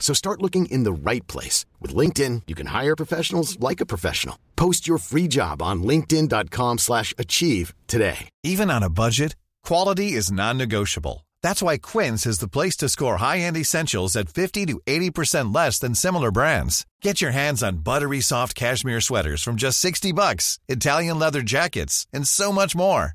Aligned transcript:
So 0.00 0.14
start 0.14 0.42
looking 0.42 0.66
in 0.66 0.82
the 0.82 0.92
right 0.92 1.24
place. 1.28 1.66
With 1.78 1.94
LinkedIn, 1.94 2.42
you 2.48 2.56
can 2.56 2.66
hire 2.66 2.96
professionals 2.96 3.60
like 3.60 3.80
a 3.80 3.86
professional. 3.86 4.36
Post 4.56 4.88
your 4.88 4.98
free 4.98 5.28
job 5.28 5.62
on 5.62 5.84
linkedin.com 5.84 6.78
slash 6.78 7.14
achieve 7.16 7.74
today. 7.86 8.28
Even 8.42 8.70
on 8.70 8.82
a 8.82 8.90
budget, 8.90 9.36
quality 9.62 10.12
is 10.12 10.32
non-negotiable. 10.32 11.26
That's 11.42 11.62
why 11.62 11.78
Quince 11.78 12.26
is 12.26 12.38
the 12.38 12.48
place 12.48 12.76
to 12.78 12.88
score 12.88 13.18
high-end 13.18 13.56
essentials 13.56 14.16
at 14.16 14.28
50 14.28 14.66
to 14.66 14.80
80% 14.86 15.54
less 15.54 15.78
than 15.78 15.94
similar 15.94 16.30
brands. 16.30 16.86
Get 17.02 17.20
your 17.22 17.30
hands 17.30 17.62
on 17.62 17.78
buttery 17.78 18.20
soft 18.20 18.54
cashmere 18.54 19.00
sweaters 19.00 19.42
from 19.42 19.56
just 19.56 19.78
60 19.78 20.12
bucks, 20.12 20.58
Italian 20.68 21.18
leather 21.18 21.42
jackets, 21.42 22.06
and 22.12 22.26
so 22.26 22.52
much 22.52 22.74
more. 22.74 23.14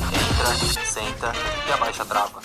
senta 0.55 1.31
e 1.67 1.71
abaixa 1.71 2.03
a 2.03 2.05
trava. 2.05 2.41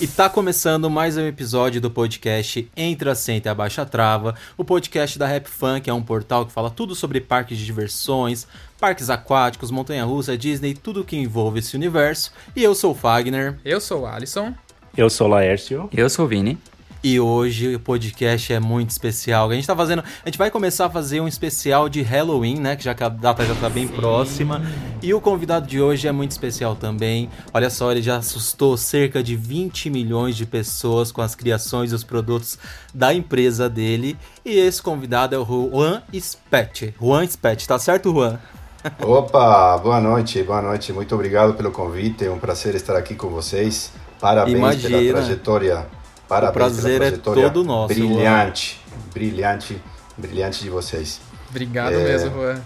E 0.00 0.06
tá 0.06 0.28
começando 0.28 0.90
mais 0.90 1.16
um 1.16 1.26
episódio 1.26 1.80
do 1.80 1.90
podcast 1.90 2.68
Entra, 2.76 3.14
Senta 3.14 3.48
e 3.48 3.50
Abaixa 3.50 3.82
a 3.82 3.86
Trava, 3.86 4.34
o 4.56 4.64
podcast 4.64 5.18
da 5.18 5.26
Rap 5.26 5.46
Fun, 5.46 5.80
que 5.80 5.88
é 5.88 5.94
um 5.94 6.02
portal 6.02 6.44
que 6.44 6.52
fala 6.52 6.70
tudo 6.70 6.94
sobre 6.94 7.20
parques 7.20 7.56
de 7.56 7.64
diversões, 7.64 8.46
parques 8.80 9.08
aquáticos, 9.08 9.70
montanha-russa, 9.70 10.36
Disney, 10.36 10.74
tudo 10.74 11.04
que 11.04 11.16
envolve 11.16 11.60
esse 11.60 11.76
universo. 11.76 12.32
E 12.54 12.62
eu 12.62 12.74
sou 12.74 12.92
o 12.92 12.94
Fagner. 12.94 13.58
Eu 13.64 13.80
sou 13.80 14.02
o 14.02 14.06
Alisson. 14.06 14.52
Eu 14.96 15.08
sou 15.08 15.28
o 15.28 15.30
Laércio. 15.30 15.88
Eu 15.92 16.10
sou 16.10 16.26
o 16.26 16.28
Vini. 16.28 16.58
E 17.04 17.18
hoje 17.18 17.74
o 17.74 17.80
podcast 17.80 18.52
é 18.52 18.60
muito 18.60 18.90
especial. 18.90 19.50
A 19.50 19.54
gente 19.54 19.66
tá 19.66 19.74
fazendo. 19.74 20.04
A 20.04 20.28
gente 20.28 20.38
vai 20.38 20.52
começar 20.52 20.86
a 20.86 20.90
fazer 20.90 21.20
um 21.20 21.26
especial 21.26 21.88
de 21.88 22.00
Halloween, 22.00 22.60
né? 22.60 22.76
Que 22.76 22.84
já 22.84 22.94
que 22.94 23.02
a 23.02 23.08
data 23.08 23.44
já 23.44 23.56
tá 23.56 23.68
bem 23.68 23.88
Sim. 23.88 23.94
próxima. 23.94 24.62
E 25.02 25.12
o 25.12 25.20
convidado 25.20 25.66
de 25.66 25.80
hoje 25.80 26.06
é 26.06 26.12
muito 26.12 26.30
especial 26.30 26.76
também. 26.76 27.28
Olha 27.52 27.70
só, 27.70 27.90
ele 27.90 28.00
já 28.00 28.18
assustou 28.18 28.76
cerca 28.76 29.20
de 29.20 29.34
20 29.34 29.90
milhões 29.90 30.36
de 30.36 30.46
pessoas 30.46 31.10
com 31.10 31.20
as 31.20 31.34
criações 31.34 31.90
e 31.90 31.94
os 31.96 32.04
produtos 32.04 32.56
da 32.94 33.12
empresa 33.12 33.68
dele. 33.68 34.16
E 34.44 34.56
esse 34.56 34.80
convidado 34.80 35.34
é 35.34 35.38
o 35.38 35.44
Juan 35.44 36.02
Spet. 36.14 36.94
Juan 37.00 37.26
Spet, 37.26 37.66
tá 37.66 37.80
certo, 37.80 38.12
Juan? 38.12 38.38
Opa, 39.02 39.76
boa 39.78 40.00
noite, 40.00 40.40
boa 40.44 40.62
noite. 40.62 40.92
Muito 40.92 41.12
obrigado 41.16 41.54
pelo 41.54 41.72
convite. 41.72 42.24
É 42.24 42.30
um 42.30 42.38
prazer 42.38 42.76
estar 42.76 42.94
aqui 42.96 43.16
com 43.16 43.28
vocês. 43.28 43.90
Parabéns 44.20 44.56
Imagina. 44.56 44.98
pela 44.98 45.12
trajetória 45.14 46.01
Parabéns 46.32 46.50
o 46.50 46.52
prazer 46.52 47.02
é 47.02 47.10
todo 47.10 47.62
nosso. 47.62 47.94
Brilhante, 47.94 48.80
Juan. 48.88 49.02
brilhante, 49.12 49.82
brilhante 50.16 50.62
de 50.62 50.70
vocês. 50.70 51.20
Obrigado 51.50 51.92
é... 51.92 52.04
mesmo, 52.04 52.30
Juan. 52.30 52.62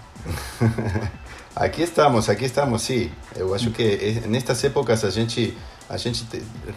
aqui 1.53 1.81
estamos, 1.81 2.29
aqui 2.29 2.45
estamos, 2.45 2.81
sim. 2.81 3.11
Eu 3.35 3.53
acho 3.53 3.71
que 3.71 4.21
nestas 4.25 4.63
épocas 4.63 5.03
a 5.03 5.09
gente 5.09 5.57
a 5.89 5.97
gente 5.97 6.25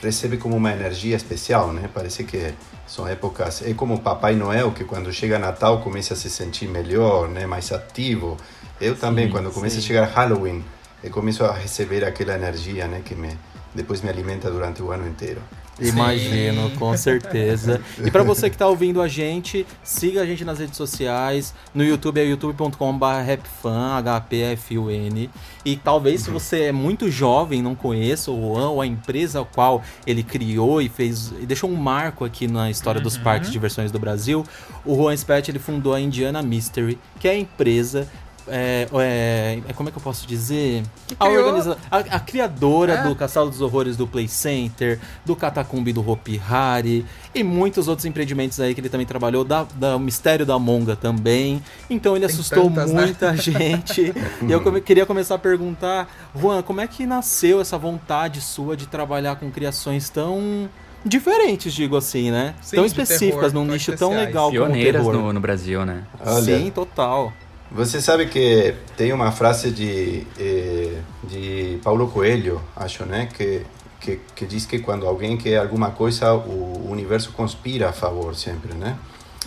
recebe 0.03 0.37
como 0.37 0.57
uma 0.57 0.73
energia 0.73 1.17
especial, 1.17 1.73
né? 1.73 1.89
Parece 1.95 2.25
que 2.25 2.53
são 2.89 3.07
épocas. 3.07 3.63
É 3.63 3.73
como 3.73 4.01
Papai 4.01 4.35
Noel 4.35 4.73
que 4.73 4.83
quando 4.83 5.13
chega 5.13 5.39
Natal 5.39 5.81
começa 5.83 6.15
a 6.15 6.17
se 6.17 6.29
sentir 6.29 6.67
melhor, 6.67 7.29
né? 7.29 7.47
Mais 7.47 7.71
ativo. 7.71 8.37
Eu 8.81 8.97
também 8.97 9.27
sim, 9.27 9.33
quando 9.33 9.53
começa 9.53 9.79
a 9.79 9.81
chegar 9.81 10.07
Halloween 10.07 10.65
eu 11.03 11.11
começo 11.11 11.45
a 11.45 11.53
receber 11.53 12.05
aquela 12.05 12.35
energia, 12.35 12.87
né? 12.87 13.01
Que 13.05 13.15
me 13.15 13.39
depois 13.75 14.03
me 14.03 14.09
alimenta 14.09 14.51
durante 14.51 14.83
o 14.83 14.91
ano 14.91 15.07
inteiro. 15.07 15.41
Imagino, 15.81 16.71
com 16.79 16.97
certeza. 16.97 17.81
E 18.05 18.11
para 18.11 18.23
você 18.23 18.49
que 18.49 18.57
está 18.57 18.67
ouvindo 18.67 19.01
a 19.01 19.09
gente, 19.09 19.67
siga 19.83 20.23
a 20.23 20.27
gente 20.27 20.45
nas 20.45 20.59
redes 20.59 20.77
sociais. 20.77 21.55
No 21.75 21.85
YouTube 21.85 22.21
é 22.21 22.25
youtube.com.br 22.25 23.07
rapfan, 23.27 23.97
H-P-F-U-N. 23.97 25.31
E 25.65 25.77
talvez 25.77 26.23
se 26.23 26.31
você 26.31 26.65
é 26.65 26.73
muito 26.73 27.11
jovem, 27.11 27.63
não 27.63 27.75
conheça 27.75 28.31
o 28.31 28.41
Juan 28.41 28.71
ou 28.71 28.81
a 28.81 28.87
empresa 28.87 29.41
a 29.41 29.45
qual 29.45 29.83
ele 30.07 30.23
criou 30.23 30.81
e 30.81 30.89
fez 30.89 31.33
e 31.41 31.47
deixou 31.47 31.71
um 31.71 31.77
marco 31.77 32.25
aqui 32.25 32.47
na 32.47 32.71
história 32.71 32.99
uhum. 32.99 33.05
dos 33.05 33.17
parques 33.17 33.49
de 33.49 33.53
diversões 33.53 33.91
do 33.91 33.99
Brasil, 33.99 34.45
o 34.85 34.95
Juan 34.95 35.17
Spett 35.17 35.51
ele 35.51 35.59
fundou 35.59 35.95
a 35.95 36.01
Indiana 36.01 36.43
Mystery, 36.43 36.99
que 37.19 37.29
é 37.29 37.33
a 37.33 37.39
empresa 37.39 38.09
é, 38.51 38.89
é, 38.93 39.63
é, 39.69 39.73
como 39.73 39.89
é 39.89 39.93
que 39.93 39.99
eu 39.99 40.03
posso 40.03 40.27
dizer? 40.27 40.83
A, 41.19 41.29
organiza... 41.29 41.79
a, 41.91 41.99
a 41.99 42.21
criadora 42.21 42.95
é. 42.95 43.03
do 43.05 43.15
Castelo 43.15 43.49
dos 43.49 43.61
Horrores 43.61 43.97
do 43.97 44.07
Play 44.07 44.29
Center, 44.29 44.99
do 45.25 45.37
Catacumbi 45.37 45.93
do 45.93 46.09
Hopi 46.09 46.41
Hari 46.49 47.07
e 47.35 47.43
muitos 47.43 47.89
outros 47.89 48.05
empreendimentos 48.05 48.61
aí 48.61 48.75
que 48.75 48.81
ele 48.81 48.89
também 48.89 49.07
trabalhou, 49.07 49.45
da, 49.45 49.67
da 49.75 49.99
Mistério 49.99 50.45
da 50.45 50.59
Monga 50.59 50.97
também. 50.97 51.63
Então 51.89 52.17
ele 52.17 52.27
Tem 52.27 52.35
assustou 52.35 52.65
tantas, 52.65 52.93
né? 52.93 53.05
muita 53.07 53.33
né? 53.33 53.39
gente. 53.39 54.13
e 54.47 54.53
eu 54.53 54.61
come... 54.61 54.81
queria 54.81 55.07
começar 55.07 55.37
a 55.37 55.39
perguntar, 55.39 56.09
Juan, 56.39 56.63
como 56.63 56.81
é 56.81 56.87
que 56.87 57.07
nasceu 57.07 57.61
essa 57.61 57.79
vontade 57.79 58.41
sua 58.41 58.77
de 58.77 58.87
trabalhar 58.87 59.37
com 59.37 59.51
criações 59.51 60.09
tão 60.09 60.69
diferentes, 61.05 61.73
digo 61.73 61.97
assim, 61.97 62.31
né? 62.31 62.55
Sim, 62.61 62.77
tão 62.77 62.85
específicas, 62.85 63.53
terror, 63.53 63.65
num 63.65 63.73
nicho 63.73 63.97
tão 63.97 64.11
legal 64.11 64.51
Pioneiras 64.51 65.03
como 65.03 65.09
o 65.09 65.13
terror. 65.13 65.27
No, 65.27 65.33
no 65.33 65.41
Brasil, 65.41 65.85
né? 65.87 66.05
Olha, 66.21 66.43
Sim, 66.43 66.71
total. 66.71 67.33
Você 67.73 68.01
sabe 68.01 68.27
que 68.27 68.75
tem 68.97 69.13
uma 69.13 69.31
frase 69.31 69.71
de, 69.71 70.27
eh, 70.37 70.99
de 71.23 71.79
Paulo 71.85 72.09
Coelho, 72.09 72.61
acho, 72.75 73.05
né? 73.05 73.29
Que, 73.33 73.65
que, 74.01 74.21
que 74.35 74.45
diz 74.45 74.67
que 74.67 74.81
quando 74.81 75.07
alguém 75.07 75.37
quer 75.37 75.59
alguma 75.59 75.93
coisa, 75.93 76.35
o 76.35 76.91
universo 76.91 77.31
conspira 77.31 77.89
a 77.91 77.93
favor 77.93 78.35
sempre, 78.35 78.75
né? 78.75 78.99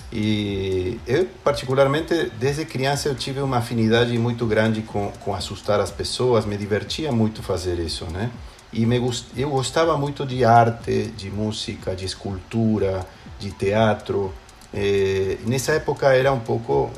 E 0.10 0.98
eu, 1.06 1.28
particularmente, 1.44 2.32
desde 2.40 2.64
criança 2.64 3.10
eu 3.10 3.16
tive 3.16 3.42
uma 3.42 3.58
afinidade 3.58 4.18
muito 4.18 4.46
grande 4.46 4.84
com, 4.84 5.12
com 5.20 5.36
assustar 5.36 5.82
as 5.82 5.92
pessoas, 5.92 6.46
me 6.46 6.56
divertia 6.56 7.12
muito 7.12 7.44
fazer 7.44 7.78
isso, 7.78 8.06
né? 8.06 8.32
E 8.72 8.86
me, 8.86 9.02
eu 9.36 9.50
gostava 9.50 9.98
muito 9.98 10.26
de 10.26 10.46
arte, 10.46 11.08
de 11.18 11.30
música, 11.30 11.94
de 11.94 12.06
escultura, 12.06 13.06
de 13.38 13.52
teatro. 13.52 14.34
Eh, 14.74 15.40
nessa 15.46 15.74
época 15.74 16.08
era 16.14 16.32
um 16.32 16.40
pouco... 16.40 16.90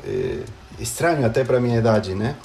Estranho 0.78 1.24
até 1.26 1.44
para 1.44 1.60
minha 1.60 1.78
idade, 1.78 2.14
né? 2.14 2.36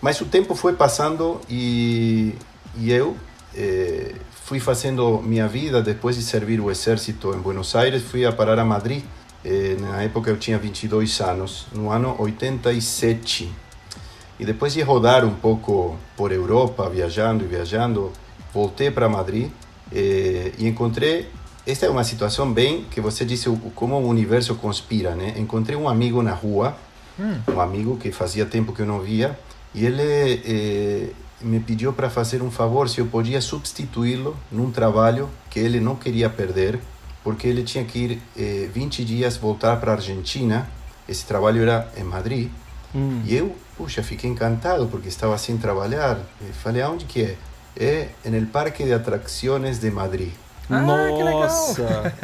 Mas 0.00 0.20
o 0.20 0.24
tempo 0.26 0.54
foi 0.54 0.74
passando 0.74 1.40
e, 1.48 2.34
e 2.76 2.92
eu 2.92 3.16
eh, 3.54 4.14
fui 4.44 4.60
fazendo 4.60 5.20
minha 5.22 5.48
vida 5.48 5.82
depois 5.82 6.16
de 6.16 6.22
servir 6.22 6.60
o 6.60 6.70
exército 6.70 7.34
em 7.34 7.38
Buenos 7.38 7.74
Aires, 7.74 8.02
fui 8.02 8.24
a 8.24 8.32
parar 8.32 8.58
a 8.58 8.64
Madrid. 8.64 9.02
Eh, 9.44 9.76
na 9.80 10.02
época 10.02 10.30
eu 10.30 10.36
tinha 10.36 10.58
22 10.58 11.20
anos, 11.20 11.66
no 11.72 11.90
ano 11.90 12.14
87. 12.18 13.52
E 14.38 14.44
depois 14.44 14.72
de 14.72 14.82
rodar 14.82 15.24
um 15.24 15.34
pouco 15.34 15.96
por 16.16 16.30
Europa, 16.30 16.88
viajando 16.88 17.44
e 17.44 17.48
viajando, 17.48 18.12
voltei 18.54 18.90
para 18.90 19.08
Madrid 19.08 19.50
eh, 19.92 20.52
e 20.58 20.66
encontrei 20.68 21.28
esta 21.66 21.84
é 21.84 21.90
uma 21.90 22.02
situação 22.02 22.50
bem 22.50 22.86
que 22.90 22.98
você 22.98 23.26
disse 23.26 23.46
como 23.74 23.94
o 23.96 24.08
universo 24.08 24.54
conspira, 24.54 25.14
né? 25.14 25.34
Encontrei 25.36 25.76
um 25.76 25.86
amigo 25.86 26.22
na 26.22 26.32
rua 26.32 26.74
hum. 27.18 27.40
um 27.54 27.60
amigo 27.60 27.96
que 27.96 28.12
fazia 28.12 28.46
tempo 28.46 28.72
que 28.72 28.82
eu 28.82 28.86
não 28.86 29.00
via, 29.00 29.38
e 29.74 29.84
ele 29.84 30.02
eh, 30.44 31.10
me 31.40 31.60
pediu 31.60 31.92
para 31.92 32.10
fazer 32.10 32.42
um 32.42 32.50
favor, 32.50 32.88
se 32.88 33.00
eu 33.00 33.06
podia 33.06 33.40
substituí-lo 33.40 34.36
num 34.50 34.70
trabalho 34.70 35.28
que 35.50 35.58
ele 35.58 35.80
não 35.80 35.94
queria 35.94 36.28
perder, 36.28 36.80
porque 37.22 37.46
ele 37.46 37.62
tinha 37.62 37.84
que 37.84 37.98
ir 37.98 38.22
eh, 38.36 38.68
20 38.72 39.04
dias 39.04 39.36
voltar 39.36 39.76
para 39.78 39.92
a 39.92 39.94
Argentina. 39.94 40.68
Esse 41.08 41.24
trabalho 41.24 41.62
era 41.62 41.90
em 41.96 42.04
Madrid. 42.04 42.50
Hum. 42.94 43.22
E 43.24 43.34
eu, 43.34 43.54
puxa, 43.76 44.02
fiquei 44.02 44.30
encantado 44.30 44.86
porque 44.86 45.08
estava 45.08 45.36
sem 45.38 45.56
trabalhar. 45.56 46.18
E 46.40 46.52
falei, 46.52 46.82
aonde 46.82 47.04
que 47.04 47.22
é? 47.22 47.36
É 48.24 48.30
no 48.30 48.46
Parque 48.46 48.82
de 48.82 48.92
Atracciones 48.92 49.78
de 49.78 49.90
Madrid. 49.90 50.32
Ah, 50.70 50.82
que 51.16 51.22
legal. 51.22 51.40
Nossa! 51.40 52.14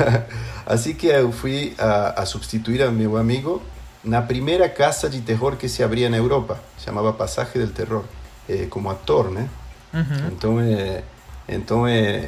assim 0.64 0.94
que 0.94 1.06
eu 1.06 1.30
fui 1.30 1.74
a, 1.78 2.22
a 2.22 2.26
substituir 2.26 2.82
a 2.82 2.90
meu 2.90 3.16
amigo 3.16 3.62
na 4.06 4.22
primeira 4.22 4.68
casa 4.68 5.10
de 5.10 5.20
terror 5.20 5.56
que 5.56 5.68
se 5.68 5.82
abria 5.82 6.08
na 6.08 6.16
Europa. 6.16 6.60
Chamava 6.78 7.12
Passagem 7.12 7.54
del 7.54 7.72
Terror, 7.72 8.04
eh, 8.48 8.66
como 8.70 8.88
ator, 8.88 9.30
né? 9.30 9.48
Uhum. 9.92 10.28
Então, 10.32 10.56
então 11.48 11.82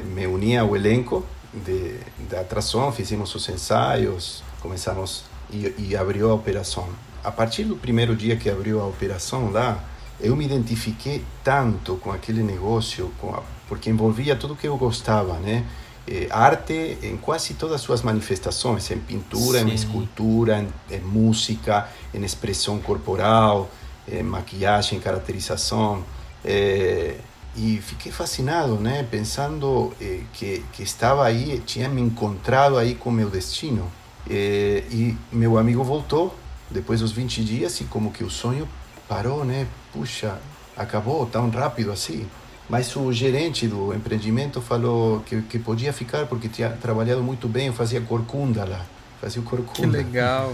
me 0.05 0.27
uni 0.27 0.57
ao 0.57 0.75
elenco 0.75 1.25
de, 1.53 1.97
da 2.29 2.41
atração, 2.41 2.91
fizemos 2.93 3.35
os 3.35 3.49
ensaios, 3.49 4.43
começamos 4.61 5.25
e, 5.51 5.75
e 5.79 5.97
abriu 5.97 6.31
a 6.31 6.35
operação. 6.35 6.89
A 7.23 7.31
partir 7.31 7.65
do 7.65 7.77
primeiro 7.77 8.15
dia 8.15 8.37
que 8.37 8.51
abriu 8.51 8.81
a 8.81 8.87
operação 8.87 9.51
lá, 9.51 9.83
eu 10.21 10.35
me 10.35 10.45
identifiquei 10.45 11.25
tanto 11.45 11.97
com 11.97 12.11
aquele 12.11 12.43
negócio, 12.43 13.13
com 13.21 13.35
a, 13.35 13.43
porque 13.69 13.91
envolvia 13.91 14.35
tudo 14.35 14.57
que 14.57 14.67
eu 14.67 14.77
gostava, 14.77 15.35
né? 15.35 15.65
Eh, 16.11 16.27
arte 16.31 16.97
em 17.03 17.19
quase 17.19 17.53
todas 17.53 17.77
as 17.77 17.81
suas 17.83 18.01
manifestações, 18.01 18.91
em 18.91 18.99
pintura, 18.99 19.61
em 19.61 19.75
escultura, 19.75 20.59
em, 20.59 20.95
em 20.97 21.01
música, 21.01 21.87
em 22.15 22.25
expressão 22.25 22.79
corporal, 22.79 23.69
em 24.11 24.23
maquiagem, 24.23 24.99
caracterização. 25.01 26.03
Eh, 26.43 27.17
e 27.55 27.79
fiquei 27.83 28.11
fascinado, 28.11 28.77
né? 28.77 29.07
Pensando 29.11 29.93
eh, 30.01 30.21
que, 30.33 30.65
que 30.73 30.83
estava 30.83 31.27
aí, 31.27 31.61
tinha 31.67 31.89
me 31.89 32.01
encontrado 32.01 32.79
aí 32.79 32.95
com 32.95 33.11
meu 33.11 33.29
destino. 33.29 33.91
Eh, 34.31 34.85
e 34.91 35.17
meu 35.31 35.59
amigo 35.59 35.85
voltou 35.85 36.35
depois 36.71 37.01
dos 37.01 37.13
20 37.13 37.45
dias 37.45 37.81
e 37.81 37.85
como 37.85 38.13
que 38.13 38.25
o 38.25 38.31
sonho 38.31 38.67
parou, 39.09 39.45
né? 39.45 39.67
Puxa, 39.93 40.39
acabou 40.77 41.27
tão 41.27 41.51
rápido 41.51 41.93
assim. 41.93 42.27
Mas 42.69 42.95
o 42.95 43.11
gerente 43.13 43.67
do 43.67 43.95
empreendimento 43.95 44.61
falou 44.61 45.21
que, 45.21 45.41
que 45.43 45.59
podia 45.59 45.93
ficar 45.93 46.27
porque 46.27 46.49
tinha 46.49 46.69
trabalhado 46.69 47.23
muito 47.23 47.49
bem, 47.49 47.69
eu 47.69 47.73
fazia 47.73 48.01
corcunda 48.01 48.65
lá. 48.65 48.85
Fazia 49.21 49.41
o 49.41 49.45
Que 49.45 49.51
corcunda. 49.51 49.99
legal. 49.99 50.53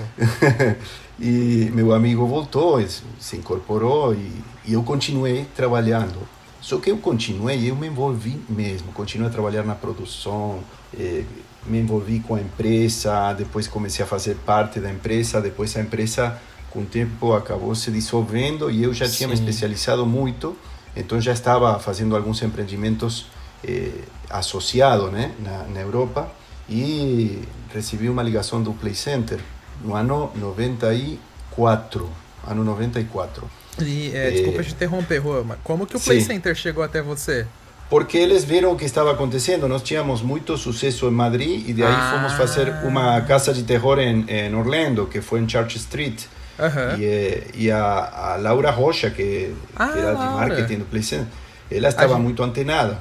e 1.20 1.70
meu 1.74 1.92
amigo 1.92 2.26
voltou, 2.26 2.82
se 3.18 3.36
incorporou 3.36 4.14
e, 4.14 4.30
e 4.64 4.72
eu 4.72 4.82
continuei 4.82 5.44
trabalhando. 5.56 6.26
Só 6.60 6.78
que 6.78 6.90
eu 6.90 6.96
continuei, 6.96 7.68
eu 7.68 7.76
me 7.76 7.88
envolvi 7.88 8.40
mesmo, 8.48 8.90
continuei 8.92 9.28
a 9.28 9.32
trabalhar 9.32 9.64
na 9.64 9.74
produção, 9.74 10.60
eh, 10.98 11.24
me 11.66 11.78
envolvi 11.80 12.20
com 12.20 12.36
a 12.36 12.40
empresa, 12.40 13.34
depois 13.34 13.68
comecei 13.68 14.02
a 14.02 14.08
fazer 14.08 14.36
parte 14.46 14.80
da 14.80 14.90
empresa, 14.90 15.42
depois 15.42 15.76
a 15.76 15.82
empresa 15.82 16.40
com 16.70 16.80
o 16.80 16.84
tempo 16.86 17.34
acabou 17.34 17.74
se 17.74 17.90
dissolvendo 17.90 18.70
e 18.70 18.82
eu 18.82 18.94
já 18.94 19.06
tinha 19.06 19.28
me 19.28 19.34
especializado 19.34 20.06
muito, 20.06 20.56
então 20.96 21.20
já 21.20 21.32
estava 21.32 21.78
fazendo 21.78 22.16
alguns 22.16 22.42
empreendimentos 22.42 23.26
eh, 23.66 23.90
associado 24.30 25.10
né, 25.10 25.32
na, 25.40 25.64
na 25.64 25.80
Europa 25.80 26.30
e 26.68 27.42
recebi 27.72 28.08
uma 28.08 28.22
ligação 28.22 28.62
do 28.62 28.72
Play 28.72 28.94
Center 28.94 29.38
no 29.82 29.94
ano 29.94 30.30
94, 30.36 32.08
ano 32.46 32.64
94. 32.64 33.48
E, 33.80 34.12
é, 34.14 34.28
É. 34.28 34.30
desculpa 34.30 34.62
te 34.62 34.72
interromper, 34.72 35.20
mas 35.44 35.58
como 35.64 35.86
que 35.86 35.96
o 35.96 36.00
Play 36.00 36.20
Sim. 36.20 36.26
Center 36.26 36.54
chegou 36.54 36.82
até 36.84 37.02
você? 37.02 37.46
Porque 37.90 38.16
eles 38.16 38.44
viram 38.44 38.72
o 38.72 38.76
que 38.76 38.84
estava 38.84 39.12
acontecendo. 39.12 39.68
Nós 39.68 39.82
tínhamos 39.82 40.22
muito 40.22 40.56
sucesso 40.56 41.06
em 41.06 41.10
Madrid 41.10 41.68
e 41.68 41.72
de 41.72 41.82
aí 41.82 41.92
Ah. 41.92 42.12
fomos 42.14 42.32
fazer 42.32 42.70
uma 42.84 43.20
casa 43.22 43.52
de 43.52 43.62
terror 43.62 43.98
em, 43.98 44.24
em 44.28 44.54
Orlando, 44.54 45.06
que 45.06 45.20
foi 45.20 45.40
em 45.40 45.48
Church 45.48 45.76
Street. 45.76 46.22
Aham. 46.58 46.96
E, 46.98 47.42
e 47.54 47.70
a, 47.70 48.32
a 48.32 48.36
Laura 48.36 48.70
Rocha, 48.70 49.10
que, 49.10 49.54
Ah, 49.76 49.88
que 49.88 49.98
era 49.98 50.12
de 50.12 50.18
Laura. 50.18 50.46
marketing 50.48 50.78
do 50.78 50.84
Play 50.84 51.02
Center, 51.02 51.26
ela 51.70 51.88
estava 51.88 52.14
gente- 52.14 52.22
muito 52.22 52.42
antenada. 52.42 52.98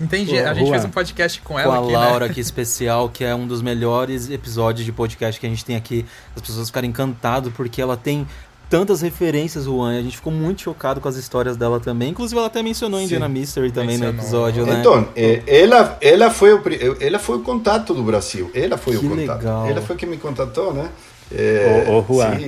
Entendi. 0.00 0.34
Ô, 0.38 0.46
a 0.46 0.52
gente 0.52 0.64
Juan, 0.66 0.72
fez 0.72 0.84
um 0.84 0.90
podcast 0.90 1.40
com 1.40 1.54
com 1.54 1.58
ela 1.58 1.76
a 1.76 1.78
aqui, 1.82 1.92
Laura 1.92 2.24
né? 2.26 2.30
aqui 2.30 2.40
especial, 2.40 3.08
que 3.08 3.24
é 3.24 3.34
um 3.34 3.46
dos 3.46 3.62
melhores 3.62 4.28
episódios 4.30 4.84
de 4.84 4.92
podcast 4.92 5.40
que 5.40 5.46
a 5.46 5.48
gente 5.48 5.64
tem 5.64 5.74
aqui. 5.76 6.04
As 6.36 6.42
pessoas 6.42 6.68
ficaram 6.68 6.86
encantadas 6.86 7.50
porque 7.56 7.80
ela 7.80 7.96
tem 7.96 8.26
tantas 8.68 9.00
referências, 9.00 9.64
Juan. 9.64 9.94
e 9.94 9.98
A 10.00 10.02
gente 10.02 10.16
ficou 10.16 10.30
muito 10.30 10.60
chocado 10.60 11.00
com 11.00 11.08
as 11.08 11.16
histórias 11.16 11.56
dela 11.56 11.80
também. 11.80 12.10
Inclusive, 12.10 12.36
ela 12.36 12.48
até 12.48 12.62
mencionou 12.62 12.98
Sim. 13.00 13.06
Indiana 13.06 13.26
Mystery 13.26 13.72
também 13.72 13.96
no 13.96 14.04
Mencionou. 14.12 14.20
episódio, 14.48 14.66
né? 14.66 14.80
Então, 14.80 15.08
eh, 15.16 15.42
ela, 15.46 15.96
ela, 16.02 16.30
foi 16.30 16.52
o, 16.52 16.62
ela 17.00 17.18
foi 17.18 17.36
o 17.36 17.40
contato 17.40 17.94
do 17.94 18.02
Brasil. 18.02 18.50
Ela 18.54 18.76
foi 18.76 18.98
Que 18.98 19.06
o 19.06 19.08
contato. 19.08 19.38
legal. 19.38 19.66
Ela 19.66 19.80
foi 19.80 19.96
quem 19.96 20.06
me 20.06 20.18
contatou, 20.18 20.74
né? 20.74 20.90
Eh, 21.32 21.84
Ô, 21.88 21.98
ô, 21.98 22.04
Juan. 22.08 22.38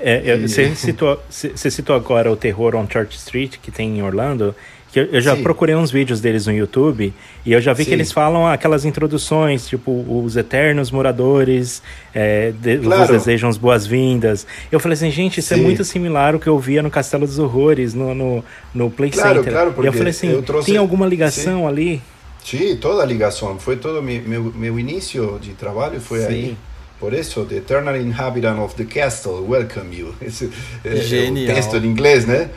É, 0.00 0.22
eu- 0.24 0.36
E- 0.42 0.48
você, 0.48 0.74
citou, 0.74 1.20
você 1.30 1.70
citou 1.70 1.94
agora 1.96 2.30
o 2.30 2.36
Terror 2.36 2.74
on 2.74 2.86
Church 2.90 3.16
Street, 3.16 3.56
que 3.62 3.70
tem 3.70 3.98
em 3.98 4.02
Orlando. 4.02 4.54
Que 4.92 5.00
eu, 5.00 5.04
eu 5.06 5.20
já 5.20 5.34
Sim. 5.34 5.42
procurei 5.42 5.74
uns 5.74 5.90
vídeos 5.90 6.20
deles 6.20 6.46
no 6.46 6.52
YouTube 6.52 7.12
e 7.44 7.52
eu 7.52 7.60
já 7.60 7.72
vi 7.72 7.82
Sim. 7.82 7.88
que 7.88 7.94
eles 7.96 8.12
falam 8.12 8.46
aquelas 8.46 8.84
introduções, 8.84 9.66
tipo, 9.66 9.90
os 10.08 10.36
eternos 10.36 10.90
moradores 10.92 11.82
é, 12.14 12.52
de, 12.52 12.76
vos 12.76 12.86
Claro. 12.86 13.12
desejam 13.12 13.48
as 13.48 13.56
boas-vindas. 13.56 14.46
Eu 14.70 14.78
falei 14.78 14.94
assim, 14.94 15.10
gente, 15.10 15.40
isso 15.40 15.52
é 15.52 15.56
Sim. 15.56 15.62
muito 15.64 15.82
similar 15.82 16.34
ao 16.34 16.40
que 16.40 16.46
eu 16.46 16.56
via 16.60 16.80
no 16.80 16.90
Castelo 16.90 17.26
dos 17.26 17.40
Horrores, 17.40 17.92
no, 17.92 18.14
no, 18.14 18.44
no 18.72 18.88
Play 18.88 19.10
Claro, 19.10 19.38
Center. 19.38 19.52
claro, 19.52 19.74
e 19.82 19.86
eu 19.86 19.92
falei 19.92 20.10
assim, 20.10 20.28
eu 20.30 20.42
trouxe- 20.42 20.66
tem 20.70 20.76
alguma 20.76 21.06
ligação 21.06 21.66
ali? 21.66 22.00
Sim, 22.44 22.76
toda 22.76 23.02
a 23.02 23.06
ligação. 23.06 23.58
Foi 23.58 23.74
todo 23.76 24.00
meu, 24.00 24.22
meu, 24.22 24.52
meu 24.54 24.78
início 24.78 25.38
de 25.40 25.54
trabalho 25.54 26.00
foi 26.00 26.24
aí. 26.24 26.56
Por 27.00 27.12
isso, 27.12 27.44
The 27.44 27.56
Eternal 27.56 27.96
Inhabitant 27.96 28.58
of 28.60 28.74
the 28.76 28.84
Castle, 28.84 29.44
welcome 29.46 29.94
you. 29.96 30.14
Esse 30.22 30.50
é 30.84 30.96
Genial. 30.96 31.52
o 31.52 31.54
texto 31.54 31.76
em 31.76 31.86
inglês, 31.86 32.24
né? 32.24 32.50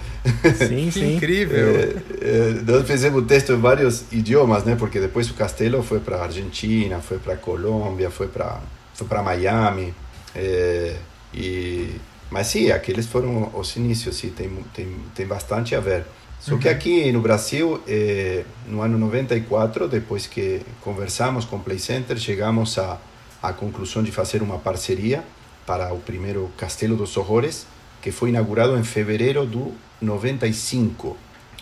Sim, 0.57 0.85
Que 0.93 0.99
sim. 0.99 1.15
incrível. 1.15 1.75
É, 1.75 1.81
é, 2.21 2.61
nós 2.65 2.85
fizemos 2.87 3.23
o 3.23 3.25
texto 3.25 3.53
em 3.53 3.59
vários 3.59 4.05
idiomas, 4.11 4.63
né? 4.63 4.75
Porque 4.77 4.99
depois 4.99 5.29
o 5.29 5.33
castelo 5.33 5.81
foi 5.83 5.99
para 5.99 6.21
Argentina, 6.23 6.99
foi 6.99 7.17
para 7.17 7.35
Colômbia, 7.35 8.09
foi 8.09 8.27
para 8.27 8.61
foi 8.93 9.07
para 9.07 9.21
Miami. 9.21 9.93
é, 10.35 10.95
e 11.33 11.95
mas 12.29 12.47
sim, 12.47 12.71
aqueles 12.71 13.05
foram 13.05 13.49
os 13.53 13.75
inícios, 13.77 14.15
sim, 14.17 14.29
tem 14.29 14.49
tem 14.73 14.87
tem 15.15 15.25
bastante 15.25 15.75
a 15.75 15.79
ver. 15.79 16.03
Só 16.39 16.55
que 16.57 16.69
aqui 16.69 17.11
no 17.11 17.19
Brasil, 17.19 17.81
eh, 17.87 18.43
no 18.67 18.81
ano 18.81 18.97
94, 18.97 19.87
depois 19.87 20.27
que 20.27 20.61
conversamos 20.81 21.45
com 21.45 21.55
o 21.55 21.59
Play 21.59 21.79
Center, 21.79 22.17
chegamos 22.17 22.77
à 22.77 22.99
à 23.41 23.53
conclusão 23.53 24.03
de 24.03 24.11
fazer 24.11 24.41
uma 24.41 24.57
parceria 24.57 25.23
para 25.65 25.93
o 25.93 25.99
primeiro 25.99 26.51
Castelo 26.57 26.95
dos 26.95 27.15
Horrores, 27.17 27.67
que 28.01 28.11
foi 28.11 28.29
inaugurado 28.29 28.77
em 28.77 28.83
fevereiro 28.83 29.45
do 29.45 29.73
95. 30.01 31.17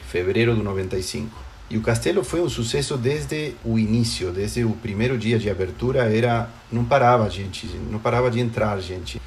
Fevereiro 0.08 0.56
do 0.56 0.64
95. 0.64 1.46
E 1.70 1.78
o 1.78 1.82
castelo 1.82 2.24
foi 2.24 2.42
um 2.42 2.50
sucesso 2.50 2.96
desde 2.96 3.56
o 3.64 3.80
início, 3.80 4.32
desde 4.32 4.64
o 4.64 4.72
primeiro 4.72 5.18
dia 5.18 5.40
de 5.40 5.50
abertura, 5.50 6.04
era 6.16 6.48
não 6.72 6.86
parava 6.86 7.28
gente, 7.30 7.66
não 7.90 7.98
parava 7.98 8.30
de 8.30 8.40
entrar 8.40 8.80
gente. 8.80 9.20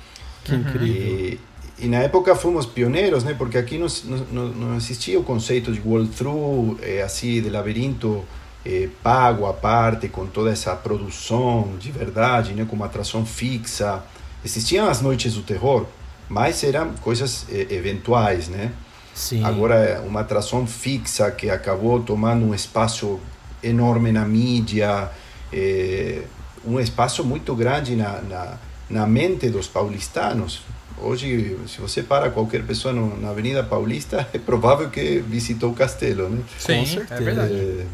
Que 0.45 0.55
incrível. 0.55 0.87
E, 0.87 1.41
e 1.81 1.89
na 1.89 1.99
época 1.99 2.37
fomos 2.37 2.65
pioneiros, 2.65 3.25
né? 3.25 3.35
Porque 3.35 3.59
aqui 3.59 3.77
não, 3.77 3.89
não, 4.31 4.49
não 4.49 4.77
existia 4.77 5.19
o 5.19 5.25
conceito 5.25 5.73
de 5.73 5.81
walkthrough, 5.81 6.79
eh, 6.81 7.03
assim, 7.03 7.43
de 7.43 7.51
labirinto 7.51 8.25
eh, 8.65 8.89
pago 9.03 9.47
à 9.47 9.53
parte, 9.53 10.09
com 10.09 10.27
toda 10.27 10.51
essa 10.51 10.75
produção 10.75 11.77
de 11.79 11.91
verdade, 11.91 12.53
né? 12.53 12.67
Com 12.69 12.77
uma 12.77 12.87
atração 12.87 13.25
fixa. 13.25 14.03
Existiam 14.45 14.89
as 14.89 15.01
noites 15.01 15.35
do 15.35 15.43
terror, 15.43 15.87
mas 16.29 16.63
eram 16.63 16.93
coisas 16.95 17.47
eh, 17.51 17.67
eventuais, 17.71 18.49
né? 18.49 18.73
Sim. 19.15 19.45
Agora 19.45 20.03
uma 20.07 20.21
atração 20.21 20.67
fixa 20.67 21.31
que 21.31 21.51
acabou 21.51 22.01
tomando 22.01 22.45
um 22.47 22.55
espaço 22.55 23.19
enorme 23.63 24.13
na 24.13 24.25
mídia, 24.25 25.11
eh, 25.53 26.23
um 26.65 26.79
espaço 26.79 27.25
muito 27.25 27.55
grande 27.55 27.97
na, 27.97 28.21
na, 28.23 28.55
na 28.89 29.07
mente 29.07 29.49
dos 29.49 29.67
paulistanos. 29.67 30.63
Hoje, 31.03 31.57
se 31.69 31.81
você 31.81 32.03
para 32.03 32.31
qualquer 32.31 32.63
pessoa 32.65 32.93
no, 32.93 33.21
na 33.21 33.31
Avenida 33.31 33.63
Paulista, 33.63 34.29
é 34.33 34.39
provável 34.39 34.91
que 34.91 35.21
visitou 35.21 35.71
o 35.71 35.75
castelo, 35.75 36.29
né? 36.29 36.43
Sim, 36.59 36.83
é 36.83 36.87
certeza. 36.87 37.23
verdade. 37.23 37.55
É, 37.55 37.87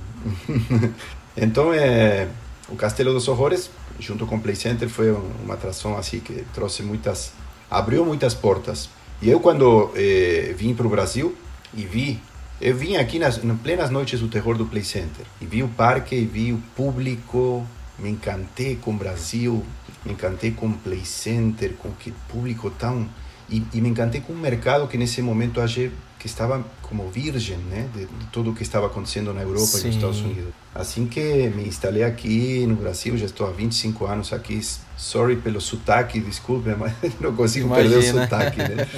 então, 1.37 1.73
é, 1.73 2.29
o 2.69 2.77
Castelo 2.77 3.13
dos 3.13 3.29
Horrores, 3.29 3.71
junto 3.99 4.27
com 4.27 4.37
o 4.37 4.41
Play 4.41 4.57
Center, 4.57 4.89
foi 4.89 5.13
um- 5.13 5.31
uma 5.45 5.55
atração 5.55 5.97
assim 5.97 6.21
que 6.21 6.45
trouxe 6.55 6.83
muitas, 6.83 7.33
abriu 7.71 8.05
muitas 8.05 8.35
portas. 8.35 8.89
E 9.23 9.31
eu 9.31 9.39
quando 9.41 9.91
eh, 9.95 10.55
vim 10.57 10.75
para 10.75 10.87
o 10.87 10.91
Brasil 10.91 11.35
e 11.75 11.83
vi, 11.85 12.21
eu 12.61 12.75
vim 12.77 12.97
aqui 12.97 13.19
nas, 13.19 13.43
nas 13.43 13.59
plenas 13.61 13.91
noites 13.91 14.21
do 14.21 14.29
terror 14.29 14.57
do 14.57 14.67
Play 14.67 14.83
Center 14.85 15.25
e 15.41 15.47
vi 15.47 15.63
o 15.63 15.69
parque, 15.69 16.15
e 16.17 16.25
vi 16.25 16.53
o 16.53 16.59
público, 16.77 17.67
me 17.99 18.11
encantei 18.11 18.77
com 18.77 18.91
o 18.91 18.95
Brasil, 18.95 19.65
me 20.05 20.13
encantei 20.13 20.51
com 20.51 20.67
o 20.67 20.73
Play 20.73 21.05
Center, 21.05 21.73
com 21.75 21.91
que 21.93 22.13
público 22.29 22.71
tão 22.71 23.09
E, 23.49 23.63
e 23.75 23.81
me 23.81 23.89
encantei 23.89 24.21
com 24.21 24.33
um 24.33 24.39
mercado 24.39 24.89
que 24.89 24.97
nesse 24.97 25.21
momento 25.21 25.61
achei 25.61 25.91
que 26.19 26.27
estava 26.27 26.65
como 26.81 27.11
virgem, 27.11 27.59
né, 27.59 27.87
de, 27.93 28.07
de 28.07 28.27
tudo 28.33 28.51
o 28.51 28.55
que 28.55 28.63
estava 28.63 28.87
acontecendo 28.87 29.35
na 29.35 29.43
Europa 29.43 29.63
e 29.63 29.81
Sim. 29.81 29.87
nos 29.89 29.97
Estados 29.97 30.21
Unidos. 30.21 30.55
Assim 30.75 31.07
que 31.07 31.21
me 31.55 31.69
instalei 31.69 32.03
aqui 32.03 32.67
no 32.67 32.77
Brasil, 32.77 33.17
já 33.19 33.27
estou 33.27 33.47
há 33.47 33.51
25 33.51 34.07
anos 34.07 34.33
aqui. 34.33 34.59
Sorry 34.97 35.37
pelo 35.37 35.61
sotaque, 35.61 36.19
desculpe, 36.21 36.71
mas 36.79 36.95
não 37.21 37.37
consigo 37.37 37.69
perder 37.69 37.97
o 37.97 38.03
Imagina. 38.03 38.23
sotaque, 38.23 38.59
né? 38.59 38.89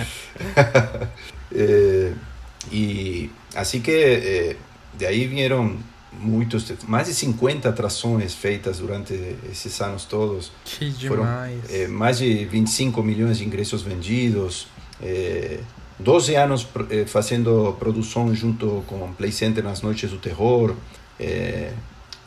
Eh, 1.52 2.12
e 2.70 3.30
assim 3.56 3.80
que 3.80 3.90
eh, 3.90 4.56
de 4.96 5.06
aí 5.06 5.26
vieram 5.26 5.76
muitos, 6.12 6.72
mais 6.86 7.08
de 7.08 7.14
50 7.14 7.68
atrações 7.68 8.34
feitas 8.34 8.78
durante 8.78 9.12
esses 9.50 9.80
anos 9.80 10.04
todos. 10.04 10.50
Que 10.64 10.90
Foram 11.08 11.24
demais. 11.24 11.60
eh, 11.70 11.86
mais 11.88 12.18
de 12.18 12.44
25 12.46 13.02
milhões 13.02 13.38
de 13.38 13.44
ingressos 13.44 13.82
vendidos. 13.82 14.66
eh, 15.02 15.60
12 15.98 16.34
anos 16.34 16.66
eh, 16.90 17.04
fazendo 17.06 17.74
produção 17.78 18.34
junto 18.34 18.84
com 18.86 19.12
Play 19.14 19.32
Center 19.32 19.64
nas 19.64 19.82
noites 19.82 20.10
do 20.10 20.18
terror. 20.18 20.74
eh, 21.18 21.72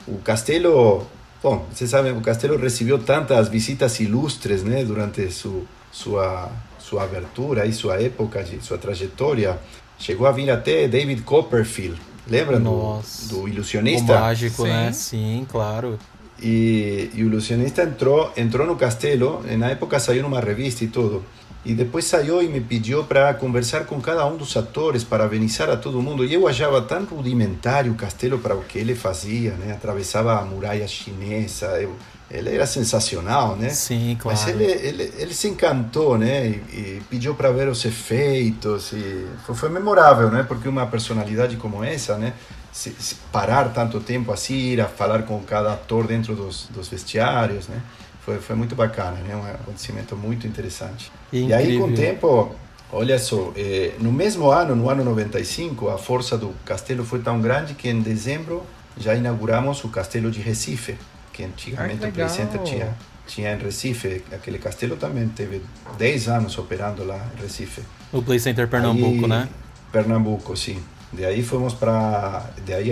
o 0.08 0.18
castelo, 0.20 1.06
bom, 1.44 1.68
vocês 1.72 1.90
sabem, 1.90 2.12
o 2.12 2.22
castelo 2.22 2.58
recebeu 2.58 2.98
tantas 2.98 3.48
visitas 3.48 4.00
ilustres, 4.00 4.64
né, 4.64 4.84
durante 4.84 5.30
su, 5.32 5.68
sua 5.92 6.52
sua 6.80 7.04
abertura 7.04 7.68
e 7.68 7.74
sua 7.74 8.02
época, 8.02 8.44
de 8.44 8.60
sua 8.66 8.80
trajetória. 8.80 9.60
Chegou 10.00 10.26
a 10.26 10.32
vir 10.32 10.50
até 10.50 10.88
David 10.88 11.22
Copperfield. 11.22 12.00
Lembra 12.30 12.58
do, 12.58 12.64
Nossa. 12.64 13.30
do 13.30 13.42
O 13.44 13.48
ilusionista? 13.48 14.20
mágico, 14.20 14.64
Sim. 14.64 14.70
né? 14.70 14.92
Sim, 14.92 15.48
claro. 15.50 15.98
E, 16.42 17.10
e 17.14 17.24
o 17.24 17.28
ilusionista 17.28 17.84
entrou, 17.84 18.32
entrou 18.38 18.66
no 18.66 18.76
castelo, 18.76 19.44
na 19.58 19.72
época 19.72 20.00
saiu 20.00 20.24
numa 20.24 20.40
revista 20.40 20.84
e 20.84 20.88
tudo. 20.88 21.24
E 21.66 21.74
depois 21.74 22.06
saiu 22.06 22.42
e 22.42 22.48
me 22.48 22.62
pediu 22.62 23.04
para 23.04 23.34
conversar 23.34 23.86
com 23.86 24.00
cada 24.00 24.26
um 24.26 24.38
dos 24.38 24.56
atores, 24.56 25.04
parabenizar 25.04 25.70
a 25.70 25.76
todo 25.76 26.02
mundo. 26.02 26.24
E 26.24 26.34
eu 26.34 26.48
achava 26.48 26.82
tão 26.82 27.04
rudimentário 27.04 27.92
o 27.92 27.96
castelo 27.96 28.40
para 28.40 28.56
o 28.56 28.64
que 28.64 28.78
ele 28.80 28.96
fazia, 28.96 29.52
né? 29.56 29.74
Atravessava 29.74 30.40
a 30.40 30.46
muralha 30.46 30.88
chinesa. 30.88 31.66
Eu, 31.82 31.94
ele 32.32 32.54
era 32.54 32.66
sensacional, 32.68 33.56
né? 33.56 33.70
Sim, 33.70 34.16
claro. 34.20 34.38
Mas 34.38 34.48
ele, 34.48 34.64
ele, 34.64 35.14
ele 35.18 35.34
se 35.34 35.48
encantou, 35.48 36.18
né? 36.18 36.48
E, 36.48 36.52
e 36.52 37.02
pediu 37.10 37.34
para 37.34 37.52
ver 37.52 37.68
os 37.68 37.84
efeitos. 37.84 38.94
E 38.94 39.28
foi, 39.46 39.56
foi 39.56 39.70
memorável, 39.70 40.30
né? 40.30 40.44
Porque 40.44 40.70
uma 40.70 40.86
personalidade 40.86 41.58
como 41.58 41.84
essa, 41.84 42.18
né? 42.18 42.34
Se, 42.72 42.92
se 43.00 43.16
parar 43.32 43.74
tanto 43.74 44.00
tempo 44.00 44.32
assim, 44.32 44.54
ir 44.54 44.80
a 44.82 44.86
falar 44.86 45.24
com 45.24 45.42
cada 45.42 45.74
ator 45.74 46.06
dentro 46.06 46.36
dos, 46.36 46.68
dos 46.70 46.88
vestiários, 46.88 47.68
né? 47.68 47.82
Foi, 48.22 48.38
foi 48.38 48.56
muito 48.56 48.76
bacana, 48.76 49.18
né? 49.28 49.36
Um 49.36 49.46
acontecimento 49.46 50.16
muito 50.16 50.46
interessante. 50.46 51.12
E 51.34 51.52
aí, 51.52 51.78
com 51.78 51.86
o 51.86 51.90
Incrível. 51.90 51.96
tempo, 51.96 52.56
olha 52.92 53.18
só, 53.18 53.52
eh, 53.56 53.94
no 54.00 54.12
mesmo 54.12 54.52
ano, 54.52 54.76
no 54.76 54.88
ano 54.88 55.04
95, 55.04 55.90
a 55.90 55.98
força 55.98 56.38
do 56.38 56.54
castelo 56.64 57.04
foi 57.04 57.22
tão 57.22 57.42
grande 57.42 57.74
que 57.74 57.90
em 57.90 58.02
dezembro 58.02 58.64
já 59.00 59.16
inauguramos 59.16 59.84
o 59.84 59.90
castelo 59.90 60.30
de 60.30 60.42
Recife, 60.42 60.96
que 61.40 61.44
antigamente 61.46 62.04
Ai, 62.04 62.10
o 62.10 62.12
que 62.12 62.18
Play 62.20 62.30
Center 62.30 62.62
tinha, 62.64 62.98
tinha 63.26 63.54
em 63.54 63.58
Recife. 63.58 64.24
Aquele 64.34 64.58
castelo 64.58 64.98
também 64.98 65.28
teve 65.30 65.62
10 65.98 66.28
anos 66.28 66.58
operando 66.58 67.06
lá 67.06 67.20
em 67.38 67.42
Recife. 67.42 67.82
O 68.12 68.22
Play 68.22 68.40
Center 68.40 68.68
Pernambuco, 68.68 69.24
Aí- 69.24 69.30
né? 69.30 69.50
Pernambuco, 69.92 70.56
sim. 70.58 70.84
De 71.14 71.26
aí 71.26 71.42
fomos 71.42 71.74
para. 71.74 72.46
De 72.66 72.74
aí, 72.74 72.92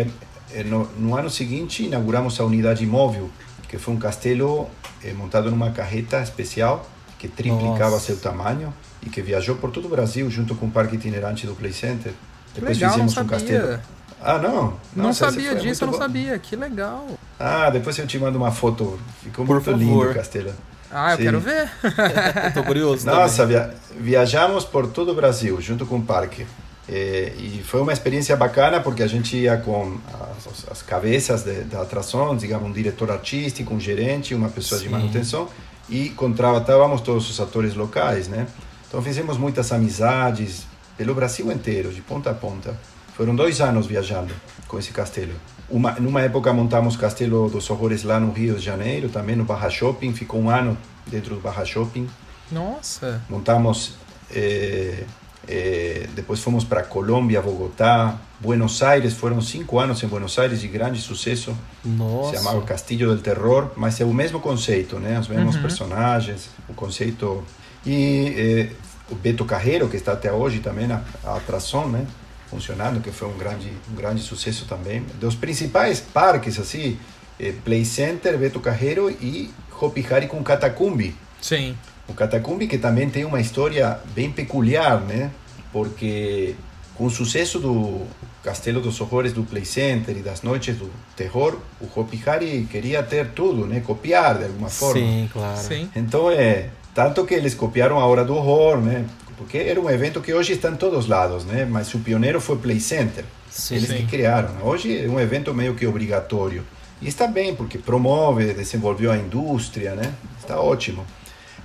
eh, 0.54 0.63
no, 0.63 0.86
no 0.98 1.16
ano 1.16 1.30
seguinte, 1.30 1.84
inauguramos 1.84 2.39
a 2.39 2.44
unidade 2.46 2.86
móvel, 2.86 3.30
que 3.68 3.77
foi 3.77 3.94
um 3.94 4.00
castelo 4.00 4.68
eh, 5.04 5.12
montado 5.13 5.51
numa 5.51 5.70
carreta 5.72 6.22
especial 6.22 6.88
que 7.20 7.27
triplicava 7.27 7.92
Nossa. 7.92 8.06
seu 8.06 8.18
tamanho 8.18 8.74
e 9.06 9.10
que 9.10 9.22
viajou 9.22 9.56
por 9.56 9.70
todo 9.72 9.86
o 9.86 9.89
Brasil 9.89 10.30
junto 10.32 10.56
com 10.56 10.68
o 10.68 10.72
parque 10.72 10.96
itinerante 10.96 11.46
do 11.46 11.54
Play 11.54 11.74
Center. 11.74 12.13
Que 12.56 12.62
legal, 12.62 12.98
não 12.98 13.10
sabia. 13.10 13.82
Ah, 14.20 14.39
não? 14.39 14.74
Não 14.96 15.06
Nossa, 15.08 15.30
sabia 15.30 15.54
disso, 15.54 15.84
eu 15.84 15.88
não 15.88 15.94
bom. 15.94 16.00
sabia. 16.00 16.39
Que 16.39 16.56
legal. 16.56 17.08
Ah, 17.39 17.70
depois 17.70 17.98
eu 17.98 18.08
te 18.08 18.17
mando 18.17 18.38
uma 18.38 18.51
foto. 18.51 19.00
Ficou 19.24 19.46
Por 19.46 19.56
muito 19.56 19.72
lindo 19.72 19.91
favor. 19.91 20.12
o 20.12 20.13
castelo. 20.13 20.53
Ah, 20.91 21.12
eu 21.13 21.17
Sim. 21.17 21.24
quero 21.24 21.39
ver. 21.39 21.70
Tô 22.53 22.63
curioso 22.63 23.06
Nossa, 23.06 23.44
também. 23.46 23.58
via 23.58 23.74
viajamos 24.00 24.63
por 24.63 24.88
todo 24.88 25.12
o 25.12 25.15
Brasil 25.15 25.60
junto 25.62 25.86
com 25.86 25.98
o 25.98 26.01
parque. 26.01 26.46
Eh, 26.89 27.34
e 27.38 27.63
foi 27.65 27.82
uma 27.82 27.91
experiência 27.91 28.36
bacana 28.38 28.79
porque 28.79 29.03
a 29.03 29.08
gente 29.08 29.36
ia 29.36 29.58
com 29.58 29.98
as, 30.38 30.72
as 30.72 30.82
cabeças 30.82 31.44
de, 31.44 31.63
da 31.65 31.82
atração, 31.82 32.36
digamos, 32.38 32.70
um 32.70 32.72
diretor 32.72 33.12
artístico, 33.12 33.74
um 33.74 33.79
gerente, 33.79 34.34
uma 34.34 34.48
pessoa 34.48 34.79
de 34.79 34.88
Sim. 34.88 34.91
manutenção 34.94 35.50
e 35.89 36.10
contratávamos 36.12 37.01
todos 37.01 37.29
os 37.29 37.39
atores 37.41 37.75
locais, 37.75 38.29
né? 38.29 38.48
Então 38.88 39.01
fizemos 39.01 39.38
muitas 39.38 39.72
amizades 39.74 40.65
pelo 40.98 41.13
Brasil 41.13 41.51
inteiro, 41.51 41.91
de 41.91 42.01
ponta 42.01 42.32
a 42.32 42.34
ponta. 42.34 42.74
Foram 43.15 43.36
dois 43.36 43.60
anos 43.60 43.86
viajando 43.86 44.34
com 44.67 44.79
esse 44.79 44.91
castelo. 44.91 45.34
Uma, 45.70 45.92
numa 46.00 46.22
época 46.22 46.54
montamos 46.54 46.96
Castelo 46.96 47.50
dos 47.50 47.70
Horrores 47.70 48.04
lá 48.04 48.20
no 48.20 48.32
Rio 48.32 48.56
de 48.56 48.64
Janeiro, 48.64 49.10
também 49.10 49.36
no 49.36 49.44
Barra 49.44 49.70
Shopping, 49.70 50.14
ficou 50.14 50.40
um 50.42 50.50
ano 50.50 50.78
dentro 51.06 51.36
do 51.36 51.42
Barra 51.42 51.66
Shopping 51.66 52.08
Nossa. 52.52 53.22
montamos 53.30 53.94
eh, 54.34 55.04
eh, 55.48 56.08
depois 56.16 56.40
fomos 56.42 56.64
para 56.64 56.84
Colômbia, 56.84 57.42
Bogotá, 57.42 58.18
Buenos 58.40 58.82
Aires, 58.84 59.14
foram 59.14 59.42
cinco 59.42 59.80
anos 59.80 60.02
em 60.04 60.08
Buenos 60.08 60.38
Aires 60.40 60.62
de 60.62 60.68
grande 60.68 61.02
sucesso. 61.02 61.58
Nossa. 61.84 62.32
Se 62.38 62.44
chamava 62.44 62.62
Castillo 62.62 63.14
del 63.14 63.22
Terror, 63.24 63.72
mas 63.76 64.00
é 64.00 64.06
o 64.06 64.14
mesmo 64.14 64.40
conceito, 64.40 65.00
né? 65.00 65.20
Os 65.20 65.28
mesmos 65.28 65.56
Uhum. 65.56 65.62
personagens, 65.62 66.50
o 66.70 66.74
conceito. 66.74 67.44
E 67.86 68.34
eh, 68.38 68.70
o 69.10 69.16
Beto 69.16 69.44
Carreiro, 69.46 69.88
que 69.88 69.96
está 69.98 70.12
até 70.14 70.32
hoje 70.32 70.60
também 70.60 70.86
na 70.88 71.02
a 71.24 71.36
atração, 71.38 71.88
né? 71.90 72.06
Funcionando, 72.50 73.01
que 73.01 73.12
foi 73.12 73.27
um 73.27 73.38
grande, 73.38 73.72
um 73.92 73.96
grande 73.96 74.22
sucesso 74.22 74.66
também. 74.66 75.04
Dos 75.20 75.36
principais 75.36 76.00
parques, 76.00 76.60
assim, 76.60 76.98
eh, 77.39 77.54
Play 77.63 77.84
Center, 77.84 78.38
Beto 78.38 78.60
Carreiro 78.60 79.10
e 79.10 79.51
Hopi 79.80 80.06
Hari 80.10 80.27
com 80.27 80.42
Catacumbi. 80.44 81.16
Sim. 81.42 81.77
O 82.08 82.13
Catacumbi 82.13 82.68
que 82.68 82.77
também 82.77 83.10
tem 83.10 83.25
uma 83.25 83.42
história 83.42 84.00
bem 84.16 84.32
peculiar, 84.32 85.01
né? 85.01 85.30
Porque 85.72 86.56
com 86.96 87.06
o 87.06 87.10
sucesso 87.10 87.60
do 87.60 88.08
Castelo 88.44 88.82
dos 88.82 89.00
Horrores 89.01 89.34
do 89.34 89.44
Play 89.44 89.66
Center 89.66 90.18
e 90.18 90.22
das 90.22 90.42
Noites 90.42 90.77
do 90.77 90.89
Terror, 91.16 91.60
o 91.82 92.00
Hopi 92.00 92.22
Hari 92.25 92.68
queria 92.72 93.04
ter 93.04 93.32
tudo, 93.32 93.68
né? 93.68 93.82
Copiar 93.82 94.38
de 94.38 94.46
alguma 94.46 94.70
forma. 94.70 95.00
Sim, 95.00 95.30
claro. 95.32 95.58
Sim. 95.58 95.89
Então 95.96 96.32
é 96.32 96.70
tanto 96.96 97.25
que 97.25 97.34
eles 97.36 97.54
copiaram 97.54 98.00
a 98.00 98.06
Hora 98.06 98.25
do 98.25 98.36
Horror, 98.36 98.82
né? 98.82 99.06
Porque 99.38 99.58
era 99.58 99.79
um 99.79 99.89
evento 99.89 100.20
que 100.20 100.34
hoje 100.34 100.53
está 100.53 100.70
em 100.70 100.75
todos 100.75 101.08
lados, 101.08 101.46
né? 101.46 101.65
Mas 101.70 101.94
o 101.94 102.00
pioneiro 102.00 102.41
foi 102.41 102.58
Play 102.58 102.79
Center. 102.79 103.24
Sim. 103.50 103.75
Eles 103.75 103.91
que 103.91 104.06
criaram. 104.08 104.50
Hoje 104.63 105.06
é 105.06 105.08
um 105.08 105.20
evento 105.20 105.53
meio 105.53 105.75
que 105.75 105.86
obrigatório. 105.86 106.63
E 107.01 107.08
está 107.08 107.27
bem, 107.27 107.56
porque 107.56 107.77
promove, 107.77 108.53
desenvolveu 108.53 109.12
a 109.12 109.17
indústria, 109.17 109.94
né? 109.94 110.12
Está 110.39 110.60
ótimo. 110.60 111.06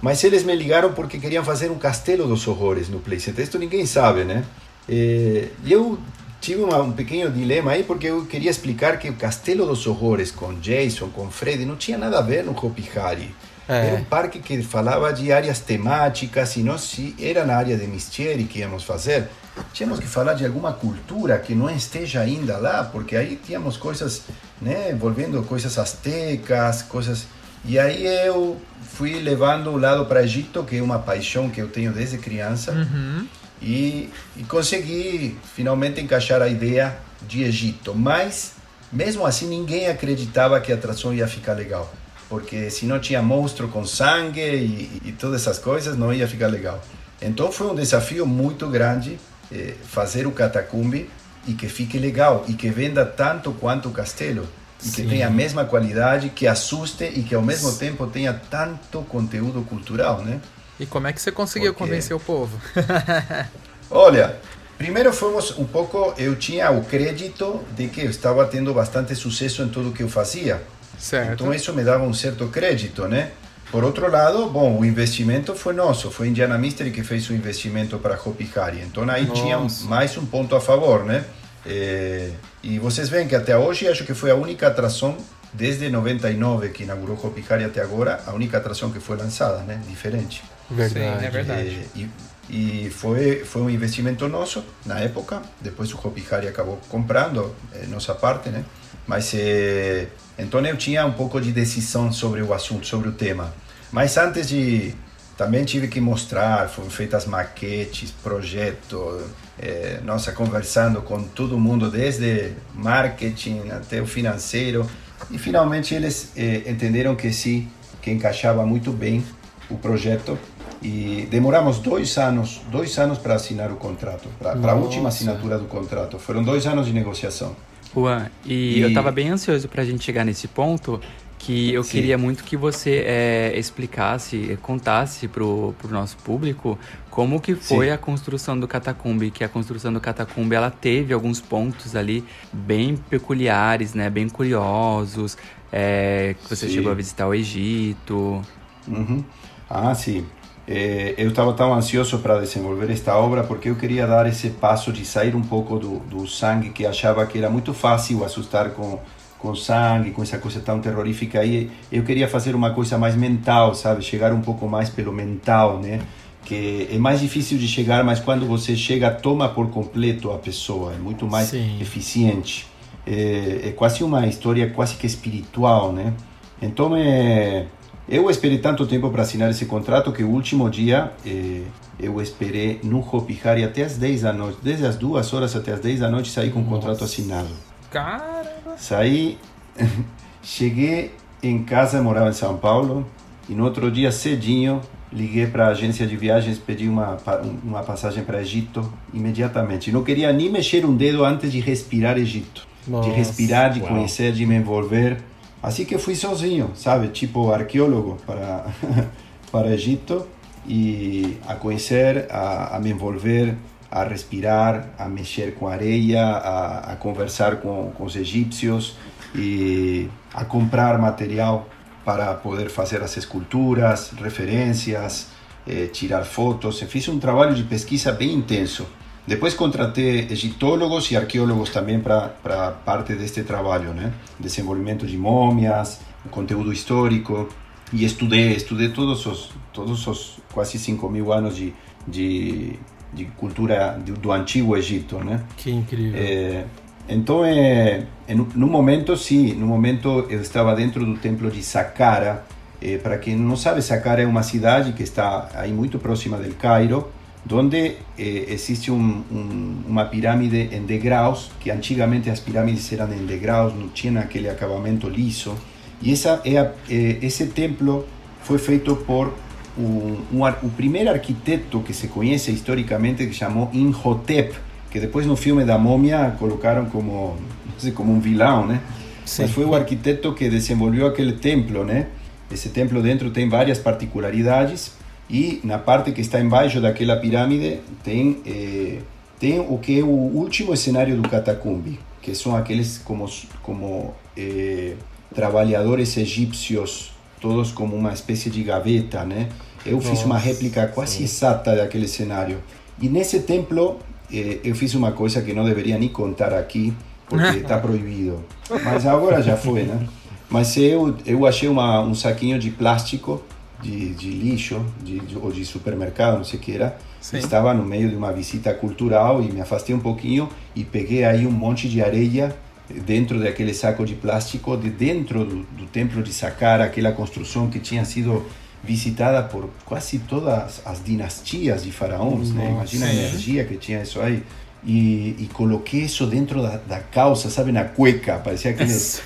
Mas 0.02 0.22
eles 0.24 0.44
me 0.44 0.54
ligaram 0.54 0.92
porque 0.92 1.18
queriam 1.18 1.42
fazer 1.44 1.70
um 1.70 1.78
castelo 1.78 2.26
dos 2.26 2.46
horrores 2.46 2.88
no 2.88 2.98
Play 2.98 3.18
Center. 3.18 3.44
Isso 3.44 3.58
ninguém 3.58 3.86
sabe, 3.86 4.24
né? 4.24 4.44
E 4.88 5.48
eu 5.64 5.98
tive 6.42 6.60
uma, 6.60 6.82
um 6.82 6.92
pequeno 6.92 7.30
dilema 7.30 7.70
aí 7.70 7.84
porque 7.84 8.08
eu 8.08 8.26
queria 8.26 8.50
explicar 8.50 8.98
que 8.98 9.08
o 9.08 9.14
Castelo 9.14 9.64
dos 9.64 9.86
Horrores 9.86 10.32
com 10.32 10.52
Jason, 10.54 11.08
com 11.08 11.30
Freddy, 11.30 11.64
não 11.64 11.76
tinha 11.76 11.96
nada 11.96 12.18
a 12.18 12.20
ver 12.20 12.44
no 12.44 12.50
Hopi 12.50 12.90
Hari. 12.98 13.32
É. 13.68 13.86
Era 13.86 13.96
um 13.96 14.04
parque 14.04 14.40
que 14.40 14.62
falava 14.62 15.12
de 15.12 15.32
áreas 15.32 15.60
temáticas 15.60 16.56
e 16.56 16.62
nós 16.62 16.80
se 16.82 17.14
era 17.20 17.44
na 17.44 17.56
área 17.56 17.76
de 17.76 17.86
Mystery 17.86 18.44
que 18.44 18.58
íamos 18.58 18.82
fazer, 18.82 19.28
tínhamos 19.72 20.00
que 20.00 20.06
falar 20.06 20.34
de 20.34 20.44
alguma 20.44 20.72
cultura 20.72 21.38
que 21.38 21.54
não 21.54 21.70
esteja 21.70 22.20
ainda 22.20 22.56
lá, 22.56 22.82
porque 22.84 23.14
aí 23.14 23.36
tínhamos 23.36 23.76
coisas, 23.76 24.22
né, 24.60 24.90
envolvendo 24.90 25.42
coisas 25.44 25.78
astecas, 25.78 26.82
coisas... 26.82 27.26
E 27.64 27.78
aí 27.78 28.04
eu 28.26 28.60
fui 28.82 29.20
levando 29.20 29.70
o 29.70 29.78
lado 29.78 30.04
para 30.06 30.24
Egito, 30.24 30.64
que 30.64 30.78
é 30.78 30.82
uma 30.82 30.98
paixão 30.98 31.48
que 31.48 31.60
eu 31.62 31.68
tenho 31.68 31.92
desde 31.92 32.18
criança, 32.18 32.72
Uhum. 32.72 33.24
e, 33.62 34.10
e 34.36 34.42
consegui 34.42 35.38
finalmente 35.54 36.00
encaixar 36.00 36.42
a 36.42 36.48
ideia 36.48 36.96
de 37.28 37.44
Egito. 37.44 37.94
Mas, 37.94 38.54
mesmo 38.92 39.24
assim, 39.24 39.46
ninguém 39.46 39.86
acreditava 39.86 40.60
que 40.60 40.72
a 40.72 40.74
atração 40.74 41.14
ia 41.14 41.28
ficar 41.28 41.52
legal. 41.52 41.88
Porque 42.32 42.70
se 42.70 42.86
não 42.86 42.98
tinha 42.98 43.20
monstro 43.20 43.68
com 43.68 43.84
sangue 43.84 44.40
e, 44.40 45.02
e 45.04 45.12
todas 45.12 45.42
essas 45.42 45.58
coisas, 45.58 45.98
não 45.98 46.14
ia 46.14 46.26
ficar 46.26 46.46
legal. 46.46 46.82
Então 47.20 47.52
foi 47.52 47.66
um 47.66 47.74
desafio 47.74 48.24
muito 48.24 48.66
grande 48.68 49.18
eh, 49.52 49.74
fazer 49.86 50.26
o 50.26 50.30
catacumbi 50.30 51.10
e 51.46 51.52
que 51.52 51.68
fique 51.68 51.98
legal 51.98 52.42
e 52.48 52.54
que 52.54 52.70
venda 52.70 53.04
tanto 53.04 53.52
quanto 53.52 53.90
o 53.90 53.92
castelo. 53.92 54.48
E 54.82 54.88
que 54.88 55.02
Sim. 55.02 55.08
tenha 55.08 55.26
a 55.26 55.30
mesma 55.30 55.66
qualidade, 55.66 56.30
que 56.30 56.46
assuste 56.46 57.04
e 57.04 57.22
que 57.22 57.34
ao 57.34 57.42
mesmo 57.42 57.70
tempo 57.74 58.06
tenha 58.06 58.32
tanto 58.32 59.02
conteúdo 59.02 59.60
cultural, 59.68 60.22
né? 60.22 60.40
E 60.80 60.86
como 60.86 61.08
é 61.08 61.12
que 61.12 61.20
você 61.20 61.30
conseguiu 61.30 61.74
Porque- 61.74 61.84
convencer 61.90 62.16
o 62.16 62.20
povo? 62.20 62.58
Olha, 63.90 64.36
primeiro 64.78 65.12
fomos 65.12 65.50
um 65.58 65.66
pouco. 65.66 66.14
Eu 66.16 66.34
tinha 66.36 66.70
o 66.70 66.82
crédito 66.82 67.60
de 67.76 67.88
que 67.88 68.00
eu 68.00 68.08
estava 68.08 68.46
tendo 68.46 68.72
bastante 68.72 69.14
sucesso 69.14 69.62
em 69.62 69.68
tudo 69.68 69.92
que 69.92 70.02
eu 70.02 70.08
fazia. 70.08 70.62
Certo. 71.02 71.32
Então 71.32 71.52
isso 71.52 71.72
me 71.72 71.82
dava 71.82 72.04
um 72.04 72.14
certo 72.14 72.46
crédito, 72.48 73.08
né? 73.08 73.32
por 73.72 73.82
outro 73.82 74.08
lado, 74.10 74.50
bom, 74.50 74.78
o 74.78 74.84
investimento 74.84 75.54
foi 75.54 75.72
nosso, 75.72 76.10
foi 76.10 76.28
Indiana 76.28 76.58
Mystery 76.58 76.90
que 76.90 77.02
fez 77.02 77.30
o 77.30 77.32
investimento 77.32 77.98
para 77.98 78.20
Hopi 78.22 78.48
Hari. 78.54 78.82
Então 78.82 79.08
aí 79.08 79.24
Nossa. 79.24 79.40
tinha 79.40 79.88
mais 79.88 80.14
um 80.18 80.26
ponto 80.26 80.54
a 80.54 80.60
favor, 80.60 81.06
né? 81.06 81.24
É, 81.64 82.30
e 82.62 82.78
vocês 82.78 83.08
veem 83.08 83.26
que 83.26 83.34
até 83.34 83.56
hoje 83.56 83.88
acho 83.88 84.04
que 84.04 84.12
foi 84.12 84.30
a 84.30 84.34
única 84.34 84.66
atração 84.66 85.16
desde 85.54 85.88
99 85.88 86.68
que 86.68 86.82
inaugurou 86.82 87.18
Hopi 87.22 87.42
Hari 87.48 87.64
até 87.64 87.80
agora, 87.80 88.22
a 88.26 88.32
única 88.32 88.58
atração 88.58 88.90
que 88.90 89.00
foi 89.00 89.16
lançada, 89.16 89.62
né? 89.62 89.80
Diferente. 89.88 90.44
Verdade. 90.70 91.20
Sim, 91.20 91.26
é 91.26 91.30
verdade. 91.30 91.88
É, 91.96 91.98
e, 91.98 92.10
e 92.50 92.90
foi 92.90 93.42
foi 93.42 93.62
um 93.62 93.70
investimento 93.70 94.28
nosso 94.28 94.62
na 94.84 94.98
época. 94.98 95.40
Depois 95.62 95.90
o 95.94 95.96
Hopi 95.96 96.22
Hari 96.30 96.46
acabou 96.46 96.78
comprando 96.90 97.54
é, 97.72 97.86
nossa 97.86 98.14
parte, 98.14 98.50
né? 98.50 98.62
Mas 99.06 99.32
é, 99.34 100.08
então 100.38 100.60
eu 100.60 100.76
tinha 100.76 101.04
um 101.04 101.12
pouco 101.12 101.40
de 101.40 101.52
decisão 101.52 102.12
sobre 102.12 102.42
o 102.42 102.52
assunto, 102.52 102.86
sobre 102.86 103.08
o 103.08 103.12
tema. 103.12 103.52
Mas 103.90 104.16
antes 104.16 104.48
de 104.48 104.94
também 105.36 105.64
tive 105.64 105.88
que 105.88 106.00
mostrar, 106.00 106.68
foram 106.68 106.90
feitas 106.90 107.26
maquetes, 107.26 108.10
projeto, 108.10 109.20
é, 109.58 109.98
nossa, 110.04 110.32
conversando 110.32 111.02
com 111.02 111.22
todo 111.22 111.58
mundo, 111.58 111.90
desde 111.90 112.52
marketing 112.74 113.70
até 113.70 114.00
o 114.00 114.06
financeiro, 114.06 114.88
e 115.30 115.38
finalmente 115.38 115.94
eles 115.94 116.32
é, 116.36 116.70
entenderam 116.70 117.16
que 117.16 117.32
sim, 117.32 117.68
que 118.00 118.10
encaixava 118.10 118.64
muito 118.66 118.92
bem 118.92 119.24
o 119.70 119.76
projeto, 119.76 120.38
e 120.82 121.26
demoramos 121.30 121.78
dois 121.78 122.18
anos, 122.18 122.60
dois 122.70 122.98
anos 122.98 123.18
para 123.18 123.34
assinar 123.34 123.70
o 123.70 123.76
contrato, 123.76 124.28
para 124.38 124.72
a 124.72 124.74
última 124.74 125.08
assinatura 125.08 125.58
do 125.58 125.66
contrato, 125.66 126.18
foram 126.18 126.42
dois 126.42 126.66
anos 126.66 126.86
de 126.86 126.92
negociação. 126.92 127.56
Juan, 127.94 128.28
e, 128.44 128.78
e... 128.78 128.80
eu 128.80 128.88
estava 128.88 129.10
bem 129.10 129.28
ansioso 129.28 129.68
para 129.68 129.82
a 129.82 129.84
gente 129.84 130.02
chegar 130.04 130.24
nesse 130.24 130.48
ponto, 130.48 131.00
que 131.38 131.72
eu 131.72 131.82
Sim. 131.82 131.90
queria 131.90 132.16
muito 132.16 132.44
que 132.44 132.56
você 132.56 133.04
é, 133.04 133.52
explicasse, 133.58 134.56
contasse 134.62 135.26
para 135.26 135.42
o 135.42 135.74
nosso 135.90 136.16
público 136.18 136.78
como 137.10 137.40
que 137.40 137.56
foi 137.56 137.86
Sim. 137.86 137.92
a 137.92 137.98
construção 137.98 138.58
do 138.58 138.68
Catacumbi, 138.68 139.30
que 139.30 139.42
a 139.42 139.48
construção 139.48 139.92
do 139.92 140.00
Catacumbi 140.00 140.54
ela 140.54 140.70
teve 140.70 141.12
alguns 141.12 141.40
pontos 141.40 141.96
ali 141.96 142.24
bem 142.52 142.96
peculiares, 142.96 143.92
né, 143.92 144.08
bem 144.08 144.28
curiosos, 144.28 145.36
é, 145.72 146.36
que 146.40 146.48
você 146.48 146.68
sim. 146.68 146.74
chegou 146.74 146.92
a 146.92 146.94
visitar 146.94 147.26
o 147.26 147.34
Egito. 147.34 148.40
Uhum. 148.86 149.24
Ah, 149.68 149.94
sim. 149.94 150.24
É, 150.66 151.14
eu 151.18 151.30
estava 151.30 151.52
tão 151.54 151.74
ansioso 151.74 152.18
para 152.18 152.38
desenvolver 152.38 152.90
esta 152.90 153.16
obra 153.16 153.42
porque 153.42 153.68
eu 153.68 153.74
queria 153.74 154.06
dar 154.06 154.26
esse 154.26 154.50
passo 154.50 154.92
de 154.92 155.04
sair 155.04 155.34
um 155.34 155.42
pouco 155.42 155.76
do, 155.78 155.98
do 156.00 156.26
sangue 156.26 156.70
que 156.70 156.86
achava 156.86 157.26
que 157.26 157.38
era 157.38 157.50
muito 157.50 157.74
fácil 157.74 158.24
assustar 158.24 158.70
com 158.70 159.00
com 159.42 159.56
sangue, 159.56 160.12
com 160.12 160.22
essa 160.22 160.38
coisa 160.38 160.60
tão 160.60 160.80
terrorífica 160.80 161.40
aí. 161.40 161.68
Eu 161.90 162.04
queria 162.04 162.28
fazer 162.28 162.54
uma 162.54 162.70
coisa 162.70 162.96
mais 162.96 163.16
mental, 163.16 163.74
sabe? 163.74 164.00
Chegar 164.00 164.32
um 164.32 164.40
pouco 164.40 164.68
mais 164.68 164.88
pelo 164.88 165.12
mental, 165.12 165.80
né? 165.80 166.00
Que 166.44 166.88
é 166.90 166.96
mais 166.96 167.20
difícil 167.20 167.58
de 167.58 167.66
chegar, 167.66 168.04
mas 168.04 168.20
quando 168.20 168.46
você 168.46 168.76
chega, 168.76 169.10
toma 169.10 169.48
por 169.48 169.68
completo 169.70 170.30
a 170.30 170.38
pessoa, 170.38 170.94
é 170.94 170.96
muito 170.96 171.26
mais 171.26 171.48
Sim. 171.48 171.80
eficiente. 171.80 172.68
É, 173.04 173.62
é, 173.64 173.72
quase 173.72 174.04
uma 174.04 174.28
história 174.28 174.70
quase 174.70 174.94
que 174.94 175.08
espiritual, 175.08 175.92
né? 175.92 176.14
Então, 176.60 176.94
é, 176.96 177.66
eu 178.08 178.28
esperei 178.28 178.58
tanto 178.58 178.86
tempo 178.86 179.10
para 179.10 179.22
assinar 179.22 179.50
esse 179.50 179.66
contrato 179.66 180.12
que 180.12 180.22
o 180.22 180.28
último 180.28 180.68
dia 180.68 181.12
é, 181.24 181.62
eu 181.98 182.20
esperei 182.20 182.80
no 182.82 182.98
Hopi 183.00 183.40
Hari 183.42 183.64
até 183.64 183.84
as 183.84 183.96
10 183.96 184.22
da 184.22 184.32
noite, 184.32 184.58
desde 184.62 184.86
as 184.86 184.96
2 184.96 185.32
horas 185.32 185.54
até 185.54 185.72
as 185.72 185.80
10 185.80 186.00
da 186.00 186.10
noite 186.10 186.30
saí 186.30 186.50
com 186.50 186.60
o 186.60 186.64
contrato 186.64 187.04
assinado. 187.04 187.50
Caramba! 187.90 188.76
Saí, 188.76 189.38
cheguei 190.42 191.14
em 191.42 191.62
casa, 191.62 192.02
morava 192.02 192.30
em 192.30 192.34
São 192.34 192.56
Paulo, 192.56 193.06
e 193.48 193.54
no 193.54 193.64
outro 193.64 193.90
dia 193.90 194.10
cedinho 194.10 194.80
liguei 195.12 195.46
para 195.46 195.66
a 195.66 195.68
agência 195.70 196.06
de 196.06 196.16
viagens, 196.16 196.58
pedi 196.58 196.88
uma, 196.88 197.18
uma 197.62 197.82
passagem 197.82 198.24
para 198.24 198.40
Egito 198.40 198.90
imediatamente. 199.12 199.92
Não 199.92 200.02
queria 200.02 200.32
nem 200.32 200.50
mexer 200.50 200.84
um 200.86 200.96
dedo 200.96 201.24
antes 201.24 201.52
de 201.52 201.60
respirar 201.60 202.16
Egito. 202.16 202.66
Nossa, 202.86 203.08
de 203.08 203.14
respirar, 203.14 203.72
de 203.72 203.80
uau. 203.80 203.90
conhecer, 203.90 204.32
de 204.32 204.44
me 204.46 204.56
envolver. 204.56 205.18
Assim 205.62 205.84
que 205.84 205.96
fui 205.98 206.14
sozinho, 206.14 206.72
sabe? 206.74 207.08
Tipo 207.08 207.52
arqueólogo 207.52 208.18
para, 208.26 208.66
para 209.52 209.72
Egito 209.72 210.26
e 210.66 211.38
a 211.46 211.54
conhecer, 211.54 212.26
a, 212.30 212.76
a 212.76 212.80
me 212.80 212.90
envolver 212.90 213.56
a 213.92 214.04
respirar, 214.04 214.88
a 214.98 215.06
mexer 215.06 215.54
com 215.54 215.68
areia, 215.68 216.24
a, 216.24 216.92
a 216.92 216.96
conversar 216.96 217.56
com, 217.56 217.92
com 217.94 218.04
os 218.04 218.16
egípcios 218.16 218.96
e 219.34 220.08
a 220.32 220.46
comprar 220.46 220.98
material 220.98 221.68
para 222.02 222.32
poder 222.32 222.70
fazer 222.70 223.02
as 223.02 223.14
esculturas, 223.18 224.10
referências, 224.12 225.28
eh, 225.66 225.88
tirar 225.88 226.24
fotos. 226.24 226.80
Fiz 226.80 227.06
um 227.08 227.18
trabalho 227.18 227.54
de 227.54 227.64
pesquisa 227.64 228.10
bem 228.10 228.32
intenso. 228.32 228.86
Depois 229.26 229.54
contratei 229.54 230.26
egiptólogos 230.30 231.10
e 231.10 231.16
arqueólogos 231.16 231.70
também 231.70 232.00
para 232.00 232.72
parte 232.84 233.14
deste 233.14 233.42
trabalho, 233.44 233.92
né? 233.94 234.12
Desenvolvimento 234.38 235.06
de 235.06 235.16
múmias, 235.16 236.00
conteúdo 236.30 236.72
histórico 236.72 237.48
e 237.92 238.04
estudei, 238.04 238.52
estudei 238.54 238.88
todos 238.88 239.24
os 239.26 239.50
todos 239.72 240.06
os 240.06 240.38
quase 240.52 240.78
5 240.78 241.08
mil 241.08 241.32
anos 241.32 241.56
de, 241.56 241.72
de 242.06 242.78
de 243.12 243.26
cultura 243.26 243.98
do, 244.04 244.14
do 244.14 244.32
antigo 244.32 244.76
Egito, 244.76 245.18
né? 245.18 245.42
Que 245.56 245.70
incrível. 245.70 246.18
É, 246.20 246.64
então, 247.08 247.44
é, 247.44 248.06
no 248.54 248.66
momento, 248.66 249.16
sim, 249.16 249.52
no 249.54 249.66
momento 249.66 250.26
eu 250.30 250.40
estava 250.40 250.74
dentro 250.74 251.04
do 251.04 251.14
templo 251.18 251.50
de 251.50 251.62
Saqqara. 251.62 252.44
É, 252.80 252.96
para 252.98 253.18
quem 253.18 253.36
não 253.36 253.56
sabe, 253.56 253.82
Saqqara 253.82 254.22
é 254.22 254.26
uma 254.26 254.42
cidade 254.42 254.92
que 254.92 255.02
está 255.02 255.48
aí 255.54 255.72
muito 255.72 255.98
próxima 255.98 256.36
do 256.38 256.54
Cairo, 256.54 257.08
onde 257.50 257.96
é, 258.18 258.46
existe 258.48 258.90
um, 258.90 259.22
um, 259.30 259.82
uma 259.88 260.04
pirâmide 260.04 260.68
em 260.72 260.84
degraus, 260.84 261.50
que 261.58 261.70
antigamente 261.70 262.30
as 262.30 262.38
pirâmides 262.38 262.92
eram 262.92 263.12
em 263.12 263.26
degraus, 263.26 263.74
não 263.74 263.88
tinha 263.88 264.20
aquele 264.20 264.48
acabamento 264.48 265.08
liso. 265.08 265.54
E 266.00 266.12
essa 266.12 266.40
é, 266.44 266.58
a, 266.58 266.70
é 266.88 267.18
esse 267.20 267.46
templo 267.46 268.06
foi 268.42 268.58
feito 268.58 268.94
por 268.96 269.32
um, 269.76 270.18
um, 270.32 270.46
o 270.62 270.70
primeiro 270.70 271.10
arquiteto 271.10 271.80
que 271.80 271.92
se 271.92 272.08
conhece 272.08 272.50
historicamente 272.50 273.26
que 273.26 273.32
chamou 273.32 273.70
Imhotep, 273.72 274.54
que 274.90 275.00
depois 275.00 275.26
no 275.26 275.36
filme 275.36 275.64
da 275.64 275.78
Múmia 275.78 276.36
colocaram 276.38 276.86
como, 276.86 277.36
sei, 277.78 277.92
como 277.92 278.12
um 278.12 278.20
vilão, 278.20 278.66
né? 278.66 278.80
Sim. 279.24 279.42
Mas 279.42 279.52
foi 279.52 279.64
o 279.64 279.74
arquiteto 279.74 280.32
que 280.34 280.48
desenvolveu 280.48 281.06
aquele 281.06 281.32
templo, 281.32 281.84
né? 281.84 282.08
Esse 282.50 282.68
templo 282.68 283.00
dentro 283.00 283.30
tem 283.30 283.48
várias 283.48 283.78
particularidades 283.78 284.92
e 285.32 285.60
na 285.64 285.78
parte 285.78 286.12
que 286.12 286.20
está 286.20 286.38
embaixo 286.38 286.78
daquela 286.78 287.16
pirâmide 287.16 287.80
tem 288.04 288.36
eh, 288.46 288.98
tem 289.40 289.58
o 289.58 289.78
que 289.78 289.98
é 289.98 290.02
o 290.02 290.06
último 290.06 290.76
cenário 290.76 291.16
do 291.16 291.28
catacumbi, 291.28 291.98
que 292.20 292.34
são 292.34 292.54
aqueles 292.54 292.98
como 292.98 293.26
como 293.62 294.14
eh, 294.36 294.94
trabalhadores 295.34 296.16
egípcios 296.18 297.12
todos 297.40 297.72
como 297.72 297.96
uma 297.96 298.12
espécie 298.12 298.50
de 298.50 298.62
gaveta, 298.62 299.24
né? 299.24 299.48
Eu 299.84 299.96
Nossa, 299.96 300.10
fiz 300.10 300.22
uma 300.22 300.38
réplica 300.38 300.86
quase 300.86 301.16
sim. 301.16 301.24
exata 301.24 301.74
daquele 301.74 302.06
cenário. 302.06 302.62
E 303.00 303.08
nesse 303.08 303.40
templo 303.40 303.98
eh, 304.32 304.58
eu 304.62 304.74
fiz 304.76 304.94
uma 304.94 305.12
coisa 305.12 305.40
que 305.40 305.52
não 305.54 305.64
deveria 305.64 305.98
nem 305.98 306.10
contar 306.10 306.52
aqui, 306.52 306.92
porque 307.26 307.58
está 307.64 307.78
proibido. 307.78 308.44
Mas 308.84 309.06
agora 309.06 309.42
já 309.42 309.56
foi, 309.56 309.82
né? 309.84 310.06
Mas 310.48 310.76
eu, 310.76 311.16
eu 311.24 311.46
achei 311.46 311.68
uma, 311.68 312.02
um 312.02 312.14
saquinho 312.14 312.58
de 312.58 312.70
plástico, 312.70 313.42
de, 313.82 314.14
de 314.14 314.30
lixo, 314.30 314.84
de, 315.02 315.18
de, 315.20 315.36
ou 315.36 315.50
de 315.50 315.64
supermercado, 315.64 316.36
não 316.36 316.44
sei 316.44 316.58
o 316.58 316.62
que 316.62 316.72
era. 316.72 316.96
Sim. 317.20 317.38
Estava 317.38 317.74
no 317.74 317.84
meio 317.84 318.08
de 318.08 318.16
uma 318.16 318.32
visita 318.32 318.72
cultural 318.72 319.42
e 319.42 319.50
me 319.50 319.60
afastei 319.60 319.94
um 319.94 320.00
pouquinho 320.00 320.48
e 320.74 320.84
peguei 320.84 321.24
aí 321.24 321.46
um 321.46 321.50
monte 321.50 321.88
de 321.88 322.02
areia 322.02 322.54
dentro 322.88 323.40
daquele 323.40 323.72
saco 323.72 324.04
de 324.04 324.14
plástico, 324.14 324.76
de 324.76 324.90
dentro 324.90 325.44
do, 325.44 325.62
do 325.62 325.86
templo 325.86 326.22
de 326.22 326.32
Saqqara, 326.32 326.84
aquela 326.84 327.12
construção 327.12 327.68
que 327.68 327.78
tinha 327.78 328.04
sido 328.04 328.44
visitada 328.84 329.42
por 329.42 329.70
quase 329.84 330.18
todas 330.18 330.82
as 330.84 331.04
dinastias 331.04 331.84
de 331.84 331.92
faraós, 331.92 332.50
né? 332.50 332.70
Imagina 332.70 333.06
a 333.06 333.14
energia 333.14 333.64
que 333.64 333.76
tinha 333.76 334.02
isso 334.02 334.20
aí. 334.20 334.42
E, 334.84 335.36
e 335.38 335.48
coloquei 335.52 336.00
isso 336.00 336.26
dentro 336.26 336.60
da, 336.60 336.76
da, 336.76 336.98
calça, 336.98 337.48
sabe, 337.48 337.70
na 337.70 337.84
cueca, 337.84 338.38
parecia 338.38 338.72
aqueles 338.72 339.22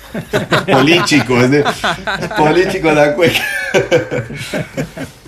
políticos, 0.71 1.49
né? 1.49 1.63
Político 2.37 2.93
da 2.93 3.13
cueca. 3.13 3.41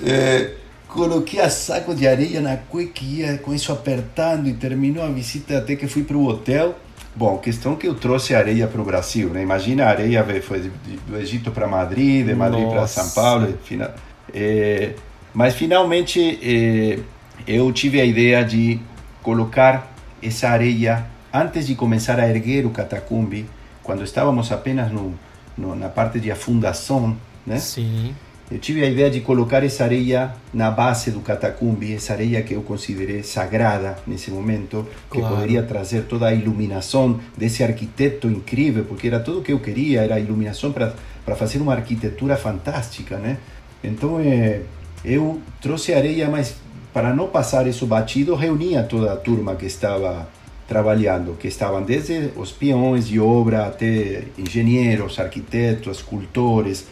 é, 0.06 0.52
coloquei 0.88 1.42
a 1.42 1.50
saco 1.50 1.96
de 1.96 2.08
areia 2.08 2.42
na 2.42 2.58
cueca 2.58 3.04
e 3.04 3.22
ia 3.22 3.38
com 3.40 3.56
isso 3.56 3.72
apertando 3.72 4.48
e 4.48 4.54
terminou 4.54 5.04
a 5.04 5.10
visita 5.10 5.58
até 5.58 5.76
que 5.76 5.88
fui 5.88 6.04
para 6.04 6.16
o 6.16 6.28
hotel 6.28 6.76
Bom, 7.16 7.38
questão 7.38 7.76
que 7.76 7.88
eu 7.88 7.96
trouxe 7.96 8.36
areia 8.36 8.68
para 8.68 8.80
o 8.80 8.84
Brasil, 8.86 9.30
né? 9.30 9.42
Imagina 9.42 9.86
a 9.86 9.90
areia 9.90 10.26
foi 10.42 10.72
do 11.08 11.18
Egito 11.18 11.52
para 11.52 11.68
Madrid, 11.68 12.26
de 12.26 12.34
Madrid 12.34 12.68
para 12.70 12.88
São 12.88 13.10
Paulo, 13.10 13.58
final, 13.64 13.90
é, 14.34 14.92
mas 15.34 15.56
finalmente 15.56 16.40
é, 16.42 17.00
eu 17.48 17.72
tive 17.74 18.00
a 18.00 18.06
ideia 18.06 18.44
de 18.46 18.80
colocar 19.22 19.94
essa 20.22 20.50
areia 20.50 21.06
antes 21.34 21.68
de 21.68 21.76
começar 21.76 22.20
a 22.20 22.28
erguer 22.28 22.66
o 22.66 22.70
catacumbi, 22.72 23.46
quando 23.84 24.04
estávamos 24.04 24.52
apenas 24.52 24.92
no, 24.92 25.14
no, 25.58 25.76
na 25.76 25.90
parte 25.90 26.20
de 26.20 26.32
afundação, 26.32 27.16
né? 27.46 27.58
Sim. 27.60 28.14
eu 28.52 28.58
tive 28.60 28.84
a 28.84 28.90
ideia 28.90 29.10
de 29.10 29.22
colocar 29.22 29.64
essa 29.64 29.84
areia 29.84 30.34
na 30.54 30.70
base 30.72 31.12
do 31.12 31.20
catacumbi, 31.22 31.94
essa 31.94 32.14
areia 32.14 32.42
que 32.42 32.54
eu 32.54 32.62
considerei 32.62 33.22
sagrada 33.24 33.98
nesse 34.08 34.32
momento, 34.32 34.88
que 35.12 35.20
Claro. 35.20 35.36
poderia 35.36 35.64
trazer 35.64 36.04
toda 36.04 36.28
a 36.28 36.34
iluminação 36.34 37.20
desse 37.38 37.64
arquiteto 37.64 38.28
incrível, 38.28 38.86
porque 38.86 39.08
era 39.08 39.20
tudo 39.20 39.42
que 39.42 39.52
eu 39.54 39.60
queria, 39.60 40.02
era 40.02 40.16
a 40.16 40.20
iluminação 40.20 40.72
para 40.72 40.94
para 41.26 41.36
fazer 41.36 41.60
uma 41.60 41.74
arquitetura 41.76 42.36
fantástica, 42.36 43.18
né? 43.18 43.38
Então 43.84 44.20
é, 44.20 44.62
eu 45.06 45.40
trouxe 45.62 45.94
areia, 45.94 46.28
mas 46.28 46.56
para 46.94 47.14
não 47.14 47.28
passar 47.28 47.68
isso 47.68 47.86
batido, 47.86 48.36
reunia 48.36 48.84
toda 48.84 49.14
a 49.14 49.16
turma 49.16 49.56
que 49.56 49.66
estava 49.66 50.28
trabalhando, 50.68 51.36
que 51.38 51.48
estavam 51.48 51.82
desde 51.82 52.32
os 52.36 52.52
peões 52.52 53.08
de 53.08 53.20
obra 53.20 53.66
até 53.66 54.24
engenheiros, 54.38 55.20
arquitetos, 55.20 55.98
escultores. 55.98 56.86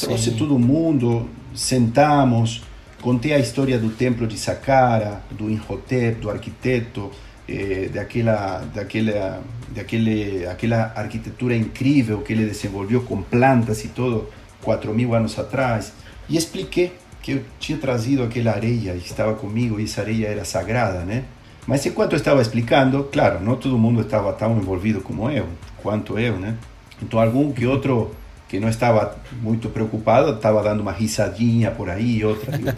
Trouxe 0.00 0.30
Sim. 0.30 0.36
todo 0.36 0.58
mundo, 0.58 1.28
sentamos, 1.54 2.62
contei 3.00 3.32
a 3.32 3.38
história 3.38 3.78
do 3.78 3.90
templo 3.90 4.26
de 4.26 4.38
Saqqara, 4.38 5.22
do 5.30 5.50
Imhotep, 5.50 6.20
do 6.20 6.30
arquiteto, 6.30 7.10
eh, 7.48 7.90
daquela, 7.92 8.64
daquela, 8.74 9.42
daquele, 9.68 10.46
aquela 10.46 10.92
arquitetura 10.96 11.54
incrível 11.56 12.22
que 12.22 12.32
ele 12.32 12.46
desenvolveu 12.46 13.02
com 13.02 13.20
plantas 13.20 13.84
e 13.84 13.88
todo, 13.88 14.28
4 14.62 14.94
mil 14.94 15.14
anos 15.14 15.38
atrás. 15.38 15.92
E 16.28 16.36
expliquei 16.36 16.92
que 17.24 17.32
eu 17.32 17.42
tinha 17.58 17.78
trazido 17.78 18.22
aquela 18.22 18.50
areia 18.50 18.92
e 18.92 18.98
estava 18.98 19.32
comigo 19.32 19.80
e 19.80 19.84
essa 19.84 20.02
areia 20.02 20.26
era 20.26 20.44
sagrada, 20.44 20.98
né? 21.00 21.24
Mas 21.66 21.86
enquanto 21.86 22.12
eu 22.12 22.18
estava 22.18 22.42
explicando, 22.42 23.02
claro, 23.04 23.42
não 23.42 23.56
todo 23.56 23.78
mundo 23.78 24.02
estava 24.02 24.30
tão 24.34 24.58
envolvido 24.58 25.00
como 25.00 25.30
eu, 25.30 25.46
quanto 25.82 26.18
eu, 26.18 26.36
né? 26.36 26.54
Então 27.02 27.18
algum 27.18 27.50
que 27.50 27.66
outro 27.66 28.14
que 28.46 28.60
não 28.60 28.68
estava 28.68 29.16
muito 29.40 29.70
preocupado 29.70 30.32
estava 30.32 30.62
dando 30.62 30.80
uma 30.80 30.92
risadinha 30.92 31.70
por 31.70 31.88
aí, 31.88 32.22
outra. 32.22 32.52
tipo. 32.58 32.70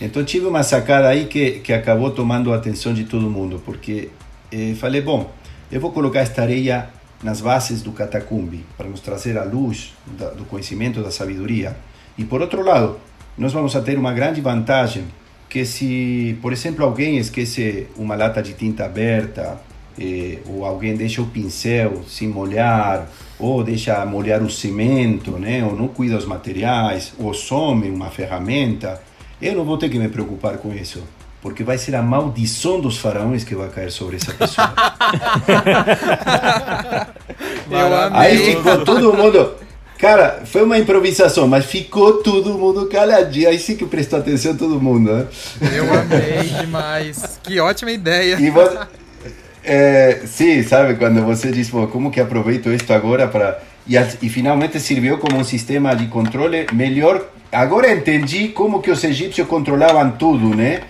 Então 0.00 0.24
tive 0.24 0.46
uma 0.46 0.62
sacada 0.62 1.08
aí 1.08 1.26
que, 1.26 1.60
que 1.60 1.72
acabou 1.72 2.10
tomando 2.12 2.52
a 2.52 2.56
atenção 2.56 2.94
de 2.94 3.04
todo 3.04 3.28
mundo, 3.28 3.60
porque 3.64 4.10
eh, 4.52 4.74
falei, 4.76 5.00
bom, 5.00 5.30
eu 5.70 5.80
vou 5.80 5.90
colocar 5.90 6.20
esta 6.20 6.42
areia 6.42 6.88
nas 7.20 7.40
bases 7.40 7.82
do 7.82 7.90
catacumbi 7.90 8.64
para 8.76 8.88
nos 8.88 9.00
trazer 9.00 9.36
a 9.36 9.44
luz 9.44 9.92
da, 10.06 10.30
do 10.30 10.44
conhecimento 10.44 11.02
da 11.02 11.10
sabedoria. 11.10 11.76
E 12.16 12.24
por 12.24 12.40
outro 12.40 12.62
lado, 12.62 12.98
nós 13.36 13.52
vamos 13.52 13.74
a 13.74 13.80
ter 13.80 13.98
uma 13.98 14.12
grande 14.12 14.40
vantagem 14.40 15.04
que 15.48 15.66
se, 15.66 16.38
por 16.40 16.52
exemplo, 16.52 16.84
alguém 16.84 17.18
esquece 17.18 17.88
uma 17.96 18.14
lata 18.14 18.42
de 18.42 18.54
tinta 18.54 18.86
aberta, 18.86 19.60
eh, 20.00 20.38
ou 20.46 20.64
alguém 20.64 20.96
deixa 20.96 21.20
o 21.20 21.26
pincel 21.26 22.02
sem 22.08 22.26
molhar, 22.26 23.06
ou 23.38 23.62
deixa 23.62 24.02
molhar 24.06 24.42
o 24.42 24.48
cimento, 24.48 25.32
né, 25.32 25.62
ou 25.62 25.76
não 25.76 25.88
cuida 25.88 26.16
dos 26.16 26.24
materiais, 26.24 27.12
ou 27.18 27.34
some 27.34 27.90
uma 27.90 28.08
ferramenta, 28.08 29.02
eu 29.42 29.54
não 29.54 29.64
vou 29.64 29.76
ter 29.76 29.90
que 29.90 29.98
me 29.98 30.08
preocupar 30.08 30.56
com 30.56 30.72
isso, 30.72 31.02
porque 31.42 31.62
vai 31.62 31.76
ser 31.76 31.94
a 31.96 32.02
maldição 32.02 32.80
dos 32.80 32.96
faraós 32.96 33.44
que 33.44 33.54
vai 33.54 33.68
cair 33.68 33.90
sobre 33.90 34.16
essa 34.16 34.32
pessoa. 34.32 34.72
Aí 38.12 38.38
ficou 38.38 38.84
todo 38.84 39.12
mundo. 39.12 39.54
Cara, 40.02 40.42
foi 40.44 40.64
uma 40.64 40.76
improvisação, 40.76 41.46
mas 41.46 41.64
ficou 41.64 42.14
todo 42.24 42.58
mundo 42.58 42.86
caladinho. 42.86 43.48
Aí 43.48 43.56
sim 43.56 43.76
que 43.76 43.86
prestou 43.86 44.18
atenção 44.18 44.56
todo 44.56 44.80
mundo, 44.80 45.12
né? 45.12 45.26
Eu 45.72 45.84
amei 45.94 46.42
demais. 46.60 47.38
Que 47.40 47.60
ótima 47.60 47.92
ideia. 47.92 48.36
E 48.40 48.50
você, 48.50 48.78
é, 49.62 50.22
sim, 50.26 50.60
sabe, 50.64 50.96
quando 50.96 51.22
você 51.22 51.52
diz, 51.52 51.70
"Pô, 51.70 51.86
como 51.86 52.10
que 52.10 52.20
aproveito 52.20 52.68
isto 52.72 52.92
agora 52.92 53.28
para... 53.28 53.62
E, 53.86 53.94
e 53.96 54.28
finalmente 54.28 54.80
serviu 54.80 55.18
como 55.18 55.38
um 55.38 55.44
sistema 55.44 55.94
de 55.94 56.08
controle 56.08 56.66
melhor. 56.72 57.24
Agora 57.52 57.88
entendi 57.92 58.48
como 58.48 58.82
que 58.82 58.90
os 58.90 59.04
egípcios 59.04 59.46
controlavam 59.46 60.10
tudo, 60.10 60.48
né? 60.48 60.80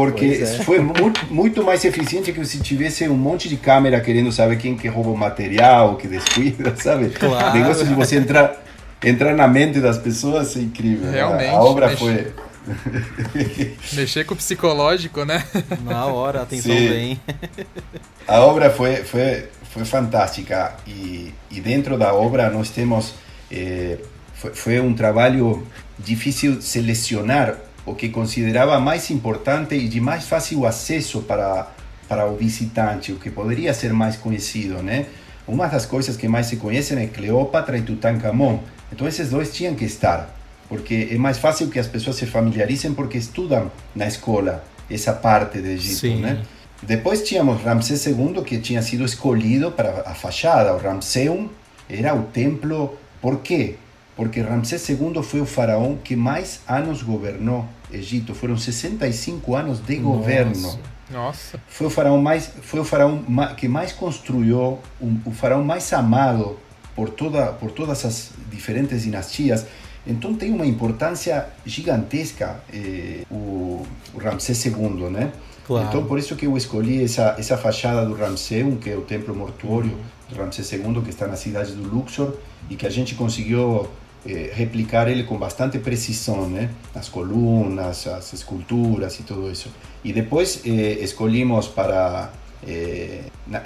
Porque 0.00 0.42
é. 0.42 0.46
foi 0.64 0.80
muito, 0.80 1.26
muito 1.32 1.62
mais 1.62 1.84
eficiente 1.84 2.32
que 2.32 2.44
se 2.44 2.58
tivesse 2.60 3.06
um 3.08 3.16
monte 3.16 3.48
de 3.48 3.56
câmera 3.56 4.00
querendo 4.00 4.32
saber 4.32 4.56
quem 4.56 4.76
que 4.76 4.88
rouba 4.88 5.10
o 5.10 5.16
material, 5.16 5.96
que 5.96 6.08
descuida, 6.08 6.74
sabe? 6.80 7.10
Claro. 7.10 7.50
O 7.50 7.60
negócio 7.60 7.86
de 7.86 7.92
você 7.92 8.16
entrar, 8.16 8.56
entrar 9.04 9.34
na 9.34 9.46
mente 9.46 9.78
das 9.78 9.98
pessoas 9.98 10.56
é 10.56 10.60
incrível. 10.60 11.06
né? 11.06 11.18
Realmente, 11.18 11.50
A 11.50 11.60
obra 11.62 11.96
foi... 11.96 12.32
Mexer 13.92 14.24
com 14.24 14.34
o 14.34 14.36
psicológico, 14.36 15.24
né? 15.24 15.44
Na 15.82 16.06
hora, 16.06 16.42
atenção 16.42 16.74
Sim. 16.74 16.88
vem. 16.88 17.20
A 18.26 18.40
obra 18.40 18.70
foi, 18.70 18.96
foi, 18.96 19.44
foi 19.70 19.84
fantástica 19.84 20.74
e, 20.86 21.34
e 21.50 21.60
dentro 21.60 21.98
da 21.98 22.14
obra 22.14 22.48
nós 22.48 22.70
temos 22.70 23.14
eh, 23.50 23.98
foi, 24.40 24.54
foi 24.54 24.80
um 24.80 24.94
trabalho 24.94 25.66
difícil 25.98 26.62
selecionar 26.62 27.56
o 27.90 27.94
que 27.94 28.08
considerava 28.08 28.78
mais 28.78 29.10
importante 29.10 29.74
e 29.74 29.88
de 29.88 30.00
mais 30.00 30.26
fácil 30.26 30.66
acesso 30.66 31.22
para 31.22 31.68
para 32.08 32.26
o 32.26 32.34
visitante, 32.34 33.12
o 33.12 33.16
que 33.20 33.30
poderia 33.30 33.72
ser 33.72 33.92
mais 33.92 34.16
conhecido, 34.16 34.82
né? 34.82 35.06
Uma 35.46 35.68
das 35.68 35.86
coisas 35.86 36.16
que 36.16 36.26
mais 36.26 36.46
se 36.46 36.56
conhecem 36.56 36.98
é 36.98 37.06
Cleópatra 37.06 37.78
e 37.78 37.82
Tutankhamon. 37.82 38.58
Então 38.92 39.06
esses 39.06 39.30
dois 39.30 39.54
tinham 39.54 39.76
que 39.76 39.84
estar, 39.84 40.28
porque 40.68 41.08
é 41.12 41.16
mais 41.16 41.38
fácil 41.38 41.68
que 41.68 41.78
as 41.78 41.86
pessoas 41.86 42.16
se 42.16 42.26
familiarizem 42.26 42.94
porque 42.94 43.16
estudam 43.16 43.70
na 43.94 44.08
escola 44.08 44.64
essa 44.90 45.12
parte 45.12 45.60
do 45.60 45.68
Egito, 45.68 46.00
Sim. 46.00 46.20
né? 46.20 46.42
Depois 46.82 47.22
tínhamos 47.22 47.62
Ramsés 47.62 48.04
II, 48.06 48.42
que 48.44 48.58
tinha 48.58 48.82
sido 48.82 49.04
escolhido 49.04 49.70
para 49.70 50.02
a 50.04 50.12
fachada. 50.14 50.74
O 50.74 50.78
Ramseum 50.78 51.48
era 51.88 52.12
o 52.12 52.24
templo. 52.24 52.98
Por 53.20 53.38
quê? 53.40 53.76
Porque 54.20 54.42
Ramsés 54.42 54.86
II 54.86 55.22
foi 55.22 55.40
o 55.40 55.46
faraó 55.46 55.94
que 56.04 56.14
mais 56.14 56.60
anos 56.68 57.02
governou 57.02 57.66
Egito. 57.90 58.34
Foram 58.34 58.54
65 58.54 59.56
anos 59.56 59.80
de 59.80 59.96
governo. 59.96 60.78
Nossa. 61.10 61.58
Foi 61.66 61.86
o 61.86 61.90
faraó 61.90 62.18
mais, 62.18 62.52
foi 62.60 62.80
o 62.80 62.84
faraó 62.84 63.16
que 63.56 63.66
mais 63.66 63.92
construiu, 63.92 64.78
um, 65.00 65.18
o 65.24 65.30
faraó 65.30 65.62
mais 65.62 65.90
amado 65.94 66.58
por 66.94 67.08
toda, 67.08 67.46
por 67.46 67.70
todas 67.70 68.04
as 68.04 68.32
diferentes 68.50 69.04
dinastias. 69.04 69.64
Então 70.06 70.34
tem 70.34 70.52
uma 70.52 70.66
importância 70.66 71.46
gigantesca 71.64 72.60
eh, 72.70 73.24
o, 73.30 73.86
o 74.12 74.18
Ramsés 74.18 74.66
II, 74.66 75.08
né? 75.10 75.32
Claro. 75.66 75.88
Então 75.88 76.04
por 76.04 76.18
isso 76.18 76.36
que 76.36 76.44
eu 76.44 76.58
escolhi 76.58 77.02
essa 77.02 77.36
essa 77.38 77.56
fachada 77.56 78.04
do 78.04 78.14
Ramseum, 78.14 78.76
que 78.76 78.90
é 78.90 78.96
o 78.96 79.00
templo 79.00 79.34
mortuório 79.34 79.96
do 80.28 80.36
Ramsés 80.36 80.70
II, 80.72 81.00
que 81.02 81.08
está 81.08 81.26
na 81.26 81.36
cidade 81.36 81.72
do 81.72 81.88
Luxor 81.88 82.34
e 82.68 82.76
que 82.76 82.86
a 82.86 82.90
gente 82.90 83.14
conseguiu 83.14 83.88
eh, 84.26 84.50
replicar 84.54 85.08
ele 85.08 85.24
com 85.24 85.36
bastante 85.38 85.78
precisão, 85.78 86.48
né? 86.48 86.70
As 86.94 87.08
colunas, 87.08 88.06
as 88.06 88.32
esculturas 88.32 89.18
e 89.20 89.22
tudo 89.22 89.50
isso. 89.50 89.68
E 90.04 90.12
depois 90.12 90.60
eh, 90.64 90.98
escolhimos 91.00 91.68
para 91.68 92.30
eh, 92.66 93.22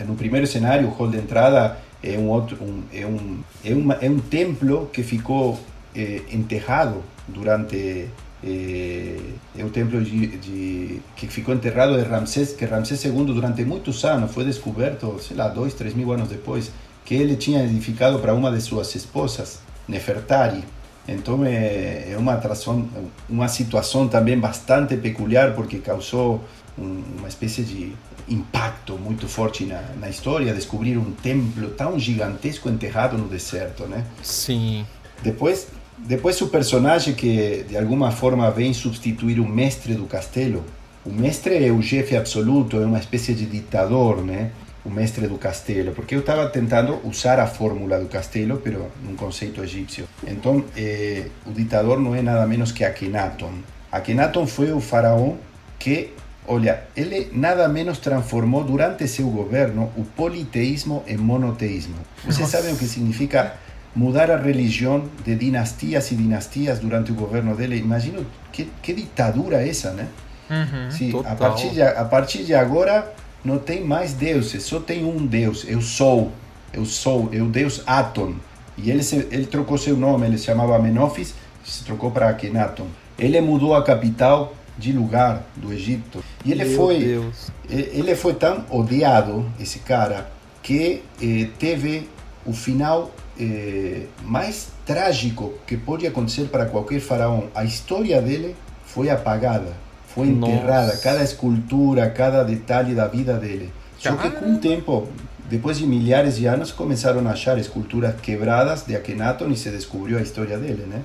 no 0.06 0.14
primeiro 0.14 0.46
cenário, 0.46 0.86
o 0.88 0.90
hall 0.90 1.08
de 1.08 1.18
entrada 1.18 1.76
é 2.02 2.16
um 2.18 2.28
outro 2.28 2.56
um, 2.62 2.82
é 2.92 3.06
um 3.06 3.40
é, 3.64 4.06
é 4.06 4.10
um 4.10 4.18
templo 4.18 4.88
que 4.92 5.02
ficou 5.02 5.58
eh, 5.96 6.20
enterrado 6.32 7.02
durante 7.26 8.06
eh, 8.46 9.16
é 9.56 9.64
o 9.64 9.70
templo 9.70 10.02
de, 10.02 10.26
de- 10.36 11.00
que 11.16 11.26
ficou 11.28 11.54
enterrado 11.54 11.96
de 11.96 12.02
Ramsés 12.06 12.52
que 12.52 12.64
Ramsés 12.66 13.04
II 13.04 13.24
durante 13.26 13.64
muitos 13.64 14.04
anos 14.04 14.30
foi 14.32 14.44
descoberto 14.44 15.18
sei 15.20 15.36
lá 15.36 15.48
dois 15.48 15.72
três 15.74 15.94
mil 15.94 16.12
anos 16.12 16.28
depois 16.28 16.70
que 17.04 17.14
ele 17.14 17.36
tinha 17.36 17.62
edificado 17.64 18.18
para 18.18 18.34
uma 18.34 18.50
de 18.50 18.60
suas 18.60 18.94
esposas 18.94 19.60
Nefertari 19.88 20.64
então 21.06 21.44
é, 21.44 22.12
é 22.12 22.16
uma 22.16 22.34
atração 22.34 22.88
uma 23.28 23.48
situação 23.48 24.08
também 24.08 24.38
bastante 24.38 24.96
peculiar 24.96 25.54
porque 25.54 25.78
causou 25.78 26.42
um, 26.78 27.02
uma 27.18 27.28
espécie 27.28 27.62
de 27.62 27.92
impacto 28.28 28.96
muito 28.98 29.28
forte 29.28 29.66
na, 29.66 29.82
na 30.00 30.08
história 30.08 30.54
descobrir 30.54 30.96
um 30.96 31.12
templo 31.12 31.68
tão 31.70 31.98
gigantesco 31.98 32.70
enterrado 32.70 33.18
no 33.18 33.28
deserto 33.28 33.84
né 33.86 34.06
Sim. 34.22 34.86
depois, 35.22 35.68
depois 35.98 36.40
o 36.40 36.48
personagem 36.48 37.14
que 37.14 37.64
de 37.68 37.76
alguma 37.76 38.10
forma 38.10 38.50
vem 38.50 38.72
substituir 38.72 39.40
o 39.40 39.48
mestre 39.48 39.94
do 39.94 40.06
castelo. 40.06 40.64
O 41.04 41.12
mestre 41.12 41.62
é 41.62 41.70
o 41.70 41.82
chefe 41.82 42.16
absoluto, 42.16 42.78
é 42.78 42.86
uma 42.86 42.98
espécie 42.98 43.34
de 43.34 43.44
ditador, 43.44 44.24
né? 44.24 44.52
O 44.84 44.90
mestre 44.90 45.26
do 45.26 45.38
castelo, 45.38 45.92
porque 45.92 46.14
eu 46.14 46.20
estava 46.20 46.46
tentando 46.50 47.00
usar 47.04 47.40
a 47.40 47.46
fórmula 47.46 47.98
do 47.98 48.06
castelo, 48.06 48.60
pero 48.62 48.90
num 49.02 49.16
conceito 49.16 49.62
egípcio. 49.62 50.06
Então, 50.26 50.62
eh, 50.76 51.28
o 51.46 51.52
ditador 51.52 51.98
não 51.98 52.14
é 52.14 52.20
nada 52.20 52.46
menos 52.46 52.70
que 52.70 52.84
Akhenaton. 52.84 53.52
Akhenaton 53.90 54.46
foi 54.46 54.72
o 54.72 54.80
faraó 54.80 55.34
que, 55.78 56.12
olha, 56.46 56.82
ele 56.96 57.30
nada 57.32 57.68
menos 57.68 57.98
transformou 57.98 58.64
durante 58.64 59.06
seu 59.08 59.28
governo 59.30 59.90
o 59.96 60.04
politeísmo 60.04 61.02
em 61.06 61.16
monoteísmo. 61.16 61.96
Vocês 62.24 62.48
sabem 62.48 62.74
o 62.74 62.76
que 62.76 62.86
significa 62.86 63.54
mudar 63.94 64.30
a 64.30 64.36
religião 64.36 65.08
de 65.24 65.34
dinastias 65.36 66.10
e 66.10 66.16
dinastias 66.16 66.78
durante 66.78 67.12
o 67.12 67.14
governo 67.14 67.54
dele? 67.54 67.78
Imagino 67.78 68.26
que, 68.50 68.70
que 68.82 68.92
ditadura 68.92 69.66
essa, 69.66 69.92
né? 69.92 70.08
Uhum. 70.50 70.90
Sim, 70.90 71.22
a 71.24 71.34
partir, 71.34 71.70
de, 71.70 71.82
a 71.82 72.04
partir 72.04 72.44
de 72.44 72.54
agora 72.54 73.14
não 73.44 73.58
tem 73.58 73.84
mais 73.84 74.14
deuses, 74.14 74.62
só 74.62 74.80
tem 74.80 75.04
um 75.04 75.26
Deus, 75.26 75.64
eu 75.68 75.80
sou, 75.80 76.32
eu 76.72 76.84
sou, 76.84 77.28
é 77.32 77.42
o 77.42 77.46
Deus 77.46 77.82
Aton. 77.86 78.34
E 78.76 78.90
ele, 78.90 79.02
se, 79.02 79.28
ele 79.30 79.46
trocou 79.46 79.78
seu 79.78 79.96
nome, 79.96 80.26
ele 80.26 80.38
se 80.38 80.46
chamava 80.46 80.78
Menofis, 80.78 81.34
se 81.64 81.84
trocou 81.84 82.10
para 82.10 82.28
Akhenaton. 82.28 82.86
Ele 83.18 83.40
mudou 83.40 83.74
a 83.74 83.82
capital 83.84 84.54
de 84.76 84.92
lugar 84.92 85.44
do 85.56 85.72
Egito. 85.72 86.24
E 86.44 86.50
ele 86.50 86.64
Meu 86.64 86.76
foi 86.76 86.98
Deus. 86.98 87.50
ele 87.70 88.16
foi 88.16 88.34
tão 88.34 88.64
odiado, 88.70 89.46
esse 89.60 89.78
cara, 89.78 90.30
que 90.62 91.02
eh, 91.22 91.48
teve 91.58 92.08
o 92.44 92.52
final 92.52 93.12
eh, 93.38 94.06
mais 94.22 94.72
trágico 94.84 95.54
que 95.66 95.76
pode 95.76 96.06
acontecer 96.06 96.48
para 96.48 96.66
qualquer 96.66 97.00
faraó. 97.00 97.44
A 97.54 97.64
história 97.64 98.20
dele 98.20 98.56
foi 98.84 99.10
apagada, 99.10 99.76
foi 100.14 100.26
Nossa. 100.28 100.52
enterrada, 100.52 100.96
cada 100.98 101.22
escultura, 101.22 102.08
cada 102.10 102.42
detalhe 102.44 102.94
da 102.94 103.06
vida 103.08 103.34
dele. 103.34 103.72
Só 103.98 104.12
que 104.16 104.30
com 104.30 104.54
o 104.54 104.58
tempo, 104.58 105.08
depois 105.50 105.78
de 105.78 105.86
milhares 105.86 106.36
de 106.36 106.46
anos, 106.46 106.70
começaram 106.70 107.26
a 107.26 107.32
achar 107.32 107.58
esculturas 107.58 108.14
quebradas 108.20 108.84
de 108.86 108.94
Akhenaton 108.94 109.48
e 109.48 109.56
se 109.56 109.70
descobriu 109.70 110.18
a 110.18 110.22
história 110.22 110.58
dele, 110.58 110.86
né? 110.88 111.02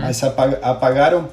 Mas 0.00 0.22
apa- 0.22 0.58
apagaram. 0.62 1.28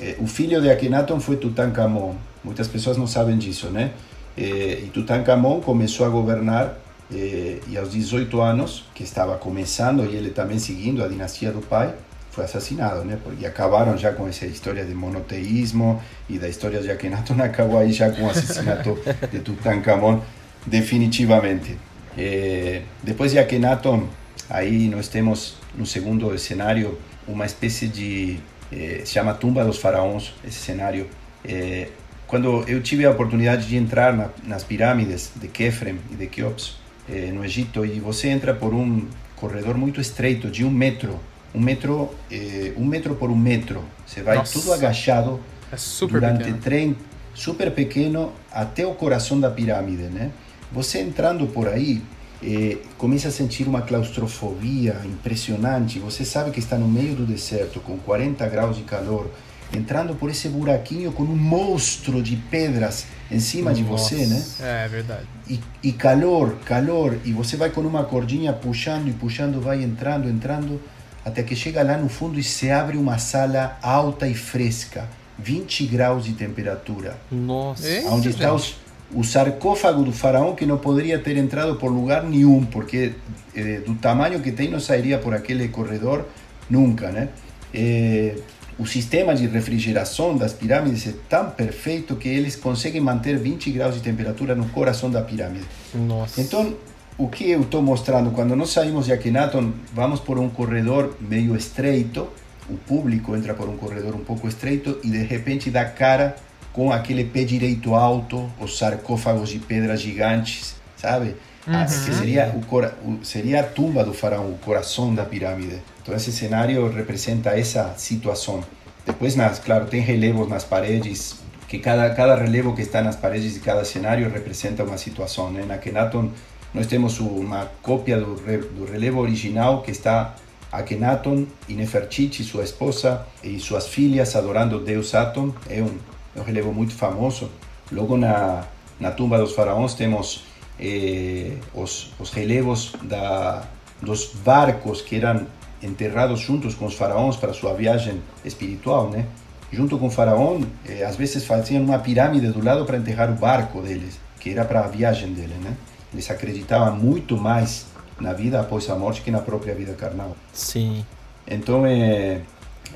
eh, 0.00 0.14
o 0.20 0.26
filho 0.26 0.60
de 0.62 0.70
Akhenaton 0.70 1.18
foi 1.20 1.36
Tutankhamon. 1.36 2.14
Muitas 2.44 2.68
pessoas 2.68 2.96
não 2.96 3.06
sabem 3.06 3.36
disso, 3.36 3.68
né? 3.68 3.90
Eh, 4.36 4.82
e 4.84 4.90
Tutankhamon 4.94 5.60
começou 5.60 6.06
a 6.06 6.08
governar 6.08 6.74
eh, 7.12 7.58
e 7.68 7.76
aos 7.76 7.90
18 7.90 8.40
anos, 8.40 8.84
que 8.94 9.02
estava 9.02 9.36
começando 9.36 10.04
e 10.04 10.14
ele 10.14 10.30
também 10.30 10.58
seguindo 10.58 11.02
a 11.02 11.08
dinastia 11.08 11.50
do 11.50 11.60
pai, 11.60 11.92
foi 12.38 12.44
assassinado, 12.44 13.04
né? 13.04 13.18
Porque 13.22 13.44
acabaram 13.44 13.98
já 13.98 14.12
com 14.12 14.28
essa 14.28 14.46
história 14.46 14.84
de 14.84 14.94
monoteísmo 14.94 16.00
e 16.28 16.38
da 16.38 16.48
história 16.48 16.80
de 16.80 16.90
Akhenaton 16.90 17.34
acabou 17.42 17.78
aí 17.78 17.92
já 17.92 18.10
com 18.10 18.22
o 18.22 18.30
assassinato 18.30 18.96
de 19.32 19.40
Tutankhamon 19.40 20.20
definitivamente. 20.64 21.76
Eh, 22.16 22.82
depois 23.02 23.32
de 23.32 23.38
Akhenaton, 23.38 24.06
aí 24.48 24.88
nós 24.88 25.08
temos 25.08 25.56
no 25.76 25.84
segundo 25.84 26.36
cenário 26.38 26.98
uma 27.26 27.44
espécie 27.44 27.88
de 27.88 28.38
eh, 28.72 29.02
se 29.04 29.14
chama 29.14 29.34
tumba 29.34 29.64
dos 29.64 29.78
faraós 29.78 30.32
esse 30.44 30.58
cenário 30.58 31.06
Eh, 31.44 31.88
quando 32.26 32.64
eu 32.68 32.82
tive 32.82 33.06
a 33.06 33.10
oportunidade 33.10 33.66
de 33.66 33.76
entrar 33.76 34.12
na, 34.12 34.28
nas 34.44 34.64
pirâmides 34.64 35.30
de 35.36 35.48
Kefrem 35.48 35.98
e 36.10 36.16
de 36.16 36.26
Keops 36.26 36.76
eh, 37.08 37.30
no 37.32 37.44
Egito 37.44 37.84
e 37.86 38.00
você 38.00 38.28
entra 38.28 38.52
por 38.52 38.74
um 38.74 39.06
corredor 39.36 39.76
muito 39.76 40.00
estreito 40.00 40.50
de 40.50 40.64
um 40.64 40.70
metro 40.70 41.18
um 41.58 41.60
metro 41.60 42.10
eh, 42.30 42.72
um 42.76 42.84
metro 42.84 43.14
por 43.16 43.30
um 43.30 43.36
metro 43.36 43.82
você 44.06 44.22
vai 44.22 44.36
Nossa. 44.36 44.52
tudo 44.58 44.72
agachado 44.72 45.40
É 45.72 45.76
super 45.76 46.20
durante 46.20 46.38
pequeno. 46.38 46.58
trem 46.58 46.96
super 47.34 47.70
pequeno 47.72 48.32
até 48.50 48.86
o 48.86 48.94
coração 48.94 49.38
da 49.38 49.50
pirâmide, 49.50 50.04
né? 50.04 50.30
Você 50.72 51.00
entrando 51.00 51.46
por 51.46 51.68
aí 51.68 52.02
eh, 52.42 52.78
começa 52.96 53.28
a 53.28 53.30
sentir 53.30 53.66
uma 53.66 53.82
claustrofobia 53.82 54.96
impressionante. 55.04 55.98
Você 55.98 56.24
sabe 56.24 56.50
que 56.50 56.58
está 56.58 56.76
no 56.78 56.88
meio 56.88 57.14
do 57.14 57.24
deserto 57.26 57.80
com 57.80 57.96
40 57.98 58.46
graus 58.48 58.76
de 58.76 58.82
calor, 58.82 59.30
entrando 59.72 60.14
por 60.14 60.30
esse 60.30 60.48
buraquinho 60.48 61.12
com 61.12 61.22
um 61.22 61.36
monstro 61.36 62.22
de 62.22 62.36
pedras 62.36 63.06
em 63.30 63.40
cima 63.40 63.72
de 63.72 63.82
você, 63.84 64.26
né? 64.26 64.42
É, 64.60 64.84
é 64.84 64.88
verdade. 64.88 65.26
e, 65.48 65.60
e 65.82 65.92
calor, 65.92 66.56
calor, 66.64 67.16
e 67.24 67.32
você 67.32 67.56
vai 67.56 67.70
com 67.70 67.82
uma 67.82 68.02
cordinha 68.04 68.52
puxando 68.52 69.08
e 69.08 69.12
puxando, 69.12 69.60
vai 69.60 69.82
entrando, 69.82 70.28
entrando, 70.28 70.80
até 71.24 71.42
que 71.42 71.54
chega 71.54 71.82
lá 71.82 71.96
no 71.96 72.08
fundo 72.08 72.38
e 72.38 72.42
se 72.42 72.70
abre 72.70 72.96
uma 72.96 73.18
sala 73.18 73.78
alta 73.82 74.26
e 74.26 74.34
fresca, 74.34 75.08
20 75.38 75.86
graus 75.86 76.24
de 76.24 76.32
temperatura, 76.32 77.16
Nossa. 77.30 77.86
Onde 78.10 78.30
está 78.30 78.52
os, 78.52 78.76
o 79.14 79.22
sarcófago 79.22 80.02
do 80.02 80.12
faraó 80.12 80.52
que 80.52 80.66
não 80.66 80.78
poderia 80.78 81.18
ter 81.18 81.36
entrado 81.36 81.76
por 81.76 81.90
lugar 81.90 82.24
nenhum, 82.24 82.64
porque 82.64 83.14
eh, 83.54 83.80
do 83.86 83.94
tamanho 83.94 84.40
que 84.40 84.52
tem 84.52 84.68
não 84.68 84.80
sairia 84.80 85.18
por 85.18 85.32
aquele 85.34 85.68
corredor 85.68 86.26
nunca, 86.68 87.10
né? 87.10 87.28
Eh, 87.72 88.36
o 88.78 88.86
sistema 88.86 89.34
de 89.34 89.46
refrigeração 89.46 90.36
das 90.36 90.52
pirâmides 90.52 91.08
é 91.08 91.14
tão 91.28 91.50
perfeito 91.50 92.14
que 92.14 92.28
eles 92.28 92.54
conseguem 92.54 93.00
manter 93.00 93.36
20 93.36 93.72
graus 93.72 93.94
de 93.96 94.00
temperatura 94.00 94.54
no 94.54 94.68
coração 94.68 95.10
da 95.10 95.20
pirâmide. 95.20 95.66
Nossa. 95.92 96.40
Então, 96.40 96.74
o 97.18 97.28
que 97.28 97.50
eu 97.50 97.62
estou 97.62 97.82
mostrando, 97.82 98.30
quando 98.30 98.54
nós 98.54 98.70
saímos 98.70 99.06
de 99.06 99.12
Akhenaton, 99.12 99.72
vamos 99.92 100.20
por 100.20 100.38
um 100.38 100.48
corredor 100.48 101.16
meio 101.20 101.56
estreito, 101.56 102.28
o 102.70 102.74
público 102.76 103.34
entra 103.36 103.54
por 103.54 103.68
um 103.68 103.76
corredor 103.76 104.14
um 104.14 104.22
pouco 104.24 104.46
estreito 104.46 104.98
e 105.02 105.10
de 105.10 105.22
repente 105.24 105.68
dá 105.70 105.84
cara 105.84 106.36
com 106.72 106.92
aquele 106.92 107.24
pé 107.24 107.42
direito 107.44 107.94
alto, 107.94 108.48
os 108.60 108.78
sarcófagos 108.78 109.48
de 109.48 109.58
pedras 109.58 110.00
gigantes, 110.00 110.76
sabe? 110.96 111.34
Ah, 111.66 111.84
que 111.84 111.90
seria, 112.14 112.52
o, 112.54 112.64
cora- 112.64 112.94
o- 113.04 113.18
seria 113.24 113.60
a 113.60 113.62
tumba 113.64 114.04
do 114.04 114.14
faraó, 114.14 114.42
o 114.46 114.56
coração 114.64 115.14
da 115.14 115.24
pirâmide. 115.24 115.80
Então 116.02 116.14
esse 116.14 116.30
cenário 116.32 116.88
representa 116.90 117.50
essa 117.58 117.94
situação. 117.98 118.62
Depois, 119.04 119.34
nas, 119.34 119.58
claro, 119.58 119.86
tem 119.86 120.00
relevos 120.00 120.48
nas 120.48 120.64
paredes, 120.64 121.36
que 121.66 121.78
cada, 121.78 122.08
cada 122.14 122.36
relevo 122.36 122.74
que 122.74 122.80
está 122.82 123.02
nas 123.02 123.16
paredes 123.16 123.52
de 123.54 123.60
cada 123.60 123.84
cenário 123.84 124.30
representa 124.30 124.84
uma 124.84 124.96
situação. 124.96 125.50
Né? 125.50 125.64
Na 125.66 125.74
Akhenaton, 125.74 126.30
nós 126.74 126.86
temos 126.86 127.18
uma 127.20 127.66
cópia 127.82 128.18
do, 128.18 128.34
do 128.34 128.84
relevo 128.90 129.20
original 129.20 129.82
que 129.82 129.90
está 129.90 130.34
Akhenaton 130.70 131.46
e 131.68 131.74
Nefertiti, 131.74 132.44
sua 132.44 132.62
esposa, 132.62 133.26
e 133.42 133.58
suas 133.58 133.86
filhas 133.86 134.36
adorando 134.36 134.76
o 134.76 134.80
deus 134.80 135.14
Aton. 135.14 135.52
É 135.68 135.82
um, 135.82 135.96
um 136.36 136.42
relevo 136.42 136.72
muito 136.72 136.94
famoso. 136.94 137.50
Logo 137.90 138.16
na, 138.16 138.64
na 139.00 139.10
tumba 139.10 139.38
dos 139.38 139.52
faraós 139.52 139.94
temos 139.94 140.44
eh, 140.78 141.52
os, 141.74 142.12
os 142.18 142.30
relevos 142.30 142.92
da, 143.02 143.62
dos 144.02 144.26
barcos 144.44 145.00
que 145.00 145.16
eram 145.16 145.46
enterrados 145.82 146.40
juntos 146.40 146.74
com 146.74 146.84
os 146.86 146.94
faraós 146.94 147.36
para 147.36 147.52
sua 147.54 147.72
viagem 147.72 148.20
espiritual, 148.44 149.08
né? 149.08 149.24
Junto 149.72 149.98
com 149.98 150.06
o 150.06 150.10
faraó, 150.10 150.58
eh, 150.86 151.02
às 151.04 151.16
vezes 151.16 151.44
faziam 151.44 151.82
uma 151.82 151.98
pirâmide 151.98 152.48
do 152.48 152.62
lado 152.62 152.84
para 152.84 152.98
enterrar 152.98 153.30
o 153.30 153.34
barco 153.34 153.80
deles, 153.80 154.18
que 154.38 154.50
era 154.50 154.64
para 154.66 154.80
a 154.80 154.86
viagem 154.86 155.32
dele, 155.32 155.54
né? 155.62 155.74
Eles 156.12 156.30
acreditavam 156.30 156.96
muito 156.96 157.36
mais 157.36 157.86
na 158.20 158.32
vida 158.32 158.60
após 158.60 158.88
a 158.90 158.96
morte 158.96 159.20
que 159.22 159.30
na 159.30 159.40
própria 159.40 159.74
vida 159.74 159.92
carnal. 159.92 160.36
Sim. 160.52 161.04
Então, 161.46 161.86
eh, 161.86 162.40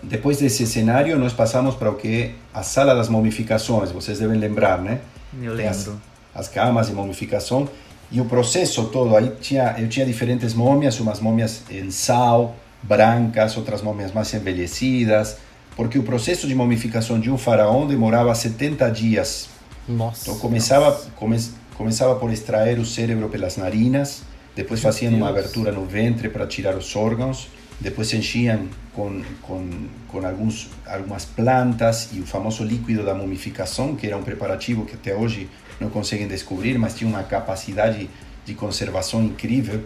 depois 0.03 0.39
desse 0.39 0.67
cenário, 0.67 1.19
nós 1.19 1.33
passamos 1.33 1.75
para 1.75 1.91
o 1.91 1.95
que 1.95 2.23
é 2.23 2.31
a 2.53 2.63
sala 2.63 2.95
das 2.95 3.09
momificações. 3.09 3.91
Vocês 3.91 4.19
devem 4.19 4.39
lembrar, 4.39 4.79
né? 4.79 5.01
Eu 5.41 5.57
Tem 5.57 5.69
as, 5.69 5.87
lembro. 5.87 6.01
as 6.35 6.49
camas 6.49 6.89
de 6.89 6.93
momificação 6.93 7.69
e 8.11 8.21
o 8.21 8.25
processo 8.25 8.85
todo. 8.87 9.17
Aí 9.17 9.31
tinha, 9.41 9.77
eu 9.79 9.89
tinha 9.89 10.05
diferentes 10.05 10.55
múmias, 10.55 10.99
umas 11.01 11.21
múmias 11.21 11.63
em 11.71 11.91
sal, 11.91 12.57
brancas, 12.83 13.57
outras 13.57 13.81
múmias 13.81 14.13
mais 14.13 14.33
envelhecidas, 14.35 15.37
porque 15.77 15.99
o 15.99 16.03
processo 16.03 16.47
de 16.47 16.55
momificação 16.55 17.19
de 17.19 17.31
um 17.31 17.39
faraó 17.39 17.87
demorava 17.87 18.35
70 18.35 18.91
dias. 18.91 19.49
Nossa. 19.89 20.23
Então 20.23 20.39
começava, 20.39 20.93
come, 21.17 21.39
começava 21.83 22.15
por 22.15 22.33
extrair 22.33 22.79
o 22.79 22.87
cérebro 22.87 23.29
pelas 23.29 23.57
narinas, 23.57 24.23
depois 24.55 24.81
faziam 24.81 25.13
uma 25.13 25.29
abertura 25.29 25.73
no 25.73 25.85
ventre 25.85 26.29
para 26.29 26.47
tirar 26.47 26.77
os 26.77 26.95
órgãos, 26.95 27.49
depois 27.81 28.13
enchiam 28.15 28.69
com, 28.95 29.21
com, 29.43 29.69
com 30.07 30.25
alguns, 30.25 30.71
algumas 30.87 31.25
plantas 31.25 32.11
e 32.13 32.21
o 32.21 32.25
famoso 32.25 32.63
líquido 32.63 33.05
da 33.05 33.15
mumificação, 33.15 33.97
que 33.97 34.07
era 34.07 34.17
um 34.17 34.23
preparativo 34.23 34.85
que 34.85 34.95
até 34.95 35.13
hoje 35.13 35.51
não 35.81 35.91
conseguem 35.91 36.29
descobrir, 36.29 36.79
mas 36.79 36.95
tinha 36.95 37.11
uma 37.11 37.25
capacidade 37.25 38.09
de 38.47 38.55
conservação 38.55 39.21
incrível. 39.21 39.83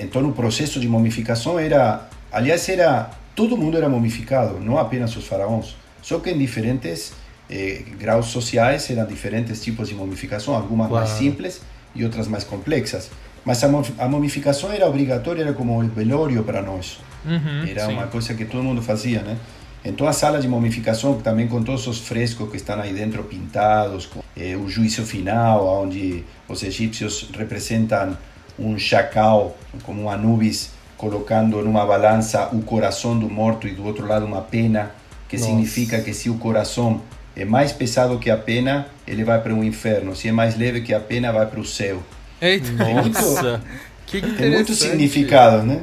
Então 0.00 0.28
o 0.28 0.32
processo 0.32 0.80
de 0.80 0.88
mumificação 0.88 1.56
era, 1.56 2.08
aliás, 2.32 2.68
era 2.68 3.10
todo 3.36 3.56
mundo 3.56 3.76
era 3.76 3.88
mumificado, 3.88 4.58
não 4.58 4.76
apenas 4.76 5.14
os 5.16 5.24
faraós, 5.24 5.76
só 6.02 6.18
que 6.18 6.30
em 6.30 6.38
diferentes 6.38 7.12
eh, 7.52 7.82
graus 7.98 8.26
sociais 8.26 8.88
eram 8.90 9.04
diferentes 9.06 9.60
tipos 9.62 9.88
de 9.88 9.94
mumificação, 9.94 10.54
algumas 10.54 10.90
mais 10.90 11.10
Claro. 11.10 11.22
simples 11.24 11.60
e 11.94 12.02
outras 12.02 12.26
mais 12.26 12.44
complexas. 12.44 13.10
Mas 13.44 13.62
a, 13.62 13.66
a 13.98 14.08
mumificação 14.08 14.72
era 14.72 14.86
obrigatória, 14.88 15.42
era 15.42 15.52
como 15.52 15.78
o 15.78 15.86
velório 15.88 16.42
para 16.44 16.62
nós. 16.62 16.98
Uhum, 17.24 17.64
Era 17.68 17.86
sim. 17.86 17.92
uma 17.92 18.06
coisa 18.06 18.34
que 18.34 18.44
todo 18.44 18.62
mundo 18.64 18.80
fazia, 18.82 19.20
né? 19.22 19.36
Então 19.84 20.06
a 20.08 20.12
sala 20.12 20.40
de 20.40 20.48
mumificação, 20.48 21.20
também 21.20 21.46
com 21.48 21.62
todos 21.62 21.86
os 21.86 21.98
frescos 21.98 22.48
que 22.50 22.56
estão 22.56 22.80
aí 22.80 22.92
dentro 22.92 23.22
pintados, 23.24 24.06
com, 24.06 24.22
eh, 24.36 24.56
o 24.56 24.68
juízo 24.68 25.04
final, 25.04 25.82
onde 25.82 26.24
os 26.48 26.62
egípcios 26.62 27.28
representam 27.36 28.16
um 28.58 28.78
chacal, 28.78 29.56
como 29.82 30.02
um 30.02 30.08
Anubis, 30.10 30.70
colocando 30.96 31.62
numa 31.62 31.84
balança 31.84 32.48
o 32.52 32.62
coração 32.62 33.18
do 33.18 33.28
morto 33.28 33.66
e 33.66 33.72
do 33.72 33.84
outro 33.84 34.06
lado 34.06 34.24
uma 34.24 34.40
pena, 34.40 34.92
que 35.28 35.36
Nossa. 35.36 35.48
significa 35.50 36.00
que 36.00 36.12
se 36.14 36.30
o 36.30 36.34
coração 36.38 37.00
é 37.36 37.44
mais 37.44 37.72
pesado 37.72 38.18
que 38.18 38.30
a 38.30 38.36
pena, 38.36 38.86
ele 39.06 39.24
vai 39.24 39.40
para 39.40 39.54
o 39.54 39.62
inferno. 39.64 40.14
Se 40.14 40.28
é 40.28 40.32
mais 40.32 40.56
leve 40.56 40.80
que 40.82 40.92
a 40.94 41.00
pena, 41.00 41.32
vai 41.32 41.46
para 41.46 41.60
o 41.60 41.64
céu. 41.64 42.02
Eita, 42.40 42.70
Nossa. 42.72 43.60
que 44.06 44.20
Tem 44.20 44.30
interessante. 44.30 44.54
muito 44.54 44.74
significado, 44.74 45.62
né? 45.62 45.82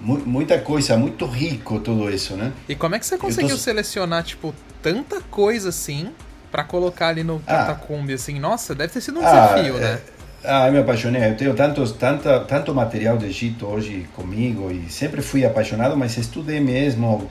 Mu- 0.00 0.22
Muita 0.26 0.58
coisa, 0.58 0.96
muito 0.96 1.24
rico 1.26 1.78
tudo 1.80 2.10
isso, 2.10 2.34
né? 2.34 2.52
E 2.68 2.74
como 2.74 2.94
é 2.94 2.98
que 2.98 3.06
você 3.06 3.16
tô- 3.16 3.26
conseguiu 3.26 3.56
selecionar, 3.56 4.22
tipo, 4.24 4.54
tanta 4.82 5.20
coisa 5.20 5.68
assim 5.68 6.10
pra 6.50 6.64
colocar 6.64 7.08
ali 7.08 7.22
no 7.22 7.40
Ah. 7.46 7.56
catacumbi, 7.58 8.14
assim? 8.14 8.38
Nossa, 8.40 8.74
deve 8.74 8.92
ter 8.92 9.00
sido 9.00 9.20
um 9.20 9.26
Ah, 9.26 9.30
desafio, 9.30 9.76
é- 9.76 9.80
né? 9.80 9.98
Ah, 10.42 10.66
eu 10.68 10.72
me 10.72 10.78
apaixonei. 10.78 11.22
Eu 11.22 11.36
tenho 11.36 11.54
tantos, 11.54 11.92
tanta, 11.92 12.40
tanto 12.40 12.74
material 12.74 13.18
do 13.18 13.26
Egito 13.26 13.66
hoje 13.66 14.06
comigo 14.16 14.70
e 14.70 14.90
sempre 14.90 15.20
fui 15.20 15.44
apaixonado, 15.44 15.94
mas 15.96 16.16
estudei 16.16 16.58
mesmo. 16.60 17.30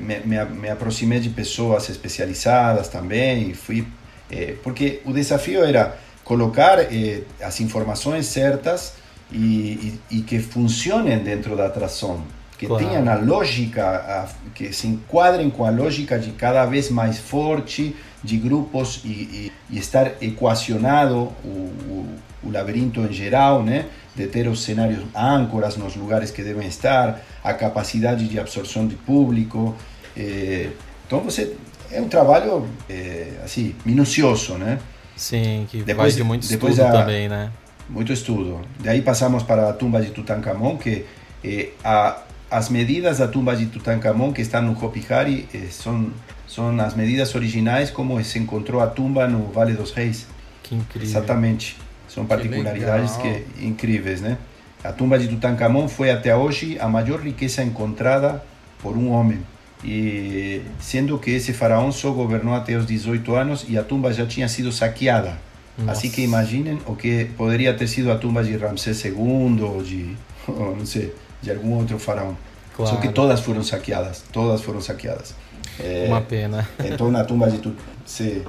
Me, 0.00 0.20
me, 0.24 0.44
me 0.44 0.68
aproximei 0.70 1.20
de 1.20 1.30
pessoas 1.30 1.88
especializadas 1.88 2.88
também 2.88 3.50
e 3.50 3.54
fui 3.54 3.86
eh, 4.30 4.54
porque 4.62 5.00
o 5.04 5.12
desafio 5.12 5.62
era 5.64 5.96
colocar 6.24 6.78
eh, 6.78 7.22
as 7.42 7.60
informações 7.60 8.26
certas 8.26 8.94
e, 9.32 9.98
e, 10.10 10.18
e 10.18 10.20
que 10.22 10.38
funcionem 10.38 11.18
dentro 11.18 11.56
da 11.56 11.66
atração 11.66 12.22
que 12.58 12.66
Claro. 12.66 12.84
tenham 12.84 13.08
a 13.08 13.14
lógica 13.16 13.82
a- 13.86 14.28
que 14.54 14.72
se 14.72 14.86
enquadrem 14.86 15.48
com 15.48 15.64
a 15.64 15.70
lógica 15.70 16.18
de 16.18 16.32
cada 16.32 16.66
vez 16.66 16.90
mais 16.90 17.18
forte 17.18 17.96
de 18.22 18.36
grupos 18.36 19.00
e, 19.04 19.08
e, 19.08 19.52
e 19.70 19.78
estar 19.78 20.12
equacionado 20.20 21.32
o, 21.44 21.48
o, 21.48 22.06
o 22.44 22.50
labirinto 22.50 23.00
em 23.00 23.12
geral, 23.12 23.62
né? 23.62 23.86
de 24.14 24.26
ter 24.26 24.48
os 24.48 24.62
cenários 24.62 25.00
âncoras 25.14 25.76
nos 25.76 25.94
lugares 25.96 26.30
que 26.30 26.42
devem 26.42 26.66
estar, 26.66 27.20
a 27.44 27.54
capacidade 27.54 28.26
de 28.28 28.38
absorção 28.40 28.86
de 28.86 28.96
público. 28.96 29.74
eh, 30.16 30.70
então 31.06 31.20
você 31.20 31.54
é 31.92 32.00
um 32.00 32.08
trabalho 32.08 32.66
eh, 32.88 33.32
assim 33.44 33.74
minucioso, 33.84 34.54
né? 34.54 34.78
Sim, 35.16 35.66
que 35.70 35.82
Depois- 35.82 36.16
de 36.16 36.22
muito 36.24 36.46
depois 36.48 36.74
estudo 36.76 36.88
a- 36.88 37.00
também, 37.00 37.28
né? 37.28 37.50
Muito 37.88 38.12
estudo. 38.12 38.60
De 38.80 38.88
aí 38.88 39.00
passamos 39.02 39.42
para 39.42 39.68
a 39.70 39.72
tumba 39.72 40.00
de 40.00 40.10
Tutankhamon, 40.10 40.76
que 40.76 41.04
eh, 41.44 41.70
a, 41.84 42.18
as 42.50 42.68
medidas 42.68 43.18
da 43.18 43.28
tumba 43.28 43.54
de 43.56 43.66
Tutankhamon 43.66 44.32
que 44.32 44.42
estão 44.42 44.60
no 44.62 44.72
Hopi 44.84 45.04
Hari 45.08 45.48
são, 45.70 46.10
são 46.50 46.78
as 46.80 46.94
medidas 46.96 47.32
originais 47.36 47.90
como 47.90 48.22
se 48.24 48.38
encontrou 48.40 48.80
a 48.80 48.88
tumba 48.88 49.28
no 49.28 49.46
Vale 49.52 49.72
dos 49.74 49.92
Reis. 49.92 50.26
Que 50.64 50.74
incrível. 50.74 51.08
Exatamente. 51.08 51.76
São 52.08 52.26
particularidades 52.26 53.16
que, 53.16 53.44
incríveis, 53.64 54.20
né? 54.20 54.36
A 54.82 54.90
tumba 54.90 55.16
de 55.16 55.28
Tutankhamon 55.28 55.86
foi 55.88 56.10
até 56.10 56.34
hoje 56.34 56.76
a 56.80 56.88
maior 56.88 57.20
riqueza 57.20 57.62
encontrada 57.62 58.42
por 58.82 58.96
um 58.96 59.10
homem. 59.10 59.38
E 59.84 60.62
sendo 60.80 61.18
que 61.18 61.30
esse 61.30 61.52
faraó 61.52 61.90
só 61.92 62.10
governou 62.10 62.54
até 62.54 62.74
os 62.74 62.84
18 62.84 63.34
anos 63.34 63.64
e 63.68 63.78
a 63.78 63.84
tumba 63.84 64.12
já 64.12 64.26
tinha 64.26 64.48
sido 64.48 64.72
saqueada. 64.72 65.38
Assim 65.86 66.10
que 66.10 66.20
imaginem 66.20 66.78
o 66.84 66.94
que 66.96 67.26
poderia 67.36 67.72
ter 67.72 67.86
sido 67.86 68.10
a 68.10 68.16
tumba 68.16 68.42
de 68.42 68.54
Ramsés 68.56 69.02
II 69.04 69.62
ou 69.62 69.82
de, 69.82 70.14
ou 70.48 70.76
não 70.76 70.84
sei, 70.84 71.14
de 71.40 71.50
algum 71.50 71.74
outro 71.74 71.98
faraó. 71.98 72.32
Só 72.76 72.96
que 72.96 73.02
Claro. 73.02 73.12
todas 73.12 73.40
foram 73.40 73.62
saqueadas, 73.62 74.24
todas 74.32 74.60
foram 74.62 74.80
saqueadas. 74.80 75.34
É, 75.82 76.06
Uma 76.08 76.20
pena. 76.20 76.68
então 76.84 77.10
na 77.10 77.24
tumba 77.24 77.50
de 77.50 77.58
Tut 77.58 77.76
se 78.04 78.44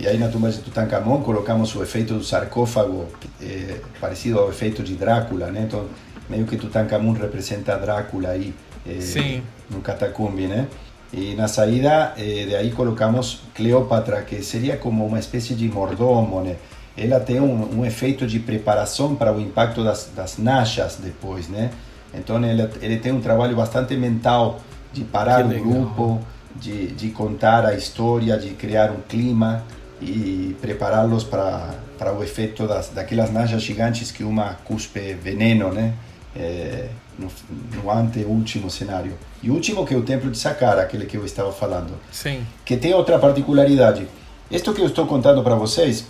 e 0.00 0.06
aí 0.08 0.18
na 0.18 0.28
tumba 0.28 0.50
de 0.50 0.58
Tutankhamon 0.58 1.20
colocamos 1.22 1.74
o 1.76 1.82
efeito 1.82 2.14
do 2.14 2.24
sarcófago 2.24 3.06
eh, 3.40 3.76
parecido 4.00 4.40
ao 4.40 4.48
efeito 4.50 4.82
de 4.82 4.94
Drácula, 4.94 5.46
né? 5.46 5.64
Então 5.68 5.86
meio 6.28 6.44
que 6.44 6.56
Tutankhamon 6.56 7.12
representa 7.12 7.76
Drácula 7.76 8.30
aí 8.30 8.52
Sim. 9.00 9.42
no 9.70 9.80
catacumbi, 9.80 10.46
né? 10.48 10.66
E 11.12 11.34
na 11.34 11.46
saída 11.46 12.14
eh, 12.16 12.46
de 12.48 12.56
aí 12.56 12.70
colocamos 12.72 13.42
Cleópatra, 13.54 14.22
que 14.22 14.42
seria 14.42 14.76
como 14.76 15.06
uma 15.06 15.18
espécie 15.20 15.54
de 15.54 15.68
mordomo, 15.68 16.40
né? 16.40 16.56
Ela 16.96 17.20
tem 17.20 17.40
um, 17.40 17.78
um 17.80 17.84
efeito 17.86 18.26
de 18.26 18.38
preparação 18.38 19.14
para 19.14 19.32
o 19.32 19.40
impacto 19.40 19.84
das, 19.84 20.10
das 20.16 20.36
nachas 20.36 20.96
depois, 20.96 21.48
né? 21.48 21.70
Então 22.12 22.42
ele, 22.44 22.68
ele 22.80 22.96
tem 22.98 23.12
um 23.12 23.20
trabalho 23.20 23.54
bastante 23.56 23.96
mental 23.96 24.60
de 24.92 25.04
parar 25.04 25.44
o 25.44 25.48
grupo, 25.48 26.20
de, 26.56 26.88
de 26.88 27.10
contar 27.10 27.64
a 27.64 27.74
história, 27.74 28.36
de 28.38 28.50
criar 28.50 28.90
um 28.90 29.00
clima 29.08 29.64
e 30.00 30.56
prepará-los 30.60 31.24
para 31.24 32.12
o 32.18 32.22
efeito 32.22 32.66
das 32.66 32.88
daquelas 32.88 33.32
nachas 33.32 33.62
gigantes 33.62 34.10
que 34.10 34.24
uma 34.24 34.54
cuspe 34.64 35.14
veneno, 35.14 35.72
né? 35.72 35.94
Eh, 36.34 36.88
no, 37.18 37.30
no 37.74 37.90
anteúltimo 37.90 38.70
cenário. 38.70 39.12
E 39.42 39.50
o 39.50 39.54
último 39.54 39.84
que 39.84 39.92
é 39.92 39.96
o 39.96 40.02
templo 40.02 40.30
de 40.30 40.38
Saqqara, 40.38 40.80
aquele 40.80 41.04
que 41.04 41.16
eu 41.16 41.24
estava 41.26 41.52
falando 41.52 41.92
Sim. 42.10 42.46
que 42.64 42.76
tem 42.76 42.94
outra 42.94 43.18
particularidade. 43.18 44.08
Isto 44.50 44.72
que 44.72 44.80
eu 44.80 44.86
estou 44.86 45.06
contando 45.06 45.42
para 45.42 45.54
vocês, 45.54 46.06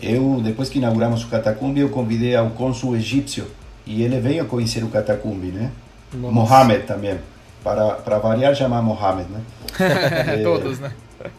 eu 0.00 0.40
depois 0.42 0.68
que 0.68 0.78
inauguramos 0.78 1.24
o 1.24 1.28
catacumbi, 1.28 1.80
eu 1.80 1.88
convidei 1.88 2.36
ao 2.36 2.50
cônsul 2.50 2.96
egípcio 2.96 3.46
e 3.86 4.02
ele 4.02 4.20
veio 4.20 4.44
conhecer 4.46 4.84
o 4.84 4.88
catacumbi, 4.88 5.48
né? 5.48 5.70
Nossa. 6.12 6.34
Mohamed 6.34 6.86
também, 6.86 7.18
para 7.62 7.92
para 7.96 8.18
variar 8.18 8.54
chamar 8.54 8.82
Mohamed, 8.82 9.28
né? 9.30 9.40
Eh, 10.38 10.42
Todos, 10.42 10.78
né? 10.80 10.92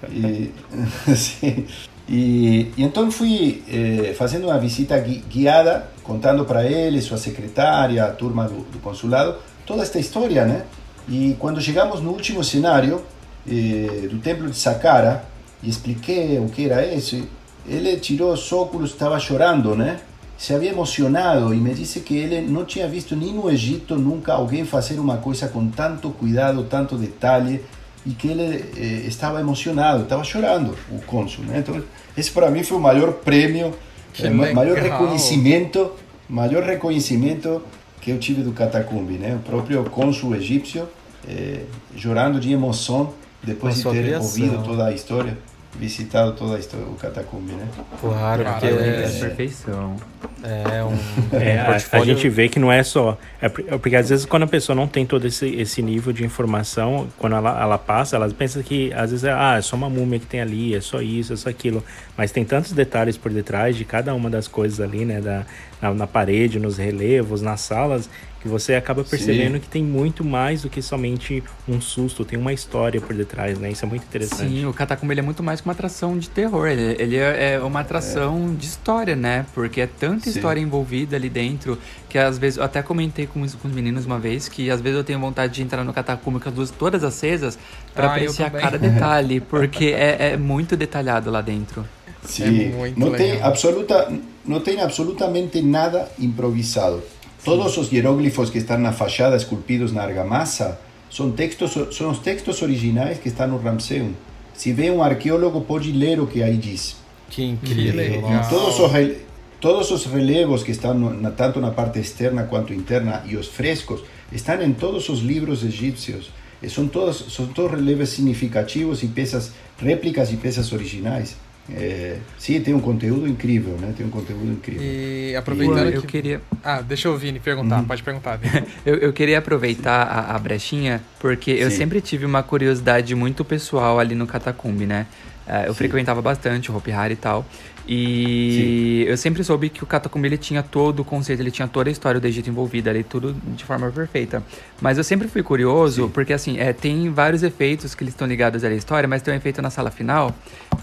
e, 0.09 0.51
sim. 1.15 1.65
E, 2.07 2.71
e 2.77 2.83
então 2.83 3.09
fui 3.11 3.63
eh, 3.69 4.13
fazendo 4.13 4.47
uma 4.47 4.57
visita 4.59 4.97
gui- 4.99 5.23
guiada, 5.29 5.87
contando 6.03 6.43
para 6.45 6.65
ele, 6.65 7.01
sua 7.01 7.17
secretária, 7.17 8.03
a 8.03 8.09
turma 8.11 8.45
do, 8.45 8.61
do 8.71 8.79
consulado, 8.79 9.35
toda 9.65 9.81
esta 9.83 9.99
história, 9.99 10.45
né? 10.45 10.63
E 11.07 11.35
quando 11.39 11.61
chegamos 11.61 12.01
no 12.01 12.11
último 12.11 12.43
cenário 12.43 13.01
eh, 13.47 14.07
do 14.09 14.19
templo 14.19 14.49
de 14.49 14.57
Saqqara 14.57 15.23
e 15.61 15.69
expliquei 15.69 16.39
o 16.39 16.49
que 16.49 16.65
era 16.69 16.85
isso, 16.85 17.25
ele 17.67 17.95
tirou 17.97 18.33
os 18.33 18.51
óculos, 18.51 18.91
estava 18.91 19.17
chorando, 19.19 19.75
né? 19.75 19.99
Se 20.43 20.53
havia 20.53 20.71
emocionado 20.71 21.53
e 21.53 21.57
me 21.57 21.73
disse 21.73 22.01
que 22.01 22.17
ele 22.17 22.41
não 22.41 22.65
tinha 22.65 22.85
visto 22.85 23.15
nem 23.15 23.31
no 23.33 23.49
Egito 23.49 23.95
nunca 23.95 24.33
alguém 24.33 24.65
fazer 24.65 24.99
uma 24.99 25.15
coisa 25.15 25.47
com 25.47 25.69
tanto 25.69 26.09
cuidado, 26.09 26.65
tanto 26.69 26.97
detalhe 26.97 27.61
e 28.05 28.09
que 28.09 28.27
ele 28.27 28.65
eh, 28.75 29.07
estava 29.07 29.39
emocionado, 29.39 30.03
estava 30.03 30.21
chorando, 30.25 30.75
o 30.91 31.01
cônsul, 31.03 31.45
né? 31.45 31.59
Então, 31.59 31.81
esse 32.17 32.29
para 32.29 32.51
mim 32.51 32.61
foi 32.61 32.77
o 32.77 32.81
maior 32.81 33.13
prêmio, 33.13 33.73
eh, 34.19 34.29
ma- 34.29 34.51
maior 34.51 34.77
reconhecimento, 34.77 35.91
maior 36.27 36.61
reconhecimento 36.63 37.61
que 38.01 38.11
eu 38.11 38.19
tive 38.19 38.41
do 38.41 38.51
catacumbi, 38.51 39.13
né? 39.13 39.35
O 39.35 39.39
próprio 39.49 39.81
cônsul 39.85 40.35
egípcio 40.35 40.89
eh, 41.25 41.61
chorando 41.95 42.37
de 42.37 42.51
emoção 42.51 43.13
depois 43.41 43.77
de 43.77 43.83
ter 43.83 44.03
criação. 44.03 44.23
ouvido 44.25 44.61
toda 44.61 44.87
a 44.87 44.91
história, 44.91 45.37
visitado 45.79 46.33
toda 46.33 46.55
a 46.55 46.59
história, 46.59 46.85
o 46.85 46.95
catacumbi, 46.95 47.51
né? 47.53 47.67
Claro, 47.99 48.43
porque 48.43 48.67
Caramba, 48.67 48.81
é, 48.83 49.03
É 49.05 49.19
perfeição. 49.19 49.95
é 50.43 50.83
um, 50.83 50.93
É, 51.37 51.53
um 51.55 51.59
a- 51.59 51.61
a, 51.61 51.65
portfólio... 51.71 52.05
gente 52.05 52.29
vê 52.29 52.47
que 52.47 52.59
não 52.59 52.71
é 52.71 52.83
só. 52.83 53.17
É 53.41 53.47
é 53.47 53.49
porque 53.49 53.95
às 53.95 54.09
vezes 54.09 54.25
quando 54.25 54.43
a 54.43 54.47
pessoa 54.47 54.75
não 54.75 54.87
tem 54.87 55.05
todo 55.05 55.25
esse, 55.27 55.47
esse 55.55 55.81
nível 55.81 56.13
de 56.13 56.23
informação, 56.23 57.07
quando 57.17 57.35
ela, 57.35 57.59
ela 57.61 57.77
passa, 57.77 58.15
ela 58.15 58.29
pensa 58.29 58.61
que 58.61 58.93
às 58.93 59.09
vezes 59.11 59.23
é, 59.25 59.31
ah, 59.33 59.55
é 59.57 59.61
só 59.61 59.75
uma 59.75 59.89
múmia 59.89 60.19
que 60.19 60.25
tem 60.25 60.41
ali, 60.41 60.75
é 60.75 60.81
só 60.81 61.01
isso, 61.01 61.33
é 61.33 61.35
só 61.35 61.49
aquilo. 61.49 61.83
Mas 62.15 62.31
tem 62.31 62.45
tantos 62.45 62.71
detalhes 62.71 63.17
por 63.17 63.31
detrás 63.31 63.75
de 63.75 63.83
cada 63.83 64.13
uma 64.13 64.29
das 64.29 64.47
coisas 64.47 64.79
ali, 64.79 65.05
né? 65.05 65.19
Da, 65.21 65.43
na, 65.81 65.93
na 65.93 66.07
parede, 66.07 66.59
nos 66.59 66.77
relevos, 66.77 67.41
nas 67.41 67.61
salas, 67.61 68.09
que 68.43 68.49
você 68.49 68.75
acaba 68.75 69.05
percebendo 69.05 69.53
Sim. 69.53 69.59
que 69.61 69.67
tem 69.69 69.81
muito 69.81 70.21
mais 70.23 70.63
do 70.63 70.69
que 70.69 70.81
somente 70.81 71.41
um 71.65 71.79
susto, 71.79 72.25
tem 72.25 72.37
uma 72.37 72.51
história 72.51 72.99
por 72.99 73.15
detrás, 73.15 73.57
né? 73.57 73.71
Isso 73.71 73.85
é 73.85 73.87
muito 73.87 74.03
interessante. 74.03 74.49
Sim, 74.49 74.65
o 74.65 74.73
Catacumba 74.73 75.13
ele 75.13 75.21
é 75.21 75.23
muito 75.23 75.41
mais 75.41 75.61
que 75.61 75.67
uma 75.67 75.71
atração 75.71 76.17
de 76.17 76.29
terror. 76.29 76.67
Ele, 76.67 77.01
ele 77.01 77.15
é 77.15 77.53
é 77.53 77.59
uma 77.61 77.79
atração 77.79 78.53
de 78.53 78.65
história, 78.67 79.15
né? 79.15 79.45
Porque 79.53 79.79
é 79.79 79.87
tanta 79.87 80.25
Sim. 80.25 80.31
história 80.31 80.59
envolvida 80.59 81.15
ali 81.15 81.29
dentro 81.29 81.79
que 82.09 82.17
às 82.17 82.37
vezes 82.37 82.57
eu 82.57 82.63
até 82.65 82.81
comentei 82.83 83.25
com 83.25 83.41
os, 83.41 83.55
com 83.55 83.67
os 83.69 83.73
meninos 83.73 84.05
uma 84.05 84.19
vez 84.19 84.49
que 84.49 84.69
às 84.69 84.81
vezes 84.81 84.97
eu 84.97 85.03
tenho 85.05 85.19
vontade 85.19 85.53
de 85.53 85.63
entrar 85.63 85.83
no 85.85 85.93
Catacumba 85.93 86.39
com 86.39 86.49
as 86.49 86.55
luzes 86.55 86.75
todas 86.77 87.01
acesas 87.03 87.57
pra 87.95 88.07
Ah, 88.07 88.15
apreciar 88.15 88.51
cada 88.51 88.77
detalhe, 88.77 89.39
porque 89.39 89.85
é, 89.85 90.33
é 90.33 90.37
muito 90.37 90.75
detalhado 90.75 91.31
lá 91.31 91.39
dentro. 91.41 91.85
Sim, 92.25 92.71
muito 92.73 92.99
não 92.99 93.11
tem 93.11 93.31
legal. 93.31 93.47
absoluta, 93.49 94.11
não 94.45 94.59
tem 94.59 94.81
absolutamente 94.81 95.61
nada 95.61 96.09
improvisado. 96.19 97.01
Todos 97.43 97.77
os 97.77 97.91
hieróglifos 97.91 98.49
que 98.49 98.57
estão 98.57 98.77
na 98.77 98.93
fachada 98.93 99.35
esculpidos 99.35 99.91
na 99.91 100.03
argamassa 100.03 100.79
são 101.09 101.31
textos, 101.31 101.95
são 101.95 102.09
os 102.09 102.19
textos 102.19 102.61
originais 102.61 103.19
que 103.19 103.27
estão 103.27 103.47
no 103.47 103.57
Ramseu. 103.57 104.11
Se 104.53 104.71
vê 104.71 104.89
um 104.89 105.03
arqueólogo 105.03 105.61
pode 105.61 105.91
ler 105.91 106.19
o 106.21 106.27
que 106.27 106.41
aí 106.41 106.55
diz. 106.55 106.95
Que 107.29 107.43
incrível. 107.43 108.21
Todos 108.49 108.79
os, 108.79 109.17
todos 109.59 109.91
os 109.91 110.05
relevos 110.05 110.63
que 110.63 110.71
estão 110.71 110.93
na, 110.93 111.31
tanto 111.31 111.59
na 111.59 111.71
parte 111.71 111.99
externa 111.99 112.43
quanto 112.43 112.73
interna 112.73 113.23
e 113.27 113.35
os 113.35 113.47
frescos 113.47 114.03
estão 114.31 114.61
em 114.61 114.73
todos 114.73 115.09
os 115.09 115.19
livros 115.19 115.63
egípcios. 115.63 116.31
E 116.61 116.69
são 116.69 116.87
todos, 116.87 117.25
são 117.33 117.47
todos 117.47 117.71
relevos 117.71 118.09
significativos 118.09 119.03
e 119.03 119.07
peças, 119.07 119.51
réplicas 119.77 120.31
e 120.31 120.37
peças 120.37 120.71
originais. 120.71 121.35
É, 121.71 122.17
sim, 122.37 122.59
tem 122.59 122.73
um 122.73 122.79
conteúdo 122.79 123.25
incrível, 123.25 123.77
né? 123.77 123.93
Tem 123.95 124.05
um 124.05 124.09
conteúdo 124.09 124.51
incrível. 124.51 124.81
E 124.83 125.33
aproveitando 125.35 125.89
eu 125.89 126.01
que... 126.01 126.07
queria 126.07 126.41
Ah, 126.61 126.81
deixa 126.81 127.07
eu 127.07 127.17
Vini 127.17 127.39
perguntar. 127.39 127.81
Pode 127.83 128.03
perguntar. 128.03 128.39
Eu, 128.85 128.95
eu 128.95 129.13
queria 129.13 129.37
aproveitar 129.37 130.03
a, 130.03 130.35
a 130.35 130.39
brechinha, 130.39 131.01
porque 131.19 131.51
eu 131.51 131.71
Sim. 131.71 131.77
sempre 131.77 132.01
tive 132.01 132.25
uma 132.25 132.43
curiosidade 132.43 133.15
muito 133.15 133.45
pessoal 133.45 133.97
ali 133.97 134.13
no 134.13 134.27
Catacumbi, 134.27 134.85
né? 134.85 135.07
Eh, 135.47 135.65
eu 135.67 135.73
Sim. 135.73 135.77
frequentava 135.77 136.21
bastante 136.21 136.71
o 136.71 136.75
Hopi 136.75 136.91
Hari 136.91 137.13
e 137.13 137.17
tal. 137.17 137.45
E 137.85 139.03
eu 139.07 139.17
sempre 139.17 139.43
soube 139.43 139.69
que 139.69 139.83
o 139.83 139.85
Catacumbi 139.85 140.27
ele 140.27 140.37
tinha 140.37 140.63
todo 140.63 141.01
o 141.01 141.05
conceito, 141.05 141.41
ele 141.41 141.51
tinha 141.51 141.67
toda 141.67 141.89
a 141.89 141.91
história 141.91 142.19
do 142.19 142.25
Egito 142.25 142.49
envolvida 142.49 142.89
ali, 142.89 143.03
tudo 143.03 143.35
de 143.55 143.65
forma 143.65 143.91
perfeita. 143.91 144.41
Mas 144.81 144.97
eu 144.97 145.03
sempre 145.03 145.27
fui 145.27 145.43
curioso, 145.43 146.09
porque 146.13 146.31
assim, 146.31 146.57
é, 146.59 146.71
tem 146.71 147.09
vários 147.09 147.43
efeitos 147.43 147.93
que 147.93 148.03
eles 148.03 148.13
estão 148.13 148.25
ligados 148.27 148.63
à 148.63 148.73
história, 148.73 149.07
mas 149.07 149.21
tem 149.21 149.33
um 149.33 149.37
efeito 149.37 149.61
na 149.61 149.69
sala 149.69 149.91
final, 149.91 150.33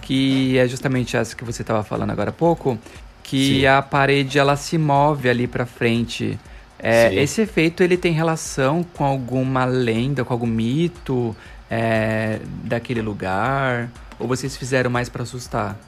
que 0.02 0.58
é 0.58 0.68
justamente 0.68 1.16
essa 1.16 1.34
que 1.34 1.44
você 1.44 1.62
estava 1.62 1.82
falando 1.82 2.10
agora 2.10 2.28
há 2.30 2.32
pouco, 2.34 2.78
que 3.22 3.60
Sim. 3.60 3.66
a 3.66 3.80
parede 3.80 4.38
ela 4.38 4.56
se 4.56 4.76
move 4.76 5.28
ali 5.28 5.46
pra 5.46 5.64
frente 5.64 6.38
É, 6.82 7.14
esse 7.14 7.42
efeito 7.42 7.82
ele 7.82 7.96
tem 7.96 8.12
relação 8.12 8.82
com 8.82 9.04
alguma 9.04 9.66
lenda, 9.66 10.24
com 10.24 10.32
algum 10.32 10.46
mito 10.46 11.36
é, 11.70 12.40
daquele 12.64 13.02
lugar? 13.02 13.90
Ou 14.18 14.26
vocês 14.26 14.56
fizeram 14.56 14.90
mais 14.90 15.08
para 15.08 15.22
assustar? 15.22 15.78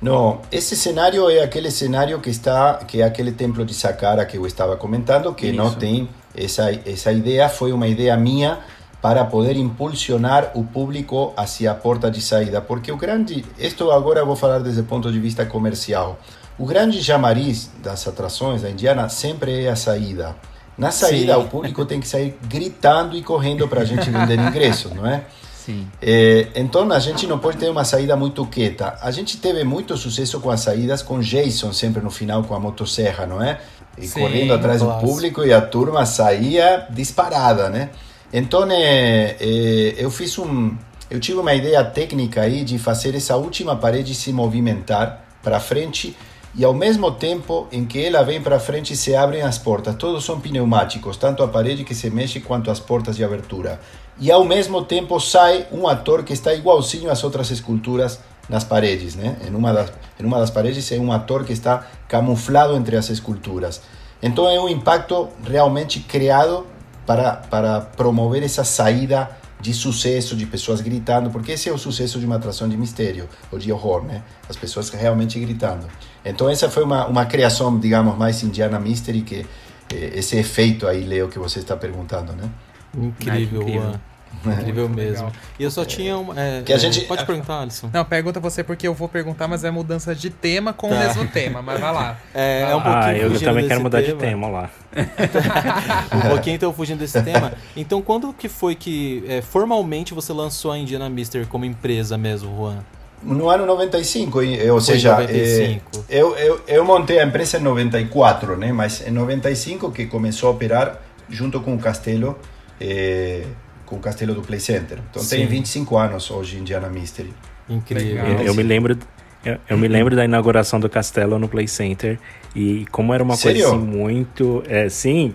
Não, 0.00 0.40
esse 0.52 0.76
cenário 0.76 1.28
é 1.28 1.42
aquele 1.42 1.70
cenário 1.70 2.20
que 2.20 2.30
está, 2.30 2.74
que 2.74 3.02
é 3.02 3.04
aquele 3.04 3.32
templo 3.32 3.64
de 3.64 3.74
Saqqara 3.74 4.24
que 4.24 4.36
eu 4.36 4.46
estava 4.46 4.76
comentando, 4.76 5.34
que 5.34 5.46
Isso. 5.46 5.56
não 5.56 5.74
tem 5.74 6.08
essa 6.36 6.70
essa 6.86 7.10
ideia 7.10 7.48
foi 7.48 7.72
uma 7.72 7.88
ideia 7.88 8.16
minha 8.16 8.60
para 9.02 9.24
poder 9.24 9.56
impulsionar 9.56 10.52
o 10.54 10.64
público 10.64 11.32
hacia 11.36 11.70
a 11.70 11.74
porta 11.74 12.10
de 12.10 12.20
saída, 12.20 12.60
porque 12.60 12.90
o 12.90 12.96
grande, 12.96 13.44
isto 13.58 13.90
agora 13.90 14.24
vou 14.24 14.34
falar 14.34 14.58
desde 14.58 14.80
o 14.80 14.84
ponto 14.84 15.10
de 15.10 15.20
vista 15.20 15.46
comercial. 15.46 16.18
O 16.58 16.66
grande 16.66 17.02
chamariz 17.02 17.70
das 17.80 18.06
atrações 18.08 18.62
da 18.62 18.70
Indiana 18.70 19.08
sempre 19.08 19.64
é 19.64 19.68
a 19.68 19.76
saída. 19.76 20.34
Na 20.76 20.90
saída, 20.90 21.34
Sim. 21.34 21.40
o 21.40 21.44
público 21.44 21.84
tem 21.84 22.00
que 22.00 22.08
sair 22.08 22.36
gritando 22.48 23.16
e 23.16 23.22
correndo 23.22 23.66
para 23.68 23.82
a 23.82 23.84
gente 23.84 24.10
vender 24.10 24.38
ingresso, 24.38 24.92
não 24.94 25.06
é? 25.06 25.24
Sim. 25.68 25.86
É, 26.00 26.46
então 26.54 26.90
a 26.90 26.98
gente 26.98 27.26
não 27.26 27.38
pode 27.38 27.58
ter 27.58 27.68
uma 27.68 27.84
saída 27.84 28.16
muito 28.16 28.44
quieta. 28.46 28.96
A 29.02 29.10
gente 29.10 29.36
teve 29.36 29.62
muito 29.64 29.98
sucesso 29.98 30.40
com 30.40 30.50
as 30.50 30.60
saídas 30.60 31.02
com 31.02 31.20
Jason 31.20 31.74
sempre 31.74 32.02
no 32.02 32.10
final 32.10 32.42
com 32.44 32.54
a 32.54 32.58
motosserra, 32.58 33.26
não 33.26 33.42
é? 33.42 33.60
E 33.98 34.06
Sim, 34.06 34.20
correndo 34.20 34.54
atrás 34.54 34.80
do 34.80 34.90
público 34.94 35.44
e 35.44 35.52
a 35.52 35.60
turma 35.60 36.06
saía 36.06 36.86
disparada, 36.88 37.68
né? 37.68 37.90
Então 38.32 38.66
é, 38.70 39.36
é, 39.38 39.94
eu 39.98 40.10
fiz 40.10 40.38
um, 40.38 40.74
eu 41.10 41.20
tive 41.20 41.38
uma 41.38 41.52
ideia 41.52 41.84
técnica 41.84 42.40
aí 42.40 42.64
de 42.64 42.78
fazer 42.78 43.14
essa 43.14 43.36
última 43.36 43.76
parede 43.76 44.14
se 44.14 44.32
movimentar 44.32 45.22
para 45.42 45.60
frente 45.60 46.16
e 46.58 46.64
ao 46.64 46.74
mesmo 46.74 47.12
tempo 47.12 47.68
em 47.70 47.84
que 47.84 48.04
ela 48.04 48.24
vem 48.24 48.42
para 48.42 48.58
frente 48.58 48.96
se 48.96 49.14
abrem 49.14 49.42
as 49.42 49.56
portas. 49.56 49.94
Todos 49.94 50.24
são 50.24 50.40
pneumáticos, 50.40 51.16
tanto 51.16 51.44
a 51.44 51.46
parede 51.46 51.84
que 51.84 51.94
se 51.94 52.10
mexe 52.10 52.40
quanto 52.40 52.68
as 52.68 52.80
portas 52.80 53.14
de 53.14 53.22
abertura. 53.22 53.80
E 54.18 54.32
ao 54.32 54.44
mesmo 54.44 54.84
tempo 54.84 55.20
sai 55.20 55.68
um 55.70 55.86
ator 55.86 56.24
que 56.24 56.32
está 56.32 56.52
igualzinho 56.52 57.12
às 57.12 57.22
outras 57.22 57.52
esculturas 57.52 58.18
nas 58.48 58.64
paredes, 58.64 59.14
né? 59.14 59.36
Em 59.46 59.54
uma 59.54 59.72
das, 59.72 59.92
em 60.18 60.24
uma 60.24 60.40
das 60.40 60.50
paredes 60.50 60.90
é 60.90 60.98
um 60.98 61.12
ator 61.12 61.44
que 61.44 61.52
está 61.52 61.86
camuflado 62.08 62.74
entre 62.74 62.96
as 62.96 63.08
esculturas. 63.08 63.80
Então 64.20 64.48
é 64.48 64.58
um 64.58 64.68
impacto 64.68 65.28
realmente 65.44 66.00
criado 66.00 66.66
para, 67.06 67.34
para 67.34 67.82
promover 67.82 68.42
essa 68.42 68.64
saída 68.64 69.30
de 69.60 69.74
sucesso, 69.74 70.36
de 70.36 70.46
pessoas 70.46 70.80
gritando, 70.80 71.30
porque 71.30 71.52
esse 71.52 71.68
é 71.68 71.72
o 71.72 71.78
sucesso 71.78 72.18
de 72.18 72.26
uma 72.26 72.36
atração 72.36 72.68
de 72.68 72.76
mistério 72.76 73.28
ou 73.50 73.58
de 73.58 73.72
horror, 73.72 74.04
né? 74.04 74.22
As 74.48 74.56
pessoas 74.56 74.88
realmente 74.90 75.38
gritando. 75.38 75.86
Então 76.30 76.48
essa 76.48 76.68
foi 76.70 76.84
uma, 76.84 77.06
uma 77.06 77.26
criação, 77.26 77.78
digamos, 77.78 78.16
mais 78.16 78.42
Indiana 78.42 78.78
Mystery, 78.78 79.22
que 79.22 79.46
eh, 79.92 80.12
esse 80.14 80.36
efeito 80.36 80.86
aí, 80.86 81.04
Leo, 81.04 81.28
que 81.28 81.38
você 81.38 81.58
está 81.58 81.76
perguntando, 81.76 82.32
né? 82.32 82.48
Incrível, 82.96 83.60
ah, 83.60 83.64
incrível. 83.64 84.00
Incrível 84.46 84.88
mesmo. 84.88 85.26
Legal. 85.26 85.32
E 85.58 85.64
eu 85.64 85.70
só 85.70 85.84
tinha 85.84 86.16
um. 86.16 86.32
É, 86.38 86.62
que 86.62 86.72
a 86.72 86.78
gente... 86.78 87.00
Pode 87.02 87.24
perguntar, 87.24 87.60
Alisson. 87.60 87.90
Não, 87.92 88.04
pergunta 88.04 88.38
você 88.38 88.62
porque 88.62 88.86
eu 88.86 88.94
vou 88.94 89.08
perguntar, 89.08 89.48
mas 89.48 89.64
é 89.64 89.70
mudança 89.70 90.14
de 90.14 90.30
tema 90.30 90.72
com 90.72 90.88
tá. 90.88 90.94
o 90.94 90.98
mesmo 90.98 91.26
tema, 91.28 91.60
mas 91.62 91.80
vai 91.80 91.92
lá. 91.92 92.16
É, 92.32 92.62
vai 92.62 92.72
é 92.72 92.76
um 92.76 92.82
pouquinho. 92.82 93.04
Ah, 93.04 93.16
eu 93.16 93.40
também 93.40 93.66
quero 93.66 93.80
mudar 93.80 94.02
tema. 94.02 94.14
de 94.14 94.20
tema 94.20 94.48
lá. 94.48 94.70
um 96.14 96.28
pouquinho 96.30 96.56
então 96.56 96.72
fugindo 96.72 96.98
desse 96.98 97.20
tema. 97.22 97.52
Então, 97.76 98.00
quando 98.00 98.32
que 98.32 98.48
foi 98.48 98.74
que 98.74 99.24
é, 99.26 99.42
formalmente 99.42 100.14
você 100.14 100.32
lançou 100.32 100.70
a 100.70 100.78
Indiana 100.78 101.08
Mister 101.08 101.46
como 101.46 101.64
empresa 101.64 102.16
mesmo, 102.16 102.54
Juan? 102.56 102.78
No 103.22 103.48
ano 103.48 103.66
95, 103.66 104.38
ou 104.72 104.80
seja, 104.80 105.12
95. 105.12 106.04
É, 106.08 106.20
eu, 106.20 106.36
eu, 106.36 106.60
eu 106.68 106.84
montei 106.84 107.18
a 107.18 107.24
empresa 107.24 107.58
em 107.58 107.62
94, 107.62 108.56
né? 108.56 108.72
Mas 108.72 109.06
em 109.06 109.10
95 109.10 109.90
que 109.90 110.06
começou 110.06 110.48
a 110.48 110.52
operar 110.52 111.00
junto 111.28 111.60
com 111.60 111.74
o 111.74 111.78
Castelo. 111.78 112.38
É, 112.80 113.42
com 113.88 113.96
o 113.96 114.00
Castelo 114.00 114.34
do 114.34 114.42
Play 114.42 114.60
Center. 114.60 114.98
Então 115.10 115.22
Sim. 115.22 115.36
tem 115.38 115.46
25 115.46 115.96
anos 115.96 116.30
hoje 116.30 116.58
Indiana 116.58 116.88
Mystery. 116.88 117.32
Incrível. 117.68 118.24
Eu, 118.24 118.46
eu 118.46 118.54
me 118.54 118.62
lembro 118.62 118.96
eu, 119.44 119.56
eu, 119.68 119.78
me 119.78 119.88
lembro 119.88 120.16
da 120.16 120.24
inauguração 120.24 120.80
do 120.80 120.90
castelo 120.90 121.38
no 121.38 121.48
Play 121.48 121.68
Center 121.68 122.18
e 122.58 122.86
como 122.86 123.14
era 123.14 123.22
uma 123.22 123.36
Sério? 123.36 123.62
coisa 123.62 123.76
assim 123.76 123.86
muito. 123.86 124.64
É, 124.68 124.88
sim, 124.88 125.32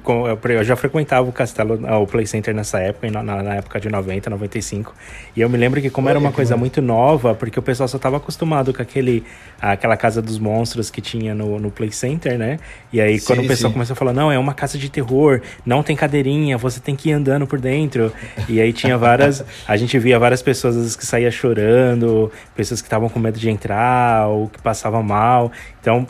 eu, 0.49 0.63
já 0.65 0.75
frequentava 0.75 1.29
o 1.29 1.31
castelo, 1.31 1.79
o 2.01 2.05
Play 2.05 2.27
Center 2.27 2.53
nessa 2.53 2.79
época, 2.79 3.09
na, 3.09 3.23
na, 3.23 3.55
época 3.55 3.79
de 3.79 3.87
90, 3.87 4.29
95. 4.29 4.93
E 5.33 5.39
eu 5.39 5.49
me 5.49 5.57
lembro 5.57 5.81
que, 5.81 5.89
como 5.89 6.07
Olha, 6.07 6.13
era 6.13 6.19
uma 6.19 6.33
coisa 6.33 6.57
muito 6.57 6.81
nova, 6.81 7.33
porque 7.33 7.57
o 7.57 7.61
pessoal 7.61 7.87
só 7.87 7.95
estava 7.95 8.17
acostumado 8.17 8.73
com 8.73 8.81
aquele, 8.81 9.23
aquela 9.61 9.95
casa 9.95 10.21
dos 10.21 10.37
monstros 10.37 10.89
que 10.89 10.99
tinha 10.99 11.33
no, 11.33 11.57
no 11.59 11.71
Play 11.71 11.93
Center, 11.93 12.37
né? 12.37 12.59
E 12.91 12.99
aí, 12.99 13.17
sim, 13.17 13.25
quando 13.25 13.39
o 13.39 13.47
pessoal 13.47 13.69
sim. 13.69 13.75
começou 13.75 13.93
a 13.93 13.95
falar, 13.95 14.11
não, 14.11 14.29
é 14.29 14.37
uma 14.37 14.53
casa 14.53 14.77
de 14.77 14.89
terror, 14.89 15.39
não 15.65 15.81
tem 15.81 15.95
cadeirinha, 15.95 16.57
você 16.57 16.81
tem 16.81 16.93
que 16.93 17.07
ir 17.07 17.13
andando 17.13 17.47
por 17.47 17.61
dentro. 17.61 18.11
E 18.49 18.59
aí 18.59 18.73
tinha 18.73 18.97
várias. 18.97 19.45
a 19.65 19.77
gente 19.77 19.97
via 19.97 20.19
várias 20.19 20.41
pessoas 20.41 20.75
vezes, 20.75 20.97
que 20.97 21.05
saía 21.05 21.31
chorando, 21.31 22.29
pessoas 22.53 22.81
que 22.81 22.87
estavam 22.87 23.07
com 23.07 23.17
medo 23.17 23.39
de 23.39 23.49
entrar 23.49 24.27
ou 24.27 24.49
que 24.49 24.61
passavam 24.61 25.01
mal. 25.01 25.53
Então, 25.79 26.05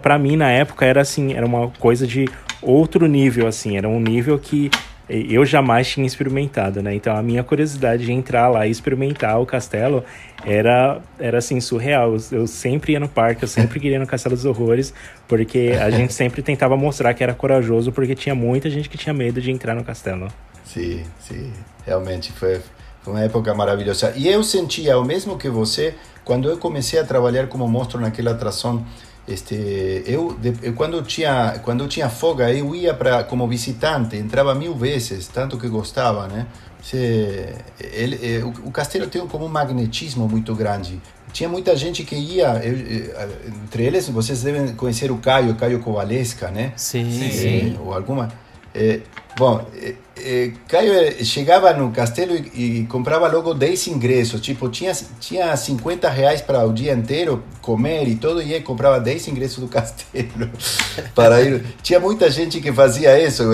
para 0.00 0.18
mim 0.18 0.36
na 0.36 0.50
época 0.50 0.84
era 0.84 1.00
assim, 1.00 1.34
era 1.34 1.46
uma 1.46 1.68
coisa 1.68 2.06
de 2.06 2.28
outro 2.60 3.06
nível 3.06 3.46
assim, 3.46 3.76
era 3.76 3.88
um 3.88 4.00
nível 4.00 4.38
que 4.38 4.70
eu 5.08 5.44
jamais 5.44 5.86
tinha 5.88 6.06
experimentado, 6.06 6.82
né? 6.82 6.94
Então 6.94 7.14
a 7.14 7.22
minha 7.22 7.44
curiosidade 7.44 8.06
de 8.06 8.12
entrar 8.12 8.48
lá 8.48 8.66
e 8.66 8.70
experimentar 8.70 9.38
o 9.38 9.44
castelo 9.44 10.02
era 10.44 11.00
era 11.18 11.38
assim 11.38 11.60
surreal. 11.60 12.16
Eu, 12.32 12.46
sempre 12.46 12.92
ia 12.92 13.00
no 13.00 13.08
parque, 13.08 13.44
eu 13.44 13.48
sempre 13.48 13.78
queria 13.78 13.96
ir 13.96 14.00
no 14.00 14.06
Castelo 14.06 14.34
dos 14.34 14.46
Horrores, 14.46 14.94
porque 15.28 15.72
a 15.78 15.90
gente 15.90 16.12
sempre 16.14 16.40
tentava 16.42 16.76
mostrar 16.76 17.12
que 17.12 17.22
era 17.22 17.34
corajoso, 17.34 17.92
porque 17.92 18.14
tinha 18.14 18.34
muita 18.34 18.70
gente 18.70 18.88
que 18.88 18.96
tinha 18.96 19.12
medo 19.12 19.40
de 19.40 19.50
entrar 19.50 19.74
no 19.74 19.84
castelo. 19.84 20.28
Sim, 20.64 21.04
sim, 21.20 21.52
realmente 21.84 22.32
foi, 22.32 22.60
foi 23.02 23.12
uma 23.12 23.22
época 23.22 23.54
maravilhosa. 23.54 24.14
E 24.16 24.26
eu 24.26 24.42
sentia 24.42 24.98
o 24.98 25.04
mesmo 25.04 25.36
que 25.36 25.50
você 25.50 25.94
quando 26.24 26.48
eu 26.48 26.56
comecei 26.56 26.98
a 26.98 27.04
trabalhar 27.04 27.48
como 27.48 27.68
monstro 27.68 28.00
naquela 28.00 28.30
atração 28.30 28.84
este, 29.26 30.02
eu, 30.06 30.36
eu, 30.62 30.74
quando 30.74 31.02
tinha 31.02 31.58
quando 31.62 31.88
tinha 31.88 32.10
folga 32.10 32.52
eu 32.52 32.74
ia 32.74 32.92
para 32.92 33.24
como 33.24 33.48
visitante 33.48 34.16
entrava 34.16 34.54
mil 34.54 34.74
vezes 34.74 35.28
tanto 35.28 35.56
que 35.56 35.66
gostava 35.66 36.28
né? 36.28 36.46
Se, 36.82 37.48
ele, 37.80 38.18
eh, 38.22 38.44
o, 38.44 38.68
o, 38.68 38.70
castelo 38.70 39.06
tem 39.06 39.26
como 39.26 39.46
um 39.46 39.48
magnetismo 39.48 40.28
muito 40.28 40.54
grande. 40.54 41.00
Tinha 41.32 41.48
muita 41.48 41.74
gente 41.74 42.04
que 42.04 42.14
ia 42.14 42.60
eu, 42.62 42.74
eh, 42.74 43.28
entre 43.64 43.84
eles 43.84 44.06
vocês 44.10 44.42
devem 44.42 44.74
conhecer 44.74 45.10
o 45.10 45.16
Caio 45.16 45.54
Caio 45.54 45.80
Kowaleska 45.80 46.50
né? 46.50 46.74
Sim, 46.76 47.10
sim. 47.10 47.78
ou 47.82 47.94
alguma 47.94 48.30
é, 48.74 49.00
bom, 49.38 49.64
é, 49.76 49.94
é, 50.20 50.52
Caio 50.68 51.24
chegava 51.24 51.72
no 51.72 51.92
castelo 51.92 52.34
e, 52.34 52.80
e, 52.80 52.86
comprava 52.86 53.28
logo 53.28 53.54
10 53.54 53.86
ingressos. 53.88 54.40
Tipo, 54.40 54.68
tinha, 54.68 54.92
tinha 55.20 55.56
50 55.56 56.08
reais 56.10 56.40
para 56.40 56.66
o 56.66 56.72
dia 56.72 56.92
inteiro 56.92 57.44
comer 57.62 58.08
e 58.08 58.16
todo, 58.16 58.42
e 58.42 58.60
comprava 58.60 58.98
10 58.98 59.28
ingressos 59.28 59.58
do 59.58 59.68
castelo 59.68 60.50
para 61.14 61.40
ir. 61.40 61.64
Tinha 61.82 62.00
muita 62.00 62.28
gente 62.30 62.60
que 62.60 62.72
fazia 62.72 63.18
isso. 63.20 63.44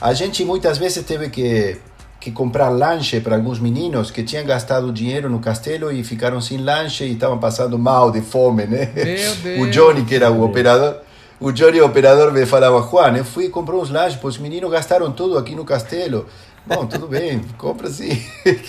A 0.00 0.12
gente 0.12 0.44
muitas 0.44 0.76
vezes 0.76 1.02
teve 1.04 1.30
que, 1.30 1.78
que 2.20 2.30
comprar 2.30 2.68
lanche 2.68 3.20
para 3.20 3.36
alguns 3.36 3.58
meninos 3.58 4.10
que 4.10 4.22
tinham 4.22 4.44
gastado 4.44 4.92
dinheiro 4.92 5.30
no 5.30 5.38
castelo 5.38 5.90
e 5.90 6.04
ficaram 6.04 6.40
sem 6.42 6.58
lanche 6.58 7.04
e 7.04 7.12
estavam 7.12 7.38
passando 7.38 7.78
mal 7.78 8.10
de 8.10 8.20
fome, 8.20 8.66
né? 8.66 8.92
O 9.58 9.66
Johnny, 9.72 10.04
que 10.04 10.14
era 10.14 10.30
o 10.30 10.44
operador 10.44 11.03
o 11.40 11.52
Johnny 11.52 11.80
operador 11.80 12.32
me 12.32 12.46
falava, 12.46 12.80
Juan, 12.82 13.16
eu 13.16 13.24
fui 13.24 13.48
comprar 13.48 13.76
uns 13.76 13.90
lanches, 13.90 14.22
os 14.22 14.38
meninos 14.38 14.70
gastaram 14.70 15.12
tudo 15.12 15.36
aqui 15.36 15.54
no 15.54 15.64
castelo. 15.64 16.26
Bom, 16.66 16.86
tudo 16.86 17.06
bem, 17.06 17.40
compra 17.58 17.90
sim. 17.90 18.22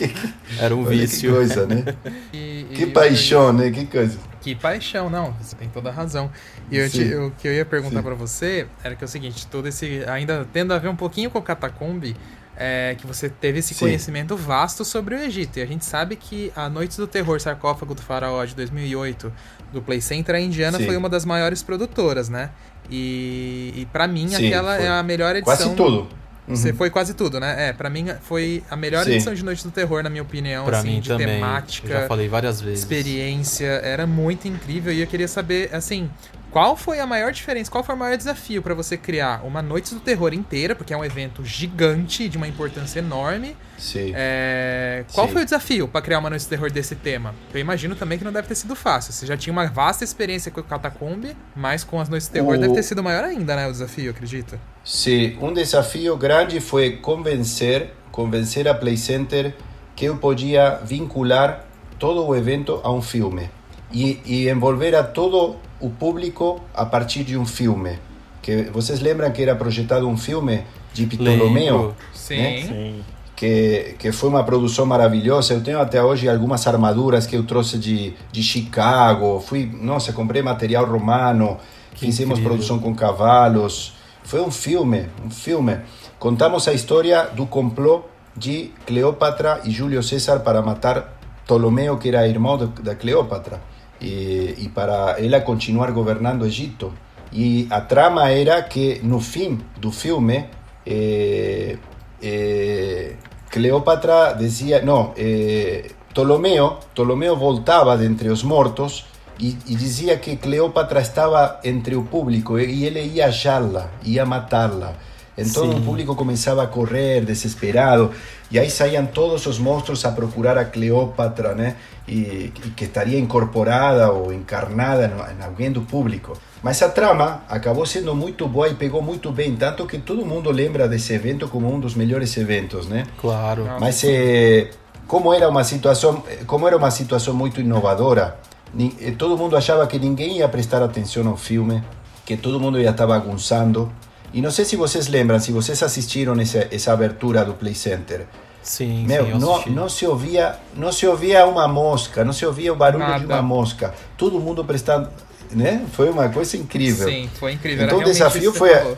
Era 0.59 0.76
um 0.76 0.84
vício. 0.84 1.30
Que 1.30 1.36
coisa, 1.36 1.66
né? 1.66 1.84
E, 2.34 2.66
que 2.74 2.84
e 2.84 2.88
paixão, 2.88 3.47
eu... 3.47 3.53
né? 3.53 3.72
Que 3.72 3.86
coisa. 3.86 4.18
Que 4.41 4.53
paixão, 4.53 5.09
não, 5.09 5.32
você 5.34 5.55
tem 5.55 5.70
toda 5.70 5.89
a 5.89 5.91
razão. 5.93 6.30
E 6.70 6.78
eu 6.78 6.89
te, 6.89 7.16
o 7.16 7.32
que 7.32 7.47
eu 7.47 7.53
ia 7.53 7.66
perguntar 7.66 8.03
para 8.03 8.13
você 8.13 8.68
era 8.84 8.95
que 8.95 9.03
é 9.03 9.05
o 9.05 9.07
seguinte, 9.07 9.47
todo 9.47 9.68
esse. 9.68 10.03
Ainda 10.07 10.45
tendo 10.51 10.74
a 10.74 10.78
ver 10.78 10.89
um 10.89 10.95
pouquinho 10.95 11.32
com 11.32 11.39
o 11.39 11.41
Catacombe, 11.41 12.16
é, 12.57 12.95
que 12.97 13.05
você 13.05 13.30
teve 13.30 13.59
esse 13.59 13.74
Sim. 13.74 13.86
conhecimento 13.86 14.36
vasto 14.36 14.86
sobre 14.86 15.16
o 15.16 15.20
Egito. 15.20 15.59
E 15.59 15.61
a 15.61 15.66
gente 15.66 15.86
sabe 15.86 16.16
que 16.16 16.51
a 16.55 16.70
Noite 16.70 16.97
do 16.97 17.07
Terror 17.07 17.39
Sarcófago 17.39 17.93
do 17.93 18.01
Faraó 18.01 18.43
de 18.45 18.55
2008 18.55 19.32
do 19.72 19.82
Play 19.82 20.01
Center, 20.01 20.36
a 20.36 20.39
Indiana 20.39 20.78
Sim. 20.78 20.86
foi 20.86 20.97
uma 20.97 21.09
das 21.09 21.26
maiores 21.26 21.61
produtoras, 21.61 22.30
né? 22.30 22.51
E, 22.89 23.74
e 23.76 23.86
para 23.91 24.07
mim 24.07 24.28
Sim, 24.30 24.47
aquela 24.47 24.76
é 24.76 24.88
a 24.88 25.03
melhor 25.03 25.36
edição. 25.36 25.55
Quase 25.55 25.76
tudo. 25.76 26.07
Uhum. 26.47 26.55
Você 26.55 26.74
foi 26.74 26.91
quase 26.91 27.16
tudo, 27.16 27.39
né? 27.39 27.70
É, 27.70 27.74
pra 27.74 27.89
mim 27.89 28.05
foi 28.22 28.63
a 28.70 28.76
melhor 28.76 29.03
Sim. 29.03 29.13
edição 29.13 29.34
de 29.34 29.43
Noite 29.43 29.63
do 29.63 29.72
Terror, 29.72 30.03
na 30.03 30.09
minha 30.09 30.22
opinião. 30.22 30.66
Pra 30.66 30.80
assim, 30.80 30.89
mim 30.91 30.99
de 30.99 31.09
também. 31.09 31.28
temática. 31.28 31.88
Eu 31.88 32.01
já 32.01 32.07
falei 32.07 32.28
várias 32.28 32.61
vezes. 32.61 32.80
Experiência. 32.82 33.66
Era 33.66 34.05
muito 34.05 34.47
incrível. 34.47 34.93
E 34.93 35.01
eu 35.01 35.07
queria 35.07 35.28
saber, 35.28 35.74
assim, 35.74 36.09
Qual 36.56 36.78
foi 36.78 37.01
a 37.01 37.06
maior 37.06 37.34
diferença? 37.34 37.70
Qual 37.70 37.84
foi 37.84 37.95
o 37.95 37.97
maior 37.97 38.16
desafio 38.16 38.62
para 38.62 38.74
você 38.74 38.95
criar 38.95 39.43
uma 39.43 39.62
Noite 39.62 39.93
do 39.93 39.99
Terror 39.99 40.34
inteira, 40.34 40.74
porque 40.74 40.93
é 40.93 40.97
um 40.97 41.03
evento 41.03 41.43
gigante, 41.43 42.30
de 42.30 42.38
uma 42.38 42.47
importância 42.47 42.99
enorme? 42.99 43.58
Sim. 43.78 44.14
É... 44.16 45.03
Qual 45.12 45.28
Sim. 45.28 45.34
foi 45.34 45.41
o 45.41 45.43
desafio 45.43 45.86
para 45.86 46.01
criar 46.01 46.20
uma 46.20 46.30
Noite 46.30 46.45
do 46.45 46.47
Terror 46.47 46.72
desse 46.72 46.95
tema? 46.95 47.36
Eu 47.53 47.60
imagino 47.60 47.93
também 47.93 48.18
que 48.18 48.24
não 48.24 48.32
deve 48.32 48.47
ter 48.47 48.56
sido 48.56 48.74
fácil. 48.74 49.12
Você 49.12 49.26
já 49.26 49.36
tinha 49.36 49.51
uma 49.51 49.68
vasta 49.68 50.06
experiência 50.06 50.49
com 50.49 50.62
o 50.62 50.64
Catacombe, 50.64 51.36
mas 51.53 51.84
com 51.84 51.99
as 51.99 52.08
Noites 52.08 52.30
do 52.30 52.32
Terror 52.32 52.56
O- 52.56 52.58
deve 52.58 52.74
ter 52.74 52.84
sido 52.84 53.03
maior 53.03 53.26
ainda, 53.26 53.53
né? 53.53 53.68
O 53.68 53.72
desafio, 53.74 54.12
acredita? 54.12 54.58
Sim, 54.82 55.38
um 55.41 55.51
desafio 55.51 56.16
grande 56.16 56.62
foi 56.62 56.95
convencer, 56.95 57.91
convencer 58.14 58.66
a 58.66 58.74
Play 58.74 58.95
Center 58.95 59.53
que 59.93 60.06
eu 60.06 60.16
podia 60.16 60.80
vincular 60.86 61.66
todo 61.99 62.26
o 62.26 62.34
evento 62.34 62.80
a 62.82 62.89
um 62.93 63.01
filme 63.01 63.49
e, 63.92 64.20
e 64.26 64.50
envolver 64.50 64.96
a 64.96 65.04
todo 65.04 65.56
o 65.80 65.90
público 65.90 66.62
a 66.74 66.86
partir 66.86 67.24
de 67.24 67.38
um 67.38 67.46
filme. 67.46 67.98
Que 68.42 68.64
vocês 68.72 69.00
lembram 69.00 69.32
que 69.32 69.42
era 69.42 69.56
projetado 69.56 70.08
um 70.08 70.18
filme 70.18 70.64
de 70.94 71.06
Ptolomeu? 71.08 71.78
Lembro. 71.78 71.96
Sim. 72.14 72.38
né? 72.38 72.62
Sim. 72.62 73.04
que, 73.36 73.96
que 74.00 74.12
foi 74.12 74.30
uma 74.30 74.44
produção 74.44 74.86
maravilhosa. 74.86 75.54
Eu 75.54 75.62
tenho 75.64 75.80
até 75.80 76.02
hoje 76.04 76.30
algumas 76.30 76.66
armaduras 76.68 77.26
que 77.28 77.36
eu 77.36 77.44
trouxe 77.44 77.78
de, 77.78 78.14
de 78.32 78.42
Chicago. 78.44 79.40
Fui, 79.40 79.70
nossa, 79.82 80.14
comprei 80.14 80.42
material 80.42 80.86
romano, 80.86 81.58
Que 81.94 82.06
fizemos 82.06 82.34
incrível. 82.40 82.52
produção 82.52 82.80
com 82.80 82.94
cavalos. 82.96 83.94
Foi 84.24 84.42
um 84.42 84.52
filme, 84.52 85.08
um 85.26 85.30
filme. 85.30 85.78
Contamos 86.18 86.68
a 86.68 86.74
história 86.74 87.24
do 87.36 87.46
complô 87.46 88.04
de 88.38 88.72
Cleópatra 88.86 89.62
e 89.66 89.72
Júlio 89.72 90.02
César 90.04 90.40
para 90.40 90.62
matar 90.62 91.20
Ptolomeu, 91.46 91.98
que 91.98 92.08
era 92.10 92.28
irmão 92.28 92.58
de- 92.58 92.82
da 92.82 92.96
Cleópatra, 92.96 93.62
e, 94.02 94.56
e 94.58 94.70
para 94.74 95.16
ela 95.20 95.41
continuar 95.41 95.91
governando 95.91 96.43
o 96.43 96.46
Egito. 96.46 96.93
E 97.32 97.68
a 97.70 97.82
trama 97.82 98.30
era 98.30 98.62
que 98.64 99.00
no 99.04 99.20
fim 99.20 99.60
do 99.78 99.91
filme 99.91 100.46
eh, 100.86 101.78
eh, 102.22 103.14
Cleópatra 103.50 104.34
dizia, 104.34 104.82
não, 104.82 105.14
eh, 105.18 105.91
Ptolomeu, 106.10 106.78
Ptolomeu 106.93 107.36
voltava 107.36 107.98
de 107.98 108.06
entre 108.06 108.30
os 108.30 108.43
mortos 108.43 109.06
e, 109.39 109.58
e 109.68 109.76
dizia 109.76 110.18
que 110.18 110.38
Cleópatra 110.38 111.02
estava 111.02 111.60
entre 111.64 111.96
o 111.96 112.04
público 112.04 112.58
e, 112.58 112.66
e 112.66 112.86
ele 112.86 113.02
ia 113.02 113.28
achá-la, 113.28 113.89
ia 114.04 114.26
matá-la. 114.26 114.93
Então 115.38 115.70
Sim. 115.70 115.78
o 115.78 115.82
público 115.82 116.16
começava 116.16 116.64
a 116.64 116.68
correr 116.68 117.26
desesperado 117.26 118.12
e 118.50 118.58
aí 118.58 118.70
saíam 118.70 119.06
todos 119.06 119.46
os 119.46 119.60
monstros 119.60 120.06
a 120.06 120.12
procurar 120.12 120.58
a 120.58 120.64
Cleópatra, 120.64 121.54
né? 121.54 121.76
E, 122.08 122.51
e 122.64 122.70
que 122.76 122.86
estaria 122.86 123.18
incorporada 123.18 124.12
ou 124.12 124.32
encarnada 124.32 125.08
no- 125.08 125.24
em 125.24 125.43
alguém 125.43 125.72
do 125.72 125.82
público. 125.82 126.38
Mas 126.62 126.80
a 126.84 126.89
trama 126.89 127.43
acabou 127.49 127.84
sendo 127.86 128.14
muito 128.16 128.47
boa 128.47 128.68
e 128.70 128.76
pegou 128.76 129.01
muito 129.01 129.32
bem, 129.32 129.56
tanto 129.56 129.88
que 129.88 129.97
todo 129.97 130.24
mundo 130.26 130.51
lembra 130.51 130.88
desse 130.88 131.14
evento 131.14 131.47
como 131.47 131.72
um 131.74 131.80
dos 131.80 131.95
melhores 131.95 132.36
eventos, 132.38 132.88
né? 132.88 133.06
Claro. 133.20 133.68
Mas 133.80 134.03
eh, 134.03 134.70
como 135.08 135.34
era 135.34 135.49
uma 135.49 135.64
situação, 135.64 136.24
como 136.45 136.68
era 136.68 136.78
uma 136.78 136.91
situação 136.91 137.34
muito 137.34 137.60
inovadora, 137.60 138.38
eh, 138.80 139.12
todo 139.18 139.36
mundo 139.36 139.58
achava 139.58 139.86
que 139.88 139.97
ninguém 139.97 140.38
ia 140.38 140.47
prestar 140.47 140.84
atenção 140.84 141.28
ao 141.28 141.38
filme, 141.38 141.84
que 142.24 142.38
todo 142.38 142.60
mundo 142.60 142.80
ia 142.80 142.91
estar 142.91 143.08
bagunçando. 143.08 143.91
E 144.34 144.41
não 144.41 144.51
sei 144.51 144.66
se 144.66 144.76
vocês 144.76 145.08
lembram, 145.08 145.39
se 145.39 145.51
vocês 145.51 145.82
assistiram 145.82 146.39
essa, 146.39 146.68
essa 146.72 146.91
abertura 146.93 147.43
do 147.45 147.53
Play 147.53 147.74
Center. 147.74 148.28
Sim, 148.66 149.05
Meu, 149.05 149.26
sim, 149.26 149.32
não, 149.39 149.63
não 149.68 149.88
se 149.88 150.07
ouvia, 150.07 150.55
não 150.76 150.91
se 150.91 151.05
ouvia 151.05 151.45
uma 151.45 151.68
mosca, 151.68 152.26
não 152.26 152.34
se 152.34 152.43
ouvia 152.47 152.74
o 152.74 152.76
barulho 152.76 153.05
de 153.05 153.11
Nada. 153.11 153.26
uma 153.36 153.41
mosca. 153.43 153.93
Todo 154.18 154.39
mundo 154.39 154.66
prestando, 154.66 155.07
né? 155.51 155.86
Foi 155.93 156.09
uma 156.09 156.28
coisa 156.30 156.57
incrível. 156.57 157.07
Sim, 157.07 157.30
foi 157.39 157.51
incrível. 157.53 157.86
Então, 157.86 157.99
Era 157.99 158.07
o 158.07 158.11
desafio 158.11 158.51
foi 158.51 158.74
a-. 158.74 158.95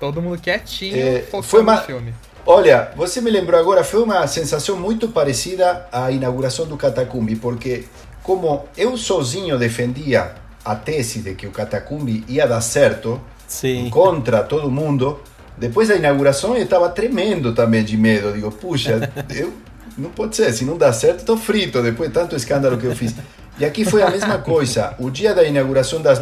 Todo 0.00 0.22
mundo 0.22 0.40
quietinho, 0.40 0.96
É, 0.96 1.22
foi 1.42 1.60
uma- 1.60 1.76
no 1.76 1.82
filme. 1.82 2.14
Olha, 2.46 2.90
você 2.96 3.20
me 3.20 3.30
lembrou 3.30 3.60
agora, 3.60 3.84
foi 3.84 4.02
uma 4.02 4.26
sensação 4.26 4.74
muito 4.76 5.06
parecida 5.08 5.86
à 5.92 6.10
inauguração 6.10 6.66
do 6.66 6.76
Catacumbi, 6.78 7.36
porque 7.36 7.84
como 8.22 8.64
eu 8.76 8.96
sozinho 8.96 9.58
defendia 9.58 10.32
a 10.64 10.74
tese 10.74 11.20
de 11.20 11.34
que 11.34 11.46
o 11.46 11.50
Catacumbi 11.50 12.24
ia 12.26 12.46
dar 12.48 12.60
certo, 12.62 13.20
Sim. 13.46 13.90
contra 13.90 14.42
todo 14.42 14.70
mundo, 14.70 15.20
depois 15.62 15.86
da 15.86 15.94
inauguração 15.94 16.56
eu 16.56 16.64
estava 16.64 16.88
tremendo 16.88 17.54
também 17.54 17.84
de 17.84 17.96
medo. 17.96 18.26
Eu 18.26 18.32
Digo, 18.32 18.50
puxa, 18.50 19.08
eu, 19.30 19.52
não 19.96 20.10
pode 20.10 20.34
ser, 20.34 20.52
se 20.52 20.64
não 20.64 20.76
dá 20.76 20.92
certo, 20.92 21.20
estou 21.20 21.36
frito 21.36 21.80
depois 21.80 22.08
de 22.08 22.14
tanto 22.14 22.34
escândalo 22.34 22.76
que 22.76 22.84
eu 22.84 22.96
fiz. 22.96 23.14
E 23.60 23.64
aqui 23.64 23.84
foi 23.84 24.02
a 24.02 24.10
mesma 24.10 24.38
coisa. 24.38 24.92
O 24.98 25.08
dia 25.08 25.32
da 25.32 25.44
inauguração 25.44 26.02
das 26.02 26.20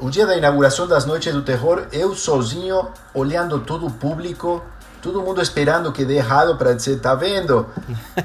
o 0.00 0.10
dia 0.10 0.26
da 0.26 0.36
inauguração 0.36 0.88
das 0.88 1.04
Noites 1.04 1.32
do 1.32 1.42
Terror, 1.42 1.84
eu 1.92 2.16
sozinho 2.16 2.88
olhando 3.14 3.60
todo 3.60 3.86
o 3.86 3.90
público, 3.90 4.60
todo 5.00 5.22
mundo 5.22 5.40
esperando 5.40 5.92
que 5.92 6.04
dê 6.04 6.14
errado 6.14 6.56
para 6.56 6.72
dizer, 6.72 6.98
tá 7.00 7.14
vendo? 7.14 7.66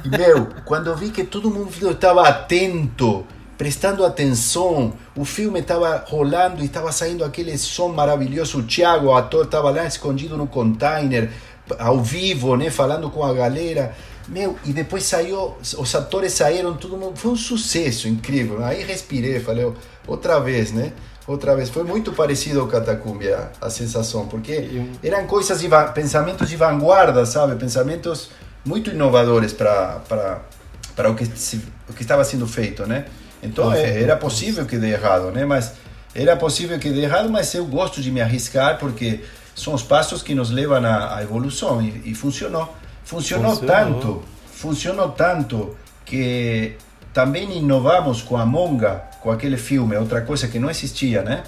E 0.03 0.09
meu, 0.09 0.47
quando 0.63 0.88
eu 0.88 0.95
vi 0.95 1.09
que 1.09 1.26
todo 1.26 1.51
mundo 1.51 1.70
estava 1.91 2.28
atento, 2.28 3.24
prestando 3.58 4.06
atenção, 4.06 4.93
o 5.16 5.24
filme 5.24 5.60
estava 5.60 6.03
rolando 6.08 6.62
e 6.62 6.66
estava 6.66 6.91
saindo 6.91 7.24
aquele 7.24 7.58
som 7.58 7.89
maravilhoso. 7.89 8.60
O 8.60 8.64
Thiago, 8.64 9.08
o 9.08 9.16
ator, 9.16 9.45
estava 9.45 9.70
lá 9.70 9.86
escondido 9.86 10.38
no 10.38 10.47
container, 10.47 11.32
ao 11.80 12.01
vivo, 12.01 12.56
né, 12.56 12.70
falando 12.70 13.10
com 13.10 13.24
a 13.24 13.34
galera. 13.34 13.95
Meu, 14.28 14.58
e 14.66 14.74
depois 14.74 15.03
saiu, 15.03 15.56
os 15.78 15.95
atores 15.95 16.34
saíram, 16.34 16.76
todo 16.76 16.97
mundo, 16.97 17.16
foi 17.16 17.32
um 17.32 17.36
sucesso 17.36 18.08
incrível. 18.08 18.64
Aí 18.64 18.84
respirei, 18.84 19.39
falei, 19.39 19.72
outra 20.08 20.39
vez, 20.39 20.72
né? 20.72 20.93
Outra 21.28 21.56
vez, 21.56 21.70
foi 21.70 21.84
muito 21.84 22.12
parecido 22.12 22.60
ao 22.62 22.68
Catacumbi 22.68 23.28
a, 23.60 23.70
sensação, 23.70 24.28
porque 24.28 24.86
eram 25.03 25.26
coisas 25.26 25.60
de 25.60 25.68
pensamentos 25.93 26.47
de 26.47 26.56
vanguarda, 26.56 27.26
sabe? 27.26 27.56
Pensamentos 27.56 28.30
muito 28.64 28.91
inovadores 28.91 29.51
para 29.51 30.03
o 31.10 31.16
que 31.16 31.26
se, 31.26 31.62
o 31.89 31.93
que 31.93 32.03
estava 32.03 32.24
sendo 32.24 32.47
feito, 32.47 32.86
né? 32.86 33.06
Então 33.46 33.72
é, 33.74 34.02
era 34.02 34.16
possível 34.16 34.66
que 34.66 34.78
dê 34.78 34.89
errado, 34.91 35.32
né? 35.32 35.46
Mas 35.46 35.74
era 36.14 36.36
possível 36.36 36.78
que 36.80 36.89
dê 36.89 37.02
errado, 37.02 37.30
mas 37.30 37.54
eu 37.54 37.66
gosto 37.66 38.02
de 38.02 38.12
me 38.12 38.22
arriscar 38.22 38.78
porque 38.80 39.22
são 39.56 39.74
os 39.74 39.84
passos 39.84 40.22
que 40.24 40.34
nos 40.36 40.50
levam 40.52 40.84
à, 40.86 41.18
à 41.18 41.24
evolução 41.24 41.82
e, 41.82 42.02
e 42.06 42.16
funcionou. 42.16 42.74
Funcionou, 43.04 43.52
Funcionou. 43.56 43.76
tanto, 43.76 44.24
funcionou 44.54 45.10
tanto 45.10 45.76
que 46.06 46.74
também 47.14 47.58
inovamos 47.58 48.22
com 48.22 48.36
a 48.38 48.46
Monga, 48.46 49.04
com 49.22 49.32
aquele 49.32 49.58
filme, 49.58 49.96
outra 49.96 50.22
coisa 50.22 50.48
que 50.48 50.60
não 50.60 50.70
existia, 50.70 51.22
né? 51.22 51.43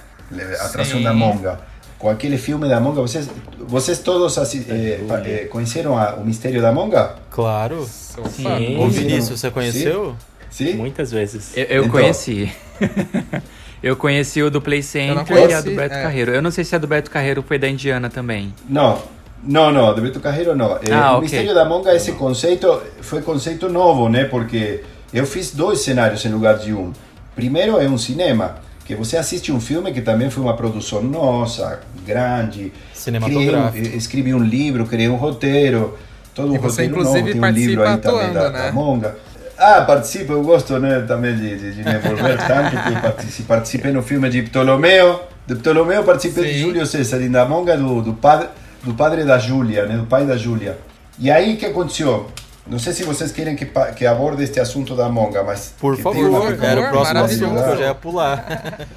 A 0.59 0.65
atração 0.65 0.97
Sim. 0.99 1.03
da 1.03 1.13
Monga. 1.13 1.59
Com 1.97 2.09
aquele 2.11 2.37
filme 2.37 2.69
da 2.69 2.79
Monga, 2.79 3.01
vocês, 3.01 3.27
vocês 3.57 3.97
todos 3.99 4.37
assi- 4.37 4.61
pa- 5.07 5.19
eh, 5.25 5.47
conheceram 5.49 5.97
a- 5.97 6.13
o 6.15 6.23
Mistério 6.25 6.61
da 6.61 6.71
Monga? 6.71 7.15
Claro. 7.31 7.87
Sim. 7.89 8.77
Ô? 8.77 8.87
Vinícius, 8.87 9.39
você 9.39 9.49
conheceu? 9.49 10.15
Sim? 10.19 10.36
Muitas 10.75 11.11
vezes. 11.11 11.51
Eu, 11.55 11.63
eu 11.65 11.79
Então- 11.85 11.91
conheci. 11.91 12.51
eu 13.81 13.95
conheci 13.95 14.41
o 14.41 14.49
do 14.49 14.61
Play 14.61 14.81
Center 14.81 15.15
e 15.17 15.19
a 15.19 15.23
conheci, 15.25 15.69
do 15.69 15.75
Beto 15.75 15.95
é. 15.95 16.01
Carreiro. 16.03 16.31
Eu 16.31 16.41
não 16.41 16.51
sei 16.51 16.63
se 16.63 16.75
a 16.75 16.77
do 16.79 16.87
Beto 16.87 17.11
Carreiro 17.11 17.43
foi 17.47 17.57
da 17.59 17.67
Indiana 17.69 18.09
também. 18.09 18.53
Não, 18.67 19.01
não, 19.43 19.71
não, 19.71 19.93
de 19.93 20.01
Beto 20.01 20.19
Carreiro 20.19 20.55
não. 20.55 20.77
Eh, 20.77 20.91
Ah, 20.91 21.11
o 21.13 21.15
ok. 21.17 21.21
Mistério 21.21 21.53
da 21.53 21.65
Monga, 21.65 21.95
esse 21.95 22.13
conceito, 22.13 22.81
foi 23.01 23.21
conceito 23.21 23.69
novo, 23.69 24.09
né? 24.09 24.25
Porque 24.25 24.83
eu 25.13 25.25
fiz 25.25 25.51
dois 25.51 25.81
cenários 25.81 26.23
em 26.25 26.29
lugar 26.29 26.57
de 26.57 26.73
um. 26.73 26.91
Primeiro 27.35 27.79
é 27.79 27.87
um 27.87 27.97
cinema, 27.99 28.55
que 28.83 28.95
você 28.95 29.15
assiste 29.17 29.51
um 29.51 29.59
filme 29.59 29.91
que 29.93 30.01
também 30.01 30.29
foi 30.29 30.41
uma 30.43 30.55
produção 30.55 31.03
nossa, 31.03 31.81
grande. 32.05 32.73
Cinematográfico. 32.93 33.71
Criei 33.73 33.93
um- 33.93 33.97
escrevi 33.97 34.33
um 34.33 34.43
livro, 34.43 34.85
criei 34.87 35.07
um 35.07 35.15
roteiro, 35.17 35.97
todo 36.33 36.51
um 36.51 36.55
E 36.55 36.57
você, 36.57 36.85
roteiro 36.87 36.91
inclusive, 36.93 37.19
novo, 37.35 37.41
tem 37.41 37.41
um 37.41 37.53
livro 37.53 37.83
aí 37.83 37.97
também 37.97 38.19
da, 38.19 38.27
atuando, 38.29 38.33
da 38.33 38.49
né? 38.49 38.71
Monga. 38.71 39.15
Ah, 39.57 39.81
participo, 39.81 40.33
eu 40.33 40.43
gosto 40.43 40.77
né, 40.79 41.03
também 41.07 41.35
de, 41.35 41.57
de, 41.57 41.73
de 41.73 41.83
me 41.83 41.95
envolver 41.95 42.37
tanto 42.45 42.71
que 42.71 43.01
partici- 43.01 43.43
participei 43.43 43.91
no 43.91 44.03
filme 44.03 44.29
de 44.29 44.43
Ptolomeu. 44.43 45.21
De 45.47 45.55
Ptolomeu 45.55 46.03
participei 46.03 46.45
de 46.45 46.53
Sim. 46.53 46.59
Júlio 46.59 46.85
César 46.85 47.19
e 47.21 47.29
da 47.29 47.45
Monga 47.45 47.75
do, 47.75 48.01
do, 48.01 48.13
padre, 48.13 48.49
do 48.83 48.93
padre 48.93 49.23
da 49.23 49.39
Júlia, 49.39 49.85
né, 49.85 49.97
do 49.97 50.05
pai 50.05 50.25
da 50.25 50.37
Júlia. 50.37 50.77
E 51.17 51.31
aí 51.31 51.55
o 51.55 51.57
que 51.57 51.65
aconteceu? 51.65 52.27
Não 52.67 52.77
sei 52.77 52.93
se 52.93 53.03
vocês 53.03 53.31
querem 53.31 53.55
que, 53.55 53.65
que 53.95 54.05
aborde 54.05 54.43
este 54.43 54.59
assunto 54.59 54.93
da 54.95 55.07
Monga, 55.09 55.41
mas... 55.41 55.73
Por 55.79 55.97
favor, 55.97 56.53
era 56.61 56.81
o 56.81 56.89
próximo 56.89 57.13
maravilhoso. 57.15 57.45
assunto 57.45 57.63
que 57.63 57.71
eu 57.71 57.77
já 57.77 57.85
ia 57.85 57.95
pular. 57.95 58.87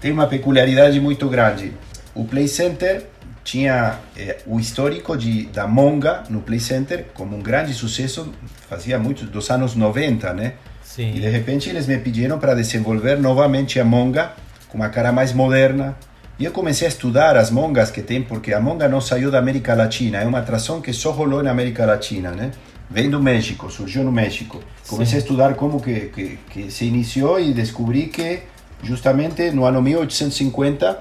tem 0.00 0.12
uma 0.12 0.26
peculiaridade 0.26 1.00
muito 1.00 1.26
grande. 1.28 1.72
O 2.14 2.24
Play 2.24 2.46
Center 2.46 3.06
tinha 3.44 3.98
eh, 4.16 4.38
o 4.46 4.58
histórico 4.58 5.16
de, 5.16 5.44
da 5.46 5.68
Monga 5.68 6.24
no 6.30 6.40
Play 6.40 6.58
Center 6.58 7.06
como 7.12 7.36
um 7.36 7.42
grande 7.42 7.74
sucesso, 7.74 8.32
fazia 8.68 8.98
muito, 8.98 9.26
dos 9.26 9.50
anos 9.50 9.76
90, 9.76 10.32
né? 10.32 10.54
Sim. 10.82 11.14
E 11.14 11.20
de 11.20 11.28
repente 11.28 11.68
eles 11.68 11.86
me 11.86 11.98
pediram 11.98 12.38
para 12.38 12.54
desenvolver 12.54 13.18
novamente 13.18 13.78
a 13.78 13.84
Monga 13.84 14.32
com 14.68 14.78
uma 14.78 14.88
cara 14.88 15.12
mais 15.12 15.32
moderna. 15.32 15.94
E 16.38 16.44
eu 16.44 16.50
comecei 16.50 16.86
a 16.86 16.90
estudar 16.90 17.36
as 17.36 17.50
mongas 17.50 17.92
que 17.92 18.02
tem, 18.02 18.20
porque 18.20 18.52
a 18.52 18.60
monga 18.60 18.88
não 18.88 19.00
saiu 19.00 19.30
da 19.30 19.38
América 19.38 19.72
Latina, 19.72 20.18
é 20.18 20.26
uma 20.26 20.40
atração 20.40 20.80
que 20.80 20.92
só 20.92 21.12
rolou 21.12 21.44
na 21.44 21.52
América 21.52 21.86
Latina, 21.86 22.32
né? 22.32 22.50
Vem 22.90 23.08
do 23.08 23.22
México, 23.22 23.70
surgiu 23.70 24.02
no 24.02 24.10
México. 24.10 24.60
Comecei 24.88 25.18
a 25.18 25.20
estudar 25.20 25.54
como 25.54 25.80
que, 25.80 26.06
que, 26.06 26.38
que 26.50 26.70
se 26.72 26.86
iniciou 26.86 27.38
e 27.38 27.52
descobri 27.52 28.06
que 28.06 28.42
justamente 28.82 29.50
no 29.52 29.64
ano 29.64 29.80
1850, 29.80 30.98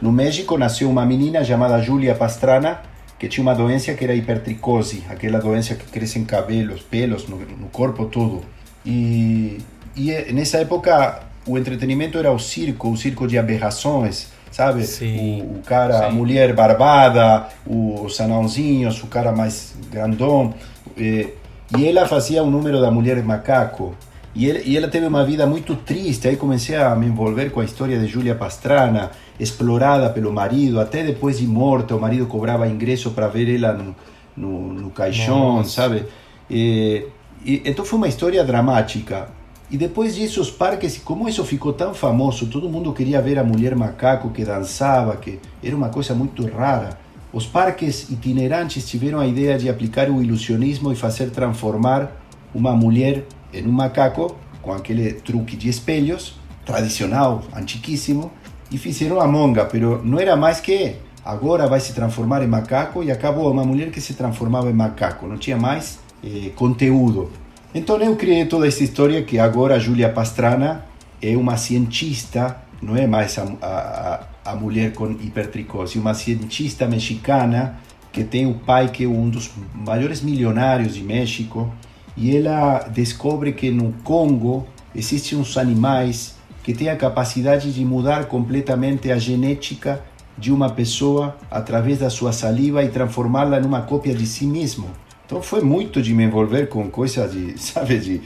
no 0.00 0.10
México, 0.12 0.56
nasceu 0.56 0.88
uma 0.88 1.04
menina 1.04 1.44
chamada 1.44 1.80
Julia 1.80 2.14
Pastrana, 2.14 2.80
que 3.18 3.28
tinha 3.28 3.42
uma 3.42 3.54
doença 3.54 3.92
que 3.92 4.02
era 4.02 4.14
hipertricose, 4.14 5.04
aquela 5.10 5.38
doença 5.38 5.74
que 5.74 5.84
cresce 5.86 6.18
em 6.18 6.24
cabelos, 6.24 6.80
pelos, 6.82 7.28
no, 7.28 7.36
no 7.36 7.68
corpo 7.68 8.06
todo. 8.06 8.42
E, 8.84 9.58
e 9.94 10.10
eh, 10.10 10.32
nessa 10.32 10.58
época 10.58 11.22
o 11.46 11.58
entretenimento 11.58 12.16
era 12.16 12.32
o 12.32 12.38
circo, 12.38 12.90
o 12.90 12.96
circo 12.96 13.26
de 13.26 13.38
aberrações, 13.38 14.28
sabe? 14.50 14.84
Sim. 14.84 15.42
O, 15.42 15.58
o 15.58 15.62
cara, 15.62 15.98
Sim. 15.98 16.04
a 16.04 16.10
mulher 16.10 16.54
barbada, 16.54 17.48
os 17.66 18.18
anãozinhos, 18.20 19.02
o 19.02 19.06
cara 19.06 19.32
mais 19.32 19.74
grandão. 19.90 20.54
E, 20.96 21.28
e 21.76 21.86
ela 21.86 22.06
fazia 22.06 22.42
um 22.42 22.50
número 22.50 22.80
da 22.80 22.90
mulher 22.90 23.22
macaco. 23.22 23.94
E, 24.34 24.46
ele, 24.46 24.62
e 24.64 24.76
ela 24.76 24.88
teve 24.88 25.06
uma 25.06 25.24
vida 25.24 25.46
muito 25.46 25.74
triste. 25.74 26.28
Aí 26.28 26.36
comecei 26.36 26.76
a 26.76 26.94
me 26.94 27.06
envolver 27.06 27.50
com 27.50 27.60
a 27.60 27.64
história 27.64 27.98
de 27.98 28.06
Julia 28.06 28.34
Pastrana, 28.34 29.10
explorada 29.38 30.10
pelo 30.10 30.32
marido, 30.32 30.80
até 30.80 31.02
depois 31.02 31.38
de 31.38 31.46
morta, 31.46 31.96
o 31.96 32.00
marido 32.00 32.26
cobrava 32.26 32.68
ingresso 32.68 33.10
para 33.10 33.26
ver 33.26 33.54
ela 33.54 33.72
no, 33.72 33.96
no, 34.36 34.72
no 34.74 34.90
caixão, 34.90 35.56
Nossa. 35.56 35.70
sabe? 35.70 36.04
E, 36.48 37.06
e, 37.44 37.62
então 37.64 37.84
foi 37.84 37.98
uma 37.98 38.08
história 38.08 38.44
dramática. 38.44 39.28
E 39.70 39.76
depois 39.76 40.16
disso, 40.16 40.40
os 40.40 40.50
parques, 40.50 40.98
como 40.98 41.28
isso 41.28 41.44
ficou 41.44 41.72
tão 41.72 41.94
famoso, 41.94 42.46
todo 42.46 42.68
mundo 42.68 42.92
queria 42.92 43.22
ver 43.22 43.38
a 43.38 43.44
mulher 43.44 43.74
macaco 43.76 44.30
que 44.30 44.44
dançava, 44.44 45.16
que 45.16 45.38
era 45.62 45.76
uma 45.76 45.88
coisa 45.88 46.12
muito 46.12 46.44
rara. 46.46 46.98
Os 47.32 47.46
parques 47.46 48.10
itinerantes 48.10 48.88
tiveram 48.88 49.20
a 49.20 49.26
ideia 49.26 49.56
de 49.56 49.68
aplicar 49.68 50.10
o 50.10 50.20
ilusionismo 50.20 50.92
e 50.92 50.96
fazer 50.96 51.30
transformar 51.30 52.10
uma 52.52 52.72
mulher 52.72 53.24
em 53.52 53.66
um 53.66 53.72
macaco, 53.72 54.36
com 54.62 54.72
aquele 54.72 55.12
truque 55.12 55.56
de 55.56 55.68
espelhos, 55.68 56.34
tradicional, 56.64 57.42
antiquíssimo, 57.54 58.30
e 58.70 58.78
fizeram 58.78 59.20
a 59.20 59.26
monga, 59.26 59.64
pero 59.64 60.00
não 60.04 60.18
era 60.18 60.36
mais 60.36 60.60
que 60.60 60.96
agora 61.24 61.66
vai 61.66 61.80
se 61.80 61.92
transformar 61.92 62.42
em 62.42 62.46
macaco 62.46 63.02
e 63.02 63.10
acabou 63.10 63.50
uma 63.50 63.64
mulher 63.64 63.90
que 63.90 64.00
se 64.00 64.14
transformava 64.14 64.70
em 64.70 64.74
macaco, 64.74 65.26
não 65.26 65.36
tinha 65.36 65.56
mais 65.56 65.98
eh, 66.24 66.50
conteúdo. 66.54 67.30
Então 67.74 67.96
eu 67.96 68.16
criei 68.16 68.44
toda 68.46 68.66
essa 68.66 68.82
história 68.82 69.22
que 69.22 69.38
agora 69.38 69.76
a 69.76 69.78
Julia 69.78 70.08
Pastrana 70.08 70.84
é 71.22 71.36
uma 71.36 71.56
cientista, 71.56 72.56
não 72.82 72.96
é 72.96 73.06
mais 73.06 73.38
a, 73.38 73.44
a, 73.62 74.52
a 74.52 74.56
mulher 74.56 74.92
com 74.92 75.10
hipertricose, 75.10 75.98
uma 75.98 76.14
cientista 76.14 76.86
mexicana 76.86 77.78
que 78.12 78.24
tem 78.24 78.46
o 78.46 78.54
pai 78.54 78.88
que 78.88 79.04
é 79.04 79.06
um 79.06 79.28
dos 79.28 79.50
maiores 79.74 80.20
milionários 80.20 80.94
de 80.94 81.02
México 81.02 81.72
e 82.20 82.36
ela 82.36 82.80
descobre 82.80 83.50
que 83.50 83.70
no 83.70 83.94
Congo 84.04 84.66
existem 84.94 85.38
uns 85.38 85.56
animais 85.56 86.34
que 86.62 86.74
têm 86.74 86.90
a 86.90 86.96
capacidade 86.96 87.72
de 87.72 87.82
mudar 87.82 88.26
completamente 88.26 89.10
a 89.10 89.16
genética 89.16 90.02
de 90.36 90.52
uma 90.52 90.68
pessoa 90.68 91.34
através 91.50 92.00
da 92.00 92.10
sua 92.10 92.30
saliva 92.30 92.84
e 92.84 92.88
transformá-la 92.88 93.58
numa 93.58 93.80
cópia 93.80 94.14
de 94.14 94.26
si 94.26 94.44
mesmo. 94.44 94.90
Então 95.24 95.40
foi 95.40 95.62
muito 95.62 96.02
de 96.02 96.12
me 96.12 96.24
envolver 96.24 96.68
com 96.68 96.90
coisas 96.90 97.32
de, 97.32 97.54
sabe, 97.58 97.98
de, 97.98 98.20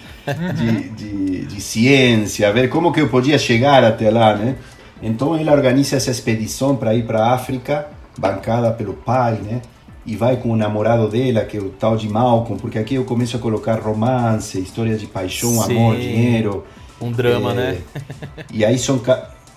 de, 0.57 0.89
de, 0.89 1.47
de 1.47 1.61
ciência, 1.61 2.53
ver 2.53 2.69
como 2.69 2.93
que 2.93 3.01
eu 3.01 3.09
podia 3.09 3.39
chegar 3.39 3.85
até 3.85 4.11
lá, 4.11 4.35
né? 4.35 4.57
Então 5.01 5.37
ela 5.37 5.53
organiza 5.53 5.97
essa 5.97 6.11
expedição 6.11 6.75
para 6.75 6.95
ir 6.97 7.07
para 7.07 7.27
a 7.27 7.35
África, 7.35 7.87
bancada 8.19 8.73
pelo 8.73 8.95
pai, 8.95 9.35
né? 9.35 9.63
E 10.07 10.17
vai 10.17 10.37
com 10.37 10.51
o 10.51 10.57
namorado 10.57 11.09
dela, 11.09 11.45
que 11.45 11.57
é 11.57 11.61
o 11.61 11.71
tal 11.71 11.97
de 11.97 12.09
Malcolm, 12.09 12.61
porque 12.61 12.79
aqui 12.79 12.95
eu 12.95 13.05
começo 13.05 13.37
a 13.37 13.41
colocar 13.41 13.81
romance, 13.81 14.61
história 14.61 14.97
de 14.97 15.07
paixão, 15.07 15.63
amor, 15.63 15.97
Sim. 15.97 16.01
dinheiro. 16.01 16.65
Um 17.01 17.11
drama, 17.11 17.53
É, 17.53 17.55
né? 17.55 17.79
E 18.53 18.65
aí 18.65 18.79
são 18.79 19.01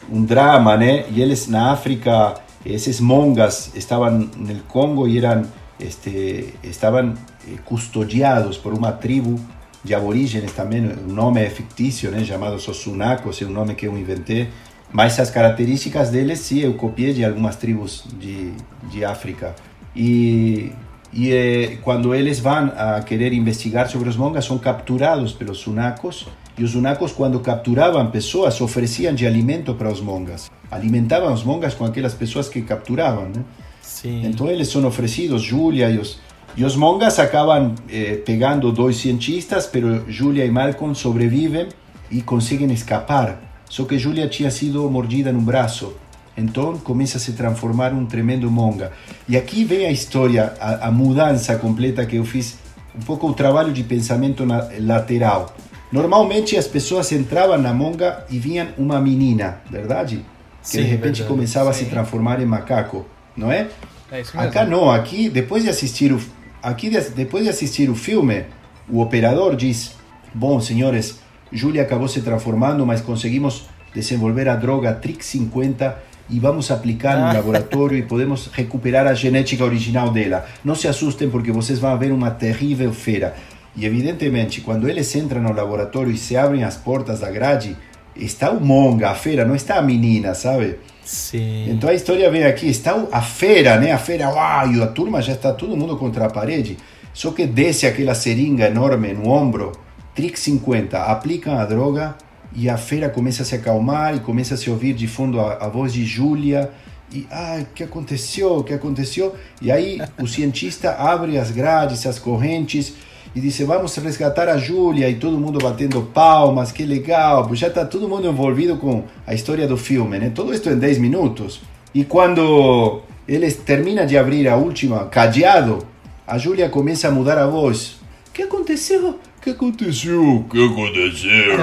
um 0.09 0.23
drama, 0.23 0.77
né? 0.77 1.05
E 1.11 1.21
eles 1.21 1.47
na 1.47 1.71
África, 1.71 2.35
esses 2.65 2.99
mongas 2.99 3.71
estavam 3.75 4.11
no 4.11 4.55
Congo 4.67 5.07
e 5.07 5.17
eram 5.17 5.43
este, 5.79 6.53
estavam 6.63 7.13
eh, 7.47 7.57
custodiados 7.65 8.57
por 8.57 8.73
uma 8.73 8.91
tribo 8.91 9.39
de 9.83 9.93
aborígenes 9.93 10.51
também, 10.51 10.85
o 10.85 11.13
nome 11.13 11.41
é 11.41 11.49
fictício, 11.49 12.11
né? 12.11 12.23
Chamados 12.23 12.67
os 12.67 12.77
Sunacos, 12.77 13.41
é 13.41 13.45
um 13.45 13.51
nome 13.51 13.75
que 13.75 13.87
eu 13.87 13.97
inventei. 13.97 14.49
Mas 14.91 15.19
as 15.19 15.29
características 15.29 16.09
deles, 16.09 16.39
sim, 16.39 16.59
eu 16.59 16.73
copiei 16.73 17.13
de 17.13 17.23
algumas 17.23 17.55
tribos 17.55 18.05
de, 18.19 18.53
de 18.89 19.05
África. 19.05 19.55
E, 19.97 20.71
e 21.11 21.33
eh, 21.33 21.77
quando 21.81 22.13
eles 22.13 22.39
vão 22.39 22.71
a 22.77 23.01
querer 23.01 23.33
investigar 23.33 23.89
sobre 23.89 24.07
os 24.07 24.15
mongas, 24.15 24.45
são 24.45 24.59
capturados 24.59 25.33
pelos 25.33 25.57
sunacos. 25.57 26.27
E 26.55 26.63
os 26.63 26.71
sunacos, 26.71 27.11
quando 27.11 27.39
capturavam 27.39 28.11
pessoas, 28.11 28.61
ofereciam 28.61 29.13
de 29.15 29.25
alimento 29.25 29.73
para 29.73 29.91
os 29.91 29.99
mongas. 29.99 30.51
Alimentavam 30.69 31.33
os 31.33 31.43
mongas 31.43 31.73
com 31.73 31.83
aquelas 31.83 32.13
pessoas 32.13 32.47
que 32.47 32.61
capturavam, 32.61 33.29
né? 33.29 33.43
Sim. 33.81 34.25
Então 34.25 34.47
eles 34.47 34.67
são 34.67 34.85
oferecidos, 34.85 35.41
Julia 35.41 35.89
e 35.89 35.97
os, 35.97 36.19
e 36.55 36.63
os 36.63 36.75
mongas 36.75 37.17
acabam 37.17 37.73
eh, 37.89 38.21
pegando 38.23 38.71
dois 38.71 38.97
cientistas, 38.97 39.65
pero 39.65 40.05
Julia 40.07 40.45
e 40.45 40.51
Malcolm 40.51 40.93
sobrevivem 40.93 41.69
e 42.11 42.21
conseguem 42.21 42.71
escapar. 42.71 43.39
Só 43.69 43.83
que 43.85 43.97
Julia 43.97 44.27
tinha 44.27 44.51
sido 44.51 44.89
mordida 44.89 45.31
no 45.31 45.41
braço. 45.41 45.93
Então 46.37 46.77
começa 46.77 47.17
a 47.17 47.19
se 47.19 47.33
transformar 47.33 47.91
um 47.93 48.05
tremendo 48.05 48.49
monga. 48.51 48.91
E 49.27 49.35
aqui 49.35 49.65
vem 49.65 49.87
a 49.87 49.91
história, 49.91 50.53
a, 50.59 50.87
a 50.87 50.91
mudança 50.91 51.55
completa 51.57 52.05
que 52.05 52.15
eu 52.15 52.23
fiz, 52.23 52.57
um 52.95 53.01
pouco 53.01 53.27
o 53.27 53.33
trabalho 53.33 53.73
de 53.73 53.83
pensamento 53.83 54.45
na, 54.45 54.69
lateral. 54.79 55.55
Normalmente 55.91 56.55
as 56.55 56.67
pessoas 56.67 57.11
entravam 57.11 57.57
na 57.57 57.73
monga 57.73 58.23
e 58.29 58.37
vinham 58.37 58.67
uma 58.77 59.01
menina, 59.01 59.59
verdade? 59.69 60.23
Que 60.61 60.69
Sim, 60.69 60.77
de 60.79 60.83
repente 60.83 61.17
verdade. 61.19 61.27
começava 61.27 61.69
a 61.71 61.73
se 61.73 61.85
Sim. 61.85 61.89
transformar 61.89 62.39
em 62.41 62.45
macaco, 62.45 63.05
não 63.35 63.51
é? 63.51 63.67
É 64.11 64.21
isso 64.21 64.35
mesmo. 64.35 64.49
Acá 64.49 64.65
não, 64.65 64.91
aqui 64.91 65.29
depois 65.29 65.63
de 65.63 65.69
assistir 65.69 66.11
o 66.13 66.21
aqui 66.61 66.89
de- 66.89 67.09
depois 67.11 67.45
de 67.45 67.49
assistir 67.49 67.89
o 67.89 67.95
filme, 67.95 68.45
o 68.89 69.01
operador 69.01 69.55
diz: 69.55 69.93
"Bom, 70.33 70.59
senhores, 70.59 71.19
Julia 71.51 71.81
acabou 71.83 72.07
se 72.07 72.21
transformando, 72.21 72.85
mas 72.85 72.99
conseguimos 73.01 73.65
desenvolver 73.93 74.49
a 74.49 74.55
droga 74.55 74.93
Trick 74.93 75.23
50 75.25 75.97
e 76.29 76.39
vamos 76.39 76.69
aplicar 76.71 77.17
no 77.17 77.33
laboratório 77.33 77.97
e 77.97 78.03
podemos 78.03 78.49
recuperar 78.51 79.07
a 79.07 79.13
genética 79.13 79.63
original 79.63 80.09
dela. 80.09 80.45
Não 80.63 80.75
se 80.75 80.87
assustem 80.87 81.29
porque 81.29 81.51
vocês 81.51 81.79
vão 81.79 81.97
ver 81.97 82.11
uma 82.11 82.31
terrível 82.31 82.91
fera." 82.93 83.35
E 83.75 83.85
evidentemente, 83.85 84.61
quando 84.61 84.89
eles 84.89 85.15
entram 85.15 85.41
no 85.41 85.53
laboratório 85.53 86.11
e 86.11 86.17
se 86.17 86.35
abrem 86.35 86.63
as 86.63 86.75
portas 86.75 87.19
da 87.19 87.29
grade, 87.29 87.77
está 88.15 88.49
o 88.49 88.59
monga, 88.59 89.11
a 89.11 89.15
fera, 89.15 89.45
não 89.45 89.55
está 89.55 89.75
a 89.75 89.81
menina, 89.81 90.33
sabe? 90.33 90.79
Sim. 91.03 91.69
Então 91.69 91.89
a 91.89 91.93
história 91.93 92.29
vem 92.29 92.43
aqui, 92.43 92.67
está 92.67 93.05
a 93.11 93.21
feira, 93.21 93.79
né? 93.79 93.91
A 93.91 93.97
feira, 93.97 94.29
uau, 94.29 94.73
e 94.73 94.81
a 94.81 94.87
turma 94.87 95.21
já 95.21 95.33
está 95.33 95.53
todo 95.53 95.77
mundo 95.77 95.95
contra 95.95 96.25
a 96.25 96.29
parede. 96.29 96.77
Só 97.13 97.31
que 97.31 97.45
desce 97.45 97.85
aquela 97.87 98.13
seringa 98.13 98.67
enorme 98.67 99.13
no 99.13 99.29
ombro, 99.29 99.71
Trick 100.13 100.39
50, 100.39 100.97
aplicam 101.03 101.57
a 101.57 101.65
droga 101.65 102.15
e 102.57 102.67
a 102.67 102.75
feira 102.75 103.07
começa 103.07 103.43
a 103.43 103.45
se 103.45 103.53
acalmar 103.53 104.15
e 104.15 104.19
começa 104.19 104.55
a 104.55 104.57
se 104.57 104.67
ouvir 104.67 104.95
de 104.95 105.07
fundo 105.07 105.39
a, 105.39 105.65
a 105.65 105.69
voz 105.69 105.93
de 105.93 106.03
Júlia. 106.03 106.71
E, 107.13 107.27
ai, 107.29 107.61
o 107.61 107.65
que 107.67 107.83
aconteceu? 107.83 108.57
O 108.57 108.63
que 108.63 108.73
aconteceu? 108.73 109.35
E 109.61 109.71
aí 109.71 110.01
o 110.19 110.25
cientista 110.25 110.91
abre 110.93 111.37
as 111.37 111.51
grades, 111.51 112.03
as 112.07 112.17
correntes 112.17 112.95
e 113.35 113.39
disse: 113.39 113.63
Vamos 113.63 113.95
resgatar 113.97 114.49
a 114.49 114.57
Júlia. 114.57 115.07
E 115.07 115.15
todo 115.15 115.37
mundo 115.37 115.59
batendo 115.61 116.01
palmas, 116.01 116.71
que 116.71 116.83
legal. 116.83 117.47
Já 117.53 117.67
está 117.67 117.85
todo 117.85 118.09
mundo 118.09 118.27
envolvido 118.27 118.75
com 118.77 119.03
a 119.27 119.35
história 119.35 119.67
do 119.67 119.77
filme, 119.77 120.17
né? 120.17 120.31
Todo 120.33 120.51
isso 120.51 120.67
em 120.67 120.79
10 120.79 120.97
minutos. 120.97 121.61
E 121.93 122.03
quando 122.03 123.03
eles 123.27 123.55
terminam 123.55 124.07
de 124.07 124.17
abrir 124.17 124.47
a 124.47 124.55
última, 124.55 125.05
cadeado, 125.05 125.85
a 126.25 126.39
Júlia 126.39 126.69
começa 126.69 127.07
a 127.07 127.11
mudar 127.11 127.37
a 127.37 127.45
voz. 127.45 127.97
O 128.29 128.31
que 128.33 128.41
aconteceu? 128.41 129.19
O 129.51 129.53
que 129.53 129.65
aconteceu? 129.65 130.23
O 130.23 130.43
que 130.45 130.65
aconteceu? 130.65 131.57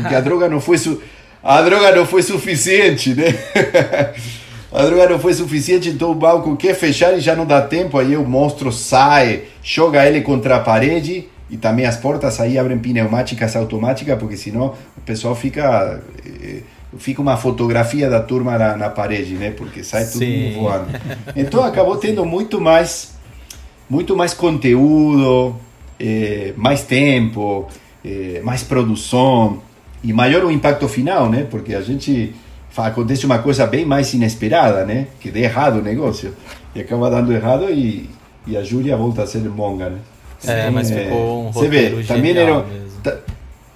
Porque 0.00 0.14
a 0.14 0.20
droga 0.20 0.48
não 0.48 0.60
foi 0.60 0.78
su... 0.78 1.00
a 1.42 1.60
droga 1.62 1.94
não 1.94 2.06
foi 2.06 2.22
suficiente, 2.22 3.14
né? 3.14 3.26
A 4.72 4.84
droga 4.84 5.08
não 5.10 5.18
foi 5.18 5.34
suficiente, 5.34 5.90
então 5.90 6.10
o 6.10 6.14
banco 6.14 6.56
quer 6.56 6.74
fechar 6.74 7.12
e 7.16 7.20
já 7.20 7.36
não 7.36 7.44
dá 7.44 7.60
tempo. 7.60 7.98
Aí 7.98 8.16
o 8.16 8.24
monstro 8.24 8.72
sai, 8.72 9.42
joga 9.62 10.06
ele 10.06 10.22
contra 10.22 10.56
a 10.56 10.60
parede 10.60 11.28
e 11.50 11.58
também 11.58 11.84
as 11.84 11.96
portas 11.98 12.40
aí 12.40 12.56
abrem 12.58 12.78
pneumáticas 12.78 13.54
automáticas, 13.54 14.18
porque 14.18 14.36
senão 14.36 14.74
o 14.96 15.00
pessoal 15.02 15.34
fica. 15.34 16.00
eh, 16.26 16.60
Fica 16.98 17.22
uma 17.22 17.38
fotografia 17.38 18.10
da 18.10 18.20
turma 18.20 18.58
na, 18.58 18.76
na 18.76 18.90
parede, 18.90 19.32
né? 19.32 19.50
Porque 19.50 19.82
sai 19.82 20.04
tudo 20.04 20.18
Sim. 20.18 20.52
voando. 20.56 20.88
Então 21.34 21.64
acabou 21.64 21.96
tendo 21.96 22.22
muito 22.26 22.60
mais 22.60 23.14
muito 23.88 24.14
mais 24.14 24.34
conteúdo, 24.34 25.56
eh, 26.02 26.52
mais 26.56 26.82
tempo, 26.82 27.68
eh, 28.04 28.40
mais 28.42 28.62
produção 28.64 29.62
e 30.02 30.12
maior 30.12 30.44
o 30.44 30.50
impacto 30.50 30.88
final, 30.88 31.30
né? 31.30 31.46
Porque 31.48 31.74
a 31.74 31.80
gente 31.80 32.34
acontece 32.76 33.24
uma 33.24 33.38
coisa 33.38 33.66
bem 33.66 33.84
mais 33.84 34.12
inesperada, 34.12 34.84
né? 34.84 35.06
Que 35.20 35.30
dê 35.30 35.44
errado 35.44 35.78
o 35.78 35.82
negócio 35.82 36.34
e 36.74 36.80
acaba 36.80 37.08
dando 37.08 37.32
errado 37.32 37.70
e, 37.70 38.10
e 38.46 38.56
a 38.56 38.64
Júlia 38.64 38.96
volta 38.96 39.22
a 39.22 39.26
ser 39.26 39.42
monga, 39.48 39.90
né? 39.90 39.98
É, 40.44 40.68
mas 40.70 40.90
ficou 40.90 41.46
um 41.46 41.52
Você 41.52 41.68
vê, 41.68 42.02
também 42.02 42.36
era 42.36 42.64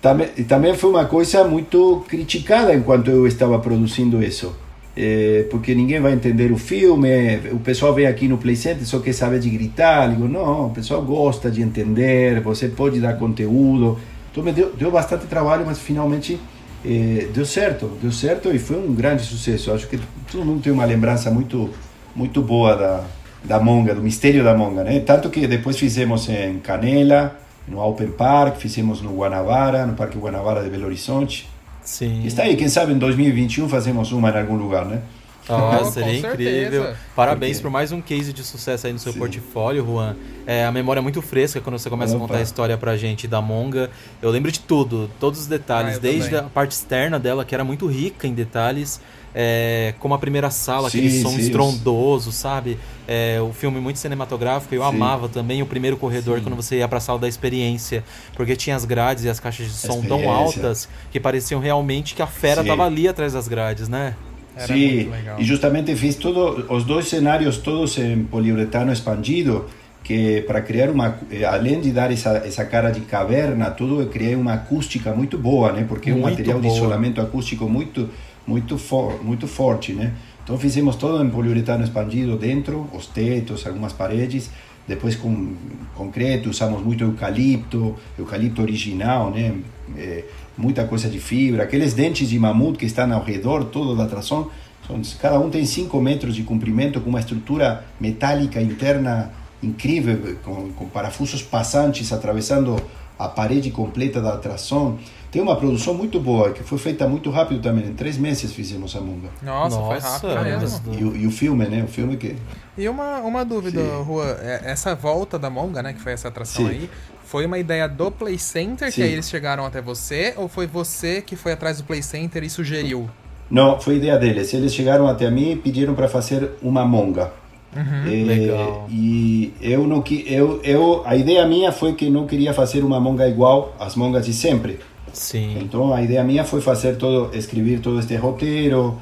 também, 0.03 0.29
também 0.49 0.75
foi 0.75 0.91
uma 0.91 1.05
coisa 1.05 1.45
muito 1.45 2.05
criticada 2.09 2.75
enquanto 2.75 3.11
eu 3.11 3.27
estava 3.27 3.59
produzindo 3.59 4.23
isso. 4.23 4.55
É, 4.97 5.45
porque 5.51 5.75
ninguém 5.75 6.01
vai 6.01 6.15
entender 6.15 6.51
o 6.51 6.57
filme, 6.57 7.09
o 7.53 7.59
pessoal 7.59 7.93
vem 7.93 8.07
aqui 8.07 8.27
no 8.27 8.39
Play 8.39 8.57
Center 8.57 8.87
só 8.87 8.99
quer 8.99 9.13
saber 9.13 9.39
de 9.39 9.51
gritar. 9.51 10.09
Digo, 10.09 10.27
não, 10.27 10.69
o 10.69 10.71
pessoal 10.71 11.03
gosta 11.03 11.51
de 11.51 11.61
entender, 11.61 12.41
você 12.41 12.69
pode 12.69 12.99
dar 12.99 13.19
conteúdo. 13.19 13.99
Então 14.33 14.43
me 14.43 14.53
deu, 14.53 14.73
deu 14.75 14.91
bastante 14.91 15.27
trabalho, 15.27 15.65
mas 15.67 15.79
finalmente 15.79 16.41
é, 16.85 17.29
deu 17.33 17.45
certo, 17.45 17.91
deu 18.01 18.11
certo 18.11 18.51
e 18.55 18.59
foi 18.59 18.79
um 18.79 18.95
grande 18.95 19.23
sucesso. 19.23 19.71
Acho 19.71 19.87
que 19.87 20.01
todo 20.33 20.45
mundo 20.45 20.63
tem 20.63 20.73
uma 20.73 20.87
lembrança 20.87 21.31
muito, 21.31 21.69
muito 22.15 22.41
boa 22.41 22.75
da, 22.75 23.05
da 23.45 23.61
Monga, 23.61 23.95
do 23.95 24.03
mistério 24.03 24.43
da 24.43 24.55
Monga, 24.55 24.83
né? 24.83 25.01
Tanto 25.01 25.29
que 25.29 25.47
depois 25.47 25.77
fizemos 25.77 26.27
em 26.31 26.59
Canela, 26.59 27.39
no 27.69 27.81
Open 27.81 28.09
Park, 28.09 28.57
fizemos 28.57 29.03
no 29.03 29.15
Guanabara, 29.15 29.85
no 29.85 29.95
Parque 29.95 30.17
Guanabara 30.17 30.63
de 30.63 30.71
Belo 30.71 30.87
Horizonte. 30.87 31.49
Sim. 31.87 32.27
Está 32.27 32.43
aí, 32.43 32.57
quem 32.57 32.69
sabe 32.69 32.93
em 32.93 32.99
2021 32.99 33.69
fazemos 33.69 34.11
uma 34.13 34.29
em 34.31 34.41
algum 34.41 34.57
lugar, 34.57 34.85
né? 34.85 35.03
Ah, 35.49 35.81
Oh, 35.81 35.85
seria 35.91 36.21
com 36.21 36.29
incrível. 36.29 36.83
certeza. 36.83 36.97
Parabéns 37.15 37.61
por 37.61 37.71
mais 37.71 37.93
um 37.93 38.01
case 38.01 38.33
de 38.33 38.43
sucesso 38.43 38.87
aí 38.87 38.93
no 38.93 38.99
seu 38.99 39.13
Sim. 39.13 39.19
portfólio, 39.19 39.85
Juan. 39.87 40.17
É, 40.47 40.65
a 40.65 40.73
memória 40.73 40.99
é 41.01 41.03
muito 41.03 41.23
fresca 41.23 41.61
quando 41.61 41.79
você 41.79 41.89
começa 41.89 42.15
a 42.15 42.17
Opa. 42.17 42.27
contar 42.27 42.39
a 42.39 42.43
história 42.43 42.77
pra 42.77 42.97
gente 42.97 43.29
da 43.29 43.41
Monga. 43.41 43.91
Eu 44.21 44.31
lembro 44.31 44.51
de 44.51 44.61
tudo, 44.61 45.09
todos 45.21 45.41
os 45.41 45.47
detalhes, 45.47 45.97
Ah, 45.97 46.01
desde 46.01 46.31
também. 46.31 46.47
a 46.47 46.51
parte 46.51 46.73
externa 46.73 47.19
dela, 47.19 47.45
que 47.45 47.55
era 47.55 47.63
muito 47.65 47.87
rica 47.87 48.27
em 48.27 48.35
detalhes, 48.35 49.01
é, 49.35 49.95
como 50.01 50.15
a 50.15 50.19
primeira 50.19 50.51
sala, 50.51 50.89
Sim, 50.91 50.99
aquele 50.99 51.23
som 51.23 51.31
sim, 51.31 51.39
estrondoso, 51.39 52.33
sabe? 52.33 52.79
É, 53.07 53.39
o 53.41 53.53
filme 53.53 53.79
muito 53.81 53.99
cinematográfico, 54.01 54.75
eu 54.75 54.83
Sim. 54.83 54.89
amava 54.89 55.29
também 55.29 55.63
o 55.63 55.67
primeiro 55.67 55.97
corredor 55.97 56.41
quando 56.41 56.57
você 56.57 56.79
ia 56.79 56.89
pra 56.89 56.99
sala 57.01 57.19
da 57.21 57.29
experiência, 57.29 58.03
porque 58.35 58.57
tinha 58.57 58.75
as 58.75 58.85
grades 58.85 59.25
e 59.25 59.29
as 59.29 59.39
caixas 59.39 59.67
de 59.67 59.75
som 59.75 60.03
tão 60.03 60.29
altas 60.31 60.89
que 61.13 61.21
pareciam 61.21 61.61
realmente 61.61 62.15
que 62.15 62.23
a 62.23 62.27
fera 62.27 62.63
Sim. 62.63 62.69
tava 62.69 62.85
ali 62.85 63.07
atrás 63.07 63.33
das 63.35 63.47
grades, 63.47 63.89
né? 63.89 64.15
Era 64.57 64.67
Sim, 64.67 64.95
muito 64.97 65.11
legal. 65.11 65.41
e 65.41 65.45
justamente 65.45 65.95
fiz 65.95 66.15
todo, 66.17 66.67
os 66.73 66.85
dois 66.85 67.09
cenários 67.09 67.59
todos 67.59 67.99
em 67.99 68.25
poliuretano 68.25 68.91
expandido, 68.91 69.67
que 70.03 70.41
para 70.43 70.61
criar 70.63 70.89
uma, 70.91 71.19
eh, 71.31 71.45
além 71.45 71.81
de 71.81 71.91
dar 71.91 72.11
essa, 72.11 72.39
essa 72.39 72.65
cara 72.65 72.91
de 72.91 73.01
caverna, 73.01 73.71
tudo 73.71 74.01
eu 74.01 74.07
criei 74.09 74.35
uma 74.35 74.55
acústica 74.55 75.13
muito 75.13 75.37
boa, 75.37 75.73
né? 75.73 75.85
Porque 75.87 76.11
é 76.11 76.13
um 76.15 76.19
Muito 76.21 76.31
material 76.31 76.59
de 76.61 76.69
boa. 76.69 76.79
isolamento 76.79 77.21
acústico 77.21 77.69
muito, 77.69 78.09
muito, 78.47 78.79
for, 78.79 79.23
muito 79.23 79.47
forte, 79.47 79.93
né? 79.93 80.13
Então 80.43 80.57
fizemos 80.57 80.95
todo 80.97 81.23
em 81.25 81.29
poliuretano 81.29 81.83
expandido 81.85 82.37
dentro, 82.39 82.89
os 82.95 83.07
tetos, 83.09 83.67
algumas 83.67 83.93
paredes, 83.93 84.49
depois 84.87 85.17
com 85.17 85.55
concreto, 85.97 86.49
usamos 86.51 86.81
muito 86.83 87.03
eucalipto, 87.03 87.97
eucalipto 88.17 88.63
original, 88.63 89.31
né? 89.33 89.55
Eh, 89.99 90.25
muita 90.57 90.85
coisa 90.85 91.09
de 91.09 91.19
fibra, 91.21 91.63
aqueles 91.65 91.93
dentes 91.95 92.29
de 92.29 92.39
mamute 92.39 92.79
que 92.79 92.87
estão 92.87 93.13
ao 93.13 93.23
redor 93.23 93.65
todo 93.65 93.97
da 93.97 94.05
atração, 94.05 94.51
são, 94.87 95.01
cada 95.21 95.39
um 95.39 95.51
tem 95.51 95.65
5 95.67 96.01
metros 96.01 96.35
de 96.35 96.43
comprimento 96.43 97.01
com 97.01 97.11
uma 97.11 97.21
estrutura 97.21 97.85
metálica 98.01 98.61
interna 98.61 99.33
incrível, 99.63 100.37
com, 100.45 100.71
com 100.73 100.89
parafusos 100.89 101.43
passantes 101.43 102.13
atravessando 102.13 102.77
a 103.19 103.29
parede 103.29 103.71
completa 103.71 104.21
da 104.21 104.35
atração. 104.35 104.99
Tem 105.31 105.43
uma 105.43 105.57
produção 105.57 105.93
muito 105.93 106.21
boa, 106.21 106.53
que 106.53 106.63
foi 106.63 106.79
feita 106.79 107.09
muito 107.09 107.31
rápido 107.31 107.61
também, 107.61 107.85
em 107.87 107.95
três 107.95 108.17
meses 108.17 108.53
fizemos 108.53 108.95
a 108.95 109.01
Monga. 109.01 109.29
Nossa, 109.43 109.77
foi 109.81 109.95
Nossa, 109.95 110.09
rápido 110.41 110.95
é, 110.95 110.99
E, 111.01 111.05
o- 111.05 111.17
e 111.17 111.27
o 111.27 111.31
filme, 111.31 111.67
né? 111.67 111.83
O 111.83 111.89
filme 111.89 112.17
que... 112.17 112.37
E 112.79 112.89
uma, 112.89 113.19
uma 113.21 113.45
dúvida, 113.45 113.81
Sim. 113.81 114.03
Rua, 114.05 114.39
é, 114.41 114.61
essa 114.65 114.95
volta 114.95 115.39
da 115.39 115.51
Monga, 115.51 115.83
né, 115.83 115.93
que 115.95 116.01
foi 116.01 116.13
essa 116.13 116.29
atração 116.29 116.65
Sim. 116.67 116.71
aí, 116.71 116.91
foi 117.27 117.45
uma 117.45 117.59
ideia 117.59 117.89
do 117.89 118.11
Play 118.11 118.39
Center 118.39 118.89
que 118.89 118.95
Sim. 118.95 119.03
aí 119.03 119.13
eles 119.13 119.29
chegaram 119.29 119.67
até 119.67 119.83
você, 119.83 120.33
ou 120.37 120.49
foi 120.49 120.67
você 120.67 121.21
que 121.21 121.35
foi 121.35 121.53
atrás 121.53 121.79
do 121.79 121.85
Play 121.85 122.03
Center 122.03 122.43
e 122.45 122.49
sugeriu? 122.49 123.11
Não, 123.51 123.81
foi 123.81 123.97
ideia 123.97 124.17
deles. 124.17 124.53
Eles 124.55 124.73
chegaram 124.73 125.07
até 125.09 125.31
mim 125.31 125.53
e 125.53 125.57
pediram 125.57 125.95
para 125.95 126.09
fazer 126.09 126.53
uma 126.63 126.85
monga. 126.85 127.33
Eh, 127.75 128.25
Legal. 128.25 128.87
E 128.91 129.53
eu 129.61 129.87
não 129.87 130.01
que 130.01 130.25
eu, 130.27 130.61
eu 130.63 131.03
a 131.05 131.15
ideia 131.15 131.47
minha 131.47 131.71
foi 131.73 131.93
que 131.95 132.09
não 132.09 132.27
queria 132.27 132.55
fazer 132.55 132.83
uma 132.83 132.99
monga 132.99 133.29
igual 133.29 133.77
às 133.79 133.95
mongas 133.95 134.25
de 134.25 134.33
sempre. 134.33 134.79
Sim. 135.13 135.59
Então 135.61 135.93
a 135.93 136.03
ideia 136.03 136.25
minha 136.25 136.45
foi 136.45 136.61
fazer 136.61 136.97
todo, 136.97 137.37
escrever 137.37 137.81
todo 137.81 137.99
este 138.01 138.17
roteiro, 138.17 138.99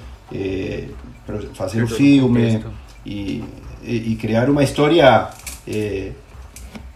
fazer 1.54 1.82
o 1.82 1.84
o 1.84 1.88
filme 1.88 2.64
e, 3.06 3.44
e, 3.82 4.12
e 4.12 4.16
criar 4.16 4.48
uma 4.50 4.62
história. 4.62 5.28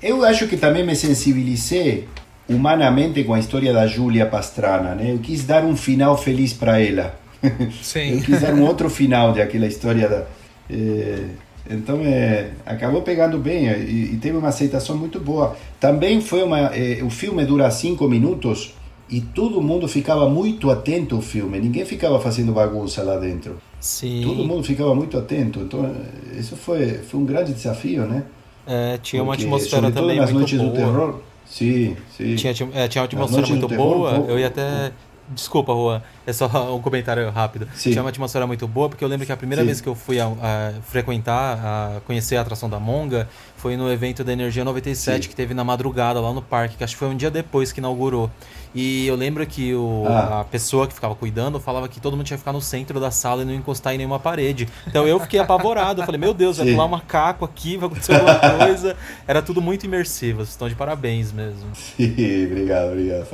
Eu 0.02 0.24
acho 0.24 0.46
que 0.46 0.56
também 0.56 0.84
me 0.84 0.94
sensibilizei 0.94 2.08
humanamente 2.48 3.22
com 3.24 3.34
a 3.34 3.38
história 3.38 3.72
da 3.72 3.86
Júlia 3.86 4.26
Pastrana, 4.26 4.94
né? 4.94 5.12
Eu 5.12 5.18
quis 5.18 5.44
dar 5.44 5.64
um 5.64 5.76
final 5.76 6.16
feliz 6.16 6.52
para 6.52 6.80
ela. 6.80 7.14
Sim. 7.82 8.16
Eu 8.16 8.22
quis 8.22 8.40
dar 8.40 8.54
um 8.54 8.64
outro 8.64 8.88
final 8.88 9.32
daquela 9.32 9.66
história 9.66 10.08
da. 10.08 10.26
eh, 10.70 11.26
então 11.70 12.00
é, 12.02 12.52
acabou 12.64 13.02
pegando 13.02 13.38
bem 13.38 13.68
eh, 13.68 13.78
e, 13.78 14.14
e 14.14 14.16
teve 14.16 14.36
uma 14.36 14.48
aceitação 14.48 14.96
muito 14.96 15.20
boa. 15.20 15.56
Também 15.78 16.20
foi 16.20 16.42
uma. 16.42 16.74
eh, 16.74 17.02
o 17.02 17.10
filme 17.10 17.44
dura 17.44 17.70
cinco 17.70 18.08
minutos 18.08 18.74
e 19.10 19.20
todo 19.20 19.60
mundo 19.60 19.86
ficava 19.86 20.28
muito 20.28 20.70
atento 20.70 21.16
ao 21.16 21.22
filme. 21.22 21.58
Ninguém 21.60 21.84
ficava 21.84 22.18
fazendo 22.18 22.52
bagunça 22.52 23.02
lá 23.02 23.18
dentro. 23.18 23.60
Sim. 23.80 24.22
Todo 24.24 24.44
mundo 24.44 24.64
ficava 24.64 24.94
muito 24.94 25.16
atento. 25.18 25.60
Então 25.60 25.94
isso 26.36 26.56
foi, 26.56 26.94
foi 26.94 27.20
um 27.20 27.24
grande 27.24 27.52
desafio, 27.52 28.06
né? 28.06 28.24
É, 28.68 28.98
tinha 28.98 29.22
uma 29.22 29.32
Porque, 29.32 29.44
atmosfera 29.44 29.90
também 29.90 30.18
nas 30.18 30.30
muito 30.30 30.54
noites 30.54 30.58
boa. 30.58 30.70
do 30.70 30.76
terror. 30.76 31.20
Sim, 31.46 31.96
sim. 32.14 32.34
Tinha, 32.36 32.52
tinha, 32.52 32.68
é, 32.74 32.86
tinha 32.86 33.00
uma 33.02 33.06
atmosfera 33.06 33.46
muito 33.46 33.68
boa. 33.68 34.10
eu 34.28 34.38
ia 34.38 34.48
até. 34.48 34.92
Desculpa, 35.30 35.72
Juan. 35.72 36.02
É 36.26 36.32
só 36.32 36.46
um 36.74 36.80
comentário 36.80 37.28
rápido. 37.30 37.68
Sim. 37.74 37.90
Tinha 37.90 38.02
uma 38.02 38.10
atmosfera 38.10 38.46
muito 38.46 38.66
boa, 38.66 38.88
porque 38.88 39.04
eu 39.04 39.08
lembro 39.08 39.26
que 39.26 39.32
a 39.32 39.36
primeira 39.36 39.62
Sim. 39.62 39.66
vez 39.66 39.80
que 39.80 39.88
eu 39.88 39.94
fui 39.94 40.18
a, 40.20 40.26
a 40.26 40.72
frequentar, 40.82 41.58
a 41.58 42.00
conhecer 42.06 42.36
a 42.36 42.40
atração 42.40 42.68
da 42.68 42.78
Monga, 42.80 43.28
foi 43.56 43.76
no 43.76 43.90
evento 43.92 44.22
da 44.24 44.32
Energia 44.32 44.64
97, 44.64 45.22
Sim. 45.24 45.28
que 45.28 45.34
teve 45.36 45.52
na 45.54 45.64
madrugada 45.64 46.20
lá 46.20 46.32
no 46.32 46.40
parque, 46.42 46.76
que 46.76 46.84
acho 46.84 46.94
que 46.94 46.98
foi 46.98 47.08
um 47.08 47.16
dia 47.16 47.30
depois 47.30 47.72
que 47.72 47.80
inaugurou. 47.80 48.30
E 48.74 49.06
eu 49.06 49.16
lembro 49.16 49.44
que 49.46 49.74
o, 49.74 50.04
Ah. 50.06 50.40
a 50.40 50.44
pessoa 50.44 50.86
que 50.86 50.92
ficava 50.94 51.14
cuidando 51.14 51.58
falava 51.58 51.88
que 51.88 52.00
todo 52.00 52.16
mundo 52.16 52.26
tinha 52.26 52.36
que 52.36 52.42
ficar 52.42 52.52
no 52.52 52.60
centro 52.60 53.00
da 53.00 53.10
sala 53.10 53.42
e 53.42 53.44
não 53.44 53.54
encostar 53.54 53.94
em 53.94 53.98
nenhuma 53.98 54.18
parede. 54.20 54.68
Então 54.86 55.06
eu 55.06 55.18
fiquei 55.20 55.40
apavorado. 55.40 56.02
Eu 56.02 56.04
falei, 56.06 56.20
meu 56.20 56.34
Deus, 56.34 56.58
vai 56.58 56.70
pular 56.70 56.84
um 56.84 56.88
macaco 56.88 57.44
aqui, 57.44 57.76
vai 57.76 57.86
acontecer 57.88 58.14
alguma 58.14 58.38
coisa. 58.58 58.96
Era 59.26 59.40
tudo 59.42 59.60
muito 59.62 59.84
imersivo. 59.84 60.38
Vocês 60.38 60.50
estão 60.50 60.68
de 60.68 60.74
parabéns 60.74 61.32
mesmo. 61.32 61.66
Sim, 61.74 62.12
obrigado, 62.46 62.88
obrigado. 62.92 63.26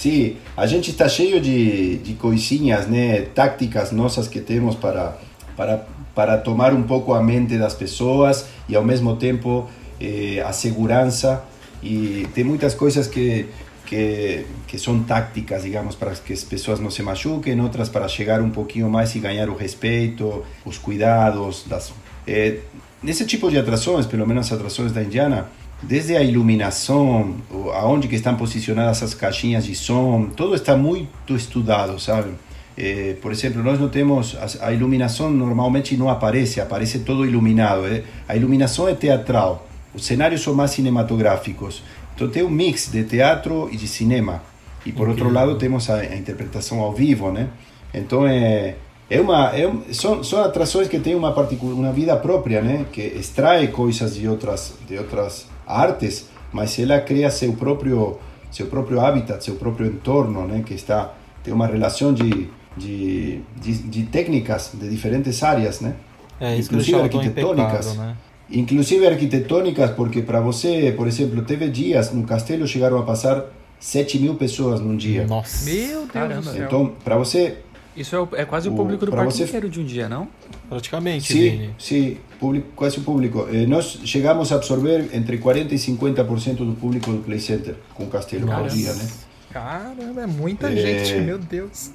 Sim, 0.00 0.38
a 0.56 0.66
gente 0.66 0.92
está 0.92 1.06
cheio 1.10 1.38
de, 1.42 1.98
de 1.98 2.14
coisinhas, 2.14 2.86
né, 2.86 3.20
táticas 3.34 3.92
nossas 3.92 4.26
que 4.26 4.40
temos 4.40 4.74
para, 4.74 5.18
para, 5.54 5.86
para 6.14 6.38
tomar 6.38 6.72
um 6.72 6.84
pouco 6.84 7.12
a 7.12 7.22
mente 7.22 7.58
das 7.58 7.74
pessoas 7.74 8.46
e 8.66 8.74
ao 8.74 8.82
mesmo 8.82 9.16
tempo 9.16 9.68
eh, 10.00 10.42
a 10.42 10.52
segurança. 10.52 11.44
E 11.82 12.26
tem 12.32 12.42
muitas 12.42 12.74
coisas 12.74 13.06
que, 13.06 13.44
que, 13.84 14.46
que 14.66 14.78
são 14.78 15.02
táticas, 15.02 15.64
digamos, 15.64 15.96
para 15.96 16.12
que 16.12 16.32
as 16.32 16.44
pessoas 16.44 16.80
não 16.80 16.90
se 16.90 17.02
machuquem, 17.02 17.60
outras 17.60 17.90
para 17.90 18.08
chegar 18.08 18.40
um 18.40 18.48
pouquinho 18.48 18.88
mais 18.88 19.14
e 19.14 19.18
ganhar 19.18 19.50
o 19.50 19.54
respeito, 19.54 20.42
os 20.64 20.78
cuidados. 20.78 21.66
Das, 21.68 21.92
eh, 22.26 22.60
nesse 23.02 23.26
tipo 23.26 23.50
de 23.50 23.58
atrações, 23.58 24.06
pelo 24.06 24.26
menos 24.26 24.50
atrações 24.50 24.92
da 24.92 25.02
Indiana, 25.02 25.50
desde 25.82 26.16
a 26.16 26.22
iluminação, 26.22 27.36
aonde 27.74 28.08
que 28.08 28.14
estão 28.14 28.36
posicionadas 28.36 29.02
as 29.02 29.14
caixinhas 29.14 29.64
de 29.64 29.74
som, 29.74 30.28
tudo 30.36 30.54
está 30.54 30.76
muito 30.76 31.34
estudado, 31.34 31.98
sabe? 31.98 32.30
Eh, 32.76 33.16
por 33.20 33.32
exemplo, 33.32 33.62
nós 33.62 33.78
não 33.78 33.88
temos 33.88 34.36
a, 34.60 34.72
iluminação 34.72 35.30
normalmente 35.30 35.96
não 35.96 36.08
aparece, 36.08 36.60
aparece 36.60 37.00
todo 37.00 37.26
iluminado. 37.26 37.86
eh. 37.86 38.04
A 38.28 38.36
iluminação 38.36 38.88
é 38.88 38.94
teatral, 38.94 39.66
os 39.94 40.04
cenários 40.04 40.42
são 40.42 40.54
mais 40.54 40.70
cinematográficos. 40.70 41.82
Então 42.14 42.28
tem 42.28 42.42
um 42.42 42.50
mix 42.50 42.90
de 42.90 43.04
teatro 43.04 43.68
e 43.72 43.76
de 43.76 43.88
cinema. 43.88 44.42
E 44.84 44.92
por 44.92 45.08
outro 45.08 45.30
lado 45.30 45.56
temos 45.56 45.90
a, 45.90 45.96
a 45.96 46.16
interpretação 46.16 46.80
ao 46.80 46.92
vivo, 46.92 47.30
né? 47.30 47.48
Então 47.92 48.26
é 48.26 48.76
é 49.10 49.20
uma 49.20 49.50
é 49.54 49.70
são, 49.92 50.22
são 50.22 50.42
atrações 50.42 50.88
que 50.88 50.98
têm 51.00 51.14
uma 51.14 51.34
uma 51.34 51.92
vida 51.92 52.16
própria, 52.16 52.62
né? 52.62 52.86
Que 52.92 53.02
extrai 53.02 53.68
coisas 53.68 54.14
de 54.14 54.28
outras 54.28 54.74
de 54.88 54.96
outras 54.96 55.49
artes, 55.70 56.28
mas 56.52 56.78
ela 56.78 57.00
cria 57.00 57.30
seu 57.30 57.52
próprio 57.52 58.18
seu 58.50 58.66
próprio 58.66 59.00
habitat, 59.00 59.44
seu 59.44 59.54
próprio 59.54 59.86
entorno, 59.86 60.46
né? 60.46 60.62
Que 60.64 60.74
está 60.74 61.14
tem 61.42 61.52
uma 61.54 61.66
relação 61.66 62.12
de 62.12 62.48
de, 62.76 63.40
de, 63.60 63.72
de 63.74 64.02
técnicas 64.04 64.72
de 64.74 64.88
diferentes 64.88 65.42
áreas, 65.42 65.80
né? 65.80 65.94
É 66.40 66.56
Inclusive 66.56 66.98
arquitetônicas. 66.98 67.86
impecável, 67.86 67.94
né? 67.94 68.16
Inclusive 68.50 69.06
arquitetônicas, 69.06 69.90
porque 69.90 70.22
para 70.22 70.40
você, 70.40 70.92
por 70.96 71.06
exemplo, 71.06 71.42
teve 71.42 71.68
dias 71.68 72.12
no 72.12 72.24
castelo 72.24 72.66
chegaram 72.66 72.98
a 72.98 73.02
passar 73.02 73.44
7 73.78 74.18
mil 74.18 74.34
pessoas 74.34 74.80
num 74.80 74.96
dia. 74.96 75.26
Nossa. 75.26 75.64
Meu 75.70 76.00
Deus 76.00 76.08
Caramba. 76.08 76.42
do 76.42 76.52
céu. 76.52 76.66
Então, 76.66 76.92
para 77.04 77.16
você, 77.16 77.58
Isso 78.00 78.16
é, 78.16 78.20
o- 78.20 78.28
é 78.32 78.44
quase 78.44 78.68
o 78.68 78.72
O- 78.72 78.76
público 78.76 79.04
do 79.06 79.12
parque 79.12 79.32
você- 79.32 79.44
inteiro 79.44 79.68
de 79.68 79.80
um 79.80 79.84
dia, 79.84 80.08
não? 80.08 80.28
Praticamente, 80.68 81.32
sim, 81.32 81.38
Vini. 81.40 81.70
sim, 81.78 82.16
público, 82.38 82.68
quase 82.74 82.98
o 82.98 83.02
público. 83.02 83.46
Eh, 83.52 83.66
nós 83.66 83.98
chegamos 84.04 84.50
a 84.52 84.54
absorver 84.56 85.10
entre 85.12 85.38
40 85.38 85.74
e 85.74 85.78
50% 85.78 86.64
do 86.64 86.72
público 86.74 87.10
do 87.12 87.18
Play 87.18 87.40
Center 87.40 87.74
com 87.94 88.04
o 88.04 88.06
castelo 88.06 88.46
por 88.46 88.68
dia, 88.68 88.92
né? 88.94 89.08
Caramba, 89.52 90.22
é 90.22 90.26
muita 90.26 90.72
é... 90.72 90.76
gente, 90.76 91.20
meu 91.22 91.36
Deus. 91.38 91.90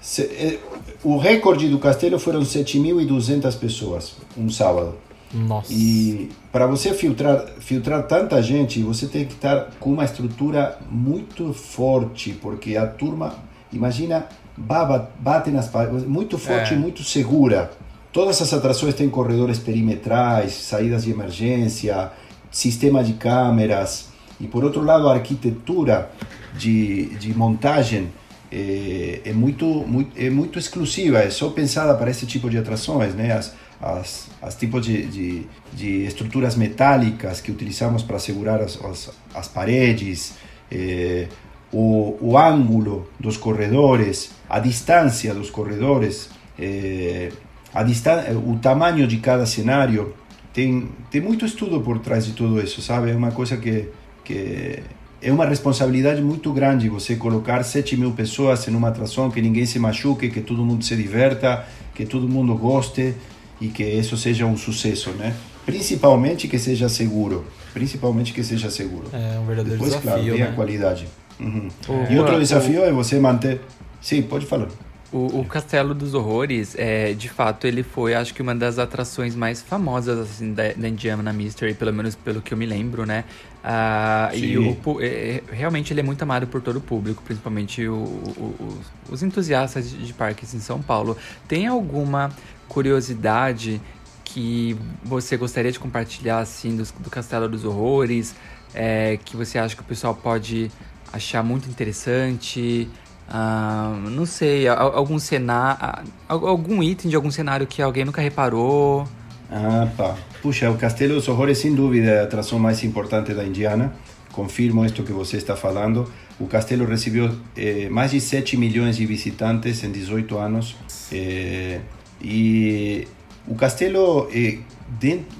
Se, 0.00 0.22
é, 0.22 0.58
o 1.04 1.18
recorde 1.18 1.68
do 1.68 1.78
castelo 1.78 2.18
foram 2.18 2.40
7.200 2.42 3.54
pessoas, 3.54 4.16
um 4.36 4.48
sábado. 4.48 4.94
Nossa. 5.32 5.72
E 5.72 6.30
para 6.50 6.66
você 6.66 6.92
filtrar, 6.94 7.46
filtrar 7.60 8.02
tanta 8.08 8.42
gente, 8.42 8.82
você 8.82 9.06
tem 9.06 9.24
que 9.26 9.34
estar 9.34 9.70
com 9.78 9.92
uma 9.92 10.04
estrutura 10.04 10.78
muito 10.90 11.52
forte, 11.52 12.32
porque 12.32 12.76
a 12.76 12.86
turma, 12.86 13.34
imagina, 13.72 14.26
bate 14.60 15.50
nas 15.50 15.68
paredes, 15.68 16.04
muito 16.04 16.38
forte 16.38 16.72
e 16.72 16.76
é. 16.76 16.78
muito 16.78 17.02
segura. 17.02 17.70
Todas 18.12 18.42
as 18.42 18.52
atrações 18.52 18.94
têm 18.94 19.08
corredores 19.08 19.58
perimetrais, 19.58 20.52
saídas 20.52 21.04
de 21.04 21.10
emergência, 21.12 22.10
sistema 22.50 23.04
de 23.04 23.14
câmeras. 23.14 24.08
E 24.40 24.46
por 24.46 24.64
outro 24.64 24.82
lado, 24.82 25.08
a 25.08 25.14
arquitetura 25.14 26.10
de, 26.56 27.06
de 27.16 27.32
montagem 27.36 28.08
é, 28.50 29.20
é, 29.24 29.32
muito, 29.32 29.64
muito, 29.66 30.10
é 30.20 30.28
muito 30.28 30.58
exclusiva, 30.58 31.18
é 31.18 31.30
só 31.30 31.50
pensada 31.50 31.94
para 31.94 32.10
esse 32.10 32.26
tipo 32.26 32.50
de 32.50 32.58
atrações. 32.58 33.14
Né? 33.14 33.32
As, 33.32 33.54
as, 33.80 34.28
as 34.42 34.56
tipos 34.56 34.84
de, 34.84 35.06
de, 35.06 35.46
de 35.72 36.04
estruturas 36.04 36.56
metálicas 36.56 37.40
que 37.40 37.50
utilizamos 37.50 38.02
para 38.02 38.18
segurar 38.18 38.60
as, 38.60 38.82
as, 38.84 39.10
as 39.34 39.48
paredes, 39.48 40.34
é, 40.70 41.28
o, 41.72 42.16
o 42.20 42.38
ângulo 42.38 43.08
dos 43.18 43.36
corredores, 43.36 44.30
a 44.48 44.58
distância 44.58 45.34
dos 45.34 45.50
corredores, 45.50 46.30
é, 46.58 47.30
a 47.72 47.82
distan 47.82 48.24
o 48.46 48.58
tamanho 48.58 49.06
de 49.06 49.18
cada 49.18 49.46
cenário. 49.46 50.14
Tem, 50.52 50.88
tem 51.10 51.20
muito 51.20 51.44
estudo 51.44 51.80
por 51.80 52.00
trás 52.00 52.26
de 52.26 52.32
tudo 52.32 52.60
isso, 52.60 52.82
sabe? 52.82 53.10
É 53.10 53.14
uma 53.14 53.30
coisa 53.30 53.56
que, 53.56 53.88
que 54.24 54.80
é 55.22 55.30
uma 55.30 55.46
responsabilidade 55.46 56.20
muito 56.22 56.52
grande 56.52 56.88
você 56.88 57.14
colocar 57.14 57.62
7 57.62 57.96
mil 57.96 58.12
pessoas 58.12 58.66
em 58.66 58.74
uma 58.74 58.88
atração 58.88 59.30
que 59.30 59.40
ninguém 59.40 59.66
se 59.66 59.78
machuque, 59.78 60.28
que 60.28 60.40
todo 60.40 60.64
mundo 60.64 60.84
se 60.84 60.96
diverta, 60.96 61.64
que 61.94 62.04
todo 62.04 62.28
mundo 62.28 62.56
goste 62.56 63.14
e 63.60 63.68
que 63.68 63.84
isso 63.84 64.16
seja 64.16 64.46
um 64.46 64.56
sucesso, 64.56 65.10
né? 65.10 65.34
Principalmente 65.66 66.48
que 66.48 66.58
seja 66.58 66.88
seguro, 66.88 67.44
principalmente 67.72 68.32
que 68.32 68.42
seja 68.42 68.70
seguro. 68.70 69.04
É 69.12 69.38
um 69.38 69.44
verdadeiro 69.44 69.78
Depois, 69.78 69.90
desafio, 69.90 70.10
claro, 70.10 70.24
tem 70.24 70.40
né? 70.40 70.48
a 70.48 70.52
qualidade. 70.52 71.06
Uhum. 71.40 71.68
e 72.10 72.18
outro 72.18 72.38
desafio 72.38 72.82
o... 72.82 72.84
é 72.84 72.92
você 72.92 73.18
manter... 73.18 73.60
Sim, 74.00 74.22
pode 74.22 74.46
falar. 74.46 74.68
O, 75.12 75.40
o, 75.40 75.44
Castelo 75.44 75.92
dos 75.92 76.14
Horrores, 76.14 76.76
é, 76.78 77.12
de 77.14 77.28
fato, 77.28 77.66
ele 77.66 77.82
foi, 77.82 78.14
acho 78.14 78.32
que, 78.32 78.40
uma 78.40 78.54
das 78.54 78.78
atrações 78.78 79.34
mais 79.34 79.60
famosas 79.60 80.18
assim, 80.20 80.54
da, 80.54 80.72
da 80.72 80.88
Indiana 80.88 81.32
Mystery, 81.32 81.74
pelo 81.74 81.92
menos 81.92 82.14
pelo 82.14 82.40
que 82.40 82.54
eu 82.54 82.58
me 82.58 82.64
lembro, 82.64 83.04
né? 83.04 83.24
Ah, 83.62 84.30
e 84.32 84.56
o, 84.56 84.76
é, 85.00 85.42
realmente 85.50 85.92
ele 85.92 85.98
é 85.98 86.02
muito 86.04 86.22
amado 86.22 86.46
por 86.46 86.62
todo 86.62 86.76
o 86.76 86.80
público, 86.80 87.24
principalmente 87.24 87.88
o, 87.88 87.94
o, 87.94 88.78
os 89.10 89.22
entusiastas 89.24 89.90
de, 89.90 89.96
de 89.96 90.12
parques 90.12 90.54
em 90.54 90.60
São 90.60 90.80
Paulo. 90.80 91.16
Tem 91.48 91.66
alguma 91.66 92.30
curiosidade 92.68 93.80
que 94.22 94.76
você 95.02 95.36
gostaria 95.36 95.72
de 95.72 95.78
compartilhar, 95.80 96.38
assim, 96.38 96.76
do, 96.76 96.84
do 97.00 97.10
Castelo 97.10 97.48
dos 97.48 97.64
Horrores, 97.64 98.32
é, 98.72 99.18
que 99.24 99.36
você 99.36 99.58
acha 99.58 99.74
que 99.74 99.82
o 99.82 99.84
pessoal 99.84 100.14
pode 100.14 100.70
achar 101.12 101.42
muito 101.42 101.68
interessante? 101.68 102.88
Ah, 103.28 103.96
não 104.10 104.26
sei, 104.26 104.66
algum 104.66 105.18
cenário, 105.18 106.04
algum 106.28 106.82
item 106.82 107.08
de 107.08 107.16
algum 107.16 107.30
cenário 107.30 107.66
que 107.66 107.80
alguém 107.80 108.04
nunca 108.04 108.20
reparou. 108.20 109.06
Ah, 109.50 109.88
pá. 109.96 110.16
Puxa, 110.42 110.70
o 110.70 110.76
Castelo 110.76 111.14
dos 111.14 111.28
Horrores, 111.28 111.58
sem 111.58 111.74
dúvida, 111.74 112.10
é 112.10 112.20
a 112.20 112.24
atração 112.24 112.58
mais 112.58 112.82
importante 112.82 113.34
da 113.34 113.44
Indiana. 113.44 113.92
Confirmo 114.32 114.84
isto 114.84 115.02
que 115.02 115.12
você 115.12 115.36
está 115.36 115.56
falando. 115.56 116.10
O 116.38 116.46
castelo 116.46 116.86
recebeu 116.86 117.30
eh, 117.56 117.88
mais 117.90 118.12
de 118.12 118.20
7 118.20 118.56
milhões 118.56 118.96
de 118.96 119.04
visitantes 119.04 119.84
em 119.84 119.90
18 119.90 120.38
anos. 120.38 120.76
Eh, 121.12 121.80
e 122.22 123.06
o 123.46 123.54
castelo, 123.54 124.28
eh, 124.32 124.58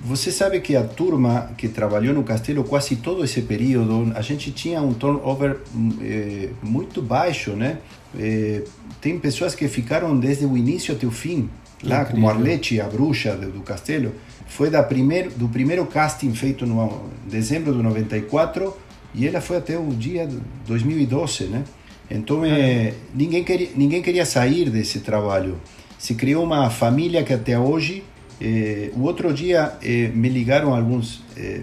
você 0.04 0.30
sabe 0.30 0.60
que 0.60 0.76
a 0.76 0.84
turma 0.84 1.50
que 1.56 1.68
trabalhou 1.68 2.14
no 2.14 2.22
castelo 2.22 2.62
quase 2.62 2.96
todo 2.96 3.24
esse 3.24 3.42
período, 3.42 4.12
a 4.14 4.22
gente 4.22 4.52
tinha 4.52 4.80
um 4.80 4.92
turnover 4.92 5.58
eh, 6.00 6.50
muito 6.62 7.02
baixo, 7.02 7.52
né? 7.52 7.78
Eh, 8.16 8.62
tem 9.00 9.18
pessoas 9.18 9.54
que 9.54 9.66
ficaram 9.66 10.16
desde 10.18 10.46
o 10.46 10.56
início 10.56 10.94
até 10.94 11.06
o 11.06 11.10
fim, 11.10 11.50
lá 11.82 12.02
Incrível. 12.02 12.14
como 12.14 12.28
Arlete, 12.30 12.80
a 12.80 12.86
bruxa 12.86 13.34
do, 13.34 13.50
do 13.50 13.60
castelo, 13.60 14.12
foi 14.46 14.70
da 14.70 14.82
primeiro, 14.82 15.30
do 15.30 15.48
primeiro 15.48 15.84
casting 15.86 16.32
feito 16.32 16.64
no 16.64 17.08
dezembro 17.28 17.72
de 17.72 17.82
94 17.82 18.76
e 19.14 19.26
ela 19.26 19.40
foi 19.40 19.56
até 19.56 19.76
o 19.76 19.88
dia 19.88 20.28
2012, 20.66 21.44
né? 21.44 21.64
Então 22.10 22.44
é, 22.44 22.94
ninguém 23.14 23.44
queria 23.44 23.70
ninguém 23.76 24.02
queria 24.02 24.24
sair 24.24 24.70
desse 24.70 25.00
trabalho. 25.00 25.60
Se 25.98 26.14
criou 26.14 26.42
uma 26.42 26.70
família 26.70 27.22
que 27.22 27.32
até 27.32 27.58
hoje 27.58 28.02
eh, 28.40 28.90
o 28.96 29.02
outro 29.02 29.32
dia 29.32 29.72
eh, 29.82 30.10
me 30.14 30.28
ligaram 30.28 30.74
alguns 30.74 31.22
eh, 31.36 31.60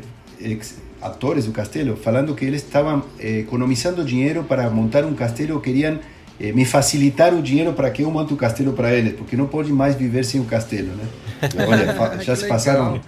atores 1.02 1.46
do 1.46 1.52
castelo 1.52 1.96
falando 1.96 2.36
que 2.36 2.46
eles 2.46 2.64
estavam 2.64 3.04
eh, 3.20 3.40
economizando 3.40 4.04
dinheiro 4.04 4.44
para 4.44 4.70
montar 4.70 5.04
um 5.04 5.14
castelo, 5.14 5.60
queriam 5.60 6.00
eh, 6.40 6.52
me 6.52 6.66
facilitar 6.66 7.34
o 7.34 7.42
dinheiro 7.42 7.74
para 7.74 7.90
que 7.90 8.04
eu 8.04 8.12
monte 8.12 8.34
o 8.34 8.38
castelo 8.38 8.74
para 8.74 8.94
eles, 8.94 9.14
porque 9.14 9.36
não 9.36 9.48
pode 9.48 9.72
mais 9.72 9.96
viver 9.96 10.24
sem 10.24 10.40
o 10.40 10.46
castelo, 10.46 10.90
né? 10.90 11.06
Olha, 11.68 12.24
já 12.24 12.36
se 12.36 12.48
passaram 12.48 13.00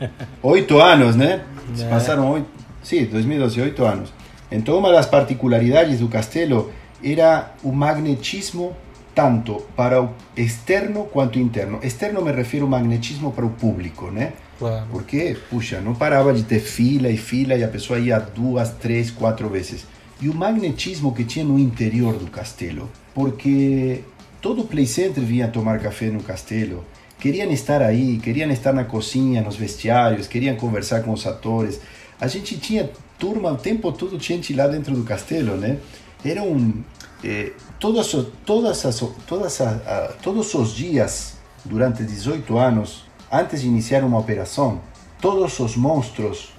oito 0.42 0.80
anos, 0.80 1.16
né? 1.16 1.42
Se 1.76 1.86
passaram 1.86 2.32
oito, 2.32 2.48
sim, 2.84 3.06
2012, 3.06 3.62
oito 3.62 3.86
anos. 3.86 4.12
Então, 4.52 4.78
uma 4.80 4.92
das 4.92 5.06
particularidades 5.06 6.00
do 6.00 6.08
castelo 6.08 6.72
era 7.04 7.52
o 7.64 7.72
magnetismo 7.72 8.76
tanto 9.20 9.66
para 9.76 10.02
o 10.02 10.12
externo 10.38 11.04
quanto 11.04 11.38
interno. 11.38 11.82
Externo 11.84 12.22
me 12.22 12.32
refiro 12.32 12.64
ao 12.64 12.72
magnetismo 12.72 13.34
para 13.34 13.46
o 13.46 13.50
público, 13.50 14.10
né? 14.10 14.32
Claro. 14.58 14.86
Porque, 14.90 15.36
puxa, 15.50 15.82
não 15.82 15.94
parava 15.94 16.34
de 16.34 16.44
ter 16.44 16.62
fila 16.62 17.10
e 17.10 17.18
fila 17.18 17.54
e 17.54 17.62
a 17.62 17.68
pessoa 17.68 18.00
ia 18.00 18.18
duas, 18.18 18.70
três, 18.70 19.12
quatro 19.12 19.50
vezes. 19.50 19.86
E 20.22 20.30
o 20.30 20.34
magnetismo 20.34 21.14
que 21.14 21.26
tinha 21.26 21.44
no 21.44 21.60
interior 21.60 22.18
do 22.18 22.28
castelo, 22.28 22.90
porque 23.14 24.06
todo 24.40 24.62
o 24.62 24.66
play 24.66 24.86
center 24.86 25.22
vinha 25.22 25.50
tomar 25.50 25.80
café 25.80 26.06
no 26.06 26.24
castelo, 26.24 26.86
queriam 27.20 27.52
estar 27.52 27.82
aí, 27.82 28.20
queriam 28.20 28.50
estar 28.52 28.72
na 28.72 28.86
cozinha, 28.86 29.42
nos 29.42 29.58
vestiários, 29.58 30.28
queriam 30.28 30.56
conversar 30.56 31.04
com 31.04 31.12
os 31.12 31.28
atores. 31.28 31.82
A 32.22 32.28
gente 32.28 32.58
tinha 32.58 32.90
turma 33.18 33.52
o 33.52 33.58
tempo 33.58 33.92
todo 33.92 34.18
gente 34.18 34.54
lá 34.54 34.66
dentro 34.66 34.96
do 34.96 35.04
castelo, 35.04 35.58
né? 35.58 35.78
Era 36.24 36.42
um 36.42 36.74
eh, 37.22 37.52
todos, 37.80 38.16
todas 38.46 38.86
as, 38.86 39.04
todas 39.26 39.62
a, 39.62 40.14
todos 40.22 40.54
os 40.54 40.76
dias, 40.76 41.38
durante 41.64 42.04
18 42.04 42.58
anos, 42.58 43.06
antes 43.32 43.62
de 43.62 43.68
iniciar 43.68 44.04
uma 44.04 44.20
operação, 44.20 44.82
todos 45.22 45.60
os 45.60 45.76
monstros 45.76 46.50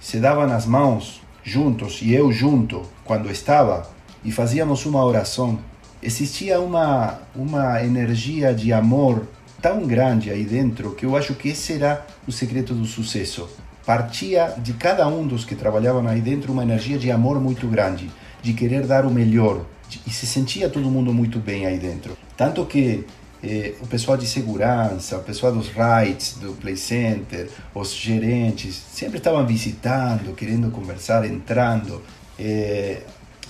se 0.00 0.20
davam 0.20 0.44
as 0.52 0.66
mãos 0.66 1.20
juntos 1.42 2.00
e 2.02 2.14
eu 2.14 2.30
junto 2.30 2.82
quando 3.04 3.30
estava 3.30 3.88
e 4.24 4.30
fazíamos 4.30 4.84
uma 4.84 5.04
oração. 5.04 5.58
Existia 6.02 6.60
uma, 6.60 7.18
uma 7.34 7.82
energia 7.82 8.54
de 8.54 8.72
amor 8.72 9.26
tão 9.60 9.86
grande 9.86 10.30
aí 10.30 10.44
dentro 10.44 10.94
que 10.94 11.04
eu 11.04 11.16
acho 11.16 11.34
que 11.34 11.48
esse 11.48 11.72
era 11.72 12.06
o 12.26 12.32
segredo 12.32 12.74
do 12.74 12.84
sucesso. 12.84 13.48
Partia 13.84 14.54
de 14.58 14.74
cada 14.74 15.08
um 15.08 15.26
dos 15.26 15.44
que 15.44 15.56
trabalhavam 15.56 16.06
aí 16.06 16.20
dentro 16.20 16.52
uma 16.52 16.62
energia 16.62 16.98
de 16.98 17.10
amor 17.10 17.40
muito 17.40 17.66
grande, 17.66 18.10
de 18.42 18.52
querer 18.52 18.86
dar 18.86 19.06
o 19.06 19.10
melhor, 19.10 19.64
e 20.06 20.10
se 20.10 20.26
sentia 20.26 20.68
todo 20.68 20.90
mundo 20.90 21.12
muito 21.12 21.38
bem 21.38 21.66
aí 21.66 21.78
dentro. 21.78 22.16
Tanto 22.36 22.64
que 22.66 23.04
eh, 23.42 23.74
o 23.80 23.86
pessoal 23.86 24.16
de 24.16 24.26
segurança, 24.26 25.16
o 25.16 25.22
pessoal 25.22 25.52
dos 25.52 25.68
rides, 25.68 26.34
do 26.40 26.52
Play 26.54 26.76
Center, 26.76 27.48
os 27.74 27.94
gerentes, 27.94 28.74
sempre 28.92 29.18
estavam 29.18 29.46
visitando, 29.46 30.34
querendo 30.34 30.70
conversar, 30.70 31.24
entrando. 31.24 32.02
Eh, 32.38 33.02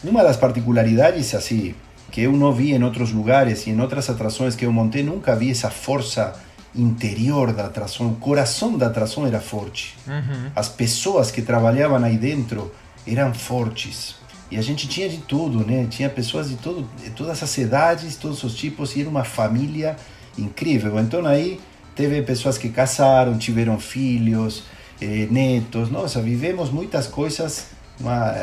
uma 0.04 0.22
das 0.22 0.36
particularidades, 0.36 1.34
assim, 1.34 1.74
que 2.10 2.22
eu 2.22 2.32
não 2.32 2.52
vi 2.52 2.72
em 2.72 2.82
outros 2.82 3.12
lugares 3.12 3.66
e 3.66 3.70
em 3.70 3.80
outras 3.80 4.08
atrações 4.08 4.54
que 4.54 4.64
eu 4.64 4.72
montei, 4.72 5.02
nunca 5.02 5.34
vi 5.34 5.50
essa 5.50 5.70
força 5.70 6.34
interior 6.74 7.52
da 7.52 7.66
atração, 7.66 8.08
o 8.08 8.16
coração 8.16 8.76
da 8.76 8.86
atração 8.86 9.26
era 9.26 9.40
forte. 9.40 9.96
Uhum. 10.06 10.50
As 10.54 10.68
pessoas 10.68 11.30
que 11.30 11.42
trabalhavam 11.42 12.02
aí 12.04 12.16
dentro 12.16 12.72
eram 13.06 13.32
fortes. 13.34 14.16
E 14.50 14.56
a 14.56 14.62
gente 14.62 14.88
tinha 14.88 15.08
de 15.08 15.18
tudo, 15.18 15.64
né? 15.64 15.86
Tinha 15.90 16.08
pessoas 16.08 16.48
de, 16.48 16.56
todo, 16.56 16.88
de 17.02 17.10
todas 17.10 17.42
as 17.42 17.58
idades, 17.58 18.16
todos 18.16 18.42
os 18.42 18.54
tipos, 18.54 18.96
e 18.96 19.00
era 19.00 19.08
uma 19.08 19.24
família 19.24 19.96
incrível. 20.38 20.98
Então 20.98 21.26
aí 21.26 21.60
teve 21.94 22.22
pessoas 22.22 22.56
que 22.56 22.68
casaram, 22.70 23.36
tiveram 23.36 23.78
filhos, 23.78 24.62
eh, 25.00 25.26
netos. 25.30 25.90
Nossa, 25.90 26.22
vivemos 26.22 26.70
muitas 26.70 27.06
coisas. 27.06 27.66
Uma, 28.00 28.34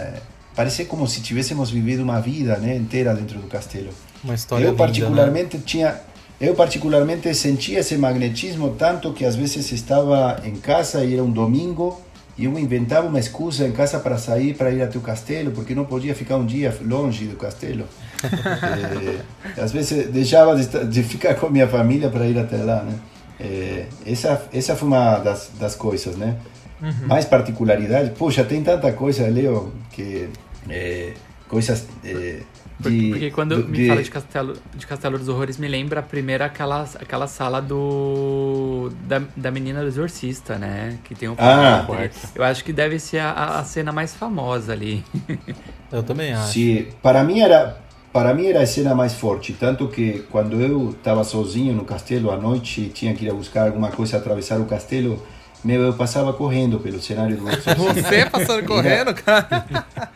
parece 0.56 0.86
como 0.86 1.08
se 1.08 1.22
tivéssemos 1.22 1.72
vivido 1.72 2.04
uma 2.04 2.20
vida 2.20 2.58
né, 2.58 2.76
inteira 2.76 3.16
dentro 3.16 3.40
do 3.40 3.48
castelo. 3.48 3.90
Uma 4.24 4.36
história 4.36 4.66
Eu 4.66 4.76
particularmente 4.76 5.58
linda, 5.58 5.58
né? 5.58 5.64
tinha 5.66 6.02
eu 6.40 6.54
particularmente 6.54 7.34
sentia 7.34 7.80
esse 7.80 7.98
magnetismo 7.98 8.76
tanto 8.78 9.14
que 9.14 9.24
às 9.24 9.38
vezes 9.38 9.72
estava 9.72 10.42
em 10.44 10.56
casa 10.58 11.04
e 11.06 11.14
era 11.14 11.24
um 11.24 11.32
domingo 11.32 12.02
e 12.38 12.46
eu 12.46 12.60
inventava 12.60 13.08
uma 13.08 13.20
excusa 13.20 13.66
em 13.66 13.72
casa 13.72 13.98
para 14.00 14.18
sair, 14.18 14.54
para 14.54 14.70
ir 14.70 14.82
até 14.82 14.98
o 14.98 15.02
castelo, 15.02 15.52
porque 15.52 15.74
não 15.74 15.86
podia 15.86 16.14
ficar 16.14 16.36
um 16.36 16.46
dia 16.46 16.76
longe 16.82 17.26
do 17.28 17.38
castelo. 17.38 17.86
é, 18.24 19.22
às 19.62 19.72
vezes 19.72 20.08
deixava 20.10 20.56
de, 20.56 20.86
de, 20.86 21.04
ficar 21.04 21.36
com 21.36 21.50
minha 21.50 21.68
família 21.68 22.10
para 22.10 22.26
ir 22.26 22.38
até 22.38 22.58
lá, 22.58 22.84
né? 22.84 23.00
É, 23.40 23.86
essa, 24.06 24.48
essa 24.54 24.76
foi 24.76 24.88
uma 24.88 25.20
das, 25.20 25.52
das 25.58 25.76
coisas, 25.76 26.18
né? 26.18 26.36
Uhum. 26.82 27.08
Mais 27.08 27.24
particularidade. 27.24 28.12
Poxa, 28.18 28.44
tem 28.44 28.62
tanta 28.62 28.92
coisa, 28.92 29.28
Leo, 29.28 29.74
que... 29.92 30.30
É, 30.70 31.14
coisas... 31.48 31.86
De, 32.80 33.10
porque 33.10 33.32
quando 33.32 33.64
de, 33.64 33.70
me 33.70 33.88
fala 33.88 34.04
de 34.04 34.12
Castelo, 34.12 34.54
de 34.76 34.86
Castelo 34.86 35.18
dos 35.18 35.30
Horrores, 35.30 35.58
me 35.58 35.68
lembra 35.68 36.02
a 36.02 36.04
primeira 36.04 36.46
aquela, 36.46 36.84
aquela 37.00 37.26
sala 37.26 37.62
do 37.62 38.92
da, 39.08 39.22
da 39.36 39.50
menina 39.50 39.82
do 39.82 39.88
exorcista, 39.88 40.58
né? 40.58 41.00
Que 41.04 41.16
tem 41.16 41.30
um 41.30 41.36
ah, 41.38 41.86
Eu 42.34 42.44
acho 42.44 42.64
que 42.64 42.74
deve 42.74 43.00
ser 43.00 43.20
a, 43.20 43.60
a 43.60 43.64
cena 43.64 43.92
mais 43.92 44.14
famosa 44.14 44.74
ali. 44.74 45.04
Eu 45.92 46.04
também 46.04 46.34
acho. 46.34 46.54
Sim, 46.54 46.88
para 47.02 47.24
mim 47.24 47.40
era 47.40 47.78
para 48.12 48.34
mim 48.34 48.48
era 48.48 48.62
a 48.62 48.66
cena 48.66 48.96
mais 48.96 49.14
forte, 49.14 49.52
tanto 49.52 49.90
que 49.90 50.24
quando 50.32 50.62
eu 50.62 50.92
estava 50.92 51.22
sozinho 51.26 51.74
no 51.74 51.84
castelo 51.84 52.32
à 52.32 52.38
noite, 52.38 52.90
tinha 52.94 53.14
que 53.14 53.26
ir 53.26 53.34
buscar 53.34 53.68
alguma 53.68 53.92
coisa, 53.92 54.16
atravessar 54.16 54.60
o 54.62 54.66
castelo, 54.66 55.22
meu, 55.66 55.82
eu 55.82 55.94
passava 55.94 56.32
correndo 56.32 56.80
pelo 56.80 57.02
cenário 57.02 57.38
do 57.38 57.44
Você 57.44 58.26
passando 58.28 58.64
correndo, 58.68 59.16
cara? 59.16 59.66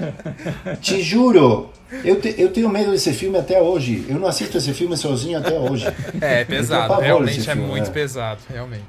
Te 0.80 1.02
juro, 1.02 1.72
eu, 2.04 2.22
te, 2.22 2.36
eu 2.38 2.54
tenho 2.54 2.70
medo 2.70 2.91
desse 2.91 3.12
filme 3.14 3.38
até 3.38 3.60
hoje. 3.60 4.06
Eu 4.08 4.20
não 4.20 4.28
assisto 4.28 4.58
esse 4.60 4.72
filme 4.74 4.95
sozinho 4.95 5.39
até 5.39 5.58
hoje. 5.58 5.88
É, 6.22 6.41
é 6.41 6.45
pesado. 6.45 6.93
Realmente 7.02 7.39
é 7.39 7.54
filme, 7.54 7.68
muito 7.68 7.89
é. 7.89 7.91
pesado, 7.91 8.39
realmente. 8.47 8.84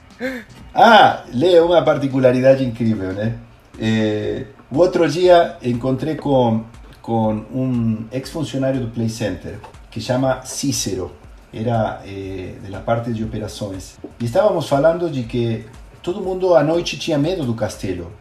Ah, 0.75 1.25
Lê, 1.33 1.59
uma 1.61 1.83
particularidade 1.83 2.63
incrível, 2.63 3.15
né? 3.15 3.37
É, 3.81 4.45
o 4.71 4.79
outro 4.79 5.09
dia 5.09 5.57
encontrei 5.63 6.15
com, 6.15 6.63
com 7.01 7.43
um 7.53 8.05
ex-funcionário 8.13 8.81
do 8.81 8.89
Play 8.89 9.09
Center 9.09 9.59
que 9.91 9.99
chama 9.99 10.43
Cícero. 10.45 11.11
Era 11.53 12.01
eh, 12.07 12.53
da 12.71 12.79
parte 12.79 13.13
de 13.13 13.25
operações. 13.25 13.99
E 14.21 14.25
estávamos 14.25 14.69
falando 14.69 15.11
de 15.11 15.25
que 15.25 15.65
todo 16.03 16.21
mundo 16.21 16.55
à 16.55 16.63
noite 16.63 16.99
tinha 16.99 17.19
medo 17.19 17.45
do 17.45 17.55
castelo. 17.55 18.13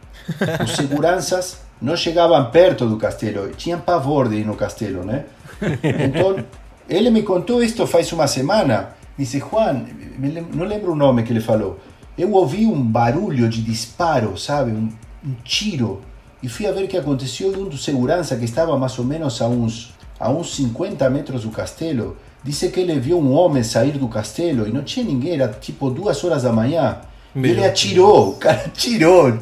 Os 0.63 0.75
seguranças 0.75 1.59
não 1.81 1.95
chegavam 1.95 2.51
perto 2.51 2.87
do 2.87 2.97
castelo, 2.97 3.51
tinham 3.55 3.79
pavor 3.79 4.27
de 4.27 4.37
ir 4.37 4.45
no 4.45 4.55
castelo, 4.55 5.03
né? 5.03 5.25
Então, 5.61 6.43
ele 6.89 7.09
me 7.09 7.23
contou 7.23 7.63
isto 7.63 7.85
faz 7.87 8.11
uma 8.11 8.27
semana. 8.27 8.89
Disse, 9.17 9.39
Juan, 9.39 9.85
não 10.53 10.65
lembro 10.65 10.93
o 10.93 10.95
nome 10.95 11.23
que 11.23 11.31
ele 11.31 11.41
falou. 11.41 11.79
Eu 12.17 12.31
ouvi 12.33 12.65
um 12.65 12.81
barulho 12.81 13.47
de 13.49 13.61
disparo, 13.61 14.37
sabe? 14.37 14.71
Um, 14.71 14.89
um 15.25 15.33
tiro. 15.43 16.01
E 16.41 16.47
fui 16.47 16.65
a 16.65 16.71
ver 16.71 16.85
o 16.85 16.87
que 16.87 16.97
aconteceu 16.97 17.53
e 17.53 17.57
um 17.57 17.67
dos 17.67 17.83
segurança 17.83 18.35
que 18.35 18.45
estava 18.45 18.77
mais 18.77 18.97
ou 18.97 19.05
menos 19.05 19.41
a 19.41 19.47
uns, 19.47 19.93
a 20.19 20.29
uns 20.29 20.55
50 20.55 21.09
metros 21.09 21.43
do 21.43 21.49
castelo, 21.49 22.17
disse 22.43 22.69
que 22.69 22.79
ele 22.79 22.97
viu 22.99 23.19
um 23.19 23.33
homem 23.33 23.61
sair 23.61 23.97
do 23.97 24.07
castelo 24.07 24.67
e 24.67 24.71
não 24.71 24.83
tinha 24.83 25.05
ninguém, 25.05 25.33
era 25.33 25.49
tipo 25.49 25.89
duas 25.89 26.23
horas 26.23 26.43
da 26.43 26.51
manhã. 26.51 26.97
Meu 27.33 27.51
ele 27.51 27.65
atirou, 27.65 28.29
o 28.29 28.35
cara 28.35 28.63
atirou. 28.65 29.31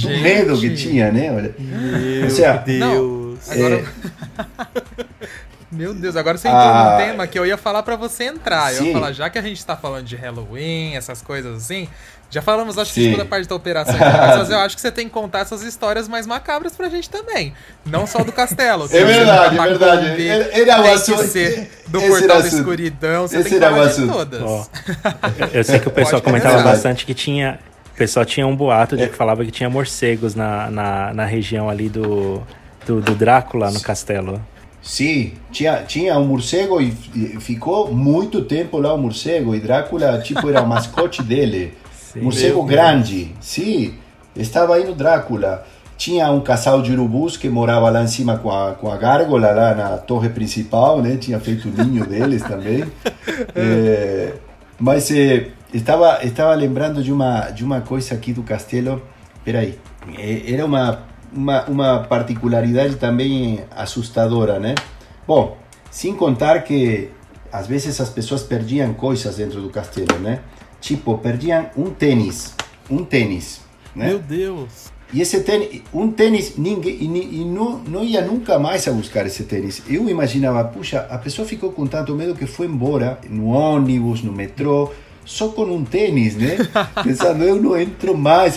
Do 0.00 0.08
medo 0.08 0.60
que 0.60 0.74
tinha, 0.74 1.10
né? 1.10 1.32
Olha. 1.32 1.54
Meu 1.58 2.30
seja, 2.30 2.56
Deus. 2.58 3.38
Não, 3.48 3.52
agora... 3.52 3.74
É... 3.76 5.32
Meu 5.72 5.94
Deus, 5.94 6.16
agora 6.16 6.36
você 6.36 6.48
entrou 6.48 6.62
ah, 6.62 6.90
num 6.90 7.06
tema 7.06 7.26
que 7.26 7.38
eu 7.38 7.46
ia 7.46 7.56
falar 7.56 7.82
para 7.82 7.96
você 7.96 8.24
entrar. 8.24 8.70
Sim. 8.72 8.78
Eu 8.78 8.86
ia 8.86 8.92
falar, 8.92 9.12
já 9.12 9.30
que 9.30 9.38
a 9.38 9.42
gente 9.42 9.64
tá 9.64 9.74
falando 9.74 10.04
de 10.04 10.14
Halloween, 10.14 10.94
essas 10.96 11.22
coisas 11.22 11.56
assim, 11.56 11.88
já 12.32 12.40
falamos, 12.40 12.78
acho 12.78 12.94
que 12.94 13.10
toda 13.10 13.24
a 13.24 13.26
parte 13.26 13.46
da 13.46 13.54
operação, 13.54 13.94
mas 14.00 14.48
eu 14.48 14.58
acho 14.58 14.74
que 14.74 14.80
você 14.80 14.90
tem 14.90 15.06
que 15.06 15.12
contar 15.12 15.40
essas 15.40 15.62
histórias 15.62 16.08
mais 16.08 16.26
macabras 16.26 16.72
pra 16.74 16.88
gente 16.88 17.10
também. 17.10 17.52
Não 17.84 18.06
só 18.06 18.24
do 18.24 18.32
castelo. 18.32 18.88
É 18.92 19.04
verdade, 19.04 19.58
é 19.58 19.62
verdade. 19.62 20.28
Era 20.28 20.80
o 20.80 20.92
assunto. 20.92 21.22
do 21.88 22.00
portal 22.00 22.40
da 22.40 22.48
escuridão, 22.48 23.28
você 23.28 23.38
esse 23.38 23.50
tem 23.50 23.58
que 23.58 23.64
falar 23.64 23.86
de 23.86 24.06
todas. 24.06 24.42
Oh, 24.42 24.64
eu 25.52 25.62
sei 25.64 25.78
que 25.78 25.88
o 25.88 25.90
pessoal 25.90 26.22
comentava 26.22 26.62
bastante 26.62 27.04
que 27.04 27.12
tinha 27.12 27.58
o 27.92 27.96
pessoal 27.96 28.24
tinha 28.24 28.46
um 28.46 28.56
boato 28.56 28.96
de 28.96 29.08
que 29.08 29.14
falava 29.14 29.44
que 29.44 29.50
tinha 29.50 29.68
morcegos 29.68 30.34
na, 30.34 30.70
na, 30.70 31.12
na 31.12 31.24
região 31.26 31.68
ali 31.68 31.90
do, 31.90 32.42
do, 32.86 33.00
do 33.00 33.14
Drácula 33.14 33.70
no 33.70 33.80
castelo. 33.80 34.40
Sim, 34.80 35.34
tinha, 35.52 35.82
tinha 35.82 36.18
um 36.18 36.26
morcego 36.26 36.80
e, 36.80 36.96
e 37.14 37.40
ficou 37.40 37.92
muito 37.92 38.42
tempo 38.42 38.78
lá 38.78 38.94
o 38.94 38.98
morcego. 38.98 39.54
E 39.54 39.60
Drácula, 39.60 40.18
tipo, 40.20 40.48
era 40.48 40.62
o 40.62 40.66
mascote 40.66 41.22
dele. 41.22 41.74
Morcego 42.16 42.62
grande, 42.64 43.34
sim. 43.40 43.94
Estava 44.34 44.74
aí 44.74 44.84
no 44.84 44.94
Drácula. 44.94 45.64
Tinha 45.96 46.30
um 46.30 46.40
casal 46.40 46.82
de 46.82 46.92
urubus 46.92 47.36
que 47.36 47.48
morava 47.48 47.88
lá 47.88 48.02
em 48.02 48.08
cima 48.08 48.36
com 48.36 48.50
a, 48.50 48.72
com 48.72 48.90
a 48.90 48.96
gárgola, 48.96 49.52
lá 49.52 49.74
na 49.74 49.98
torre 49.98 50.28
principal, 50.28 51.00
né? 51.00 51.16
Tinha 51.16 51.38
feito 51.38 51.68
o 51.68 51.84
ninho 51.84 52.06
deles 52.06 52.42
também. 52.42 52.84
É, 53.54 54.34
mas 54.80 55.10
é, 55.10 55.48
estava, 55.72 56.24
estava 56.24 56.52
lembrando 56.54 57.02
de 57.02 57.12
uma, 57.12 57.50
de 57.50 57.64
uma 57.64 57.80
coisa 57.80 58.14
aqui 58.14 58.32
do 58.32 58.42
castelo. 58.42 59.00
Peraí. 59.44 59.78
Era 60.46 60.66
uma, 60.66 61.02
uma, 61.32 61.64
uma 61.66 61.98
particularidade 62.00 62.96
também 62.96 63.60
assustadora, 63.70 64.58
né? 64.58 64.74
Bom, 65.26 65.56
sem 65.90 66.14
contar 66.14 66.62
que 66.62 67.10
às 67.52 67.66
vezes 67.66 68.00
as 68.00 68.08
pessoas 68.08 68.42
perdiam 68.42 68.92
coisas 68.94 69.36
dentro 69.36 69.60
do 69.60 69.70
castelo, 69.70 70.18
né? 70.18 70.40
Tipo, 70.82 71.16
perdiam 71.16 71.70
um 71.76 71.90
tênis. 71.90 72.54
Um 72.90 73.04
tênis. 73.04 73.60
Né? 73.94 74.08
Meu 74.08 74.18
Deus! 74.18 74.92
E 75.12 75.20
esse 75.20 75.40
tênis, 75.40 75.82
um 75.94 76.10
tênis, 76.10 76.56
ninguém, 76.56 76.94
e, 76.94 77.40
e 77.40 77.44
não, 77.44 77.78
não 77.78 78.02
ia 78.02 78.20
nunca 78.22 78.58
mais 78.58 78.88
a 78.88 78.92
buscar 78.92 79.24
esse 79.26 79.44
tênis. 79.44 79.82
Eu 79.88 80.08
imaginava, 80.08 80.64
puxa, 80.64 81.06
a 81.08 81.18
pessoa 81.18 81.46
ficou 81.46 81.70
com 81.70 81.86
tanto 81.86 82.14
medo 82.14 82.34
que 82.34 82.46
foi 82.46 82.66
embora 82.66 83.18
no 83.30 83.48
ônibus, 83.48 84.22
no 84.22 84.32
metrô, 84.32 84.90
só 85.24 85.48
com 85.48 85.64
um 85.64 85.84
tênis, 85.84 86.34
né? 86.34 86.56
Pensando, 87.04 87.44
eu 87.44 87.62
não 87.62 87.78
entro 87.78 88.16
mais. 88.16 88.56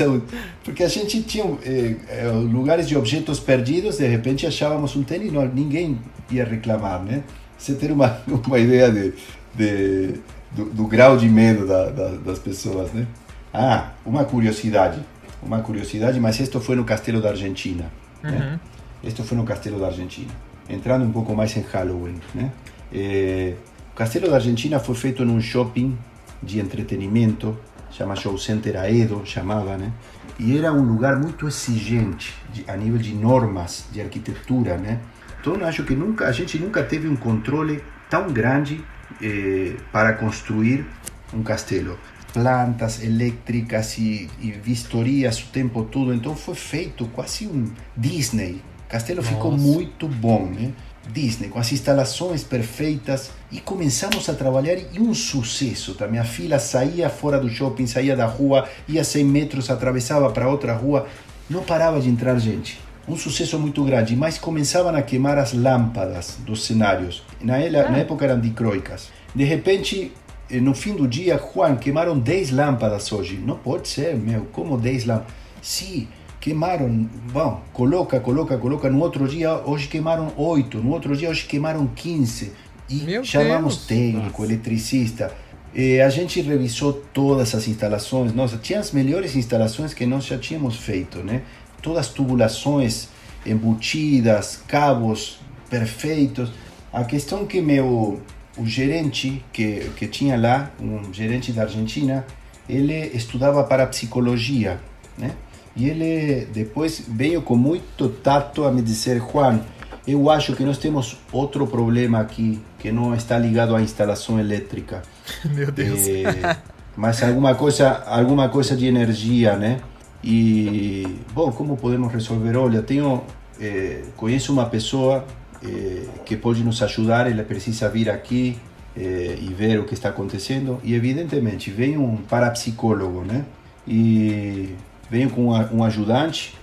Porque 0.63 0.83
a 0.83 0.87
gente 0.87 1.21
tinha 1.21 1.45
eh, 1.63 1.95
eh, 2.09 2.31
lugares 2.31 2.87
de 2.87 2.97
objetos 2.97 3.39
perdidos, 3.39 3.97
de 3.97 4.07
repente 4.07 4.47
achávamos 4.47 4.95
um 4.95 5.03
tênis, 5.03 5.31
não, 5.31 5.45
ninguém 5.45 5.99
ia 6.31 6.43
reclamar, 6.43 7.03
né? 7.03 7.23
Você 7.55 7.75
ter 7.75 7.91
uma, 7.91 8.19
uma 8.47 8.57
ideia 8.57 8.89
de, 8.89 9.13
de 9.53 10.13
do, 10.55 10.65
do, 10.65 10.87
grau 10.87 11.17
de 11.17 11.27
medo 11.27 11.67
da, 11.67 11.89
da, 11.89 12.09
das 12.11 12.39
pessoas, 12.39 12.91
né? 12.93 13.05
Ah, 13.53 13.91
uma 14.05 14.23
curiosidade, 14.23 14.99
uma 15.43 15.59
curiosidade, 15.59 16.19
mas 16.19 16.39
isto 16.39 16.59
foi 16.59 16.75
no 16.75 16.85
Castelo 16.85 17.21
da 17.21 17.29
Argentina, 17.29 17.91
né? 18.23 18.31
uhum. 18.31 18.39
né? 18.39 18.59
Isto 19.03 19.23
foi 19.23 19.37
no 19.37 19.43
Castelo 19.43 19.79
da 19.79 19.87
Argentina. 19.87 20.31
Entrando 20.67 21.05
um 21.05 21.11
pouco 21.11 21.35
mais 21.35 21.55
em 21.55 21.61
Halloween, 21.61 22.19
né? 22.33 22.51
Eh, 22.91 23.53
o 23.91 23.95
Castelo 23.95 24.29
da 24.29 24.35
Argentina 24.35 24.79
foi 24.79 24.95
feito 24.95 25.23
num 25.23 25.39
shopping 25.39 25.95
de 26.41 26.59
entretenimento, 26.59 27.57
chama 27.91 28.15
Show 28.15 28.37
Center 28.37 28.77
Aedo, 28.77 29.21
chamava, 29.25 29.77
né? 29.77 29.91
E 30.39 30.57
era 30.57 30.73
um 30.73 30.81
lugar 30.81 31.17
muito 31.17 31.47
exigente 31.47 32.33
de, 32.51 32.65
a 32.67 32.75
nível 32.75 32.97
de 32.97 33.13
normas 33.13 33.85
de 33.91 34.01
arquitetura, 34.01 34.77
né? 34.77 34.99
Então 35.39 35.63
acho 35.65 35.83
que 35.83 35.95
nunca 35.95 36.25
a 36.25 36.31
gente 36.31 36.57
nunca 36.57 36.83
teve 36.83 37.07
um 37.07 37.15
controle 37.15 37.83
tão 38.09 38.27
grande 38.33 38.83
eh, 39.21 39.75
para 39.91 40.13
construir 40.13 40.85
um 41.33 41.43
castelo. 41.43 41.97
Plantas 42.33 43.01
elétricas 43.01 43.97
e, 43.97 44.29
e, 44.41 44.51
vistorias 44.51 45.41
o 45.41 45.47
tempo 45.47 45.83
todo. 45.83 46.13
Então 46.13 46.35
foi 46.35 46.55
feito 46.55 47.05
quase 47.07 47.47
um 47.47 47.71
Disney. 47.95 48.61
Castelo 48.89 49.21
Nossa. 49.21 49.33
ficou 49.33 49.51
muito 49.57 50.07
bom, 50.07 50.45
né? 50.45 50.73
Disney, 51.11 51.49
com 51.49 51.59
as 51.59 51.71
instalações 51.71 52.43
perfeitas 52.43 53.31
e 53.51 53.59
começamos 53.59 54.27
a 54.27 54.33
trabalhar 54.33 54.75
e 54.75 54.99
um 54.99 55.13
sucesso. 55.13 55.93
Tá? 55.93 56.07
Minha 56.07 56.23
filha 56.23 56.59
saía 56.59 57.09
fora 57.09 57.39
do 57.39 57.49
shopping, 57.49 57.85
saía 57.85 58.15
da 58.15 58.25
rua, 58.25 58.67
ia 58.87 59.03
100 59.03 59.23
metros, 59.23 59.69
atravessava 59.69 60.31
para 60.31 60.49
outra 60.49 60.73
rua, 60.73 61.07
não 61.49 61.63
parava 61.63 62.01
de 62.01 62.09
entrar 62.09 62.37
gente. 62.39 62.79
Um 63.07 63.15
sucesso 63.15 63.59
muito 63.59 63.83
grande, 63.83 64.15
mas 64.15 64.39
começavam 64.39 64.95
a 64.95 65.01
queimar 65.01 65.37
as 65.37 65.53
lâmpadas 65.53 66.37
dos 66.39 66.65
cenários. 66.65 67.23
Na, 67.39 67.55
ah. 67.55 67.91
na 67.91 67.97
época 67.99 68.25
eram 68.25 68.39
dicroicas. 68.39 69.09
De 69.33 69.43
repente, 69.43 70.11
eh, 70.49 70.59
no 70.59 70.73
fim 70.73 70.95
do 70.95 71.07
dia, 71.07 71.37
Juan, 71.37 71.75
queimaram 71.75 72.17
10 72.17 72.51
lâmpadas 72.51 73.11
hoje. 73.11 73.35
Não 73.37 73.57
pode 73.57 73.87
ser, 73.87 74.15
meu, 74.15 74.45
como 74.51 74.77
10 74.77 75.05
lâmpadas? 75.05 75.33
Sim, 75.61 76.07
queimaram, 76.39 77.07
bom, 77.31 77.61
coloca, 77.73 78.19
coloca, 78.19 78.57
coloca. 78.57 78.89
No 78.89 78.99
outro 79.01 79.27
dia, 79.27 79.53
hoje 79.65 79.87
queimaram 79.87 80.31
8. 80.35 80.79
No 80.79 80.91
outro 80.91 81.15
dia, 81.15 81.29
hoje 81.29 81.45
queimaram 81.45 81.85
15. 81.87 82.53
E 82.89 82.95
Meu 83.03 83.23
chamamos 83.23 83.77
Deus. 83.77 83.87
técnico, 83.87 84.41
Nossa. 84.41 84.53
eletricista. 84.53 85.31
E 85.73 85.99
a 85.99 86.09
gente 86.09 86.39
revisou 86.41 86.93
todas 86.93 87.53
as 87.53 87.67
instalações. 87.67 88.33
Nossa, 88.33 88.57
tinha 88.57 88.79
as 88.79 88.91
melhores 88.91 89.35
instalações 89.35 89.93
que 89.93 90.05
nós 90.05 90.25
já 90.25 90.37
tínhamos 90.37 90.77
feito, 90.77 91.19
né? 91.19 91.41
Todas 91.85 92.07
as 92.07 92.09
tubulações 92.09 93.09
embutidas, 93.45 94.59
cabos 94.67 95.37
perfeitos. 95.69 96.49
A 96.91 97.03
questão 97.03 97.45
que 97.45 97.61
meu 97.61 98.19
o 98.57 98.65
gerente 98.65 99.45
que, 99.53 99.91
que 99.95 100.07
tinha 100.07 100.35
lá, 100.35 100.71
um 100.81 101.13
gerente 101.13 101.51
da 101.51 101.61
Argentina, 101.61 102.25
ele 102.67 103.11
estudava 103.13 103.63
para 103.63 103.85
psicologia, 103.85 104.79
né? 105.15 105.31
E 105.75 105.87
ele 105.87 106.47
depois 106.51 107.03
veio 107.07 107.43
com 107.43 107.55
muito 107.55 108.09
tato 108.09 108.63
a 108.63 108.71
me 108.71 108.81
dizer, 108.81 109.21
Juan, 109.21 109.59
eu 110.07 110.27
acho 110.31 110.55
que 110.55 110.63
nós 110.63 110.79
temos 110.79 111.19
outro 111.31 111.67
problema 111.67 112.19
aqui 112.19 112.59
que 112.79 112.91
não 112.91 113.13
está 113.13 113.37
ligado 113.37 113.75
à 113.75 113.81
instalação 113.81 114.39
elétrica. 114.39 115.03
Meu 115.45 115.71
Deus. 115.71 116.07
É, 116.07 116.57
mas 116.97 117.21
alguma 117.21 117.53
coisa, 117.53 118.03
alguma 118.07 118.49
coisa 118.49 118.75
de 118.75 118.87
energia, 118.87 119.55
né? 119.55 119.81
E 120.25 121.19
bom, 121.33 121.51
como 121.51 121.77
podemos 121.77 122.11
resolver? 122.11 122.57
Olha, 122.57 122.81
tenho 122.81 123.21
é, 123.61 124.01
conheço 124.17 124.51
uma 124.51 124.65
pessoa 124.65 125.23
é, 125.63 126.05
que 126.25 126.35
pode 126.35 126.63
nos 126.63 126.81
ajudar. 126.81 127.31
Ela 127.31 127.43
precisa 127.43 127.87
vir 127.87 128.09
aqui 128.09 128.57
é, 128.97 129.37
e 129.39 129.53
ver 129.53 129.79
o 129.79 129.85
que 129.85 129.93
está 129.93 130.09
acontecendo. 130.09 130.79
E 130.83 130.95
evidentemente 130.95 131.69
vem 131.69 131.95
um 131.97 132.17
parapsicólogo, 132.17 133.21
né? 133.21 133.45
E 133.87 134.73
vem 135.11 135.29
com 135.29 135.49
um 135.49 135.83
ajudante 135.83 136.55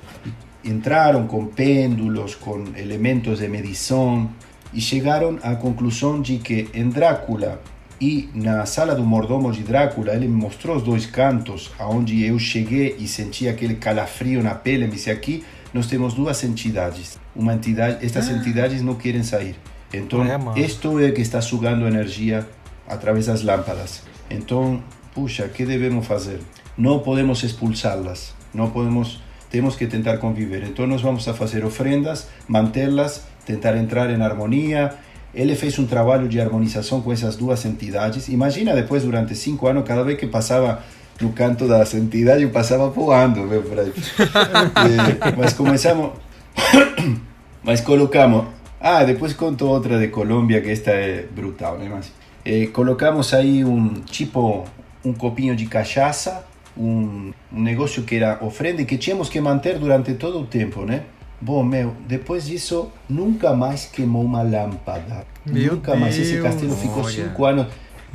entraram 0.65 1.27
com 1.27 1.47
pêndulos, 1.47 2.35
com 2.35 2.65
elementos 2.77 3.41
de 3.41 3.49
medição 3.49 4.31
e 4.73 4.81
chegaram 4.81 5.39
à 5.43 5.55
conclusão 5.55 6.21
de 6.21 6.39
que 6.39 6.69
em 6.73 6.89
Drácula 6.89 7.61
e 8.03 8.29
na 8.35 8.67
sala 8.67 8.97
do 8.97 9.05
mordomo 9.05 9.53
de 9.53 9.63
Drácula 9.63 10.13
ele 10.13 10.27
me 10.27 10.35
mostrou 10.35 10.77
os 10.77 10.83
dois 10.83 11.07
cantos 11.07 11.71
aonde 11.79 12.27
eu 12.27 12.37
cheguei 12.37 12.97
e 12.99 13.07
senti 13.07 13.49
aquele 13.49 13.77
calafrio 13.77 14.43
na 14.43 14.57
pele 14.57 14.87
me 14.87 14.91
disse 14.91 15.09
aqui 15.09 15.45
nós 15.73 15.87
temos 15.87 16.13
duas 16.13 16.43
entidades 16.43 17.17
uma 17.35 17.55
entidade 17.55 18.05
estas 18.05 18.29
ah. 18.29 18.33
entidades 18.33 18.83
não 18.83 18.97
querem 18.97 19.23
sair 19.23 19.55
então 19.95 20.25
é, 20.25 20.61
isto 20.61 20.99
é 20.99 21.13
que 21.13 21.21
está 21.21 21.41
sugando 21.41 21.87
energia 21.87 22.45
através 22.89 23.27
das 23.27 23.43
lâmpadas 23.43 24.03
então 24.29 24.83
puxa 25.15 25.47
que 25.47 25.65
devemos 25.65 26.05
fazer 26.05 26.41
não 26.77 26.99
podemos 26.99 27.45
expulsá-las 27.45 28.35
não 28.53 28.69
podemos 28.69 29.21
temos 29.49 29.77
que 29.77 29.87
tentar 29.87 30.17
conviver. 30.17 30.63
Então 30.63 30.87
nós 30.87 31.03
vamos 31.03 31.29
a 31.29 31.35
fazer 31.35 31.63
ofrendas, 31.63 32.27
mantê-las, 32.49 33.27
tentar 33.45 33.77
entrar 33.77 34.09
em 34.09 34.23
harmonia. 34.23 34.95
Ele 35.35 35.55
fez 35.55 35.79
um 35.79 35.87
trabalho 35.87 36.29
de 36.29 36.41
harmonização 36.41 37.01
com 37.01 37.13
essas 37.13 37.37
duas 37.37 37.65
entidades. 37.65 38.29
Imagina 38.29 38.75
depois, 38.75 39.03
durante 39.03 39.35
cinco 39.35 39.67
anos, 39.67 39.85
cada 39.87 40.03
vez 40.03 40.19
que 40.19 40.27
passava 40.27 40.83
no 41.21 41.33
canto 41.33 41.67
das 41.67 41.95
entidades, 41.95 42.43
eu 42.43 42.51
passava 42.51 42.89
voando, 42.91 43.41
meu 43.43 43.63
frade. 43.63 43.93
é, 44.19 45.37
mas 45.37 45.53
começamos... 45.55 46.13
mas 47.63 47.81
colocamos... 47.81 48.47
Ah, 48.81 49.05
depois 49.05 49.33
conto 49.33 49.67
outra 49.67 49.99
de 49.99 50.09
Colômbia, 50.09 50.61
que 50.61 50.71
esta 50.71 50.91
é 50.91 51.25
brutal, 51.31 51.79
né? 51.79 51.89
Mas, 51.89 52.13
eh, 52.45 52.67
colocamos 52.67 53.33
aí 53.33 53.65
um 53.65 53.95
tipo, 54.01 54.65
um 55.05 55.13
copinho 55.13 55.55
de 55.55 55.67
cachaça, 55.67 56.45
um, 56.77 57.33
um 57.53 57.63
negócio 57.63 58.03
que 58.03 58.17
era 58.17 58.39
ofrenda 58.43 58.83
e 58.83 58.85
que 58.85 58.99
tínhamos 58.99 59.29
que 59.29 59.41
manter 59.41 59.79
durante 59.79 60.15
todo 60.15 60.41
o 60.41 60.47
tempo, 60.47 60.85
né? 60.85 61.05
Bom, 61.43 61.65
meu, 61.65 61.93
depois 62.07 62.47
disso, 62.47 62.89
nunca 63.09 63.53
mais 63.53 63.85
queimou 63.85 64.23
uma 64.23 64.43
lâmpada. 64.43 65.27
Meu 65.45 65.75
nunca 65.75 65.91
Deus. 65.91 66.01
mais. 66.01 66.17
Esse 66.17 66.41
castelo 66.41 66.77
ficou 66.77 67.03
Olha. 67.03 67.13
cinco 67.13 67.45
anos. 67.45 67.67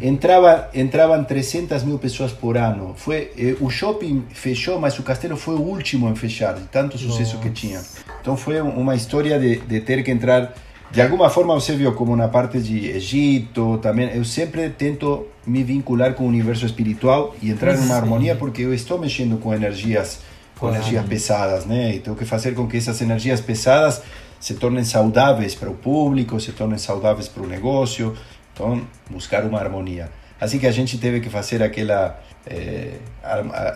Entrava, 0.02 0.70
entravam 0.74 1.22
300 1.26 1.84
mil 1.84 2.00
pessoas 2.00 2.32
por 2.32 2.58
ano. 2.58 2.94
Foi, 2.96 3.32
eh, 3.38 3.58
o 3.60 3.70
shopping 3.70 4.24
fechou, 4.30 4.80
mas 4.80 4.98
o 4.98 5.04
castelo 5.04 5.36
foi 5.36 5.56
o 5.56 5.62
último 5.62 6.08
em 6.08 6.16
fechar, 6.16 6.54
de 6.54 6.62
tanto 6.68 6.98
sucesso 6.98 7.36
Nossa. 7.36 7.50
que 7.50 7.54
tinha. 7.54 7.82
Então 8.22 8.38
foi 8.38 8.62
uma 8.62 8.96
história 8.96 9.38
de, 9.38 9.58
de 9.58 9.82
ter 9.82 10.04
que 10.04 10.12
entrar 10.12 10.54
de 10.90 11.02
alguma 11.02 11.30
forma 11.30 11.54
você 11.54 11.76
viu 11.76 11.92
como 11.94 12.16
na 12.16 12.30
parte 12.30 12.62
de 12.62 12.92
Egito 12.92 13.78
também 13.80 14.10
eu 14.16 14.24
sempre 14.24 14.70
tento 14.70 15.28
me 15.46 15.62
vincular 15.62 16.14
com 16.14 16.24
o 16.24 16.28
universo 16.28 16.66
espiritual 16.66 17.36
e 17.42 17.50
entrar 17.50 17.76
em 17.76 17.80
uma 17.80 17.96
harmonia 17.96 18.36
porque 18.36 18.62
eu 18.62 18.74
estou 18.74 18.98
mexendo 18.98 19.38
com 19.38 19.54
energias 19.54 20.22
com 20.58 20.68
claro. 20.68 20.76
energias 20.76 21.06
pesadas 21.06 21.66
né 21.66 21.96
e 21.96 22.00
tenho 22.00 22.16
que 22.16 22.26
fazer 22.26 22.54
com 22.54 22.68
que 22.68 22.78
essas 22.78 23.00
energias 23.02 23.42
pesadas 23.42 24.02
se 24.40 24.56
tornem 24.56 24.84
saudáveis 24.84 25.56
para 25.56 25.70
o 25.70 25.74
público 25.74 26.40
se 26.40 26.52
tornem 26.52 26.78
saudáveis 26.78 27.28
para 27.28 27.44
o 27.44 27.48
negócio 27.48 28.16
então 28.54 28.82
buscar 29.10 29.44
uma 29.44 29.60
harmonia 29.60 30.10
assim 30.40 30.60
que 30.60 30.68
a 30.68 30.72
gente 30.72 30.98
teve 30.98 31.20
que 31.20 31.30
fazer 31.30 31.64
aquela 31.64 32.20
é, 32.46 32.94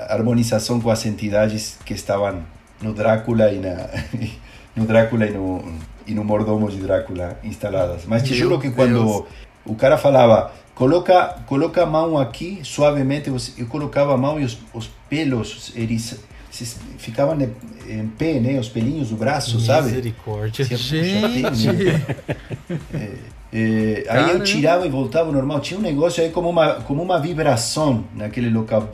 harmonização 0.09 0.79
com 0.79 0.89
as 0.89 1.05
entidades 1.05 1.77
que 1.86 1.93
estavam 1.93 2.43
no 2.82 2.93
Drácula 2.93 3.51
e 3.51 3.59
na 3.59 3.89
no 4.75 4.86
Drácula 4.86 5.25
e 5.25 5.32
no 5.32 5.63
e 6.07 6.13
no 6.13 6.23
mordomo 6.23 6.69
de 6.69 6.77
Drácula 6.77 7.39
instaladas. 7.43 8.05
Mas 8.05 8.23
te 8.23 8.34
juro 8.34 8.59
que 8.59 8.71
quando 8.71 9.25
o 9.65 9.75
cara 9.75 9.97
falava, 9.97 10.51
coloca, 10.75 11.36
coloca 11.45 11.84
a 11.84 11.86
mão 11.86 12.17
aqui 12.17 12.59
suavemente, 12.63 13.32
eu 13.57 13.67
colocava 13.67 14.13
a 14.13 14.17
mão 14.17 14.39
e 14.39 14.43
os, 14.43 14.57
os 14.73 14.89
pelos 15.09 15.75
eles 16.62 16.78
ficavam 16.97 17.38
em 17.88 18.07
pé, 18.07 18.39
né? 18.39 18.59
Os 18.59 18.70
pelinhos 18.70 19.09
do 19.09 19.16
braço, 19.16 19.59
sabe? 19.59 19.89
Misericórdia. 19.89 20.66
Gente! 20.66 21.68
É, 23.53 24.05
é, 24.05 24.05
aí 24.07 24.32
eu 24.32 24.43
tirava 24.43 24.86
e 24.86 24.89
voltava 24.89 25.30
normal. 25.30 25.59
Tinha 25.59 25.78
um 25.78 25.84
negócio 25.84 26.24
aí 26.24 26.30
como 26.30 26.49
uma, 26.49 26.76
como 26.76 27.03
uma 27.03 27.20
vibração 27.20 28.05
naquele 28.16 28.49
local. 28.49 28.89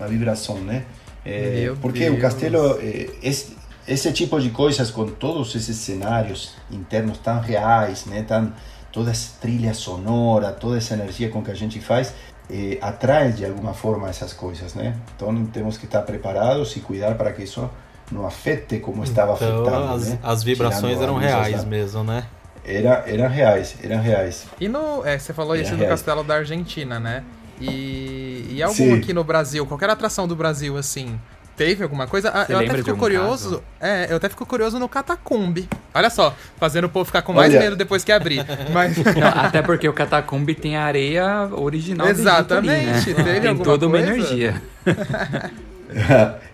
Uma 0.00 0.08
vibração, 0.08 0.58
né? 0.58 0.84
É, 1.24 1.72
porque 1.80 2.00
Deus. 2.00 2.18
o 2.18 2.20
castelo, 2.20 2.78
é, 2.80 3.08
esse, 3.22 3.56
esse 3.86 4.12
tipo 4.12 4.40
de 4.40 4.50
coisas 4.50 4.90
com 4.90 5.06
todos 5.06 5.54
esses 5.54 5.76
cenários 5.76 6.54
internos 6.72 7.18
tão 7.18 7.38
reais, 7.38 8.06
né, 8.06 8.22
tão 8.22 8.52
toda 8.98 9.12
essa 9.12 9.30
trilha 9.40 9.72
sonora, 9.74 10.50
toda 10.50 10.76
essa 10.76 10.94
energia 10.94 11.28
com 11.28 11.40
que 11.40 11.52
a 11.52 11.54
gente 11.54 11.78
faz, 11.78 12.12
eh, 12.50 12.78
atrai 12.80 13.30
de 13.30 13.44
alguma 13.44 13.72
forma 13.72 14.08
essas 14.08 14.32
coisas, 14.32 14.74
né? 14.74 14.96
Então 15.14 15.46
temos 15.46 15.78
que 15.78 15.84
estar 15.84 16.02
preparados 16.02 16.74
e 16.74 16.80
cuidar 16.80 17.14
para 17.14 17.32
que 17.32 17.44
isso 17.44 17.70
não 18.10 18.26
afete 18.26 18.80
como 18.80 19.04
estava 19.04 19.34
então, 19.36 19.60
afetando. 19.60 19.92
As, 19.94 20.08
né? 20.08 20.18
as 20.20 20.42
vibrações 20.42 21.00
eram 21.00 21.16
reais 21.16 21.64
mesmo, 21.64 22.02
né? 22.02 22.26
Era, 22.64 23.04
eram 23.06 23.28
reais, 23.28 23.76
eram 23.84 24.02
reais. 24.02 24.46
E 24.60 24.66
no, 24.68 25.06
é, 25.06 25.16
você 25.16 25.32
falou 25.32 25.54
isso 25.54 25.76
do 25.76 25.86
castelo 25.86 26.24
da 26.24 26.34
Argentina, 26.34 26.98
né? 26.98 27.22
E, 27.60 28.48
e 28.50 28.60
algum 28.60 28.74
Sim. 28.74 28.98
aqui 28.98 29.12
no 29.12 29.22
Brasil, 29.22 29.64
qualquer 29.64 29.90
atração 29.90 30.26
do 30.26 30.34
Brasil, 30.34 30.76
assim, 30.76 31.20
Teve 31.58 31.82
alguma 31.82 32.06
coisa? 32.06 32.30
Ah, 32.32 32.46
eu 32.48 32.60
até 32.60 32.76
fico 32.76 32.96
curioso. 32.96 33.50
Caso? 33.50 33.62
É, 33.80 34.06
eu 34.12 34.16
até 34.16 34.28
fico 34.28 34.46
curioso 34.46 34.78
no 34.78 34.88
Catacumbi. 34.88 35.68
Olha 35.92 36.08
só, 36.08 36.32
fazendo 36.56 36.84
o 36.84 36.88
povo 36.88 37.04
ficar 37.04 37.22
com 37.22 37.32
mais 37.32 37.52
Olha. 37.52 37.64
medo 37.64 37.74
depois 37.74 38.04
que 38.04 38.12
abrir. 38.12 38.46
Mas... 38.72 38.96
Não, 38.96 39.26
até 39.26 39.60
porque 39.60 39.88
o 39.88 39.92
Catacumbi 39.92 40.54
tem 40.54 40.76
a 40.76 40.84
areia 40.84 41.48
original 41.50 42.06
Exatamente. 42.06 43.10
Ali, 43.10 43.22
né? 43.24 43.40
tem 43.40 43.56
toda 43.58 43.86
uma 43.88 43.98
energia. 43.98 44.62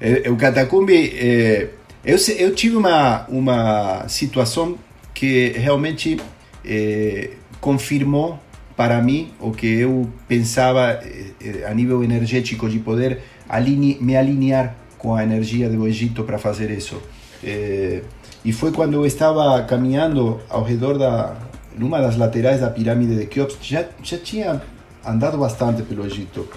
É, 0.00 0.30
o 0.30 0.36
Catacumbi. 0.36 1.12
É, 1.18 1.68
eu, 2.04 2.16
eu 2.38 2.54
tive 2.54 2.76
uma, 2.76 3.26
uma 3.28 4.06
situação 4.06 4.78
que 5.12 5.48
realmente 5.56 6.20
é, 6.64 7.30
confirmou 7.60 8.38
para 8.76 9.02
mim 9.02 9.32
o 9.40 9.50
que 9.50 9.66
eu 9.66 10.08
pensava 10.28 11.00
é, 11.42 11.66
a 11.66 11.74
nível 11.74 12.04
energético 12.04 12.68
de 12.68 12.78
poder 12.78 13.22
aline, 13.48 13.98
me 14.00 14.16
alinhar 14.16 14.76
com 15.04 15.14
a 15.14 15.22
energia 15.22 15.68
do 15.68 15.86
Egito 15.86 16.24
para 16.24 16.38
fazer 16.38 16.70
isso. 16.70 16.96
É, 17.44 18.00
e 18.42 18.54
foi 18.54 18.72
quando 18.72 18.94
eu 18.94 19.04
estava 19.04 19.62
caminhando 19.64 20.40
ao 20.48 20.64
redor 20.64 20.96
da 20.96 21.36
numa 21.76 22.00
das 22.00 22.16
laterais 22.16 22.60
da 22.60 22.70
pirâmide 22.70 23.14
de 23.16 23.26
Keops, 23.26 23.58
já 23.60 23.84
já 24.02 24.16
tinha 24.16 24.62
andado 25.04 25.36
bastante 25.36 25.82
pelo 25.82 26.06
Egito, 26.06 26.48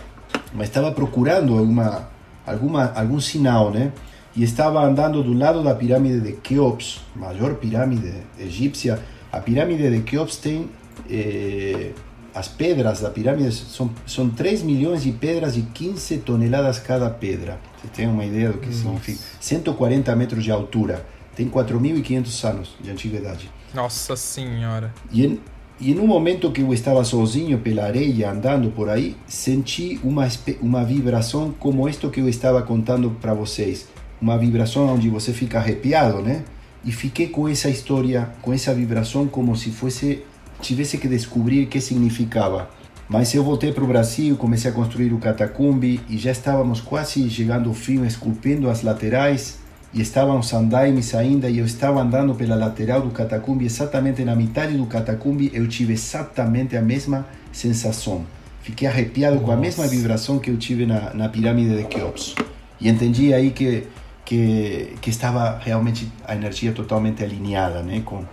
mas 0.54 0.70
estava 0.70 0.94
procurando 0.94 1.58
alguma 1.58 2.08
alguma 2.46 2.94
algum 2.96 3.20
sinal, 3.20 3.70
né? 3.70 3.92
E 4.34 4.44
estava 4.44 4.80
andando 4.82 5.22
do 5.22 5.34
lado 5.34 5.62
da 5.62 5.76
pirâmide 5.76 6.22
de 6.22 6.32
Keops, 6.34 7.02
maior 7.16 7.56
pirâmide 7.56 8.14
egípcia. 8.40 8.98
A 9.30 9.42
pirâmide 9.42 9.90
de 9.90 10.02
Keops 10.04 10.38
tem 10.38 10.70
eh, 11.10 11.92
as 12.38 12.48
pedras 12.48 13.02
da 13.02 13.10
pirâmide 13.10 13.52
são, 13.52 13.90
são 14.06 14.30
3 14.30 14.62
milhões 14.62 15.04
de 15.04 15.12
pedras 15.12 15.58
e 15.58 15.64
15 15.64 16.20
toneladas 16.20 16.80
cada 16.80 17.10
pedra. 17.10 17.60
Você 17.82 17.88
tem 17.88 18.08
uma 18.08 18.24
ideia 18.24 18.52
do 18.52 18.60
que 18.60 18.68
Nossa. 18.68 18.80
significa? 18.80 19.20
140 19.40 20.16
metros 20.16 20.44
de 20.44 20.52
altura. 20.52 21.06
Tem 21.36 21.50
4.500 21.50 22.50
anos 22.50 22.76
de 22.80 22.92
antiguidade. 22.92 23.50
Nossa 23.74 24.16
Senhora! 24.16 24.94
E 25.12 25.26
em, 25.26 25.40
e 25.80 25.94
no 25.94 26.08
momento 26.08 26.52
que 26.52 26.62
eu 26.62 26.74
estava 26.74 27.04
sozinho 27.04 27.60
pela 27.60 27.86
areia, 27.86 28.32
andando 28.32 28.72
por 28.72 28.90
aí, 28.90 29.16
senti 29.28 30.00
uma, 30.04 30.28
uma 30.62 30.84
vibração 30.84 31.54
como 31.60 31.88
isto 31.88 32.10
que 32.10 32.20
eu 32.20 32.30
estava 32.30 32.62
contando 32.62 33.12
para 33.22 33.34
vocês. 33.34 33.88
Uma 34.20 34.38
vibração 34.38 34.88
onde 34.88 35.10
você 35.10 35.32
fica 35.32 35.60
arrepiado, 35.60 36.22
né? 36.22 36.44
E 36.84 36.92
fiquei 36.92 37.28
com 37.28 37.48
essa 37.48 37.70
história, 37.70 38.30
com 38.42 38.54
essa 38.54 38.74
vibração 38.74 39.28
como 39.28 39.56
se 39.56 39.70
fosse 39.70 40.24
tivesse 40.62 40.98
que 40.98 41.08
descobrir 41.08 41.64
o 41.64 41.68
que 41.68 41.80
significava. 41.80 42.70
Mas 43.10 43.34
eu 43.34 43.44
voltei 43.44 43.72
para 43.72 43.84
o 43.84 43.88
Brasil, 43.88 44.36
comecei 44.36 44.70
a 44.70 44.74
construir 44.74 45.14
o 45.14 45.18
catacumbi 45.18 46.02
e 46.10 46.18
já 46.18 46.32
estávamos 46.32 46.82
quase 46.82 47.30
chegando 47.30 47.70
ao 47.70 47.76
fim, 47.76 48.06
esculpindo 48.06 48.70
as 48.70 48.84
laterais 48.84 49.60
e 49.94 50.02
estavam 50.02 50.40
os 50.40 50.52
andaimes 50.52 51.16
ainda 51.16 51.50
e 51.50 51.60
eu 51.60 51.66
estava 51.66 52.02
andando 52.02 52.36
pela 52.36 52.56
lateral 52.56 53.02
do 53.02 53.10
catacumbi, 53.10 53.66
exatamente 53.66 54.26
na 54.26 54.36
metade 54.36 54.76
do 54.76 54.86
catacumbi 54.86 55.50
eu 55.54 55.68
tive 55.68 55.94
exatamente 55.94 56.76
a 56.76 56.82
mesma 56.82 57.26
sensação. 57.54 58.26
Fiquei 58.62 58.88
arrepiado 58.88 59.36
Nossa. 59.36 59.46
com 59.46 59.52
a 59.54 59.58
mesma 59.58 59.88
vibração 59.88 60.40
que 60.40 60.50
eu 60.50 60.58
tive 60.58 60.86
na, 60.86 61.14
na 61.14 61.30
pirâmide 61.30 61.78
de 61.78 61.84
Keops. 61.86 62.36
E 62.82 62.90
entendi 62.90 63.34
aí 63.34 63.52
que 63.52 63.88
que, 64.28 64.94
que 65.00 65.10
estava 65.10 65.58
realmente 65.58 66.12
a 66.26 66.36
energia 66.36 66.74
totalmente 66.74 67.24
alinhada, 67.24 67.82
né? 67.82 68.02
Com, 68.04 68.26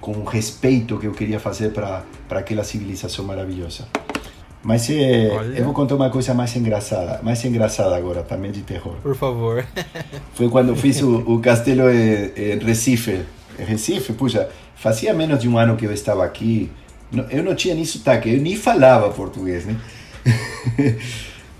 com 0.00 0.12
o 0.12 0.24
respeito 0.24 0.98
que 0.98 1.06
eu 1.06 1.12
queria 1.12 1.40
fazer 1.40 1.72
para 1.72 2.04
aquela 2.30 2.64
civilização 2.64 3.24
maravilhosa. 3.24 3.86
Mas 4.62 4.88
é, 4.88 5.28
eu 5.56 5.64
vou 5.64 5.74
contar 5.74 5.94
uma 5.94 6.08
coisa 6.08 6.32
mais 6.32 6.56
engraçada, 6.56 7.20
mais 7.22 7.44
engraçada 7.44 7.94
agora, 7.94 8.22
também 8.22 8.50
de 8.50 8.62
terror. 8.62 8.94
Por 9.02 9.14
favor. 9.14 9.64
Foi 10.32 10.48
quando 10.48 10.74
fiz 10.74 11.02
o, 11.02 11.18
o 11.18 11.38
castelo 11.38 11.90
em, 11.90 12.32
em 12.34 12.58
Recife. 12.58 13.20
Em 13.58 13.64
Recife, 13.64 14.14
puxa, 14.14 14.48
fazia 14.74 15.12
menos 15.12 15.38
de 15.38 15.48
um 15.48 15.58
ano 15.58 15.76
que 15.76 15.84
eu 15.84 15.92
estava 15.92 16.24
aqui. 16.24 16.70
Eu 17.30 17.42
não 17.42 17.54
tinha 17.54 17.74
nem 17.74 17.84
sotaque, 17.84 18.32
eu 18.32 18.40
nem 18.40 18.56
falava 18.56 19.10
português, 19.10 19.66
né? 19.66 19.76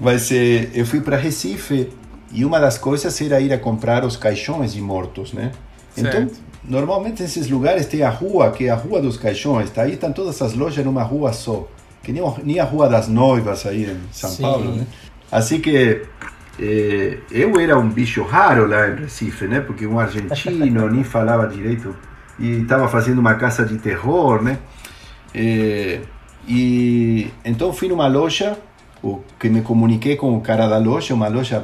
Mas 0.01 0.33
é, 0.33 0.71
eu 0.73 0.87
fui 0.87 1.01
para 1.03 1.17
Recife 1.17 1.91
e 2.33 2.45
uma 2.45 2.59
das 2.59 2.79
coisas 2.79 3.21
era 3.21 3.39
ir 3.39 3.53
a 3.53 3.59
comprar 3.59 4.05
os 4.05 4.17
caixões 4.17 4.73
de 4.73 4.81
mortos, 4.81 5.33
né? 5.35 5.53
Certo. 5.95 6.17
Então, 6.17 6.31
normalmente 6.69 7.23
nesses 7.23 7.49
lugares 7.49 7.87
tem 7.87 8.03
a 8.03 8.11
rua, 8.11 8.51
que 8.51 8.67
é 8.67 8.71
a 8.71 8.75
rua 8.75 9.01
dos 9.01 9.17
caixões, 9.17 9.71
tá? 9.71 9.83
Aí 9.83 9.95
estão 9.95 10.13
todas 10.13 10.41
as 10.41 10.55
lojas 10.55 10.85
numa 10.85 11.03
rua 11.03 11.33
só, 11.33 11.69
que 12.03 12.13
nem, 12.13 12.23
nem 12.43 12.61
a 12.61 12.65
Rua 12.65 12.89
das 12.89 13.09
Noivas 13.09 13.67
aí 13.67 13.85
em 13.85 14.01
São 14.13 14.31
Sim. 14.31 14.43
Paulo, 14.43 14.73
né? 14.73 14.87
Assim 15.31 15.61
que 15.61 16.03
eh, 16.59 17.19
eu 17.31 17.59
era 17.59 17.79
um 17.79 17.89
bicho 17.89 18.23
raro 18.23 18.67
lá 18.67 18.89
em 18.89 18.97
Recife, 18.97 19.47
né? 19.47 19.61
Porque 19.61 19.87
um 19.87 19.99
argentino 19.99 20.89
nem 20.91 21.05
falava 21.05 21.47
direito 21.47 21.95
e 22.39 22.63
estava 22.63 22.89
fazendo 22.89 23.19
uma 23.19 23.35
casa 23.35 23.65
de 23.65 23.79
terror, 23.79 24.43
né? 24.43 24.59
Eh, 25.35 26.01
e 26.47 27.31
então 27.45 27.73
fui 27.73 27.89
numa 27.89 28.07
loja 28.07 28.57
o 29.05 29.21
que 29.39 29.51
me 29.51 29.61
comuniquei 29.61 30.17
com 30.17 30.35
o 30.35 30.41
cara 30.41 30.67
da 30.67 30.79
loja, 30.79 31.13
uma 31.13 31.29
loja 31.29 31.63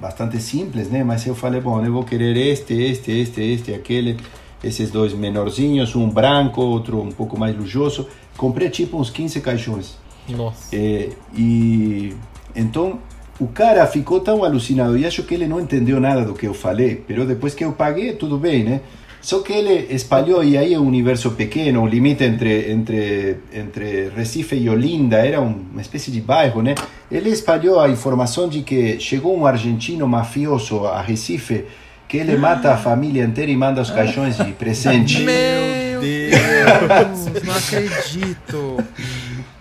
bastante 0.00 0.40
simples, 0.40 0.88
né? 0.88 1.02
Mas 1.02 1.26
eu 1.26 1.34
falei, 1.34 1.60
bom, 1.60 1.84
eu 1.84 1.92
vou 1.92 2.04
querer 2.04 2.36
este, 2.36 2.74
este, 2.74 3.10
este, 3.10 3.42
este, 3.42 3.74
aquele, 3.74 4.16
esses 4.62 4.90
dois 4.90 5.12
menorzinhos, 5.12 5.96
um 5.96 6.08
branco, 6.08 6.60
outro 6.60 7.00
um 7.00 7.10
pouco 7.10 7.36
mais 7.36 7.56
luxuoso. 7.56 8.06
Comprei 8.36 8.70
tipo 8.70 8.98
uns 8.98 9.10
15 9.10 9.40
caixões. 9.40 9.98
Nossa. 10.28 10.74
É, 10.74 11.10
e 11.36 12.14
então 12.54 13.00
o 13.40 13.48
cara 13.48 13.84
ficou 13.86 14.20
tão 14.20 14.44
alucinado 14.44 14.96
e 14.96 15.04
acho 15.04 15.24
que 15.24 15.34
ele 15.34 15.48
não 15.48 15.60
entendeu 15.60 16.00
nada 16.00 16.24
do 16.24 16.34
que 16.34 16.46
eu 16.46 16.54
falei, 16.54 17.04
mas 17.08 17.26
depois 17.26 17.54
que 17.54 17.64
eu 17.64 17.72
paguei, 17.72 18.14
tudo 18.14 18.38
bem, 18.38 18.62
né? 18.62 18.80
Só 19.26 19.40
que 19.40 19.52
ele 19.52 19.92
espalhou, 19.92 20.44
e 20.44 20.56
aí 20.56 20.72
é 20.72 20.78
um 20.78 20.86
universo 20.86 21.32
pequeno, 21.32 21.82
o 21.82 21.86
limite 21.88 22.22
entre, 22.22 22.70
entre, 22.70 23.38
entre 23.52 24.08
Recife 24.16 24.54
e 24.54 24.70
Olinda 24.70 25.16
era 25.16 25.40
uma 25.40 25.80
espécie 25.80 26.12
de 26.12 26.20
bairro, 26.20 26.62
né? 26.62 26.76
Ele 27.10 27.30
espalhou 27.30 27.80
a 27.80 27.88
informação 27.88 28.48
de 28.48 28.62
que 28.62 29.00
chegou 29.00 29.36
um 29.36 29.44
argentino 29.44 30.06
mafioso 30.06 30.86
a 30.86 31.02
Recife, 31.02 31.64
que 32.06 32.18
ele 32.18 32.36
mata 32.36 32.72
a 32.72 32.76
família 32.76 33.24
inteira 33.24 33.50
e 33.50 33.56
manda 33.56 33.80
os 33.80 33.90
caixões 33.90 34.36
de 34.36 34.52
presente. 34.52 35.18
Meu 35.18 36.00
Deus, 36.00 37.44
não 37.44 37.56
acredito. 37.56 38.76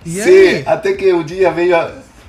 E 0.06 0.12
Sim, 0.12 0.30
aí? 0.30 0.64
até 0.68 0.94
que 0.94 1.12
um 1.12 1.24
dia 1.24 1.50
veio... 1.50 1.76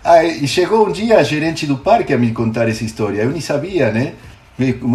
Ah, 0.03 0.25
e 0.25 0.49
chegou 0.49 0.89
um 0.89 0.91
dia 0.91 1.19
a 1.19 1.23
gerente 1.23 1.67
do 1.67 1.77
parque 1.77 2.15
a 2.15 2.17
me 2.17 2.33
contar 2.33 2.67
essa 2.67 2.83
história, 2.83 3.21
eu 3.21 3.31
nem 3.31 3.43
sabia, 3.43 3.93
né? 3.93 4.15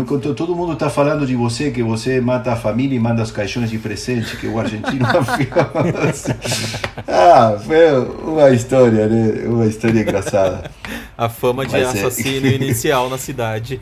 Contou, 0.08 0.34
todo 0.34 0.56
mundo 0.56 0.74
está 0.74 0.90
falando 0.90 1.24
de 1.24 1.36
você, 1.36 1.70
que 1.70 1.84
você 1.84 2.20
mata 2.20 2.52
a 2.52 2.56
família 2.56 2.96
e 2.96 3.00
manda 3.00 3.22
os 3.22 3.30
caixões 3.30 3.70
de 3.70 3.78
presente, 3.78 4.36
que 4.38 4.48
o 4.48 4.60
argentino 4.60 5.06
ah, 7.08 7.60
foi 7.64 7.92
uma 8.24 8.50
história, 8.50 9.08
né? 9.08 9.48
Uma 9.48 9.68
história 9.68 10.02
engraçada. 10.02 10.72
A 11.16 11.30
fama 11.30 11.64
de 11.64 11.74
Mas 11.74 11.96
é. 11.96 12.00
assassino 12.00 12.48
é... 12.48 12.54
inicial 12.58 13.08
na 13.08 13.20
cidade. 13.20 13.80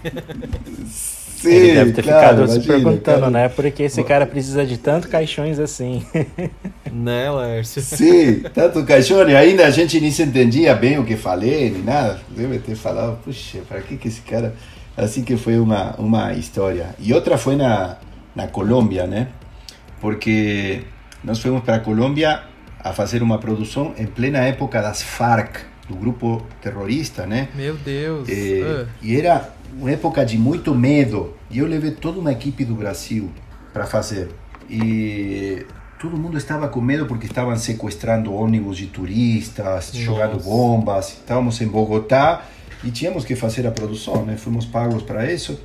Sim, 1.38 1.50
Ele 1.50 1.74
deve 1.74 1.94
ter 1.94 2.04
claro, 2.04 2.20
ficado 2.20 2.38
imagina, 2.40 2.62
se 2.62 2.68
perguntando, 2.68 3.20
cara. 3.20 3.32
né? 3.32 3.48
Por 3.48 3.72
que 3.72 3.84
esse 3.84 4.04
cara 4.04 4.26
precisa 4.26 4.66
de 4.66 4.78
tanto 4.78 5.08
caixões 5.08 5.60
assim? 5.60 6.06
né, 6.92 7.32
Lércio? 7.32 7.82
Sim, 7.82 8.42
tanto 8.54 8.84
caixão, 8.84 9.26
e 9.30 9.34
ainda 9.34 9.66
a 9.66 9.70
gente 9.70 9.98
nem 10.02 10.12
se 10.12 10.24
entendia 10.24 10.76
bem 10.76 11.00
o 11.00 11.06
que 11.06 11.16
falei, 11.16 11.70
nem 11.70 11.84
nada. 11.84 12.20
Deve 12.30 12.60
ter 12.60 12.76
falado, 12.76 13.18
puxa, 13.24 13.60
para 13.70 13.80
que, 13.80 13.96
que 13.96 14.10
esse 14.10 14.20
cara 14.20 14.54
Assim 15.00 15.24
que 15.24 15.38
foi 15.38 15.58
uma, 15.58 15.96
uma 15.98 16.34
história. 16.34 16.94
E 17.00 17.14
outra 17.14 17.38
foi 17.38 17.56
na, 17.56 17.96
na 18.36 18.48
Colômbia, 18.48 19.08
né? 19.08 19.30
Porque 20.02 20.84
nós 21.24 21.40
fomos 21.40 21.64
para 21.64 21.76
a 21.76 21.80
Colômbia 21.80 22.44
a 22.84 22.92
fazer 22.92 23.24
uma 23.24 23.38
produção 23.38 23.94
em 23.98 24.06
plena 24.06 24.40
época 24.40 24.82
das 24.82 25.02
Farc, 25.02 25.62
do 25.88 25.96
grupo 25.96 26.46
terrorista, 26.62 27.26
né? 27.26 27.48
Meu 27.56 27.76
Deus! 27.78 28.28
E, 28.28 28.62
uh. 28.62 28.88
e 29.02 29.18
era 29.18 29.50
uma 29.80 29.90
época 29.90 30.26
de 30.26 30.38
muito 30.38 30.76
medo. 30.76 31.34
E 31.50 31.60
eu 31.60 31.66
levei 31.66 31.92
toda 31.92 32.20
uma 32.20 32.34
equipe 32.34 32.66
do 32.66 32.76
Brasil 32.76 33.32
para 33.72 33.86
fazer. 33.86 34.30
E 34.70 35.66
todo 35.98 36.18
mundo 36.18 36.38
estava 36.38 36.68
com 36.68 36.82
medo 36.82 37.06
porque 37.06 37.26
estavam 37.26 37.56
sequestrando 37.56 38.34
ônibus 38.34 38.78
de 38.78 38.88
turistas, 38.88 39.66
Nossa. 39.66 39.98
jogando 39.98 40.44
bombas. 40.44 41.10
Estávamos 41.10 41.60
em 41.62 41.68
Bogotá 41.68 42.44
e 42.84 42.92
tínhamos 42.92 43.26
que 43.26 43.36
fazer 43.36 43.68
a 43.68 43.72
produção, 43.72 44.26
né? 44.26 44.38
Fomos 44.38 44.66
pagos 44.66 45.04
para 45.04 45.32
isso, 45.32 45.60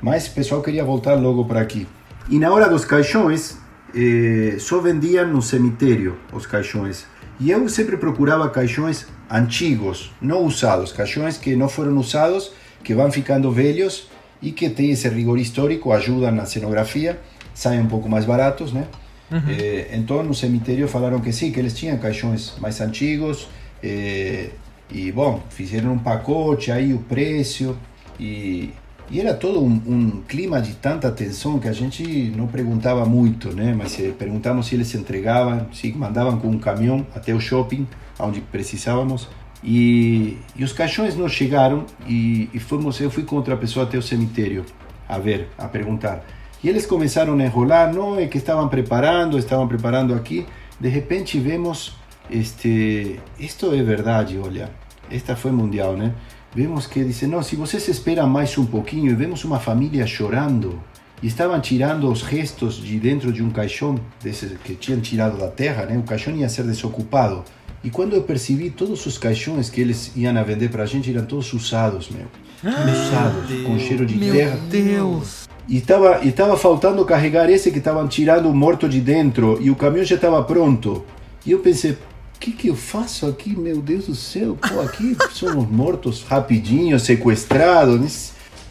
mas 0.00 0.26
o 0.26 0.30
pessoal 0.32 0.62
queria 0.62 0.84
voltar 0.84 1.14
logo 1.14 1.44
para 1.44 1.60
aqui. 1.60 1.86
E 2.28 2.38
na 2.38 2.52
hora 2.52 2.68
dos 2.68 2.84
caixões, 2.84 3.58
eh, 3.94 4.56
só 4.58 4.80
vendiam 4.80 5.26
no 5.28 5.42
cemitério 5.42 6.16
os 6.32 6.46
caixões. 6.46 7.06
E 7.38 7.50
eu 7.50 7.68
sempre 7.68 7.96
procurava 7.96 8.48
caixões 8.48 9.06
antigos, 9.30 10.12
não 10.20 10.44
usados, 10.44 10.92
caixões 10.92 11.36
que 11.36 11.54
não 11.56 11.68
foram 11.68 11.96
usados, 11.98 12.52
que 12.82 12.94
vão 12.94 13.10
ficando 13.10 13.50
velhos 13.50 14.08
e 14.40 14.52
que 14.52 14.68
têm 14.70 14.90
esse 14.92 15.08
rigor 15.08 15.38
histórico, 15.38 15.92
ajudam 15.92 16.30
na 16.30 16.46
cenografia, 16.46 17.20
saem 17.54 17.80
um 17.80 17.86
pouco 17.86 18.08
mais 18.08 18.24
baratos, 18.24 18.72
né? 18.72 18.86
Uhum. 19.30 19.40
Eh, 19.48 19.88
então 19.92 20.22
no 20.22 20.34
cemitério 20.34 20.86
falaram 20.88 21.20
que 21.20 21.32
sim, 21.32 21.50
que 21.50 21.58
eles 21.58 21.74
tinham 21.74 21.96
caixões 21.98 22.54
mais 22.58 22.80
antigos, 22.80 23.48
eh, 23.82 24.50
e, 24.94 25.10
bom, 25.10 25.42
fizeram 25.50 25.94
um 25.94 25.98
pacote, 25.98 26.70
aí 26.70 26.94
o 26.94 26.98
preço, 27.00 27.76
e, 28.18 28.70
e 29.10 29.20
era 29.20 29.34
todo 29.34 29.60
um, 29.60 29.82
um, 29.86 30.22
clima 30.22 30.62
de 30.62 30.74
tanta 30.74 31.10
tensão 31.10 31.58
que 31.58 31.66
a 31.66 31.72
gente 31.72 32.32
não 32.36 32.46
perguntava 32.46 33.04
muito, 33.04 33.52
né? 33.52 33.74
Mas 33.76 33.96
perguntamos 34.16 34.66
se 34.66 34.76
eles 34.76 34.94
entregavam, 34.94 35.66
se 35.72 35.92
mandavam 35.92 36.38
com 36.38 36.46
um 36.46 36.60
caminhão 36.60 37.04
até 37.12 37.34
o 37.34 37.40
shopping, 37.40 37.88
onde 38.20 38.40
precisávamos. 38.40 39.28
E, 39.64 40.38
e 40.54 40.62
os 40.62 40.72
caixões 40.72 41.16
não 41.16 41.28
chegaram 41.28 41.86
e, 42.06 42.48
e 42.54 42.60
fomos, 42.60 43.00
eu 43.00 43.10
fui 43.10 43.24
com 43.24 43.34
outra 43.34 43.56
pessoa 43.56 43.84
até 43.86 43.98
o 43.98 44.02
cemitério 44.02 44.64
a 45.08 45.18
ver, 45.18 45.48
a 45.58 45.66
perguntar. 45.66 46.24
E 46.62 46.68
eles 46.68 46.86
começaram 46.86 47.36
a 47.36 47.44
enrolar, 47.44 47.92
não, 47.92 48.16
é 48.16 48.28
que 48.28 48.38
estavam 48.38 48.68
preparando, 48.68 49.38
estavam 49.38 49.66
preparando 49.66 50.14
aqui. 50.14 50.46
De 50.78 50.88
repente 50.88 51.38
vemos 51.40 51.96
este, 52.30 53.20
isto 53.38 53.74
é 53.74 53.82
verdade, 53.82 54.38
olha, 54.38 54.70
esta 55.14 55.36
foi 55.36 55.52
mundial, 55.52 55.96
né? 55.96 56.12
Vemos 56.54 56.86
que 56.86 57.02
dice, 57.02 57.26
não, 57.26 57.42
se 57.42 57.56
vocês 57.56 57.86
esperam 57.88 58.28
mais 58.28 58.56
um 58.56 58.64
pouquinho, 58.64 59.10
e 59.10 59.14
vemos 59.14 59.44
uma 59.44 59.58
família 59.58 60.06
chorando, 60.06 60.80
e 61.22 61.26
estavam 61.26 61.60
tirando 61.60 62.10
os 62.10 62.22
restos 62.22 62.76
de 62.76 62.98
dentro 62.98 63.32
de 63.32 63.42
um 63.42 63.50
caixão, 63.50 63.98
desses 64.22 64.52
que 64.64 64.74
tinham 64.74 65.00
tirado 65.00 65.36
da 65.38 65.48
terra, 65.48 65.86
né? 65.86 65.96
O 65.96 66.02
caixão 66.02 66.34
ia 66.34 66.48
ser 66.48 66.64
desocupado. 66.64 67.42
E 67.82 67.90
quando 67.90 68.14
eu 68.14 68.22
percebi 68.22 68.70
todos 68.70 69.04
os 69.04 69.18
caixões 69.18 69.68
que 69.68 69.80
eles 69.80 70.12
iam 70.16 70.36
a 70.36 70.42
vender 70.42 70.70
para 70.70 70.84
a 70.84 70.86
gente, 70.86 71.10
eram 71.10 71.24
todos 71.24 71.52
usados, 71.52 72.08
meu. 72.10 72.26
usados, 72.62 73.48
Deus, 73.48 73.66
com 73.66 73.78
cheiro 73.78 74.06
de 74.06 74.16
meu 74.16 74.32
terra. 74.32 74.56
Meu 74.56 74.68
Deus! 74.68 75.48
E 75.68 75.78
estava 75.78 76.24
e 76.24 76.30
tava 76.30 76.56
faltando 76.56 77.04
carregar 77.04 77.48
esse 77.50 77.70
que 77.70 77.78
estavam 77.78 78.06
tirando 78.06 78.52
morto 78.54 78.88
de 78.88 79.00
dentro, 79.00 79.58
e 79.60 79.70
o 79.70 79.76
caminhão 79.76 80.04
já 80.04 80.16
estava 80.16 80.42
pronto. 80.42 81.04
E 81.44 81.50
eu 81.52 81.58
pensei, 81.58 81.96
que, 82.44 82.52
que 82.52 82.68
eu 82.68 82.76
faço 82.76 83.26
aqui? 83.26 83.56
Meu 83.56 83.80
Deus 83.80 84.06
do 84.06 84.14
céu, 84.14 84.58
pô, 84.60 84.80
aqui 84.80 85.16
somos 85.32 85.66
mortos 85.66 86.22
rapidinho, 86.22 87.00
sequestrados. 87.00 87.98
Né? 87.98 88.08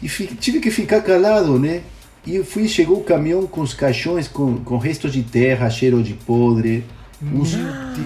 E 0.00 0.08
tive 0.36 0.60
que 0.60 0.70
ficar 0.70 1.00
calado, 1.02 1.58
né? 1.58 1.82
E 2.24 2.36
eu 2.36 2.44
fui, 2.44 2.68
chegou 2.68 3.00
o 3.00 3.04
caminhão 3.04 3.46
com 3.46 3.60
os 3.60 3.74
caixões 3.74 4.28
com, 4.28 4.58
com 4.58 4.78
restos 4.78 5.12
de 5.12 5.22
terra, 5.22 5.68
cheiro 5.68 6.02
de 6.02 6.14
podre, 6.14 6.84
uns, 7.20 7.54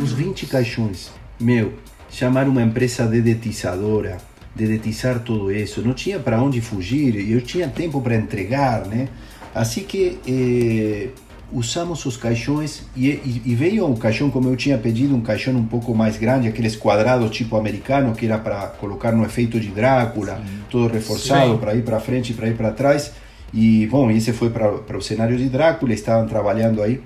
uns 0.00 0.12
20 0.12 0.46
caixões. 0.46 1.10
Meu, 1.38 1.74
chamaram 2.10 2.50
uma 2.50 2.62
empresa 2.62 3.06
dedetizadora, 3.06 4.16
dedetizar 4.56 5.20
tudo 5.20 5.52
isso. 5.52 5.82
Não 5.82 5.92
tinha 5.92 6.18
para 6.18 6.42
onde 6.42 6.60
fugir, 6.60 7.14
e 7.14 7.32
eu 7.32 7.42
tinha 7.42 7.68
tempo 7.68 8.00
para 8.00 8.16
entregar, 8.16 8.86
né? 8.86 9.08
Assim 9.54 9.82
que 9.82 10.18
eh, 10.26 11.10
usamos 11.52 12.04
os 12.04 12.16
caixões 12.16 12.82
e, 12.94 13.08
e, 13.08 13.42
e, 13.46 13.54
veio 13.54 13.86
um 13.86 13.96
caixão 13.96 14.30
como 14.30 14.48
eu 14.48 14.56
tinha 14.56 14.76
pedido, 14.76 15.14
um 15.14 15.20
caixão 15.20 15.54
um 15.54 15.64
pouco 15.64 15.94
mais 15.94 16.16
grande, 16.16 16.46
aqueles 16.46 16.76
quadrados 16.76 17.30
tipo 17.30 17.56
americano 17.56 18.14
que 18.14 18.26
era 18.26 18.38
para 18.38 18.66
colocar 18.66 19.12
no 19.12 19.24
efeito 19.24 19.58
de 19.58 19.68
Drácula, 19.68 20.36
Sim. 20.36 20.58
todo 20.68 20.92
reforçado 20.92 21.56
para 21.58 21.74
ir 21.74 21.82
para 21.82 21.98
frente 22.00 22.32
e 22.32 22.34
para 22.34 22.48
ir 22.48 22.56
para 22.56 22.70
trás. 22.72 23.12
E 23.52 23.86
bom, 23.86 24.10
esse 24.10 24.32
foi 24.32 24.50
para 24.50 24.96
o 24.96 25.00
cenário 25.00 25.38
de 25.38 25.48
Drácula, 25.48 25.94
estavam 25.94 26.28
trabalhando 26.28 26.82
aí 26.82 27.00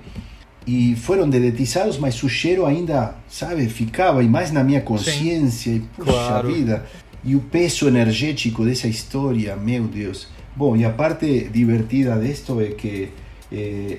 e 0.65 0.95
foram 0.95 1.29
dedetizados, 1.29 1.97
mas 1.97 2.21
o 2.23 2.29
cheiro 2.29 2.65
ainda, 2.65 3.15
sabe, 3.27 3.67
ficava 3.67 4.23
e 4.23 4.27
mais 4.27 4.51
na 4.51 4.63
minha 4.63 4.81
consciência. 4.81 5.73
Sim. 5.73 5.77
E 5.77 6.03
puxa 6.03 6.11
claro. 6.11 6.53
vida, 6.53 6.85
e 7.23 7.35
o 7.35 7.39
peso 7.39 7.87
energético 7.87 8.65
dessa 8.65 8.87
história, 8.87 9.55
meu 9.55 9.83
Deus. 9.83 10.27
Bom, 10.55 10.75
e 10.75 10.85
a 10.85 10.89
parte 10.89 11.49
divertida 11.51 12.15
disto 12.17 12.61
é 12.61 12.67
que 12.67 13.09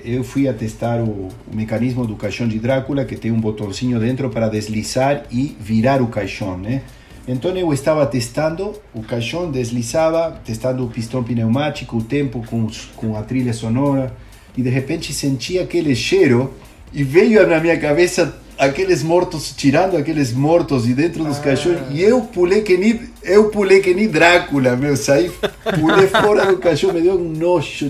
eu 0.03 0.23
fui 0.23 0.49
a 0.49 0.53
testar 0.53 0.99
o, 0.99 1.29
o, 1.29 1.55
mecanismo 1.55 2.05
do 2.05 2.15
caixão 2.15 2.45
de 2.45 2.59
Drácula, 2.59 3.05
que 3.05 3.15
tem 3.15 3.31
um 3.31 3.39
botãozinho 3.39 3.97
dentro 3.99 4.29
para 4.29 4.49
deslizar 4.49 5.23
e 5.31 5.55
virar 5.59 6.01
o 6.01 6.07
caixão, 6.07 6.57
né? 6.57 6.81
Então 7.27 7.55
eu 7.57 7.73
estava 7.73 8.05
testando, 8.05 8.73
o 8.93 9.01
caixão 9.01 9.49
deslizava, 9.49 10.39
testando 10.45 10.83
o 10.85 10.89
pistão 10.89 11.23
pneumático, 11.23 11.97
o 11.97 12.03
tempo 12.03 12.45
com, 12.47 12.67
com 12.95 13.15
a 13.15 13.23
trilha 13.23 13.53
sonora, 13.53 14.13
e 14.57 14.61
de 14.61 14.69
repente 14.69 15.13
senti 15.13 15.57
aquele 15.57 15.95
cheiro 15.95 16.53
e 16.93 17.03
veio 17.03 17.47
na 17.47 17.59
minha 17.59 17.79
cabeça 17.79 18.37
aqueles 18.57 19.01
mortos, 19.01 19.53
tirando 19.55 19.97
aqueles 19.97 20.33
mortos 20.33 20.83
de 20.83 20.93
dentro 20.93 21.23
dos 21.23 21.37
ah. 21.39 21.41
caixões, 21.41 21.79
e 21.91 22.01
eu 22.01 22.21
pulei 22.21 22.61
que 22.61 22.77
nem, 22.77 22.99
eu 23.23 23.49
pulei 23.49 23.79
que 23.79 23.93
nem 23.93 24.07
Drácula, 24.07 24.75
meu, 24.75 24.95
saí, 24.97 25.31
pulei 25.79 26.07
fora 26.07 26.45
do 26.45 26.57
caixão, 26.57 26.93
me 26.93 27.01
deu 27.01 27.15
um 27.15 27.29
nojo, 27.29 27.89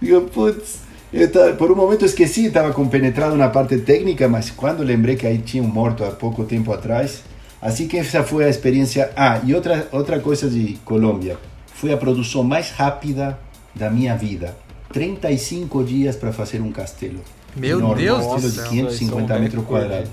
Digo, 0.00 0.22
putz, 0.22 0.80
tava, 1.32 1.54
por 1.54 1.70
um 1.70 1.76
momento 1.76 2.04
esqueci, 2.04 2.46
estava 2.46 2.72
compenetrado 2.72 3.36
na 3.36 3.48
parte 3.48 3.78
técnica, 3.78 4.28
mas 4.28 4.50
quando 4.50 4.82
lembrei 4.82 5.16
que 5.16 5.26
aí 5.26 5.38
tinha 5.38 5.62
um 5.62 5.68
morto 5.68 6.04
há 6.04 6.10
pouco 6.10 6.44
tempo 6.44 6.72
atrás, 6.72 7.22
assim 7.60 7.88
que 7.88 7.96
essa 7.96 8.22
foi 8.22 8.44
a 8.44 8.48
experiência. 8.48 9.10
Ah, 9.16 9.40
e 9.44 9.54
outra, 9.54 9.88
outra 9.92 10.20
coisa 10.20 10.48
de 10.48 10.78
Colômbia, 10.84 11.38
foi 11.74 11.92
a 11.92 11.96
produção 11.96 12.42
mais 12.42 12.70
rápida 12.70 13.38
da 13.74 13.90
minha 13.90 14.16
vida. 14.16 14.56
35 14.92 15.84
dias 15.84 16.16
para 16.16 16.32
fazer 16.32 16.60
um 16.60 16.72
castelo. 16.72 17.20
Meu 17.54 17.78
enorme, 17.78 18.02
Deus 18.02 18.24
um 18.24 18.30
castelo 18.30 18.52
de 18.52 18.68
550 18.68 19.38
metros 19.38 19.64
quadrados. 19.64 20.10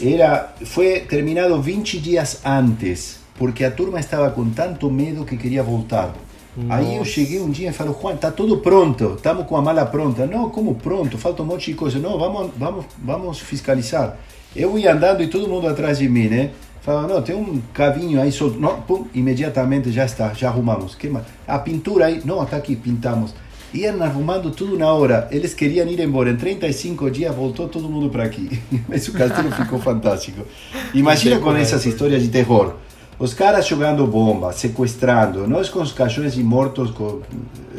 Era, 0.00 0.54
foi 0.64 1.00
terminado 1.00 1.60
20 1.60 1.98
dias 1.98 2.40
antes, 2.44 3.18
porque 3.36 3.64
a 3.64 3.70
turma 3.70 4.00
estava 4.00 4.30
com 4.30 4.48
tanto 4.50 4.90
medo 4.90 5.24
que 5.24 5.36
queria 5.36 5.62
voltar. 5.62 6.14
Nossa. 6.56 6.74
Aí 6.74 6.96
eu 6.96 7.04
cheguei 7.04 7.40
um 7.40 7.50
dia 7.50 7.70
e 7.70 7.72
falei, 7.72 7.94
Juan, 8.00 8.16
tá 8.16 8.30
tudo 8.30 8.58
pronto, 8.58 9.14
estamos 9.16 9.46
com 9.46 9.56
a 9.56 9.62
mala 9.62 9.86
pronta. 9.86 10.26
Não, 10.26 10.50
como 10.50 10.74
pronto? 10.74 11.16
Falta 11.16 11.42
um 11.42 11.46
monte 11.46 11.70
de 11.70 11.76
coisa. 11.76 11.98
Não, 11.98 12.18
vamos, 12.18 12.50
vamos, 12.56 12.84
vamos 12.98 13.38
fiscalizar. 13.40 14.18
Eu 14.54 14.78
ia 14.78 14.92
andando 14.92 15.22
e 15.22 15.28
todo 15.28 15.48
mundo 15.48 15.66
atrás 15.66 15.98
de 15.98 16.08
mim, 16.08 16.28
né? 16.28 16.50
Falava, 16.82 17.06
não, 17.06 17.22
tem 17.22 17.34
um 17.34 17.62
cavinho 17.72 18.20
aí 18.20 18.30
solto. 18.30 18.58
Não, 18.60 18.82
pum, 18.82 19.06
imediatamente 19.14 19.90
já 19.90 20.04
está, 20.04 20.34
já 20.34 20.48
arrumamos. 20.48 20.94
Que 20.94 21.08
mais? 21.08 21.24
A 21.46 21.58
pintura 21.58 22.06
aí, 22.06 22.20
não, 22.24 22.42
está 22.42 22.56
aqui, 22.56 22.76
pintamos. 22.76 23.34
Iam 23.72 24.02
arrumando 24.02 24.50
tudo 24.50 24.76
na 24.76 24.92
hora. 24.92 25.28
Eles 25.30 25.54
queriam 25.54 25.86
ir 25.88 25.98
embora. 26.00 26.30
Em 26.30 26.36
35 26.36 27.10
dias 27.10 27.34
voltou 27.34 27.68
todo 27.68 27.88
mundo 27.88 28.10
para 28.10 28.24
aqui. 28.24 28.60
Mas 28.86 29.08
o 29.08 29.12
castelo 29.12 29.50
ficou 29.52 29.78
fantástico. 29.78 30.44
Imagina 30.92 31.38
com 31.38 31.56
essas 31.56 31.86
histórias 31.86 32.22
de 32.22 32.28
terror. 32.28 32.74
Os 33.22 33.32
caras 33.32 33.68
jogando 33.68 34.04
bomba, 34.04 34.52
sequestrando, 34.52 35.46
nós 35.46 35.68
com 35.68 35.80
os 35.80 35.92
caixões 35.92 36.34
de 36.34 36.42
mortos 36.42 36.90
com, 36.90 37.22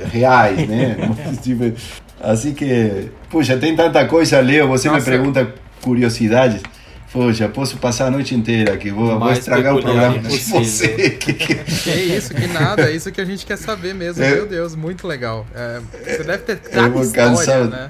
reais, 0.09 0.65
né? 0.69 0.95
assim 2.21 2.53
que, 2.53 3.11
puxa, 3.29 3.57
tem 3.57 3.75
tanta 3.75 4.05
coisa, 4.05 4.39
Leo, 4.39 4.69
você 4.69 4.87
Nossa. 4.87 5.01
me 5.01 5.05
pergunta 5.05 5.53
curiosidades. 5.81 6.61
Poxa, 7.11 7.49
posso 7.49 7.75
passar 7.75 8.05
a 8.05 8.11
noite 8.11 8.33
inteira 8.33 8.73
aqui, 8.73 8.89
vou, 8.89 9.19
vou 9.19 9.33
estragar 9.33 9.75
o 9.75 9.81
programa 9.81 10.17
de 10.17 10.29
você. 10.29 11.09
Que, 11.09 11.33
que 11.33 11.91
isso, 11.91 12.33
que 12.33 12.47
nada, 12.47 12.83
é 12.83 12.95
isso 12.95 13.11
que 13.11 13.19
a 13.19 13.25
gente 13.25 13.45
quer 13.45 13.57
saber 13.57 13.93
mesmo. 13.93 14.23
É, 14.23 14.35
Meu 14.35 14.47
Deus, 14.47 14.77
muito 14.77 15.05
legal. 15.05 15.45
É, 15.53 15.81
você 16.05 16.23
deve 16.23 16.43
ter 16.43 16.55
cada 16.55 17.01
história, 17.01 17.29
cansado. 17.35 17.69
né? 17.69 17.89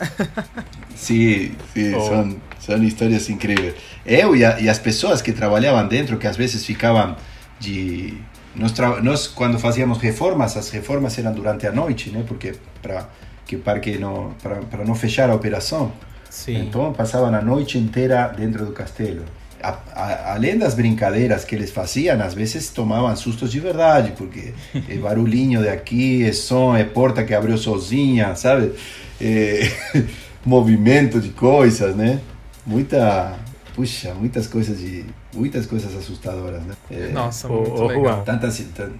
Sim, 0.96 1.54
sim, 1.74 1.94
oh. 1.94 2.00
são, 2.00 2.36
são 2.64 2.82
histórias 2.82 3.28
incríveis. 3.28 3.74
Eu 4.06 4.34
e, 4.34 4.44
a, 4.44 4.60
e, 4.60 4.68
as 4.68 4.78
pessoas 4.78 5.20
que 5.20 5.32
trabalhavam 5.32 5.86
dentro, 5.86 6.16
que 6.16 6.26
às 6.26 6.36
vezes 6.36 6.64
ficavam 6.64 7.16
de... 7.58 8.14
Nós, 8.54 8.72
nós 9.02 9.26
quando 9.26 9.58
fazíamos 9.58 9.98
reformas, 9.98 10.56
as 10.56 10.70
reformas 10.70 11.18
eram 11.18 11.32
durante 11.32 11.66
a 11.66 11.72
noite, 11.72 12.10
né? 12.10 12.24
Porque 12.26 12.54
para 12.80 13.08
que 13.46 13.56
o 13.56 13.58
parque 13.58 13.98
não, 13.98 14.32
para 14.70 14.84
não 14.84 14.94
fechar 14.94 15.28
a 15.28 15.34
operação. 15.34 15.92
Sim. 16.30 16.62
Então 16.62 16.92
passavam 16.92 17.34
a 17.34 17.42
noite 17.42 17.78
inteira 17.78 18.28
dentro 18.28 18.64
do 18.64 18.72
castelo. 18.72 19.22
A, 19.62 19.78
a, 19.92 20.34
além 20.34 20.58
das 20.58 20.74
brincadeiras 20.74 21.44
que 21.44 21.54
eles 21.54 21.70
faziam, 21.70 22.20
às 22.20 22.34
vezes 22.34 22.70
tomavam 22.70 23.14
sustos 23.16 23.50
de 23.50 23.60
verdade, 23.60 24.12
porque 24.16 24.52
é 24.88 24.94
barulhinho 24.96 25.62
de 25.62 25.68
aqui, 25.68 26.24
é 26.24 26.32
som, 26.32 26.76
é 26.76 26.84
porta 26.84 27.24
que 27.24 27.34
abriu 27.34 27.56
sozinha, 27.56 28.34
sabe? 28.34 28.72
É, 29.20 29.70
movimento 30.44 31.20
de 31.20 31.30
coisas, 31.30 31.94
né? 31.96 32.20
Muita, 32.66 33.34
puxa, 33.74 34.14
muitas 34.14 34.46
coisas 34.46 34.78
de 34.78 35.04
muitas 35.34 35.66
coisas 35.66 35.94
assustadoras, 35.94 36.62
né? 36.62 36.74
É, 36.90 37.08
Nossa, 37.08 37.48
muito 37.48 37.70
o, 37.70 37.86
legal. 37.86 38.04
Juan, 38.04 38.20
tantas, 38.24 38.58
tant... 38.74 38.92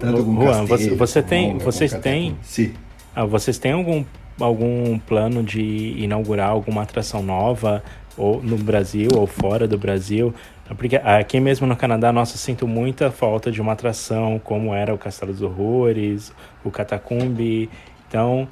tanto 0.00 0.24
com 0.24 0.42
Juan, 0.42 0.66
castelo, 0.66 0.96
você, 0.96 1.22
tem, 1.22 1.52
monga, 1.52 1.64
vocês 1.64 1.92
têm, 1.94 2.36
sim. 2.42 2.72
Ah, 3.14 3.24
vocês 3.24 3.58
têm 3.58 3.72
algum 3.72 4.04
algum 4.38 4.98
plano 4.98 5.42
de 5.42 5.94
inaugurar 5.98 6.48
alguma 6.48 6.82
atração 6.82 7.22
nova 7.22 7.82
ou 8.16 8.42
no 8.42 8.56
Brasil 8.56 9.10
ou 9.14 9.26
fora 9.26 9.68
do 9.68 9.76
Brasil? 9.76 10.34
Porque 10.76 10.96
aqui 10.96 11.40
mesmo 11.40 11.66
no 11.66 11.76
Canadá, 11.76 12.12
nossa, 12.12 12.38
sinto 12.38 12.66
muita 12.66 13.10
falta 13.10 13.50
de 13.50 13.60
uma 13.60 13.72
atração 13.72 14.40
como 14.42 14.72
era 14.72 14.94
o 14.94 14.98
Castelo 14.98 15.32
dos 15.32 15.42
Horrores, 15.42 16.32
o 16.64 16.70
Catacumbi. 16.70 17.68
Então, 18.08 18.48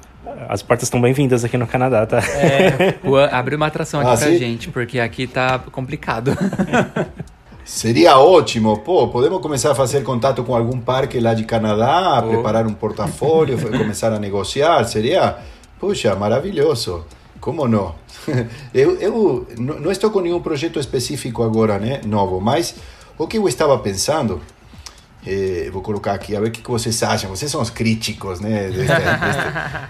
as 0.47 0.61
portas 0.61 0.87
estão 0.87 1.01
bem-vindas 1.01 1.43
aqui 1.43 1.57
no 1.57 1.67
Canadá, 1.67 2.05
tá? 2.05 2.19
É, 2.19 2.95
abre 3.31 3.55
uma 3.55 3.67
atração 3.67 3.99
aqui 3.99 4.09
ah, 4.09 4.17
pra 4.17 4.27
sim? 4.27 4.37
gente, 4.37 4.69
porque 4.69 4.99
aqui 4.99 5.27
tá 5.27 5.59
complicado. 5.59 6.35
Seria 7.63 8.17
ótimo, 8.17 8.79
pô, 8.79 9.07
podemos 9.09 9.39
começar 9.41 9.71
a 9.71 9.75
fazer 9.75 10.03
contato 10.03 10.43
com 10.43 10.55
algum 10.55 10.79
parque 10.79 11.19
lá 11.19 11.35
de 11.35 11.43
Canadá, 11.43 12.23
oh. 12.25 12.29
preparar 12.29 12.65
um 12.65 12.73
portfólio, 12.73 13.59
começar 13.77 14.11
a 14.11 14.17
negociar, 14.17 14.83
seria, 14.85 15.37
puxa, 15.79 16.15
maravilhoso, 16.15 17.05
como 17.39 17.67
não? 17.67 17.93
Eu, 18.73 18.99
eu 18.99 19.47
não 19.57 19.91
estou 19.91 20.09
com 20.09 20.19
nenhum 20.19 20.41
projeto 20.41 20.79
específico 20.79 21.43
agora, 21.43 21.77
né, 21.77 22.01
novo, 22.05 22.41
mas 22.41 22.75
o 23.17 23.27
que 23.27 23.37
eu 23.37 23.47
estava 23.47 23.77
pensando 23.77 24.41
eh, 25.25 25.69
vou 25.71 25.81
colocar 25.81 26.13
aqui, 26.13 26.35
a 26.35 26.39
ver 26.39 26.47
o 26.47 26.51
que, 26.51 26.61
que 26.61 26.69
vocês 26.69 27.01
acham. 27.03 27.29
Vocês 27.29 27.51
são 27.51 27.61
os 27.61 27.69
críticos, 27.69 28.39
né? 28.39 28.69
Deste, 28.69 28.93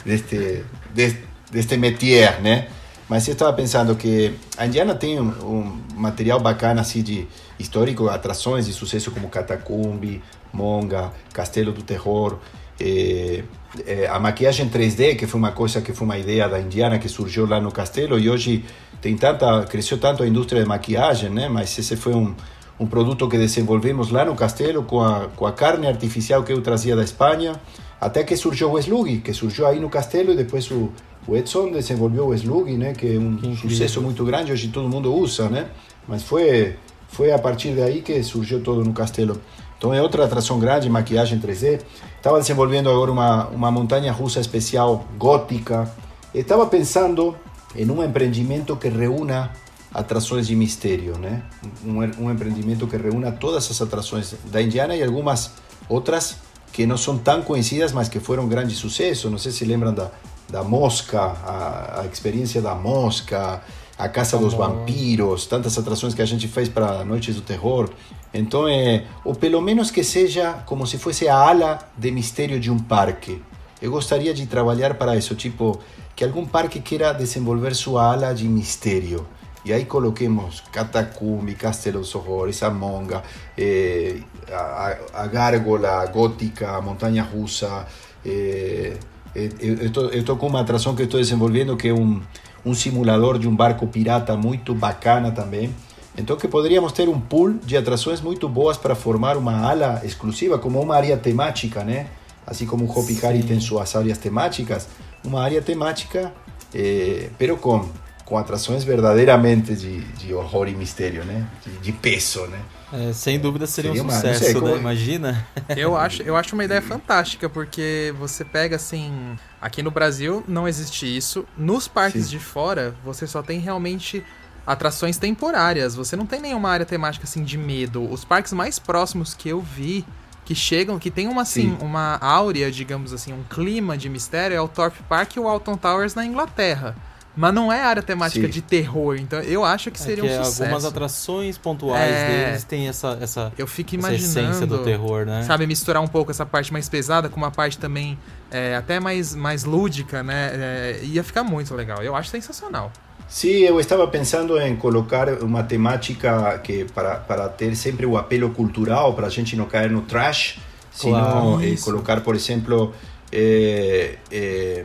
deste, 0.05 0.65
deste, 0.93 1.23
deste, 1.51 1.77
métier, 1.77 2.41
né? 2.41 2.67
Mas 3.07 3.27
eu 3.27 3.33
estava 3.33 3.53
pensando 3.53 3.95
que 3.95 4.33
a 4.57 4.65
Indiana 4.65 4.93
tem 4.93 5.19
um, 5.19 5.29
um, 5.29 5.81
material 5.95 6.39
bacana 6.39 6.81
assim 6.81 7.01
de 7.01 7.27
histórico, 7.57 8.07
atrações 8.07 8.67
de 8.67 8.73
sucesso 8.73 9.11
como 9.11 9.29
Catacumbi, 9.29 10.21
Monga, 10.53 11.11
Castelo 11.33 11.71
do 11.71 11.81
Terror, 11.81 12.37
eh, 12.79 13.43
eh, 13.85 14.07
a 14.07 14.19
maquiagem 14.19 14.69
3D, 14.69 15.15
que 15.15 15.27
foi 15.27 15.39
uma 15.39 15.51
coisa 15.51 15.81
que 15.81 15.91
foi 15.91 16.05
uma 16.05 16.17
ideia 16.17 16.47
da 16.47 16.59
Indiana 16.59 16.99
que 16.99 17.09
surgiu 17.09 17.47
lá 17.47 17.59
no 17.59 17.71
castelo 17.71 18.17
e 18.19 18.29
hoje 18.29 18.63
tem 19.01 19.15
tanta, 19.15 19.63
cresceu 19.63 19.97
tanto 19.97 20.23
a 20.23 20.27
indústria 20.27 20.61
de 20.61 20.67
maquiagem, 20.67 21.29
né? 21.29 21.49
Mas 21.49 21.77
esse 21.77 21.95
foi 21.95 22.13
um 22.13 22.35
um 22.79 22.85
produto 22.85 23.27
que 23.27 23.37
desenvolvemos 23.37 24.09
lá 24.09 24.23
no 24.23 24.35
castelo 24.35 24.83
com 24.83 25.01
a, 25.01 25.27
com 25.35 25.45
a 25.45 25.51
carne 25.51 25.87
artificial 25.87 26.43
que 26.43 26.53
eu 26.53 26.61
trazia 26.61 26.95
da 26.95 27.03
Espanha, 27.03 27.59
até 27.99 28.23
que 28.23 28.37
surgiu 28.37 28.71
o 28.71 28.79
Slug, 28.79 29.19
que 29.19 29.33
surgiu 29.33 29.67
aí 29.67 29.79
no 29.79 29.89
castelo 29.89 30.31
e 30.31 30.35
depois 30.35 30.71
o, 30.71 30.89
o 31.27 31.35
Edson 31.35 31.71
desenvolveu 31.71 32.27
o 32.27 32.33
Slug, 32.33 32.71
né, 32.77 32.93
que 32.93 33.15
é 33.15 33.19
um 33.19 33.35
que 33.35 33.55
sucesso 33.57 34.01
muito 34.01 34.23
grande, 34.23 34.51
hoje 34.51 34.69
todo 34.69 34.87
mundo 34.87 35.13
usa, 35.13 35.49
né? 35.49 35.67
Mas 36.07 36.23
foi 36.23 36.75
foi 37.09 37.31
a 37.31 37.39
partir 37.39 37.71
daí 37.71 38.01
que 38.01 38.21
surgiu 38.23 38.61
todo 38.61 38.83
no 38.83 38.93
castelo. 38.93 39.41
Então 39.77 39.93
é 39.93 40.01
outra 40.01 40.25
atração 40.25 40.59
grande, 40.59 40.89
maquiagem 40.89 41.39
3D. 41.39 41.81
Estava 42.17 42.39
desenvolvendo 42.39 42.89
agora 42.89 43.11
uma, 43.11 43.47
uma 43.47 43.71
montanha 43.71 44.11
russa 44.11 44.39
especial 44.39 45.05
gótica. 45.17 45.91
Estava 46.33 46.65
pensando 46.67 47.35
em 47.75 47.89
um 47.89 48.03
empreendimento 48.03 48.75
que 48.75 48.89
reúna 48.89 49.51
atrações 49.93 50.47
de 50.47 50.55
mistério, 50.55 51.17
né? 51.17 51.43
Um, 51.83 52.25
um 52.25 52.31
empreendimento 52.31 52.87
que 52.87 52.97
reúna 52.97 53.31
todas 53.31 53.69
as 53.69 53.81
atrações 53.81 54.35
da 54.45 54.61
Indiana 54.61 54.95
e 54.95 55.03
algumas 55.03 55.51
outras 55.87 56.37
que 56.71 56.85
não 56.85 56.97
são 56.97 57.17
tão 57.17 57.41
conhecidas, 57.41 57.91
mas 57.91 58.07
que 58.07 58.19
foram 58.19 58.47
grande 58.47 58.75
sucesso. 58.75 59.29
Não 59.29 59.37
sei 59.37 59.51
se 59.51 59.65
lembram 59.65 59.93
da, 59.93 60.11
da 60.49 60.63
Mosca, 60.63 61.19
a, 61.19 62.01
a 62.01 62.05
experiência 62.05 62.61
da 62.61 62.75
Mosca, 62.75 63.61
a 63.97 64.07
Casa 64.07 64.37
dos 64.37 64.53
Vampiros, 64.53 65.45
tantas 65.45 65.77
atrações 65.77 66.13
que 66.13 66.21
a 66.21 66.25
gente 66.25 66.47
fez 66.47 66.69
para 66.69 67.03
Noites 67.03 67.35
do 67.35 67.41
Terror. 67.41 67.89
Então, 68.33 68.67
é, 68.67 69.05
ou 69.25 69.33
pelo 69.33 69.59
menos 69.59 69.89
que 69.89 70.03
seja 70.03 70.53
como 70.65 70.85
se 70.85 70.97
fosse 70.97 71.27
a 71.27 71.35
ala 71.35 71.79
de 71.97 72.11
mistério 72.11 72.59
de 72.59 72.69
um 72.69 72.77
parque. 72.77 73.41
Eu 73.81 73.91
gostaria 73.91 74.33
de 74.33 74.45
trabalhar 74.45 74.93
para 74.93 75.17
isso, 75.17 75.35
tipo, 75.35 75.79
que 76.15 76.23
algum 76.23 76.45
parque 76.45 76.79
queira 76.79 77.13
desenvolver 77.13 77.73
sua 77.73 78.13
ala 78.13 78.33
de 78.33 78.47
mistério. 78.47 79.25
E 79.65 79.73
aí 79.73 79.85
coloquemos 79.85 80.63
Catacumbi, 80.71 81.53
Castelo 81.53 81.99
dos 81.99 82.15
Horrores, 82.15 82.63
a 82.63 82.69
Monga, 82.69 83.21
eh, 83.57 84.21
a, 84.51 84.97
a, 85.13 85.27
Gárgola 85.27 86.05
Gótica, 86.05 86.77
a 86.77 86.81
Montanha 86.81 87.23
Russa. 87.23 87.85
Eh, 88.25 88.97
eu 89.35 90.19
estou 90.19 90.37
com 90.37 90.47
uma 90.47 90.61
atração 90.61 90.95
que 90.95 91.03
estou 91.03 91.19
desenvolvendo 91.19 91.77
que 91.77 91.89
é 91.89 91.93
um, 91.93 92.21
um 92.65 92.73
simulador 92.73 93.37
de 93.37 93.47
um 93.47 93.55
barco 93.55 93.85
pirata 93.87 94.35
muito 94.35 94.73
bacana 94.73 95.31
também. 95.31 95.73
Então 96.17 96.35
que 96.35 96.47
poderíamos 96.47 96.91
ter 96.91 97.07
um 97.07 97.19
pool 97.19 97.53
de 97.53 97.77
atrações 97.77 98.21
muito 98.21 98.49
boas 98.49 98.77
para 98.77 98.95
formar 98.95 99.37
uma 99.37 99.69
ala 99.69 100.01
exclusiva, 100.03 100.57
como 100.57 100.81
uma 100.81 100.95
área 100.95 101.15
temática, 101.17 101.83
né? 101.83 102.07
Assim 102.45 102.65
como 102.65 102.85
o 102.85 102.99
Hopi 102.99 103.23
Hari 103.23 103.43
tem 103.43 103.59
suas 103.59 103.95
áreas 103.95 104.17
temáticas, 104.17 104.87
uma 105.23 105.41
área 105.41 105.61
temática, 105.61 106.33
eh, 106.73 107.29
pero 107.37 107.57
com, 107.57 107.87
com 108.29 108.37
atrações 108.37 108.83
verdadeiramente 108.83 109.75
de, 109.75 109.99
de 110.01 110.33
horror 110.33 110.67
e 110.67 110.75
mistério, 110.75 111.25
né? 111.25 111.45
De, 111.65 111.71
de 111.79 111.91
peso, 111.91 112.45
né? 112.47 112.59
É, 112.93 113.11
sem 113.11 113.39
dúvida 113.39 113.65
seria, 113.67 113.91
Seria 113.91 114.05
um 114.05 114.09
sucesso, 114.09 114.43
sei, 114.43 114.53
né? 114.53 114.59
como- 114.59 114.75
Imagina. 114.77 115.47
Eu 115.75 115.97
acho, 115.97 116.21
eu 116.23 116.35
acho 116.35 116.53
uma 116.55 116.63
ideia 116.63 116.81
fantástica, 116.81 117.49
porque 117.49 118.13
você 118.17 118.45
pega 118.45 118.75
assim. 118.75 119.35
Aqui 119.61 119.81
no 119.83 119.91
Brasil 119.91 120.43
não 120.47 120.67
existe 120.67 121.05
isso. 121.05 121.45
Nos 121.57 121.87
parques 121.87 122.25
Sim. 122.25 122.29
de 122.31 122.39
fora, 122.39 122.95
você 123.03 123.27
só 123.27 123.41
tem 123.43 123.59
realmente 123.59 124.23
atrações 124.65 125.17
temporárias. 125.17 125.95
Você 125.95 126.15
não 126.15 126.25
tem 126.25 126.39
nenhuma 126.39 126.69
área 126.69 126.85
temática 126.85 127.25
assim 127.25 127.43
de 127.43 127.57
medo. 127.57 128.09
Os 128.11 128.23
parques 128.23 128.53
mais 128.53 128.77
próximos 128.79 129.33
que 129.33 129.49
eu 129.49 129.59
vi. 129.61 130.05
Que 130.45 130.55
chegam, 130.55 130.97
que 130.97 131.11
tem 131.11 131.27
uma 131.27 131.43
assim, 131.43 131.77
Sim. 131.77 131.85
uma 131.85 132.17
áurea, 132.19 132.71
digamos 132.71 133.13
assim, 133.13 133.31
um 133.31 133.43
clima 133.43 133.95
de 133.95 134.09
mistério, 134.09 134.55
é 134.57 134.59
o 134.61 134.67
Thorpe 134.67 135.03
Park 135.07 135.35
e 135.35 135.39
o 135.39 135.47
Alton 135.47 135.77
Towers 135.77 136.15
na 136.15 136.25
Inglaterra. 136.25 136.95
Mas 137.39 137.53
não 137.53 137.71
é 137.71 137.81
área 137.81 138.03
temática 138.03 138.45
Sim. 138.47 138.51
de 138.51 138.61
terror, 138.61 139.15
então 139.15 139.39
eu 139.39 139.63
acho 139.63 139.89
que 139.91 139.97
seria 139.97 140.25
É 140.25 140.27
que 140.27 140.33
um 140.33 140.43
sucesso. 140.43 140.61
algumas 140.63 140.83
atrações 140.83 141.57
pontuais 141.57 142.11
É. 142.11 142.27
deles 142.47 142.63
têm 142.65 142.89
essa, 142.89 143.17
essa, 143.21 143.53
Eu 143.57 143.65
fico 143.65 143.95
essa 143.95 144.09
imaginando. 144.09 144.39
essência 144.49 144.67
do 144.67 144.79
terror, 144.79 145.25
né? 145.25 145.43
Sabe, 145.43 145.65
misturar 145.65 146.03
um 146.03 146.07
pouco 146.07 146.31
essa 146.31 146.45
parte 146.45 146.73
mais 146.73 146.89
pesada 146.89 147.29
com 147.29 147.37
uma 147.37 147.49
parte 147.49 147.77
também 147.77 148.19
é, 148.51 148.75
até 148.75 148.99
mais, 148.99 149.33
mais 149.33 149.63
lúdica, 149.63 150.21
né? 150.21 150.49
É, 150.53 150.99
ia 151.03 151.23
ficar 151.23 151.43
muito 151.45 151.73
legal. 151.73 152.03
Eu 152.03 152.13
acho 152.13 152.29
sensacional. 152.29 152.91
Sim, 153.29 153.59
eu 153.59 153.79
estava 153.79 154.05
pensando 154.05 154.59
em 154.59 154.75
colocar 154.75 155.29
uma 155.41 155.63
temática 155.63 156.59
que 156.61 156.83
para, 156.93 157.15
para 157.19 157.47
ter 157.47 157.73
sempre 157.77 158.05
o 158.05 158.17
apelo 158.17 158.49
cultural, 158.49 159.13
para 159.13 159.27
a 159.27 159.29
gente 159.29 159.55
não 159.55 159.65
cair 159.65 159.89
no 159.89 160.01
trash, 160.01 160.59
Claro, 160.99 161.61
sino 161.61 161.63
eh, 161.63 161.77
colocar, 161.81 162.19
por 162.19 162.35
exemplo, 162.35 162.93
eh, 163.31 164.17
eh, 164.29 164.83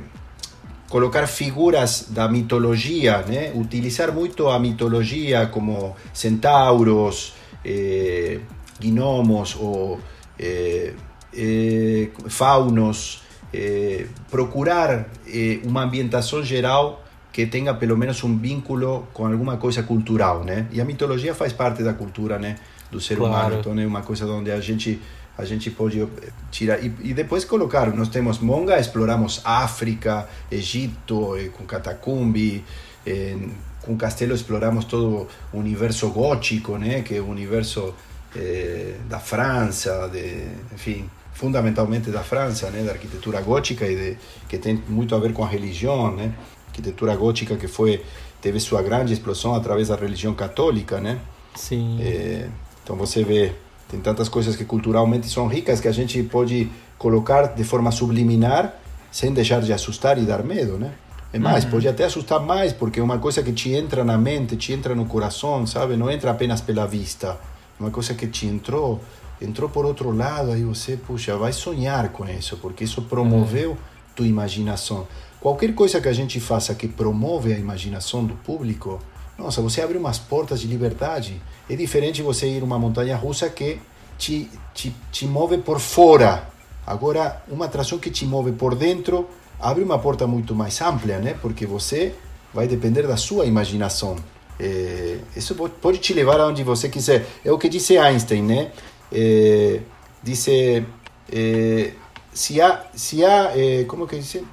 colocar 0.88 1.26
figuras 1.26 2.06
da 2.10 2.28
mitologia, 2.28 3.22
né? 3.22 3.52
utilizar 3.54 4.12
muito 4.12 4.48
a 4.48 4.58
mitologia 4.58 5.46
como 5.46 5.96
centauros, 6.12 7.34
eh, 7.64 8.40
gnomos 8.80 9.56
ou 9.58 9.98
eh, 10.38 10.92
eh, 11.36 12.08
faunos, 12.28 13.22
eh, 13.52 14.06
procurar 14.30 15.08
eh, 15.26 15.60
uma 15.64 15.82
ambientação 15.84 16.42
geral 16.44 17.02
que 17.32 17.46
tenha 17.46 17.74
pelo 17.74 17.96
menos 17.96 18.22
um 18.22 18.36
vínculo 18.38 19.08
com 19.12 19.26
alguma 19.26 19.56
coisa 19.56 19.82
cultural, 19.82 20.44
né? 20.44 20.68
E 20.70 20.80
a 20.80 20.84
mitologia 20.84 21.34
faz 21.34 21.52
parte 21.52 21.82
da 21.82 21.92
cultura, 21.92 22.38
né, 22.38 22.54
do 22.92 23.00
ser 23.00 23.16
Claro. 23.16 23.32
humano. 23.34 23.56
Então 23.60 23.78
é 23.78 23.84
uma 23.86 24.02
coisa 24.02 24.24
onde 24.26 24.52
a 24.52 24.60
gente 24.60 25.00
a 25.36 25.44
gente 25.44 25.70
pode 25.70 26.00
eh, 26.00 26.08
tirar 26.50 26.82
e, 26.82 26.92
e 27.02 27.14
depois 27.14 27.44
colocar. 27.44 27.92
Nós 27.94 28.08
temos 28.08 28.38
Monga, 28.38 28.78
exploramos 28.78 29.40
África, 29.44 30.28
Egito, 30.50 31.36
eh, 31.36 31.48
com 31.48 31.64
Catacumbi, 31.64 32.64
eh, 33.06 33.36
com 33.84 33.96
Castelo 33.96 34.34
exploramos 34.34 34.84
todo 34.86 35.28
o 35.52 35.58
universo 35.58 36.08
gótico, 36.10 36.78
né, 36.78 37.02
que 37.02 37.16
é 37.16 37.20
o 37.20 37.28
universo 37.28 37.94
eh, 38.34 38.94
da 39.08 39.18
França, 39.18 40.08
de, 40.08 40.46
enfim, 40.72 41.08
fundamentalmente 41.34 42.10
da 42.10 42.22
França, 42.22 42.70
né, 42.70 42.82
da 42.82 42.92
arquitetura 42.92 43.40
gótica 43.40 43.86
e 43.86 43.94
de, 43.94 44.18
que 44.48 44.58
tem 44.58 44.82
muito 44.88 45.14
a 45.14 45.18
ver 45.18 45.32
com 45.32 45.44
a 45.44 45.48
religião, 45.48 46.14
né, 46.14 46.32
arquitetura 46.68 47.14
gótica 47.14 47.56
que 47.56 47.68
foi 47.68 48.02
teve 48.40 48.60
sua 48.60 48.82
grande 48.82 49.12
explosão 49.12 49.54
através 49.54 49.88
da 49.88 49.96
religião 49.96 50.34
católica, 50.34 51.00
né. 51.00 51.18
Sim. 51.54 51.98
É, 52.02 52.48
então 52.82 52.96
você 52.96 53.22
vê, 53.22 53.52
tem 53.88 54.00
tantas 54.00 54.28
coisas 54.28 54.56
que 54.56 54.64
culturalmente 54.64 55.28
são 55.28 55.46
ricas 55.46 55.80
que 55.80 55.88
a 55.88 55.92
gente 55.92 56.22
pode 56.22 56.70
colocar 56.98 57.48
de 57.48 57.64
forma 57.64 57.90
subliminar 57.90 58.74
sem 59.10 59.32
deixar 59.32 59.60
de 59.60 59.72
assustar 59.72 60.18
e 60.18 60.22
dar 60.22 60.42
medo, 60.42 60.76
né? 60.76 60.92
É 61.32 61.38
mais, 61.38 61.64
pode 61.64 61.88
até 61.88 62.04
assustar 62.04 62.40
mais, 62.40 62.72
porque 62.72 63.00
é 63.00 63.02
uma 63.02 63.18
coisa 63.18 63.42
que 63.42 63.52
te 63.52 63.72
entra 63.72 64.04
na 64.04 64.16
mente, 64.16 64.56
te 64.56 64.72
entra 64.72 64.94
no 64.94 65.04
coração, 65.04 65.66
sabe? 65.66 65.96
Não 65.96 66.08
entra 66.08 66.30
apenas 66.30 66.60
pela 66.60 66.86
vista. 66.86 67.38
É 67.78 67.82
uma 67.82 67.90
coisa 67.90 68.14
que 68.14 68.28
te 68.28 68.46
entrou, 68.46 69.00
entrou 69.40 69.68
por 69.68 69.84
outro 69.84 70.10
lado, 70.12 70.52
aí 70.52 70.62
você, 70.62 70.96
puxa, 70.96 71.36
vai 71.36 71.52
sonhar 71.52 72.10
com 72.10 72.24
isso, 72.28 72.56
porque 72.58 72.84
isso 72.84 73.02
promoveu 73.02 73.76
tua 74.14 74.26
imaginação. 74.26 75.08
Qualquer 75.40 75.74
coisa 75.74 76.00
que 76.00 76.08
a 76.08 76.12
gente 76.12 76.38
faça 76.38 76.74
que 76.74 76.86
promove 76.86 77.52
a 77.52 77.58
imaginação 77.58 78.24
do 78.24 78.34
público, 78.34 79.00
nossa, 79.36 79.60
você 79.60 79.82
abre 79.82 79.98
umas 79.98 80.18
portas 80.18 80.60
de 80.60 80.66
liberdade. 80.66 81.42
É 81.68 81.74
diferente 81.76 82.22
você 82.22 82.46
ir 82.46 82.62
uma 82.62 82.78
montanha 82.78 83.16
russa 83.16 83.48
que 83.48 83.80
te, 84.18 84.50
te, 84.74 84.94
te 85.10 85.26
move 85.26 85.58
por 85.58 85.80
fora. 85.80 86.48
Agora, 86.86 87.42
uma 87.48 87.64
atração 87.64 87.98
que 87.98 88.10
te 88.10 88.26
move 88.26 88.52
por 88.52 88.74
dentro 88.74 89.28
abre 89.58 89.82
uma 89.82 89.98
porta 89.98 90.26
muito 90.26 90.54
mais 90.54 90.80
ampla, 90.82 91.18
né? 91.18 91.34
Porque 91.40 91.66
você 91.66 92.14
vai 92.52 92.68
depender 92.68 93.06
da 93.06 93.16
sua 93.16 93.46
imaginação. 93.46 94.16
É, 94.60 95.18
isso 95.34 95.54
po- 95.54 95.68
pode 95.68 95.98
te 95.98 96.12
levar 96.12 96.38
aonde 96.40 96.62
você 96.62 96.88
quiser. 96.88 97.26
É 97.44 97.50
o 97.50 97.58
que 97.58 97.68
disse 97.68 97.96
Einstein, 97.96 98.42
né? 98.42 98.70
É, 99.10 99.80
disse, 100.22 100.84
é, 101.32 101.92
se 102.32 102.60
há, 102.60 102.84
se 102.94 103.24
há, 103.24 103.52
é, 103.56 103.84
como 103.84 104.06
que 104.06 104.16
disse? 104.18 104.44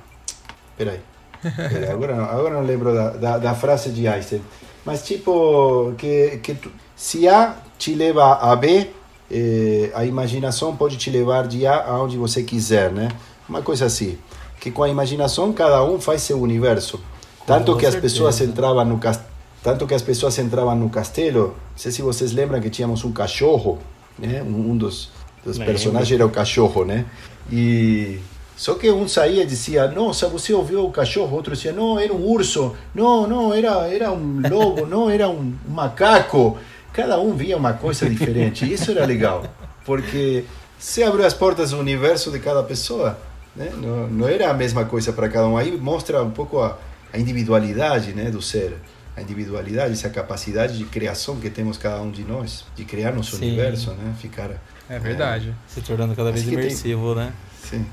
Peraí. 0.78 1.00
Peraí, 1.42 1.90
agora, 1.90 2.16
não, 2.16 2.24
agora 2.24 2.54
não 2.56 2.64
lembro 2.64 2.94
da, 2.94 3.10
da, 3.12 3.38
da 3.38 3.54
frase 3.56 3.90
de 3.90 4.08
Einstein. 4.08 4.42
Mas 4.86 5.04
tipo, 5.06 5.94
que, 5.98 6.40
que 6.42 6.56
se 7.02 7.28
A 7.28 7.56
te 7.80 7.96
leva 7.96 8.36
a 8.36 8.56
B, 8.56 8.88
eh, 9.32 9.90
a 9.96 10.06
imaginação 10.06 10.76
pode 10.76 10.98
te 10.98 11.10
levar 11.10 11.48
de 11.48 11.66
A 11.66 11.84
aonde 11.88 12.16
você 12.16 12.44
quiser, 12.44 12.92
né? 12.92 13.10
Uma 13.50 13.64
coisa 13.64 13.88
assim. 13.88 14.20
Que 14.60 14.70
com 14.70 14.84
a 14.84 14.88
imaginação 14.88 15.52
cada 15.52 15.84
um 15.84 16.00
faz 16.00 16.22
seu 16.22 16.40
universo. 16.40 17.02
Tanto 17.44 17.74
Com 17.74 17.80
que 17.80 17.88
as 17.88 17.96
pessoas 17.96 18.40
entravam 18.40 18.86
no 18.86 19.00
castelo, 19.00 19.32
tanto 19.64 19.88
que 19.88 19.96
as 19.96 20.04
pessoas 20.04 20.38
entravam 20.38 20.76
no 20.76 20.92
castelo. 20.92 21.56
Não 21.72 21.78
sei 21.78 21.92
se 21.92 22.04
vocês 22.04 22.34
lembram 22.34 22.62
que 22.62 22.70
tínhamos 22.70 23.04
um 23.04 23.12
cachorro, 23.12 23.80
né? 24.20 24.44
Um, 24.44 24.70
um 24.70 24.78
dos, 24.78 25.10
dos 25.44 25.58
personagens 25.58 26.12
era 26.12 26.24
o 26.24 26.30
cachorro, 26.30 26.86
né? 26.86 27.08
E 27.52 28.20
só 28.56 28.76
que 28.76 28.92
um 28.92 29.08
saía 29.08 29.42
e 29.42 29.46
dizia, 29.48 29.88
nossa, 29.88 30.28
você 30.28 30.54
ouviu 30.54 30.86
o 30.86 30.92
cachorro? 30.92 31.36
Outro 31.36 31.56
dizia, 31.56 31.74
não, 31.74 31.98
era 32.00 32.14
um 32.14 32.24
urso. 32.24 32.76
Não, 32.94 33.26
não, 33.26 33.52
era, 33.52 33.88
era 33.88 34.12
um 34.12 34.40
lobo. 34.48 34.86
Não, 34.86 35.10
era 35.10 35.28
um 35.28 35.52
macaco. 35.68 36.60
Cada 36.94 37.20
um 37.20 37.36
via 37.36 37.56
uma 37.58 37.74
coisa 37.74 38.10
diferente. 38.10 38.66
E 38.66 38.74
isso 38.74 38.92
era 38.92 39.06
legal, 39.06 39.46
porque 39.86 40.44
você 40.78 41.04
abriu 41.04 41.26
as 41.26 41.34
portas 41.34 41.72
do 41.72 41.80
universo 41.80 42.32
de 42.32 42.40
cada 42.40 42.62
pessoa. 42.64 43.18
Né? 43.56 43.70
Não, 43.78 44.08
não 44.08 44.28
era 44.28 44.50
a 44.50 44.54
mesma 44.54 44.86
coisa 44.86 45.12
para 45.14 45.28
cada 45.30 45.48
um. 45.48 45.58
Aí 45.58 45.72
mostra 45.78 46.24
um 46.24 46.32
pouco 46.32 46.60
a, 46.60 46.78
a 47.14 47.18
individualidade 47.18 48.14
né, 48.14 48.30
do 48.32 48.42
ser. 48.42 48.76
A 49.16 49.22
individualidade, 49.22 49.92
essa 49.92 50.10
capacidade 50.10 50.78
de 50.78 50.86
criação 50.86 51.36
que 51.36 51.50
temos 51.50 51.78
cada 51.78 52.02
um 52.02 52.10
de 52.10 52.24
nós, 52.24 52.64
de 52.76 52.86
criar 52.86 53.12
nosso 53.12 53.36
Sim. 53.36 53.48
universo, 53.48 53.92
né? 53.92 54.14
Ficar 54.18 54.52
É 54.90 54.98
verdade. 55.00 55.54
Se 55.68 55.82
tornando 55.82 56.16
cada 56.16 56.32
vez 56.32 56.46
que 56.46 56.52
tem- 56.52 56.60
imersivo, 56.60 57.14
né? 57.14 57.34
Sim. 57.62 57.86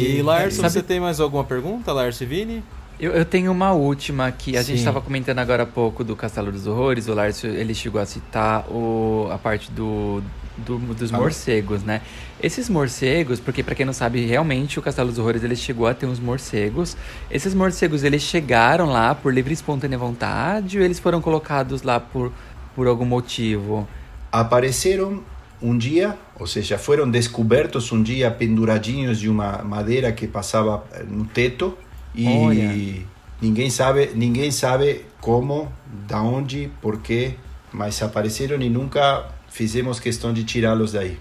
E 0.00 0.20
Larso, 0.20 0.56
Sabe- 0.56 0.70
você 0.70 0.82
tem 0.82 0.98
mais 0.98 1.20
alguma 1.20 1.44
pergunta, 1.44 1.92
Larso 1.92 2.24
e 2.24 2.26
Vini? 2.26 2.64
Eu, 2.98 3.12
eu 3.12 3.24
tenho 3.24 3.52
uma 3.52 3.72
última 3.72 4.32
que 4.32 4.56
a 4.56 4.62
gente 4.62 4.78
Sim. 4.78 4.78
estava 4.78 5.00
comentando 5.00 5.38
agora 5.38 5.62
há 5.62 5.66
pouco 5.66 6.02
do 6.02 6.16
Castelo 6.16 6.50
dos 6.50 6.66
Horrores. 6.66 7.06
O 7.06 7.14
Lárcio 7.14 7.48
ele 7.48 7.72
chegou 7.72 8.00
a 8.00 8.06
citar 8.06 8.68
o, 8.68 9.28
a 9.30 9.38
parte 9.38 9.70
do, 9.70 10.20
do- 10.56 10.78
dos 10.94 11.12
morcegos, 11.12 11.84
né? 11.84 12.02
Esses 12.42 12.68
morcegos, 12.68 13.38
porque 13.38 13.62
para 13.62 13.76
quem 13.76 13.86
não 13.86 13.92
sabe, 13.92 14.26
realmente 14.26 14.80
o 14.80 14.82
Castelo 14.82 15.10
dos 15.10 15.18
Horrores 15.18 15.44
ele 15.44 15.54
chegou 15.54 15.86
a 15.86 15.94
ter 15.94 16.06
uns 16.06 16.18
morcegos. 16.18 16.96
Esses 17.30 17.54
morcegos 17.54 18.02
eles 18.02 18.22
chegaram 18.22 18.86
lá 18.86 19.14
por 19.14 19.32
livre 19.32 19.52
e 19.52 19.54
espontânea 19.54 19.96
vontade 19.96 20.76
ou 20.78 20.84
eles 20.84 20.98
foram 20.98 21.20
colocados 21.20 21.82
lá 21.82 22.00
por, 22.00 22.32
por 22.74 22.88
algum 22.88 23.04
motivo? 23.06 23.88
apareceram 24.30 25.22
um 25.60 25.76
dia, 25.76 26.16
ou 26.38 26.46
seja, 26.46 26.78
foram 26.78 27.10
descobertos 27.10 27.90
um 27.90 28.02
dia 28.02 28.30
penduradinhos 28.30 29.18
de 29.18 29.28
uma 29.28 29.62
madeira 29.64 30.12
que 30.12 30.26
passava 30.28 30.84
no 31.08 31.24
teto 31.26 31.76
e 32.18 32.26
Olha. 32.26 33.06
ninguém 33.40 33.70
sabe, 33.70 34.10
ninguém 34.14 34.50
sabe 34.50 35.04
como, 35.20 35.70
da 36.08 36.20
onde, 36.20 36.68
por 36.82 37.00
quê, 37.00 37.34
mas 37.72 38.02
apareceram 38.02 38.60
e 38.60 38.68
nunca 38.68 39.24
fizemos 39.48 40.00
questão 40.00 40.32
de 40.32 40.42
tirá-los 40.42 40.92
daí. 40.92 41.16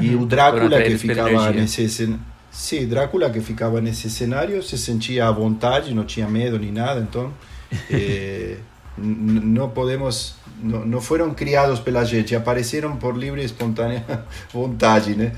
E 0.00 0.14
o 0.16 0.26
Drácula 0.26 0.82
que 0.82 0.98
ficava 0.98 1.50
nesse 1.52 1.88
cen- 1.88 2.18
Sim, 2.50 2.86
Drácula 2.88 3.30
que 3.30 3.40
ficava 3.40 3.80
nesse 3.80 4.10
cenário 4.10 4.60
se 4.60 4.76
sentia 4.76 5.28
à 5.28 5.30
vontade, 5.30 5.94
não 5.94 6.04
tinha 6.04 6.28
medo 6.28 6.58
nem 6.58 6.72
nada, 6.72 7.00
então 7.00 7.32
eh, 7.88 8.56
não 8.98 9.70
podemos, 9.70 10.34
não, 10.60 10.84
não 10.84 11.00
foram 11.00 11.32
criados 11.32 11.78
pela 11.78 12.04
gente, 12.04 12.34
apareceram 12.34 12.96
por 12.96 13.16
livre 13.16 13.40
e 13.40 13.44
espontânea 13.44 14.04
vontade, 14.52 15.14
né? 15.14 15.32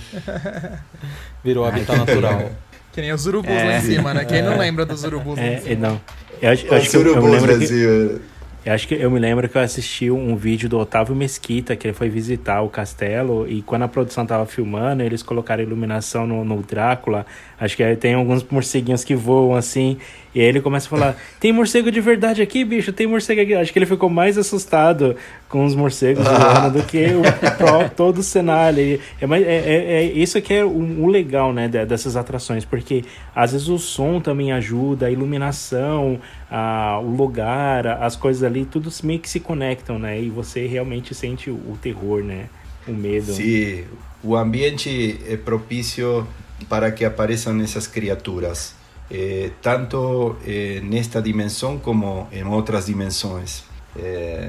Virou 1.44 1.66
habitat 1.66 1.98
natural. 1.98 2.50
Que 2.92 3.00
nem 3.00 3.12
os 3.12 3.26
urubus 3.26 3.50
É. 3.50 3.64
lá 3.64 3.78
em 3.78 3.80
cima, 3.80 4.14
né? 4.14 4.24
Quem 4.24 4.42
não 4.42 4.58
lembra 4.58 4.84
dos 4.84 5.02
urubus 5.04 5.38
lá 5.38 5.44
em 5.44 5.54
É, 5.54 5.58
cima? 5.60 5.72
é, 5.72 5.76
não. 5.76 6.00
Eu 6.40 6.50
acho, 6.50 6.66
eu 6.66 6.74
acho 6.74 6.84
Os 6.86 6.90
que 6.90 6.96
eu, 6.96 7.02
eu 7.06 7.12
urubus 7.12 7.30
lembro 7.30 7.58
que, 7.58 7.64
assim, 7.64 8.20
Eu 8.64 8.72
acho 8.74 8.86
que 8.88 8.94
eu 8.94 9.10
me 9.10 9.18
lembro 9.18 9.48
que 9.48 9.56
eu 9.56 9.62
assisti 9.62 10.10
um 10.10 10.36
vídeo 10.36 10.68
do 10.68 10.78
Otávio 10.78 11.16
Mesquita, 11.16 11.74
que 11.74 11.86
ele 11.88 11.94
foi 11.94 12.08
visitar 12.08 12.60
o 12.62 12.68
castelo, 12.68 13.48
e 13.48 13.60
quando 13.62 13.82
a 13.82 13.88
produção 13.88 14.24
tava 14.24 14.46
filmando, 14.46 15.02
eles 15.02 15.22
colocaram 15.22 15.62
iluminação 15.62 16.26
no, 16.26 16.44
no 16.44 16.62
Drácula. 16.62 17.26
Acho 17.58 17.76
que 17.76 17.82
aí 17.82 17.96
tem 17.96 18.14
alguns 18.14 18.44
morceguinhos 18.48 19.02
que 19.02 19.14
voam 19.16 19.56
assim, 19.56 19.96
e 20.34 20.40
aí 20.40 20.46
ele 20.46 20.60
começa 20.60 20.86
a 20.86 20.90
falar: 20.90 21.16
Tem 21.38 21.52
morcego 21.52 21.90
de 21.90 22.00
verdade 22.00 22.40
aqui, 22.40 22.64
bicho? 22.64 22.92
Tem 22.92 23.06
morcego 23.06 23.40
aqui. 23.42 23.54
Acho 23.54 23.72
que 23.72 23.78
ele 23.78 23.86
ficou 23.86 24.08
mais 24.08 24.38
assustado 24.38 25.14
com 25.48 25.64
os 25.64 25.74
morcegos 25.74 26.24
voando 26.24 26.80
do 26.80 26.86
que 26.86 27.04
o, 27.06 27.22
todo 27.94 28.18
o 28.18 28.22
cenário. 28.22 28.98
É, 29.20 29.24
é, 29.24 29.42
é, 29.42 29.92
é, 29.94 30.04
isso 30.04 30.40
que 30.40 30.54
é 30.54 30.64
o, 30.64 30.70
o 30.70 31.06
legal, 31.06 31.52
né, 31.52 31.68
dessas 31.68 32.16
atrações, 32.16 32.64
porque 32.64 33.04
às 33.34 33.52
vezes 33.52 33.68
o 33.68 33.78
som 33.78 34.20
também 34.20 34.52
ajuda, 34.52 35.06
a 35.06 35.10
iluminação, 35.10 36.18
a, 36.50 36.98
o 37.02 37.10
lugar, 37.14 37.86
as 37.86 38.16
coisas 38.16 38.42
ali, 38.42 38.64
tudo 38.64 38.90
meio 39.04 39.20
que 39.20 39.28
se 39.28 39.40
conectam, 39.40 39.98
né? 39.98 40.20
E 40.20 40.30
você 40.30 40.66
realmente 40.66 41.14
sente 41.14 41.50
o, 41.50 41.54
o 41.54 41.78
terror, 41.80 42.22
né? 42.22 42.46
O 42.88 42.92
medo. 42.92 43.32
Sim, 43.32 43.84
o 44.22 44.34
ambiente 44.34 45.20
é 45.28 45.36
propício 45.36 46.26
para 46.68 46.90
que 46.90 47.04
apareçam 47.04 47.60
essas 47.60 47.86
criaturas. 47.86 48.81
Eh, 49.14 49.50
tanto 49.60 50.38
eh, 50.46 50.80
nesta 50.82 51.20
dimensão 51.20 51.78
como 51.78 52.28
em 52.32 52.44
outras 52.44 52.86
dimensões. 52.86 53.62
Eh, 53.94 54.48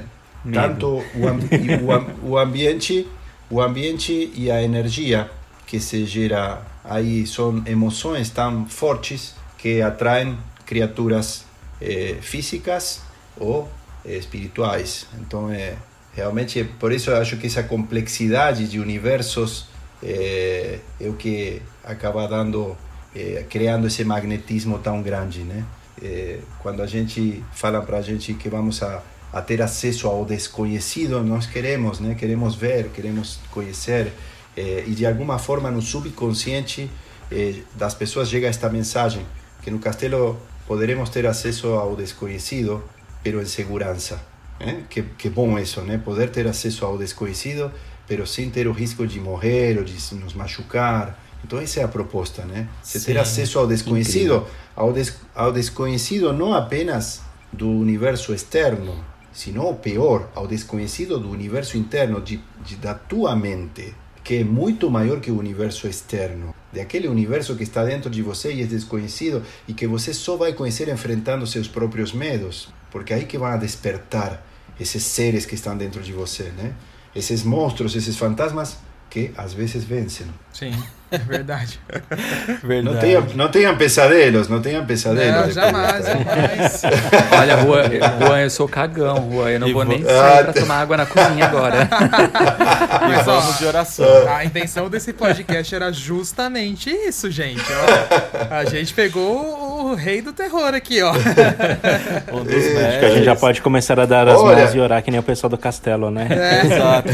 tanto 0.50 1.04
o, 1.14 1.28
amb 1.28 1.44
o, 2.24 2.30
o, 2.30 2.38
ambiente, 2.38 3.06
o 3.50 3.60
ambiente 3.60 4.32
e 4.34 4.50
a 4.50 4.62
energia 4.62 5.30
que 5.66 5.78
se 5.78 6.06
gera 6.06 6.62
aí 6.82 7.26
são 7.26 7.62
emoções 7.66 8.30
tão 8.30 8.64
fortes 8.64 9.34
que 9.58 9.82
atraem 9.82 10.38
criaturas 10.64 11.44
físicas 12.22 13.02
ou 13.36 13.68
espirituais. 14.04 15.06
Então, 15.20 15.50
é, 15.50 15.74
realmente, 16.14 16.64
por 16.78 16.92
isso 16.92 17.10
eu 17.10 17.16
acho 17.16 17.36
que 17.36 17.46
essa 17.46 17.62
complexidade 17.62 18.66
de 18.66 18.78
universos 18.78 19.66
é, 20.02 20.78
é 21.00 21.08
o 21.08 21.14
que 21.14 21.60
acaba 21.82 22.26
dando 22.26 22.76
é, 23.14 23.44
criando 23.48 23.86
esse 23.86 24.04
magnetismo 24.04 24.78
tão 24.78 25.02
grande, 25.02 25.40
né? 25.40 25.64
É, 26.02 26.40
quando 26.58 26.82
a 26.82 26.86
gente 26.86 27.42
fala 27.52 27.80
para 27.80 27.98
a 27.98 28.02
gente 28.02 28.34
que 28.34 28.48
vamos 28.48 28.82
a, 28.82 29.02
a, 29.32 29.40
ter 29.40 29.62
acesso 29.62 30.08
ao 30.08 30.24
desconhecido, 30.24 31.22
nós 31.22 31.46
queremos, 31.46 32.00
né? 32.00 32.14
Queremos 32.14 32.56
ver, 32.56 32.88
queremos 32.88 33.38
conhecer 33.50 34.12
é, 34.56 34.84
e 34.86 34.90
de 34.90 35.06
alguma 35.06 35.38
forma 35.38 35.70
no 35.70 35.80
subconsciente 35.80 36.90
é, 37.30 37.54
das 37.74 37.94
pessoas 37.94 38.28
chega 38.28 38.48
esta 38.48 38.68
mensagem 38.68 39.24
que 39.62 39.70
no 39.70 39.78
castelo 39.78 40.38
poderemos 40.66 41.08
ter 41.08 41.26
acesso 41.26 41.68
ao 41.68 41.96
desconhecido, 41.96 42.82
pero 43.22 43.40
em 43.40 43.46
segurança. 43.46 44.20
Né? 44.60 44.84
Que, 44.90 45.02
que 45.02 45.30
bom 45.30 45.58
isso, 45.58 45.80
né? 45.82 45.98
Poder 45.98 46.30
ter 46.30 46.46
acesso 46.46 46.84
ao 46.84 46.98
desconhecido, 46.98 47.72
pero 48.06 48.26
sem 48.26 48.50
ter 48.50 48.66
o 48.66 48.72
risco 48.72 49.06
de 49.06 49.18
morrer 49.20 49.78
ou 49.78 49.84
de 49.84 49.96
nos 50.16 50.34
machucar 50.34 51.18
então 51.44 51.58
essa 51.58 51.80
é 51.80 51.84
a 51.84 51.88
proposta, 51.88 52.44
né? 52.44 52.68
Você 52.82 52.98
ter 52.98 53.18
acesso 53.18 53.58
ao 53.58 53.66
desconhecido, 53.66 54.46
ao, 54.74 54.92
des, 54.92 55.14
ao 55.34 55.52
desconhecido 55.52 56.32
não 56.32 56.54
apenas 56.54 57.20
do 57.52 57.68
universo 57.68 58.32
externo, 58.34 59.04
sino 59.32 59.68
o 59.68 59.74
pior, 59.74 60.30
ao 60.34 60.46
desconhecido 60.46 61.18
do 61.20 61.30
universo 61.30 61.76
interno, 61.76 62.20
de, 62.20 62.40
de, 62.64 62.76
da 62.76 62.94
tua 62.94 63.36
mente, 63.36 63.94
que 64.22 64.36
é 64.36 64.44
muito 64.44 64.90
maior 64.90 65.20
que 65.20 65.30
o 65.30 65.38
universo 65.38 65.86
externo, 65.86 66.54
de 66.72 66.80
aquele 66.80 67.08
universo 67.08 67.54
que 67.54 67.62
está 67.62 67.84
dentro 67.84 68.08
de 68.08 68.22
você 68.22 68.52
e 68.52 68.62
é 68.62 68.66
desconhecido 68.66 69.42
e 69.68 69.74
que 69.74 69.86
você 69.86 70.14
só 70.14 70.36
vai 70.36 70.54
conhecer 70.54 70.88
enfrentando 70.88 71.46
seus 71.46 71.68
próprios 71.68 72.12
medos, 72.12 72.72
porque 72.90 73.12
é 73.12 73.16
aí 73.16 73.26
que 73.26 73.36
vão 73.36 73.58
despertar 73.58 74.42
esses 74.80 75.02
seres 75.04 75.44
que 75.44 75.54
estão 75.54 75.76
dentro 75.76 76.02
de 76.02 76.12
você, 76.12 76.44
né? 76.56 76.72
Esses 77.14 77.44
monstros, 77.44 77.94
esses 77.94 78.16
fantasmas 78.16 78.78
que 79.10 79.30
às 79.36 79.52
vezes 79.52 79.84
vencem. 79.84 80.26
Sim. 80.52 80.72
É 81.14 81.18
verdade. 81.18 81.78
verdade. 82.62 82.82
Não, 82.82 82.98
tenham, 82.98 83.26
não 83.34 83.48
tenham 83.48 83.76
pesadelos, 83.76 84.48
não 84.48 84.60
tenham 84.60 84.84
pesadelos. 84.84 85.46
Não, 85.46 85.50
jamais, 85.50 86.04
jamais. 86.04 86.82
Olha, 87.38 87.56
Juan, 87.58 87.82
Juan, 88.18 88.40
eu 88.40 88.50
sou 88.50 88.68
cagão, 88.68 89.30
Juan. 89.32 89.50
Eu 89.50 89.60
não 89.60 89.68
e 89.68 89.72
vou 89.72 89.84
nem 89.84 90.02
sair 90.02 90.40
ah, 90.40 90.44
pra 90.44 90.52
tomar 90.52 90.80
água 90.80 90.96
na 90.96 91.06
cozinha 91.06 91.46
agora. 91.46 91.88
Mas, 93.08 93.28
ó, 93.28 93.40
vamos 93.40 93.58
de 93.58 93.66
oração. 93.66 94.28
A 94.28 94.44
intenção 94.44 94.90
desse 94.90 95.12
podcast 95.12 95.74
era 95.74 95.92
justamente 95.92 96.90
isso, 96.90 97.30
gente. 97.30 97.62
Ó, 97.62 98.54
a 98.54 98.64
gente 98.64 98.92
pegou 98.92 99.90
o 99.90 99.94
rei 99.94 100.20
do 100.20 100.32
terror 100.32 100.74
aqui, 100.74 101.00
ó. 101.02 101.12
Um 102.32 102.44
dos 102.44 102.54
Acho 102.54 102.98
que 102.98 103.04
a 103.04 103.10
gente 103.10 103.24
já 103.24 103.36
pode 103.36 103.62
começar 103.62 103.98
a 104.00 104.06
dar 104.06 104.28
as 104.28 104.40
Olha. 104.40 104.56
mãos 104.56 104.74
e 104.74 104.80
orar 104.80 105.02
que 105.02 105.10
nem 105.10 105.20
o 105.20 105.22
pessoal 105.22 105.50
do 105.50 105.58
castelo, 105.58 106.10
né? 106.10 106.26
É. 106.30 106.66
Exato. 106.66 107.10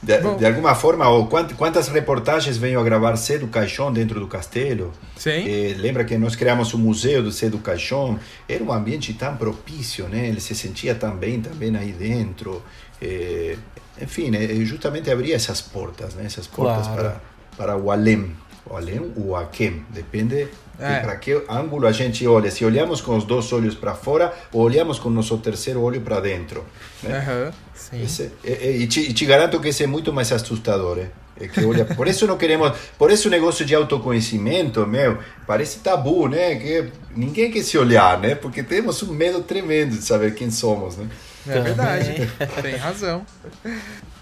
De, 0.00 0.16
de, 0.36 0.46
alguma 0.46 0.76
forma, 0.76 1.08
ou 1.08 1.26
quantas 1.26 1.88
reportagens 1.88 2.56
venho 2.56 2.78
a 2.78 2.84
gravar 2.84 3.16
Sé 3.16 3.36
do 3.36 3.48
Caixão 3.48 3.92
dentro 3.92 4.20
do 4.20 4.28
castelo? 4.28 4.92
Sim. 5.16 5.44
Eh, 5.48 5.74
lembra 5.76 6.04
que 6.04 6.16
nós 6.16 6.36
criamos 6.36 6.72
o 6.72 6.78
museu 6.78 7.20
do 7.22 7.32
Sé 7.32 7.50
do 7.50 7.58
Caixão? 7.58 8.18
Era 8.48 8.62
um 8.62 8.72
ambiente 8.72 9.12
tão 9.14 9.36
propício, 9.36 10.08
né? 10.08 10.28
Ele 10.28 10.40
se 10.40 10.54
sentia 10.54 10.94
tão 10.94 11.16
bem 11.16 11.40
também 11.40 11.76
aí 11.76 11.90
dentro. 11.90 12.62
Eh, 13.02 13.56
enfim, 14.00 14.30
eh, 14.36 14.64
justamente 14.64 15.10
abria 15.10 15.34
essas 15.34 15.60
portas, 15.60 16.14
né? 16.14 16.26
Essas 16.26 16.46
portas 16.46 16.86
claro. 16.86 17.02
para, 17.02 17.20
para 17.56 17.76
o 17.76 17.90
além. 17.90 18.36
O 18.64 18.76
além 18.76 19.00
ou 19.00 19.28
o 19.28 19.36
aquém, 19.36 19.84
depende 19.90 20.46
é. 20.78 21.00
para 21.00 21.16
que 21.16 21.42
ângulo 21.48 21.86
a 21.86 21.92
gente 21.92 22.26
olha. 22.26 22.50
Se 22.50 22.64
olhamos 22.64 23.00
com 23.00 23.16
os 23.16 23.24
dois 23.24 23.52
olhos 23.52 23.74
para 23.74 23.94
fora 23.94 24.32
ou 24.52 24.62
olhamos 24.62 24.98
com 24.98 25.08
o 25.08 25.12
nosso 25.12 25.36
terceiro 25.38 25.80
olho 25.80 26.00
para 26.00 26.20
dentro. 26.20 26.64
Né? 27.02 27.52
Uhum. 27.92 28.00
Esse, 28.02 28.30
e, 28.44 28.82
e, 28.82 28.86
te, 28.86 29.00
e, 29.00 29.12
te, 29.12 29.24
garanto 29.24 29.58
que 29.60 29.68
esse 29.68 29.82
é 29.82 29.86
muito 29.86 30.12
mais 30.12 30.30
assustador. 30.32 31.06
É 31.40 31.46
que 31.46 31.64
olha, 31.64 31.84
por 31.84 32.08
isso 32.08 32.26
não 32.26 32.36
queremos, 32.36 32.76
por 32.98 33.10
isso 33.10 33.28
o 33.28 33.30
negócio 33.30 33.64
de 33.64 33.74
autoconhecimento, 33.74 34.84
meu, 34.86 35.18
parece 35.46 35.78
tabu, 35.78 36.28
né? 36.28 36.56
Que 36.56 36.90
ninguém 37.14 37.50
quer 37.50 37.62
se 37.62 37.78
olhar, 37.78 38.18
né? 38.18 38.34
Porque 38.34 38.62
temos 38.62 39.02
um 39.02 39.12
medo 39.12 39.40
tremendo 39.42 39.96
de 39.96 40.02
saber 40.02 40.34
quem 40.34 40.50
somos, 40.50 40.96
né? 40.96 41.06
É 41.46 41.60
verdade, 41.60 42.30
tem 42.62 42.76
razão. 42.76 43.24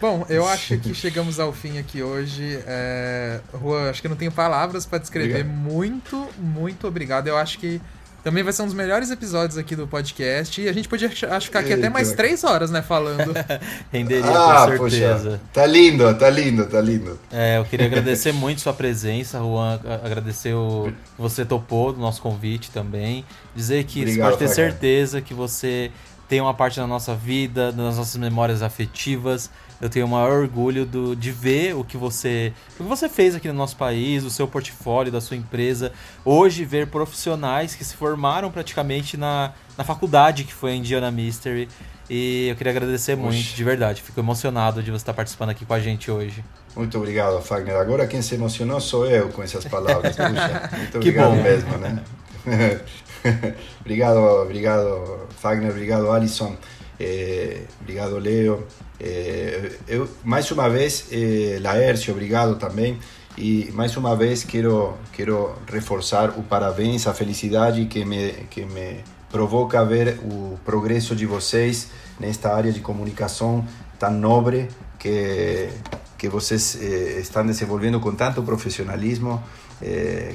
Bom, 0.00 0.26
eu 0.28 0.46
acho 0.46 0.76
que 0.78 0.94
chegamos 0.94 1.40
ao 1.40 1.52
fim 1.52 1.78
aqui 1.78 2.02
hoje. 2.02 2.58
É... 2.66 3.40
Juan, 3.60 3.90
acho 3.90 4.02
que 4.02 4.08
não 4.08 4.16
tenho 4.16 4.32
palavras 4.32 4.84
para 4.84 4.98
descrever. 4.98 5.40
Obrigado. 5.40 5.56
Muito, 5.56 6.28
muito 6.38 6.86
obrigado. 6.86 7.28
Eu 7.28 7.36
acho 7.36 7.58
que 7.58 7.80
também 8.26 8.42
vai 8.42 8.52
ser 8.52 8.62
um 8.62 8.64
dos 8.64 8.74
melhores 8.74 9.08
episódios 9.12 9.56
aqui 9.56 9.76
do 9.76 9.86
podcast. 9.86 10.60
E 10.60 10.68
a 10.68 10.72
gente 10.72 10.88
podia 10.88 11.06
acho, 11.06 11.46
ficar 11.46 11.60
aqui 11.60 11.68
Eita. 11.68 11.82
até 11.82 11.88
mais 11.88 12.10
três 12.12 12.42
horas, 12.42 12.72
né, 12.72 12.82
falando. 12.82 13.32
Renderia, 13.92 14.26
ah, 14.26 14.66
com 14.76 14.90
certeza. 14.90 15.30
Poxa. 15.30 15.40
Tá 15.52 15.64
lindo, 15.64 16.12
tá 16.12 16.28
lindo, 16.28 16.66
tá 16.66 16.80
lindo. 16.80 17.20
É, 17.30 17.58
eu 17.58 17.64
queria 17.64 17.86
agradecer 17.86 18.32
muito 18.32 18.60
sua 18.60 18.72
presença, 18.72 19.38
Juan. 19.38 19.78
Agradecer 20.02 20.52
o 20.54 20.92
você 21.16 21.44
topou 21.44 21.92
do 21.92 22.00
nosso 22.00 22.20
convite 22.20 22.68
também. 22.72 23.24
Dizer 23.54 23.84
que 23.84 24.00
Obrigado, 24.00 24.16
você 24.16 24.36
pode 24.36 24.38
ter 24.38 24.48
certeza 24.48 25.20
que 25.20 25.32
você 25.32 25.92
tem 26.28 26.40
uma 26.40 26.54
parte 26.54 26.76
da 26.78 26.86
nossa 26.86 27.14
vida, 27.14 27.72
das 27.72 27.96
nossas 27.96 28.16
memórias 28.16 28.62
afetivas 28.62 29.50
eu 29.80 29.90
tenho 29.90 30.06
o 30.06 30.08
maior 30.08 30.40
orgulho 30.40 30.86
do, 30.86 31.14
de 31.14 31.30
ver 31.30 31.74
o 31.74 31.84
que 31.84 31.96
você 31.96 32.52
o 32.78 32.84
que 32.84 32.88
você 32.88 33.08
fez 33.08 33.34
aqui 33.34 33.48
no 33.48 33.54
nosso 33.54 33.76
país, 33.76 34.24
o 34.24 34.30
seu 34.30 34.48
portfólio 34.48 35.12
da 35.12 35.20
sua 35.20 35.36
empresa. 35.36 35.92
Hoje 36.24 36.64
ver 36.64 36.86
profissionais 36.86 37.74
que 37.74 37.84
se 37.84 37.94
formaram 37.94 38.50
praticamente 38.50 39.16
na, 39.16 39.52
na 39.76 39.84
faculdade 39.84 40.44
que 40.44 40.54
foi 40.54 40.72
a 40.72 40.74
Indiana 40.74 41.10
Mystery. 41.10 41.68
E 42.08 42.48
eu 42.48 42.56
queria 42.56 42.70
agradecer 42.70 43.12
Oxi. 43.14 43.22
muito, 43.22 43.54
de 43.54 43.64
verdade. 43.64 44.00
Fico 44.00 44.20
emocionado 44.20 44.82
de 44.82 44.90
você 44.90 45.02
estar 45.02 45.12
participando 45.12 45.50
aqui 45.50 45.64
com 45.66 45.74
a 45.74 45.80
gente 45.80 46.10
hoje. 46.10 46.42
Muito 46.74 46.96
obrigado, 46.96 47.40
Fagner. 47.42 47.76
Agora 47.76 48.06
quem 48.06 48.22
se 48.22 48.34
emocionou 48.34 48.80
sou 48.80 49.06
eu 49.06 49.28
com 49.30 49.42
essas 49.42 49.64
palavras. 49.64 50.14
Puxa, 50.16 50.70
muito 50.76 50.96
obrigado 50.96 51.34
bom. 51.34 51.42
mesmo, 51.42 51.76
né? 51.78 52.00
obrigado, 53.80 54.18
obrigado, 54.42 55.26
Fagner. 55.38 55.70
Obrigado, 55.70 56.10
Alisson. 56.10 56.56
Eh, 56.98 57.62
obrigado, 57.80 58.18
Leo. 58.18 58.66
Eh, 58.98 59.72
eu, 59.88 60.08
mais 60.24 60.50
uma 60.50 60.68
vez, 60.68 61.08
eh, 61.12 61.58
Laércio, 61.60 62.12
obrigado 62.12 62.56
também. 62.56 62.98
E 63.36 63.70
mais 63.74 63.94
uma 63.96 64.16
vez 64.16 64.44
quero 64.44 64.94
quero 65.12 65.54
reforçar 65.70 66.30
o 66.38 66.42
parabéns, 66.42 67.06
a 67.06 67.12
felicidade 67.12 67.84
que 67.84 68.02
me 68.04 68.32
que 68.48 68.64
me 68.64 69.04
provoca 69.30 69.84
ver 69.84 70.18
o 70.24 70.58
progresso 70.64 71.14
de 71.14 71.26
vocês 71.26 71.88
nesta 72.18 72.54
área 72.54 72.72
de 72.72 72.80
comunicação 72.80 73.66
tão 73.98 74.10
nobre 74.10 74.68
que 74.98 75.68
que 76.16 76.30
vocês 76.30 76.78
eh, 76.80 77.20
estão 77.20 77.44
desenvolvendo 77.44 78.00
com 78.00 78.14
tanto 78.14 78.42
profissionalismo, 78.42 79.42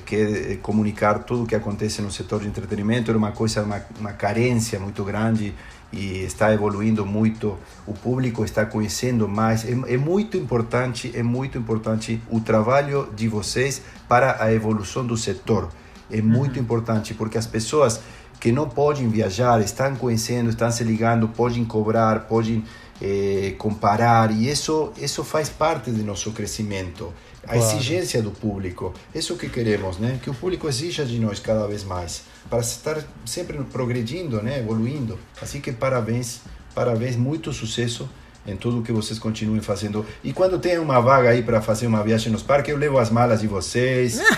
que 0.05 0.15
é 0.15 0.55
comunicar 0.61 1.19
tudo 1.23 1.43
o 1.43 1.47
que 1.47 1.55
acontece 1.55 2.01
no 2.01 2.11
setor 2.11 2.41
de 2.41 2.47
entretenimento 2.47 3.09
era 3.09 3.17
uma 3.17 3.31
coisa 3.31 3.63
uma, 3.63 3.81
uma 3.99 4.13
carência 4.13 4.79
muito 4.79 5.03
grande 5.03 5.55
e 5.91 6.23
está 6.23 6.53
evoluindo 6.53 7.05
muito, 7.05 7.57
o 7.85 7.93
público 7.93 8.45
está 8.45 8.65
conhecendo 8.65 9.27
mais. 9.27 9.65
É, 9.65 9.71
é, 9.93 9.97
muito 9.97 10.37
importante, 10.37 11.11
é 11.13 11.21
muito 11.21 11.57
importante 11.57 12.21
o 12.29 12.39
trabalho 12.39 13.09
de 13.15 13.27
vocês 13.27 13.81
para 14.07 14.41
a 14.41 14.53
evolução 14.53 15.05
do 15.05 15.17
setor. 15.17 15.69
É 16.09 16.21
muito 16.21 16.55
uhum. 16.55 16.63
importante 16.63 17.13
porque 17.13 17.37
as 17.37 17.45
pessoas 17.45 17.99
que 18.39 18.51
não 18.51 18.67
podem 18.67 19.07
viajar, 19.07 19.61
estão 19.61 19.95
conhecendo, 19.95 20.49
estão 20.49 20.71
se 20.71 20.83
ligando, 20.83 21.27
podem 21.27 21.63
cobrar, 21.63 22.21
podem 22.21 22.63
eh, 22.99 23.53
comparar, 23.57 24.31
e 24.31 24.49
isso, 24.49 24.91
isso 24.97 25.23
faz 25.23 25.47
parte 25.47 25.91
do 25.91 26.03
nosso 26.03 26.31
crescimento. 26.31 27.13
A 27.43 27.53
Claro. 27.53 27.59
exigência 27.75 28.21
do 28.21 28.31
público, 28.31 28.93
isso 29.15 29.35
que 29.35 29.49
queremos, 29.49 29.97
né? 29.97 30.19
Que 30.21 30.29
o 30.29 30.33
público 30.33 30.67
exija 30.69 31.03
de 31.03 31.19
nós 31.19 31.39
cada 31.39 31.65
vez 31.67 31.83
mais, 31.83 32.21
para 32.49 32.59
estar 32.59 33.03
sempre 33.25 33.57
progredindo, 33.63 34.41
né? 34.43 34.59
Evoluindo. 34.59 35.17
Assim 35.41 35.59
que 35.59 35.71
parabéns, 35.71 36.41
parabéns, 36.75 37.15
muito 37.15 37.51
sucesso 37.51 38.07
em 38.45 38.55
tudo 38.55 38.81
que 38.81 38.91
vocês 38.91 39.19
continuem 39.19 39.61
fazendo. 39.61 40.03
E 40.23 40.33
quando 40.33 40.57
tem 40.57 40.79
uma 40.79 40.99
vaga 40.99 41.29
aí 41.29 41.43
para 41.43 41.61
fazer 41.61 41.85
uma 41.85 42.03
viagem 42.03 42.31
nos 42.31 42.41
parques, 42.41 42.71
eu 42.71 42.77
levo 42.77 42.97
as 42.97 43.09
malas 43.11 43.41
de 43.41 43.47
vocês. 43.47 44.19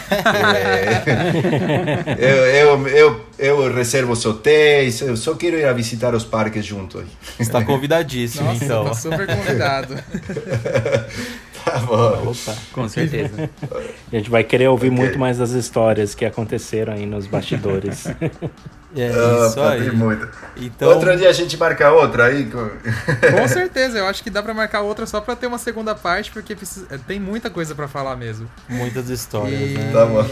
É, 2.19 2.63
eu, 2.63 2.87
eu, 2.87 2.87
eu, 2.87 3.21
eu 3.37 3.73
reservo 3.73 4.11
os 4.13 4.25
hotéis, 4.25 5.01
eu 5.01 5.15
só 5.17 5.33
quero 5.35 5.57
ir 5.57 5.65
a 5.65 5.73
visitar 5.73 6.13
os 6.13 6.23
parques 6.23 6.65
junto. 6.65 7.03
Está 7.39 7.63
convidadíssimo, 7.63 8.45
Nossa, 8.45 8.63
então. 8.65 8.85
tá 8.85 8.93
super 8.93 9.25
convidado. 9.27 9.95
Tá 11.65 11.79
bom. 11.79 12.31
Opa. 12.31 12.55
Com 12.73 12.87
certeza. 12.89 13.49
A 14.11 14.15
gente 14.15 14.29
vai 14.29 14.43
querer 14.43 14.67
ouvir 14.67 14.87
Ok. 14.87 14.97
muito 14.97 15.19
mais 15.19 15.37
das 15.37 15.51
histórias 15.51 16.13
que 16.15 16.25
aconteceram 16.25 16.93
aí 16.93 17.05
nos 17.05 17.27
bastidores. 17.27 18.05
É 18.95 19.07
Ah, 19.09 19.47
isso 19.47 19.59
aí. 19.59 19.89
Então, 20.67 20.87
Outro 20.89 21.17
dia 21.17 21.27
a 21.27 21.33
gente 21.33 21.57
marca 21.57 21.91
outra 21.91 22.25
aí. 22.25 22.45
com- 22.45 22.69
Com 22.69 23.47
certeza, 23.49 23.97
eu 23.97 24.05
acho 24.05 24.21
que 24.23 24.29
dá 24.29 24.43
pra 24.43 24.53
marcar 24.53 24.81
outra 24.81 25.07
só 25.07 25.19
pra 25.19 25.35
ter 25.35 25.47
uma 25.47 25.57
segunda 25.57 25.95
parte, 25.95 26.29
porque 26.29 26.55
precisa- 26.55 26.85
tem 27.07 27.19
muita 27.19 27.49
coisa 27.49 27.73
pra 27.73 27.87
falar 27.87 28.15
mesmo. 28.15 28.47
muitas 28.69 29.09
histórias, 29.09 29.71
E- 29.71 29.73
né? 29.79 29.91
Tá 29.91 30.05
bom. 30.05 30.23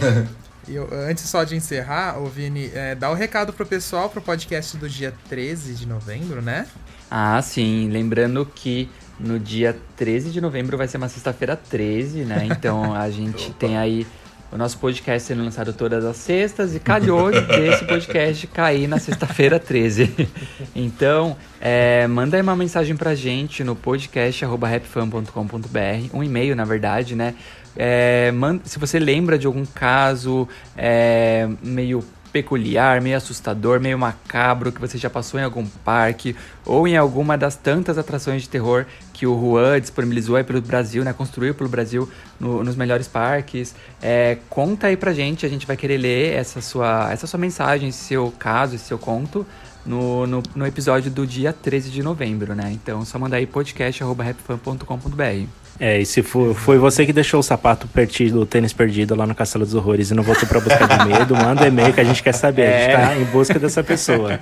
E 0.67 0.75
eu- 0.75 0.87
antes 0.91 1.23
só 1.27 1.43
de 1.43 1.55
encerrar, 1.55 2.19
ô 2.19 2.27
Vini, 2.27 2.69
é, 2.75 2.93
dá 2.93 3.09
o 3.09 3.15
recado 3.15 3.51
pro 3.51 3.65
pessoal 3.65 4.11
pro 4.11 4.21
podcast 4.21 4.77
do 4.77 4.87
dia 4.87 5.11
13 5.27 5.73
de 5.73 5.87
novembro, 5.87 6.39
né? 6.39 6.67
Ah, 7.09 7.41
sim. 7.41 7.89
Lembrando 7.91 8.45
que 8.45 8.87
no 9.23 9.39
dia 9.39 9.75
13 9.97 10.29
de 10.31 10.39
novembro 10.41 10.77
vai 10.77 10.87
ser 10.87 10.97
uma 10.97 11.09
sexta-feira 11.09 11.55
13, 11.55 12.25
né? 12.25 12.47
Então 12.51 12.93
a 12.93 13.09
gente 13.09 13.51
tem 13.53 13.77
aí 13.77 14.05
o 14.51 14.57
nosso 14.57 14.77
podcast 14.79 15.25
sendo 15.27 15.43
lançado 15.45 15.71
todas 15.71 16.03
as 16.03 16.17
sextas 16.17 16.75
e 16.75 16.79
calhou 16.79 17.31
desse 17.31 17.85
podcast 17.85 18.45
cair 18.47 18.85
na 18.87 18.99
sexta-feira 18.99 19.57
13. 19.59 20.27
Então, 20.75 21.37
é, 21.61 22.05
manda 22.07 22.35
aí 22.35 22.41
uma 22.43 22.55
mensagem 22.55 22.95
pra 22.97 23.15
gente 23.15 23.63
no 23.63 23.75
podcast.rapfan.com.br, 23.77 26.09
um 26.13 26.21
e-mail, 26.23 26.53
na 26.55 26.65
verdade, 26.65 27.15
né? 27.15 27.33
É, 27.75 28.29
manda- 28.33 28.61
se 28.65 28.77
você 28.77 28.99
lembra 28.99 29.39
de 29.39 29.47
algum 29.47 29.65
caso 29.65 30.45
é, 30.77 31.47
meio 31.63 32.03
peculiar, 32.31 33.01
meio 33.01 33.17
assustador, 33.17 33.79
meio 33.79 33.97
macabro 33.99 34.71
que 34.71 34.79
você 34.79 34.97
já 34.97 35.09
passou 35.09 35.39
em 35.39 35.43
algum 35.43 35.65
parque 35.83 36.35
ou 36.65 36.87
em 36.87 36.95
alguma 36.97 37.37
das 37.37 37.55
tantas 37.55 37.97
atrações 37.97 38.41
de 38.41 38.49
terror 38.49 38.85
que 39.13 39.27
o 39.27 39.39
Juan 39.39 39.79
disponibilizou 39.79 40.35
aí 40.35 40.43
pelo 40.43 40.61
Brasil, 40.61 41.03
né? 41.03 41.13
Construiu 41.13 41.53
pelo 41.53 41.69
Brasil 41.69 42.09
no- 42.39 42.63
nos 42.63 42.75
melhores 42.75 43.07
parques. 43.07 43.75
É, 44.01 44.37
conta 44.49 44.87
aí 44.87 44.97
pra 44.97 45.13
gente, 45.13 45.45
a 45.45 45.49
gente 45.49 45.67
vai 45.67 45.75
querer 45.77 45.97
ler 45.97 46.33
essa 46.33 46.61
sua, 46.61 47.11
essa 47.11 47.27
sua 47.27 47.39
mensagem, 47.39 47.91
seu 47.91 48.33
caso, 48.39 48.77
seu 48.77 48.97
conto. 48.97 49.45
No, 49.85 50.27
no, 50.27 50.43
no 50.55 50.67
episódio 50.67 51.09
do 51.09 51.25
dia 51.25 51.51
13 51.51 51.89
de 51.89 52.03
novembro, 52.03 52.53
né? 52.53 52.69
Então, 52.71 53.03
só 53.03 53.17
mandar 53.17 53.37
aí 53.37 53.47
podcast.rapfan.com.br. 53.47 55.47
É, 55.79 55.99
e 55.99 56.05
se 56.05 56.21
for, 56.21 56.53
foi 56.53 56.77
você 56.77 57.07
que 57.07 57.13
deixou 57.13 57.39
o 57.39 57.43
sapato 57.43 57.87
perdido, 57.87 58.41
o 58.41 58.45
tênis 58.45 58.71
perdido 58.71 59.15
lá 59.15 59.25
no 59.25 59.33
Castelo 59.33 59.65
dos 59.65 59.73
Horrores 59.73 60.11
e 60.11 60.13
não 60.13 60.21
voltou 60.21 60.47
pra 60.47 60.59
buscar 60.59 60.87
de 60.87 61.05
medo, 61.11 61.35
manda 61.35 61.63
um 61.63 61.67
e-mail 61.67 61.91
que 61.91 61.99
a 61.99 62.03
gente 62.03 62.21
quer 62.21 62.33
saber. 62.33 62.67
A 62.67 62.81
gente 62.81 62.91
tá 63.07 63.17
em 63.17 63.23
busca 63.25 63.57
dessa 63.57 63.83
pessoa. 63.83 64.39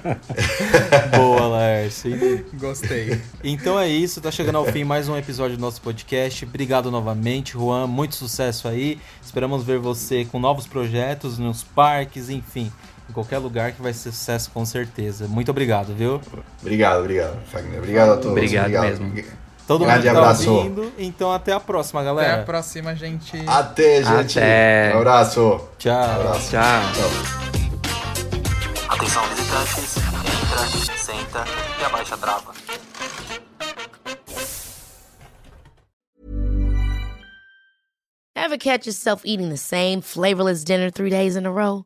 Boa, 1.15 1.47
Laércio. 1.47 2.13
E- 2.13 2.43
Gostei. 2.59 3.21
Então 3.41 3.79
é 3.79 3.87
isso, 3.87 4.19
tá 4.19 4.31
chegando 4.31 4.57
ao 4.57 4.65
fim 4.65 4.83
mais 4.83 5.07
um 5.07 5.15
episódio 5.15 5.55
do 5.55 5.61
nosso 5.61 5.81
podcast. 5.81 6.43
Obrigado 6.43 6.91
novamente, 6.91 7.53
Juan. 7.53 7.87
Muito 7.87 8.15
sucesso 8.15 8.67
aí. 8.67 8.99
Esperamos 9.23 9.63
ver 9.63 9.79
você 9.79 10.25
com 10.25 10.39
novos 10.39 10.67
projetos 10.67 11.39
nos 11.39 11.63
parques, 11.63 12.29
enfim, 12.29 12.69
em 13.09 13.13
qualquer 13.13 13.37
lugar 13.39 13.71
que 13.71 13.81
vai 13.81 13.93
ser 13.93 14.11
sucesso 14.11 14.51
com 14.51 14.63
certeza. 14.65 15.27
Muito 15.27 15.49
obrigado, 15.49 15.93
viu? 15.95 16.21
Obrigado, 16.61 16.99
obrigado, 16.99 17.37
Fagner. 17.47 17.79
Obrigado 17.79 18.09
a 18.11 18.15
todos. 18.17 18.31
Obrigado 18.31 18.69
mesmo. 18.69 19.13
Todo 19.67 19.85
Grande 19.85 20.07
mundo 20.07 20.15
tá 20.15 20.19
abraço. 20.21 20.51
ouvindo. 20.51 20.93
Então 20.97 21.31
até 21.31 21.53
a 21.53 21.59
próxima, 21.59 22.01
Até 22.01 22.09
galera. 22.09 22.41
a 22.41 22.45
próxima, 22.45 22.95
gente. 22.95 23.37
Até, 23.47 24.03
gente. 24.03 24.39
Até. 24.39 24.93
Um 24.95 24.97
abraço. 24.97 25.61
Tchau. 25.77 25.93
abraço. 25.93 26.49
Tchau. 26.49 26.61
Tchau. 26.93 27.09
Atenção 28.89 29.23
visitantes, 29.27 29.97
entra, 29.97 30.97
senta 30.97 31.45
e 31.79 31.85
abaixa 31.85 32.15
a 32.15 32.17
trava. 32.17 32.53
Ever 38.35 38.57
catch 38.57 38.85
yourself 38.87 39.21
eating 39.25 39.49
the 39.49 39.57
same 39.57 40.01
flavorless 40.01 40.63
dinner 40.63 40.89
three 40.89 41.09
days 41.09 41.35
in 41.35 41.45
a 41.45 41.51
row? 41.51 41.85